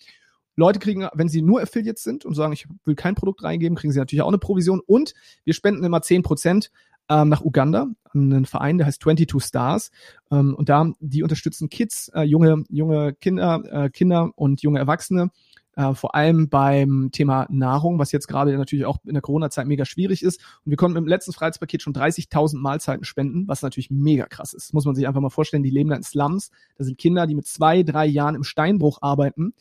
Leute 0.56 0.78
kriegen, 0.78 1.08
wenn 1.14 1.28
sie 1.28 1.42
nur 1.42 1.62
Affiliates 1.62 2.04
sind 2.04 2.24
und 2.24 2.34
sagen, 2.34 2.52
ich 2.52 2.66
will 2.84 2.94
kein 2.94 3.14
Produkt 3.14 3.42
reingeben, 3.42 3.76
kriegen 3.76 3.92
sie 3.92 3.98
natürlich 3.98 4.22
auch 4.22 4.28
eine 4.28 4.38
Provision 4.38 4.80
und 4.84 5.14
wir 5.44 5.54
spenden 5.54 5.82
immer 5.84 6.02
zehn 6.02 6.22
Prozent 6.22 6.70
ähm, 7.08 7.28
nach 7.28 7.42
Uganda 7.42 7.88
an 8.12 8.32
einen 8.32 8.46
Verein, 8.46 8.78
der 8.78 8.86
heißt 8.86 9.02
22 9.02 9.42
Stars. 9.42 9.90
Ähm, 10.30 10.54
und 10.54 10.68
da, 10.68 10.90
die 11.00 11.22
unterstützen 11.22 11.68
Kids, 11.68 12.10
äh, 12.14 12.22
junge, 12.22 12.64
junge 12.68 13.14
Kinder, 13.14 13.62
äh, 13.70 13.90
Kinder 13.90 14.30
und 14.36 14.62
junge 14.62 14.78
Erwachsene, 14.78 15.30
äh, 15.76 15.94
vor 15.94 16.14
allem 16.14 16.48
beim 16.48 17.10
Thema 17.12 17.46
Nahrung, 17.50 17.98
was 17.98 18.12
jetzt 18.12 18.26
gerade 18.26 18.56
natürlich 18.56 18.86
auch 18.86 18.98
in 19.04 19.14
der 19.14 19.22
Corona-Zeit 19.22 19.66
mega 19.66 19.84
schwierig 19.84 20.22
ist. 20.22 20.40
Und 20.64 20.70
wir 20.70 20.76
konnten 20.76 20.96
im 20.96 21.06
letzten 21.06 21.32
Freiheitspaket 21.32 21.82
schon 21.82 21.94
30.000 21.94 22.58
Mahlzeiten 22.58 23.04
spenden, 23.04 23.48
was 23.48 23.62
natürlich 23.62 23.90
mega 23.90 24.26
krass 24.26 24.54
ist. 24.54 24.72
muss 24.74 24.84
man 24.84 24.94
sich 24.94 25.06
einfach 25.06 25.20
mal 25.20 25.30
vorstellen. 25.30 25.62
Die 25.62 25.70
leben 25.70 25.90
da 25.90 25.96
in 25.96 26.02
Slums. 26.02 26.50
Da 26.76 26.84
sind 26.84 26.98
Kinder, 26.98 27.26
die 27.26 27.34
mit 27.34 27.46
zwei, 27.46 27.82
drei 27.82 28.06
Jahren 28.06 28.34
im 28.34 28.44
Steinbruch 28.44 28.98
arbeiten 29.02 29.54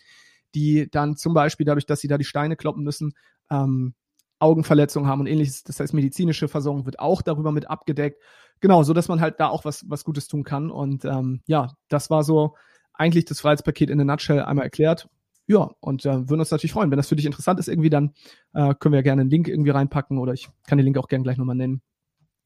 die 0.55 0.89
dann 0.89 1.15
zum 1.15 1.33
Beispiel 1.33 1.65
dadurch, 1.65 1.85
dass 1.85 1.99
sie 1.99 2.07
da 2.07 2.17
die 2.17 2.23
Steine 2.23 2.55
kloppen 2.55 2.83
müssen, 2.83 3.13
ähm, 3.49 3.93
Augenverletzungen 4.39 5.09
haben 5.09 5.21
und 5.21 5.27
ähnliches. 5.27 5.63
Das 5.63 5.79
heißt, 5.79 5.93
medizinische 5.93 6.47
Versorgung 6.47 6.85
wird 6.85 6.99
auch 6.99 7.21
darüber 7.21 7.51
mit 7.51 7.69
abgedeckt. 7.69 8.21
Genau, 8.59 8.83
so 8.83 8.93
dass 8.93 9.07
man 9.07 9.21
halt 9.21 9.39
da 9.39 9.47
auch 9.47 9.65
was, 9.65 9.85
was 9.89 10.03
Gutes 10.03 10.27
tun 10.27 10.43
kann. 10.43 10.69
Und 10.69 11.05
ähm, 11.05 11.41
ja, 11.45 11.75
das 11.87 12.09
war 12.09 12.23
so 12.23 12.55
eigentlich 12.93 13.25
das 13.25 13.41
Freiheitspaket 13.41 13.89
in 13.89 13.97
der 13.97 14.05
Nutshell 14.05 14.41
einmal 14.41 14.65
erklärt. 14.65 15.09
Ja, 15.47 15.71
und 15.81 16.05
äh, 16.05 16.29
würden 16.29 16.39
uns 16.39 16.51
natürlich 16.51 16.73
freuen. 16.73 16.89
Wenn 16.89 16.97
das 16.97 17.09
für 17.09 17.15
dich 17.15 17.25
interessant 17.25 17.59
ist, 17.59 17.67
irgendwie, 17.67 17.89
dann 17.89 18.13
äh, 18.53 18.73
können 18.75 18.93
wir 18.93 18.99
ja 18.99 19.03
gerne 19.03 19.21
einen 19.21 19.29
Link 19.29 19.47
irgendwie 19.47 19.71
reinpacken 19.71 20.17
oder 20.17 20.33
ich 20.33 20.47
kann 20.67 20.77
den 20.77 20.85
Link 20.85 20.97
auch 20.97 21.07
gerne 21.07 21.23
gleich 21.23 21.37
nochmal 21.37 21.55
nennen. 21.55 21.81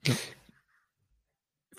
Ja 0.05 0.13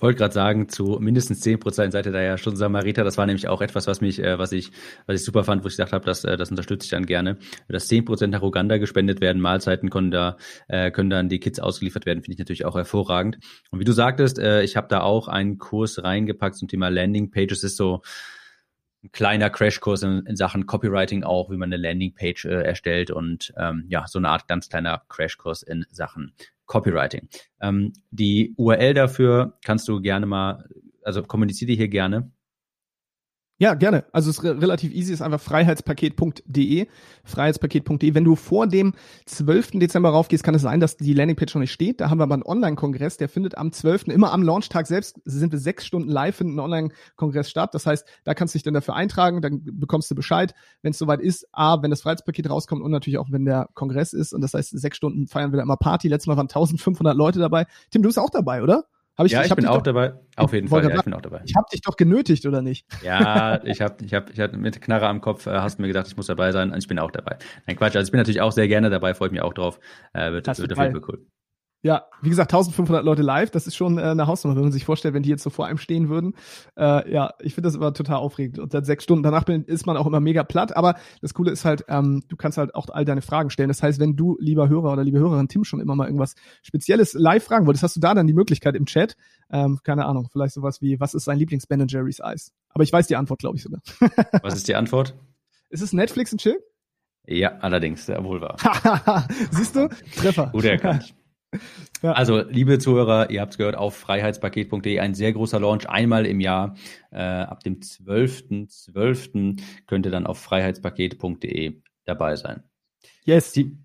wollte 0.01 0.19
gerade 0.19 0.35
sagen, 0.35 0.69
zu 0.69 0.99
mindestens 1.01 1.41
zehn 1.41 1.59
Prozent 1.59 1.93
seid 1.93 2.07
ihr 2.07 2.12
da 2.12 2.23
ja 2.23 2.39
schon 2.39 2.57
Samariter. 2.57 3.05
Das 3.05 3.19
war 3.19 3.27
nämlich 3.27 3.49
auch 3.49 3.61
etwas, 3.61 3.87
was 3.87 4.01
mich, 4.01 4.23
äh, 4.23 4.39
was 4.39 4.53
ich, 4.53 4.71
was 5.07 5.21
ich 5.21 5.25
super 5.25 5.45
fand, 5.45 5.64
wo 5.64 5.69
ich 5.69 5.75
gesagt 5.75 5.93
habe, 5.93 6.05
dass, 6.05 6.25
äh, 6.25 6.37
das 6.37 6.51
unterstütze 6.51 6.85
ich 6.85 6.91
dann 6.91 7.07
gerne. 7.07 7.39
Dass 7.69 7.89
zehn 7.89 8.05
Prozent 8.05 8.33
nach 8.33 8.43
Uganda 8.43 8.79
gespendet 8.79 9.21
werden, 9.21 9.43
Mahlzeiten 9.43 9.91
können 9.91 10.11
da, 10.11 10.37
äh, 10.69 10.91
können 10.91 11.11
dann 11.11 11.29
die 11.29 11.41
Kids 11.41 11.59
ausgeliefert 11.61 12.07
werden, 12.07 12.23
finde 12.23 12.35
ich 12.35 12.39
natürlich 12.39 12.64
auch 12.64 12.77
hervorragend. 12.77 13.39
Und 13.71 13.81
wie 13.81 13.85
du 13.85 13.93
sagtest, 13.93 14.39
äh, 14.39 14.62
ich 14.62 14.77
habe 14.77 14.89
da 14.89 15.01
auch 15.01 15.29
einen 15.29 15.59
Kurs 15.59 16.03
reingepackt 16.03 16.57
zum 16.57 16.69
Thema 16.69 16.89
Landing 16.89 17.31
Pages. 17.31 17.64
Ist 17.64 17.77
so 17.77 18.03
ein 19.05 19.13
kleiner 19.13 19.51
Crashkurs 19.51 20.03
in, 20.03 20.27
in 20.27 20.37
Sachen 20.37 20.67
Copywriting 20.67 21.23
auch, 21.23 21.51
wie 21.51 21.57
man 21.57 21.73
eine 21.73 21.81
Landingpage 21.81 22.47
äh, 22.47 22.63
erstellt 22.63 23.11
und 23.11 23.53
ähm, 23.57 23.85
ja, 23.89 24.07
so 24.07 24.19
eine 24.19 24.29
Art 24.29 24.49
ganz 24.49 24.69
kleiner 24.69 25.03
Crashkurs 25.09 25.63
in 25.63 25.87
Sachen 25.91 26.35
Copywriting. 26.67 27.29
Ähm, 27.61 27.93
die 28.11 28.55
URL 28.57 28.95
dafür 28.95 29.59
kannst 29.65 29.89
du 29.89 30.01
gerne 30.01 30.27
mal, 30.27 30.69
also 31.03 31.23
kommuniziere 31.23 31.73
hier 31.73 31.89
gerne. 31.89 32.31
Ja, 33.61 33.75
gerne. 33.75 34.05
Also 34.13 34.31
es 34.31 34.39
ist 34.39 34.45
re 34.45 34.63
relativ 34.63 34.95
easy, 34.95 35.13
ist 35.13 35.21
einfach 35.21 35.41
freiheitspaket.de, 35.41 36.87
freiheitspaket.de. 37.25 38.15
Wenn 38.15 38.23
du 38.23 38.37
vor 38.37 38.69
dem 38.69 38.95
12. 39.27 39.73
Dezember 39.81 40.11
raufgehst, 40.11 40.45
kann 40.45 40.55
es 40.55 40.63
sein, 40.63 40.79
dass 40.79 40.97
die 40.97 41.13
Landingpage 41.13 41.57
noch 41.57 41.61
nicht 41.61 41.73
steht. 41.73 42.01
Da 42.01 42.09
haben 42.09 42.21
wir 42.21 42.23
aber 42.23 42.35
einen 42.35 42.45
Online-Kongress, 42.45 43.17
der 43.17 43.29
findet 43.29 43.59
am 43.59 43.73
12. 43.73 44.09
immer 44.09 44.33
am 44.33 44.45
Launchtag 44.45 44.87
selbst, 44.87 45.21
sind 45.25 45.51
wir 45.51 45.59
sechs 45.59 45.85
Stunden 45.85 46.09
live, 46.09 46.37
finden 46.37 46.55
ein 46.55 46.61
Online-Kongress 46.61 47.51
statt. 47.51 47.75
Das 47.75 47.85
heißt, 47.85 48.07
da 48.23 48.33
kannst 48.33 48.55
du 48.55 48.59
dich 48.59 48.63
dann 48.63 48.75
dafür 48.75 48.95
eintragen, 48.95 49.43
dann 49.43 49.63
bekommst 49.65 50.09
du 50.09 50.15
Bescheid, 50.15 50.55
wenn 50.83 50.93
es 50.93 50.99
soweit 50.99 51.21
ist. 51.21 51.49
A, 51.51 51.83
wenn 51.83 51.91
das 51.91 52.03
Freiheitspaket 52.03 52.49
rauskommt 52.49 52.83
und 52.83 52.93
natürlich 52.93 53.19
auch, 53.19 53.33
wenn 53.33 53.45
der 53.45 53.71
Kongress 53.75 54.13
ist. 54.13 54.33
Und 54.35 54.41
das 54.41 54.55
heißt, 54.55 54.71
sechs 54.79 54.97
Stunden 54.97 55.27
feiern 55.27 55.51
wir 55.51 55.57
da 55.57 55.65
immer 55.65 55.77
Party. 55.77 56.07
Letztes 56.07 56.29
Mal 56.29 56.37
waren 56.37 56.47
1500 56.47 57.17
Leute 57.17 57.41
dabei. 57.41 57.67
Tim, 57.91 58.03
du 58.03 58.09
bist 58.09 58.21
auch 58.21 58.31
dabei, 58.31 58.63
oder? 58.63 58.85
Ich, 59.25 59.33
ja, 59.33 59.43
ich, 59.43 59.51
ich 59.51 59.57
bin 59.57 59.66
auch 59.66 59.77
doch, 59.77 59.83
dabei. 59.83 60.14
Auf 60.37 60.53
jeden 60.53 60.69
Fall, 60.69 60.85
ja, 60.85 60.95
ich 60.95 61.03
bin 61.03 61.12
auch 61.12 61.21
dabei. 61.21 61.43
Ich 61.45 61.57
habe 61.57 61.66
dich 61.73 61.81
doch 61.81 61.97
genötigt, 61.97 62.47
oder 62.47 62.62
nicht? 62.62 62.87
Ja, 63.03 63.62
ich 63.64 63.81
habe 63.81 64.05
ich 64.05 64.14
hab, 64.14 64.31
ich 64.31 64.39
hab 64.39 64.55
mit 64.55 64.81
Knarre 64.81 65.09
am 65.09 65.21
Kopf, 65.21 65.47
äh, 65.47 65.51
hast 65.51 65.81
mir 65.81 65.89
gesagt, 65.89 66.07
ich 66.07 66.16
muss 66.16 66.27
dabei 66.27 66.53
sein 66.53 66.71
und 66.71 66.79
ich 66.79 66.87
bin 66.87 66.99
auch 67.01 67.11
dabei. 67.11 67.37
Nein, 67.66 67.77
Quatsch, 67.77 67.97
also 67.97 68.07
ich 68.07 68.12
bin 68.12 68.19
natürlich 68.19 68.41
auch 68.41 68.53
sehr 68.53 68.69
gerne 68.69 68.91
dabei, 68.91 69.14
freue 69.14 69.31
mich 69.31 69.41
auch 69.41 69.55
drauf. 69.55 69.81
Äh, 70.12 70.33
wird, 70.33 70.47
das 70.47 70.61
wird 70.61 70.73
auf 70.73 70.79
jeden 70.79 70.93
Fall 70.93 71.03
cool. 71.09 71.27
Ja, 71.81 72.07
wie 72.22 72.29
gesagt, 72.29 72.53
1500 72.53 73.05
Leute 73.05 73.22
live, 73.22 73.51
das 73.51 73.68
ist 73.68 73.76
schon 73.76 73.99
äh, 73.99 74.03
eine 74.03 74.26
Hausnummer, 74.26 74.57
wenn 74.57 74.64
man 74.64 74.72
sich 74.72 74.85
vorstellt, 74.85 75.14
wenn 75.14 75.22
die 75.22 75.29
jetzt 75.29 75.45
so 75.45 75.51
vor 75.51 75.66
einem 75.66 75.79
stehen 75.79 76.09
würden. 76.09 76.35
Äh, 76.76 77.12
ja, 77.12 77.35
ich 77.39 77.55
finde 77.55 77.68
das 77.68 77.76
immer 77.76 77.95
total 77.95 78.16
aufregend. 78.16 78.59
Und 78.59 78.72
seit 78.72 78.85
sechs 78.85 79.05
Stunden 79.05 79.22
danach 79.22 79.45
bin, 79.45 79.62
ist 79.62 79.87
man 79.87 79.97
auch 79.97 80.07
immer 80.07 80.18
mega 80.18 80.43
platt. 80.43 80.76
Aber 80.76 80.97
das 81.22 81.35
Coole 81.35 81.53
ist 81.53 81.64
halt, 81.64 81.85
ähm, 81.89 82.24
du 82.29 82.37
kannst 82.37 82.59
halt 82.59 82.74
auch 82.74 82.89
all 82.89 83.05
deine 83.05 83.22
Fragen 83.22 83.51
stellen. 83.51 83.68
Das 83.68 83.81
heißt, 83.81 84.01
wenn 84.01 84.16
du, 84.16 84.37
lieber 84.41 84.68
Hörer 84.68 84.93
oder 84.93 85.05
liebe 85.05 85.20
Hörerin 85.20 85.47
Tim, 85.47 85.62
schon 85.62 85.79
immer 85.79 85.95
mal 85.95 86.07
irgendwas 86.07 86.35
Spezielles 86.62 87.12
live 87.12 87.45
fragen 87.45 87.66
wolltest, 87.66 87.85
hast 87.85 87.95
du 87.95 88.01
da 88.01 88.12
dann 88.12 88.26
die 88.26 88.35
Möglichkeit 88.35 88.74
im 88.74 88.87
Chat. 88.87 89.16
Ähm, 89.49 89.79
keine 89.85 90.07
Ahnung, 90.07 90.29
vielleicht 90.33 90.55
sowas 90.55 90.83
wie, 90.83 90.99
was 90.99 91.14
ist 91.14 91.24
sein 91.24 91.39
Lieblings-Ben 91.39 91.87
Jerry's 91.87 92.20
Eis? 92.20 92.53
Aber 92.70 92.83
ich 92.83 92.93
weiß 92.93 93.07
die 93.07 93.14
Antwort, 93.14 93.39
glaube 93.39 93.57
ich 93.57 93.62
sogar. 93.62 93.81
was 94.43 94.57
ist 94.57 94.66
die 94.66 94.74
Antwort? 94.74 95.14
Ist 95.70 95.83
es 95.83 95.93
Netflix 95.93 96.33
und 96.33 96.41
Chill? 96.41 96.59
Ja, 97.24 97.59
allerdings, 97.61 98.07
sehr 98.07 98.24
wohl 98.24 98.41
wahr. 98.41 98.57
Siehst 99.53 99.76
du? 99.76 99.89
Treffer. 100.16 100.49
Gut 100.51 100.64
erkannt. 100.64 101.14
Ja. 102.03 102.13
Also, 102.13 102.43
liebe 102.43 102.79
Zuhörer, 102.79 103.31
ihr 103.31 103.41
habt 103.41 103.53
es 103.53 103.59
gehört, 103.59 103.75
auf 103.75 103.97
freiheitspaket.de 103.97 105.01
ein 105.01 105.15
sehr 105.15 105.33
großer 105.33 105.59
Launch, 105.59 105.89
einmal 105.89 106.27
im 106.27 106.39
Jahr. 106.39 106.77
Äh, 107.11 107.19
ab 107.19 107.65
dem 107.65 107.81
12.12. 107.81 108.93
.12. 108.93 109.61
könnt 109.87 110.07
ihr 110.07 110.13
dann 110.13 110.27
auf 110.27 110.39
freiheitspaket.de 110.39 111.83
dabei 112.05 112.37
sein. 112.37 112.63
Yes. 113.25 113.53
Die, 113.53 113.77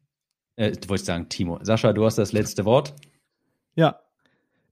äh, 0.58 0.74
wollte 0.88 1.02
ich 1.02 1.06
sagen, 1.06 1.30
Timo. 1.30 1.60
Sascha, 1.64 1.92
du 1.94 2.06
hast 2.06 2.18
das 2.18 2.34
letzte 2.34 2.66
Wort. 2.66 2.94
Ja. 3.76 4.00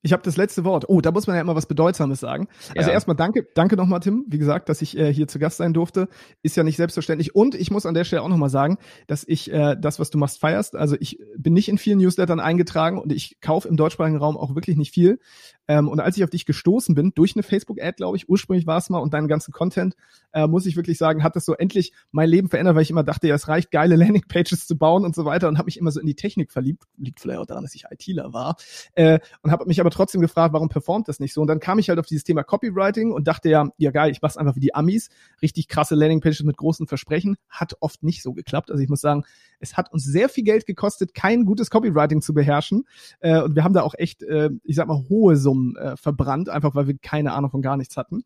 Ich 0.02 0.14
habe 0.14 0.24
das 0.24 0.36
letzte 0.36 0.64
Wort. 0.64 0.86
Oh, 0.88 1.00
da 1.02 1.12
muss 1.12 1.28
man 1.28 1.36
ja 1.36 1.42
immer 1.42 1.56
was 1.56 1.68
Bedeutsames 1.68 2.20
sagen. 2.20 2.48
Also 2.76 2.90
ja. 2.90 2.94
erstmal 2.94 3.16
danke, 3.16 3.48
danke 3.54 3.76
nochmal, 3.76 4.00
Tim. 4.00 4.26
Wie 4.28 4.40
gesagt, 4.40 4.70
dass 4.70 4.82
ich 4.82 4.98
äh, 4.98 5.14
hier 5.14 5.28
zu 5.28 5.38
Gast 5.38 5.58
sein 5.58 5.74
durfte, 5.74 6.08
ist 6.42 6.56
ja 6.58 6.64
nicht 6.64 6.78
selbstverständlich. 6.78 7.36
Und 7.36 7.54
ich 7.54 7.70
muss 7.70 7.86
an 7.86 7.94
der 7.94 8.04
Stelle 8.04 8.24
auch 8.24 8.28
nochmal 8.28 8.50
sagen, 8.50 8.78
dass 9.08 9.24
ich 9.28 9.52
äh, 9.52 9.76
das, 9.80 10.00
was 10.00 10.10
du 10.10 10.18
machst, 10.18 10.40
feierst. 10.40 10.76
Also 10.76 10.96
ich 11.00 11.20
bin 11.38 11.54
nicht 11.54 11.70
in 11.70 11.78
vielen 11.78 12.00
Newslettern 12.00 12.40
eingetragen 12.40 12.98
und 13.00 13.12
ich 13.12 13.40
kaufe 13.42 13.68
im 13.68 13.78
deutschsprachigen 13.78 14.18
Raum 14.18 14.38
auch 14.38 14.56
wirklich 14.56 14.78
nicht 14.78 14.94
viel. 14.94 15.20
Ähm, 15.68 15.88
und 15.88 16.00
als 16.00 16.18
ich 16.18 16.24
auf 16.24 16.30
dich 16.30 16.46
gestoßen 16.46 16.96
bin, 16.96 17.14
durch 17.14 17.36
eine 17.36 17.44
Facebook-Ad, 17.44 17.96
glaube 17.98 18.18
ich, 18.18 18.30
ursprünglich 18.30 18.68
war 18.68 18.78
es 18.78 18.90
mal 18.90 19.00
und 19.00 19.14
deinen 19.14 19.28
ganzen 19.28 19.52
Content, 19.52 19.96
äh, 20.34 20.48
muss 20.48 20.66
ich 20.66 20.76
wirklich 20.76 20.98
sagen, 20.98 21.24
hat 21.24 21.36
das 21.36 21.46
so 21.46 21.54
endlich 21.54 21.94
mein 22.12 22.30
Leben 22.30 22.50
verändert, 22.50 22.76
weil 22.76 22.84
ich 22.84 22.90
immer 22.90 23.04
dachte, 23.04 23.28
ja, 23.28 23.36
es 23.36 23.48
reicht, 23.48 23.72
geile 23.72 23.96
Landing-Pages 24.02 24.68
zu 24.68 24.78
bauen 24.78 25.06
und 25.06 25.16
so 25.16 25.26
weiter 25.26 25.48
und 25.48 25.58
habe 25.58 25.68
mich 25.68 25.78
immer 25.78 25.92
so 25.92 26.00
in 26.00 26.08
die 26.08 26.16
Technik 26.16 26.52
verliebt. 26.52 26.84
Liegt 26.98 27.20
vielleicht 27.20 27.40
auch 27.40 27.46
daran, 27.46 27.64
dass 27.64 27.76
ich 27.76 27.86
ITler 27.90 28.34
war. 28.34 28.56
Äh, 28.94 29.20
und 29.42 29.52
habe 29.52 29.66
mich 29.66 29.80
aber 29.80 29.92
trotzdem 29.92 30.22
gefragt, 30.22 30.54
warum 30.54 30.70
performt 30.70 31.08
das 31.08 31.20
nicht 31.20 31.34
so? 31.34 31.42
Und 31.42 31.48
dann 31.48 31.60
kam 31.60 31.80
ich 31.80 31.90
halt 31.90 32.00
auf 32.00 32.06
dieses 32.06 32.24
Thema 32.24 32.44
Copywriting 32.44 33.12
und 33.12 33.28
dachte 33.28 33.50
ja, 33.50 33.70
ja 33.78 33.92
geil, 33.92 34.12
ich 34.12 34.22
mach's 34.22 34.38
einfach 34.38 34.56
wie 34.56 34.62
die 34.62 34.76
Amis. 34.76 35.10
Richtig 35.42 35.68
krasse 35.68 35.96
Landing-Pages 35.96 36.44
mit 36.44 36.58
großen 36.58 36.88
Versprechen. 36.88 37.38
Hat 37.50 37.76
oft 37.80 38.04
nicht 38.04 38.24
so 38.24 38.34
geklappt. 38.34 38.72
Also 38.72 38.82
ich 38.82 38.90
muss 38.90 39.02
sagen, 39.02 39.24
es 39.62 39.78
hat 39.78 39.92
uns 39.94 40.04
sehr 40.04 40.30
viel 40.30 40.44
Geld 40.44 40.66
gekostet, 40.66 41.14
kein 41.14 41.46
gutes 41.46 41.70
Copywriting 41.70 42.22
zu 42.22 42.34
beherrschen. 42.34 42.86
Äh, 43.20 43.42
und 43.42 43.56
wir 43.56 43.64
haben 43.64 43.74
da 43.74 43.82
auch 43.82 43.96
echt, 43.98 44.24
äh, 44.24 44.50
ich 44.64 44.76
sag 44.76 44.88
mal, 44.88 45.06
hohe 45.10 45.38
Summen 45.38 45.76
äh, 45.78 45.96
verbrannt, 45.96 46.50
einfach 46.50 46.76
weil 46.76 46.88
wir 46.88 46.98
keine 46.98 47.34
Ahnung 47.34 47.52
von 47.52 47.62
gar 47.62 47.78
nichts 47.78 47.98
hatten. 47.98 48.24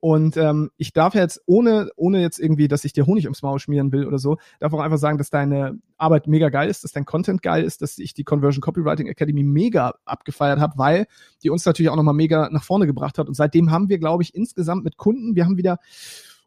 Und 0.00 0.36
ähm, 0.36 0.70
ich 0.76 0.92
darf 0.92 1.14
jetzt, 1.14 1.42
ohne, 1.46 1.90
ohne 1.96 2.20
jetzt 2.20 2.38
irgendwie, 2.38 2.68
dass 2.68 2.84
ich 2.84 2.92
dir 2.92 3.06
Honig 3.06 3.24
ums 3.24 3.42
Maul 3.42 3.58
schmieren 3.58 3.90
will 3.90 4.06
oder 4.06 4.18
so, 4.18 4.36
darf 4.60 4.72
auch 4.72 4.78
einfach 4.78 4.98
sagen, 4.98 5.18
dass 5.18 5.30
deine 5.30 5.78
Arbeit 5.96 6.28
mega 6.28 6.50
geil 6.50 6.70
ist, 6.70 6.84
dass 6.84 6.92
dein 6.92 7.04
Content 7.04 7.42
geil 7.42 7.64
ist, 7.64 7.82
dass 7.82 7.98
ich 7.98 8.14
die 8.14 8.22
Conversion 8.22 8.60
Copywriting 8.60 9.08
Academy 9.08 9.42
mega 9.42 9.94
abgefeiert 10.04 10.60
habe, 10.60 10.78
weil 10.78 11.06
die 11.42 11.50
uns 11.50 11.64
natürlich 11.64 11.90
auch 11.90 11.96
nochmal 11.96 12.14
mega 12.14 12.48
nach 12.50 12.62
vorne 12.62 12.86
gebracht 12.86 13.18
hat. 13.18 13.26
Und 13.26 13.34
seitdem 13.34 13.72
haben 13.72 13.88
wir, 13.88 13.98
glaube 13.98 14.22
ich, 14.22 14.36
insgesamt 14.36 14.84
mit 14.84 14.98
Kunden, 14.98 15.34
wir 15.34 15.46
haben 15.46 15.56
wieder, 15.56 15.78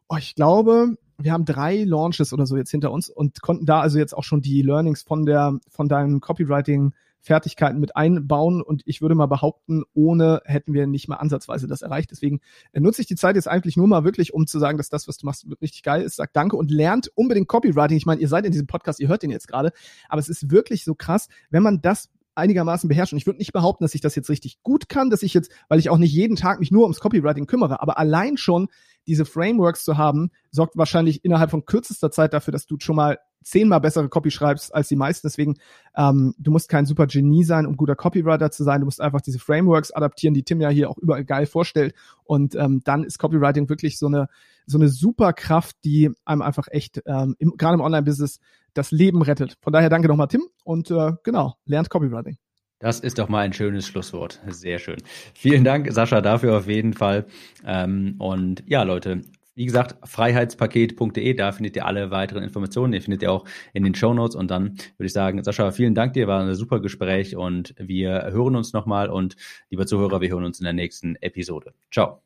oh, 0.08 0.16
ich 0.16 0.34
glaube, 0.34 0.96
wir 1.24 1.32
haben 1.32 1.44
drei 1.44 1.84
Launches 1.84 2.32
oder 2.32 2.46
so 2.46 2.56
jetzt 2.56 2.70
hinter 2.70 2.90
uns 2.90 3.08
und 3.08 3.42
konnten 3.42 3.66
da 3.66 3.80
also 3.80 3.98
jetzt 3.98 4.16
auch 4.16 4.24
schon 4.24 4.40
die 4.40 4.62
Learnings 4.62 5.02
von 5.02 5.24
der, 5.24 5.58
von 5.70 5.88
deinem 5.88 6.20
Copywriting 6.20 6.92
Fertigkeiten 7.22 7.78
mit 7.78 7.96
einbauen. 7.96 8.60
Und 8.60 8.82
ich 8.84 9.00
würde 9.00 9.14
mal 9.14 9.26
behaupten, 9.26 9.84
ohne 9.94 10.42
hätten 10.44 10.74
wir 10.74 10.86
nicht 10.86 11.08
mal 11.08 11.16
ansatzweise 11.16 11.66
das 11.66 11.82
erreicht. 11.82 12.10
Deswegen 12.10 12.40
äh, 12.72 12.80
nutze 12.80 13.00
ich 13.00 13.06
die 13.06 13.14
Zeit 13.14 13.36
jetzt 13.36 13.48
eigentlich 13.48 13.76
nur 13.76 13.86
mal 13.86 14.04
wirklich, 14.04 14.34
um 14.34 14.46
zu 14.46 14.58
sagen, 14.58 14.76
dass 14.76 14.88
das, 14.88 15.08
was 15.08 15.18
du 15.18 15.26
machst, 15.26 15.46
richtig 15.62 15.82
geil 15.82 16.02
ist. 16.02 16.16
Sag 16.16 16.32
danke 16.32 16.56
und 16.56 16.70
lernt 16.70 17.10
unbedingt 17.14 17.48
Copywriting. 17.48 17.96
Ich 17.96 18.06
meine, 18.06 18.20
ihr 18.20 18.28
seid 18.28 18.44
in 18.44 18.52
diesem 18.52 18.66
Podcast, 18.66 19.00
ihr 19.00 19.08
hört 19.08 19.22
den 19.22 19.30
jetzt 19.30 19.48
gerade, 19.48 19.72
aber 20.08 20.18
es 20.18 20.28
ist 20.28 20.50
wirklich 20.50 20.84
so 20.84 20.94
krass, 20.94 21.28
wenn 21.50 21.62
man 21.62 21.80
das 21.80 22.10
einigermaßen 22.34 22.88
beherrscht. 22.88 23.12
Und 23.12 23.18
ich 23.18 23.26
würde 23.26 23.38
nicht 23.38 23.52
behaupten, 23.52 23.84
dass 23.84 23.94
ich 23.94 24.00
das 24.00 24.14
jetzt 24.14 24.30
richtig 24.30 24.62
gut 24.62 24.88
kann, 24.88 25.10
dass 25.10 25.22
ich 25.22 25.34
jetzt, 25.34 25.52
weil 25.68 25.78
ich 25.78 25.90
auch 25.90 25.98
nicht 25.98 26.12
jeden 26.12 26.36
Tag 26.36 26.60
mich 26.60 26.70
nur 26.70 26.82
ums 26.82 27.00
Copywriting 27.00 27.46
kümmere, 27.46 27.80
aber 27.80 27.98
allein 27.98 28.36
schon 28.36 28.68
diese 29.06 29.24
Frameworks 29.24 29.84
zu 29.84 29.98
haben, 29.98 30.30
sorgt 30.50 30.76
wahrscheinlich 30.76 31.24
innerhalb 31.24 31.50
von 31.50 31.64
kürzester 31.64 32.10
Zeit 32.10 32.32
dafür, 32.32 32.52
dass 32.52 32.66
du 32.66 32.76
schon 32.78 32.96
mal 32.96 33.18
zehnmal 33.42 33.80
bessere 33.80 34.08
Copy 34.08 34.30
schreibst 34.30 34.72
als 34.72 34.88
die 34.88 34.96
meisten. 34.96 35.26
Deswegen, 35.26 35.56
ähm, 35.96 36.34
du 36.38 36.52
musst 36.52 36.68
kein 36.68 36.86
super 36.86 37.06
Genie 37.06 37.42
sein, 37.42 37.66
um 37.66 37.76
guter 37.76 37.96
Copywriter 37.96 38.50
zu 38.50 38.62
sein. 38.62 38.80
Du 38.80 38.84
musst 38.84 39.00
einfach 39.00 39.20
diese 39.20 39.40
Frameworks 39.40 39.90
adaptieren, 39.90 40.34
die 40.34 40.44
Tim 40.44 40.60
ja 40.60 40.68
hier 40.68 40.88
auch 40.88 40.98
überall 40.98 41.24
geil 41.24 41.46
vorstellt. 41.46 41.94
Und 42.22 42.54
ähm, 42.54 42.82
dann 42.84 43.02
ist 43.02 43.18
Copywriting 43.18 43.68
wirklich 43.68 43.98
so 43.98 44.06
eine 44.06 44.28
so 44.64 44.78
eine 44.78 44.88
super 44.88 45.32
Kraft, 45.32 45.76
die 45.84 46.10
einem 46.24 46.40
einfach 46.40 46.68
echt 46.70 47.02
ähm, 47.06 47.36
gerade 47.56 47.74
im 47.74 47.80
Online-Business 47.80 48.38
das 48.74 48.90
Leben 48.90 49.22
rettet. 49.22 49.56
Von 49.60 49.72
daher 49.72 49.88
danke 49.88 50.08
nochmal 50.08 50.28
Tim 50.28 50.42
und 50.64 50.90
äh, 50.90 51.12
genau 51.24 51.54
lernt 51.64 51.90
Copywriting. 51.90 52.36
Das 52.78 52.98
ist 52.98 53.18
doch 53.18 53.28
mal 53.28 53.40
ein 53.40 53.52
schönes 53.52 53.86
Schlusswort. 53.86 54.40
Sehr 54.48 54.80
schön. 54.80 54.96
Vielen 55.34 55.62
Dank, 55.62 55.92
Sascha, 55.92 56.20
dafür 56.20 56.58
auf 56.58 56.66
jeden 56.66 56.94
Fall. 56.94 57.26
Ähm, 57.64 58.16
und 58.18 58.64
ja, 58.66 58.82
Leute, 58.82 59.22
wie 59.54 59.66
gesagt, 59.66 59.96
freiheitspaket.de, 60.08 61.34
da 61.34 61.52
findet 61.52 61.76
ihr 61.76 61.86
alle 61.86 62.10
weiteren 62.10 62.42
Informationen. 62.42 62.92
Ihr 62.92 63.02
findet 63.02 63.22
ihr 63.22 63.30
auch 63.30 63.44
in 63.72 63.84
den 63.84 63.94
Show 63.94 64.14
Notes. 64.14 64.34
Und 64.34 64.50
dann 64.50 64.70
würde 64.96 65.06
ich 65.06 65.12
sagen, 65.12 65.42
Sascha, 65.44 65.70
vielen 65.70 65.94
Dank 65.94 66.14
dir, 66.14 66.26
war 66.26 66.42
ein 66.42 66.54
super 66.54 66.80
Gespräch 66.80 67.36
und 67.36 67.74
wir 67.78 68.30
hören 68.32 68.56
uns 68.56 68.72
nochmal. 68.72 69.10
Und 69.10 69.36
lieber 69.70 69.86
Zuhörer, 69.86 70.20
wir 70.20 70.30
hören 70.30 70.44
uns 70.44 70.58
in 70.58 70.64
der 70.64 70.72
nächsten 70.72 71.16
Episode. 71.20 71.74
Ciao. 71.90 72.22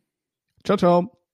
Ciao, 0.65 0.79
ciao. 0.79 1.26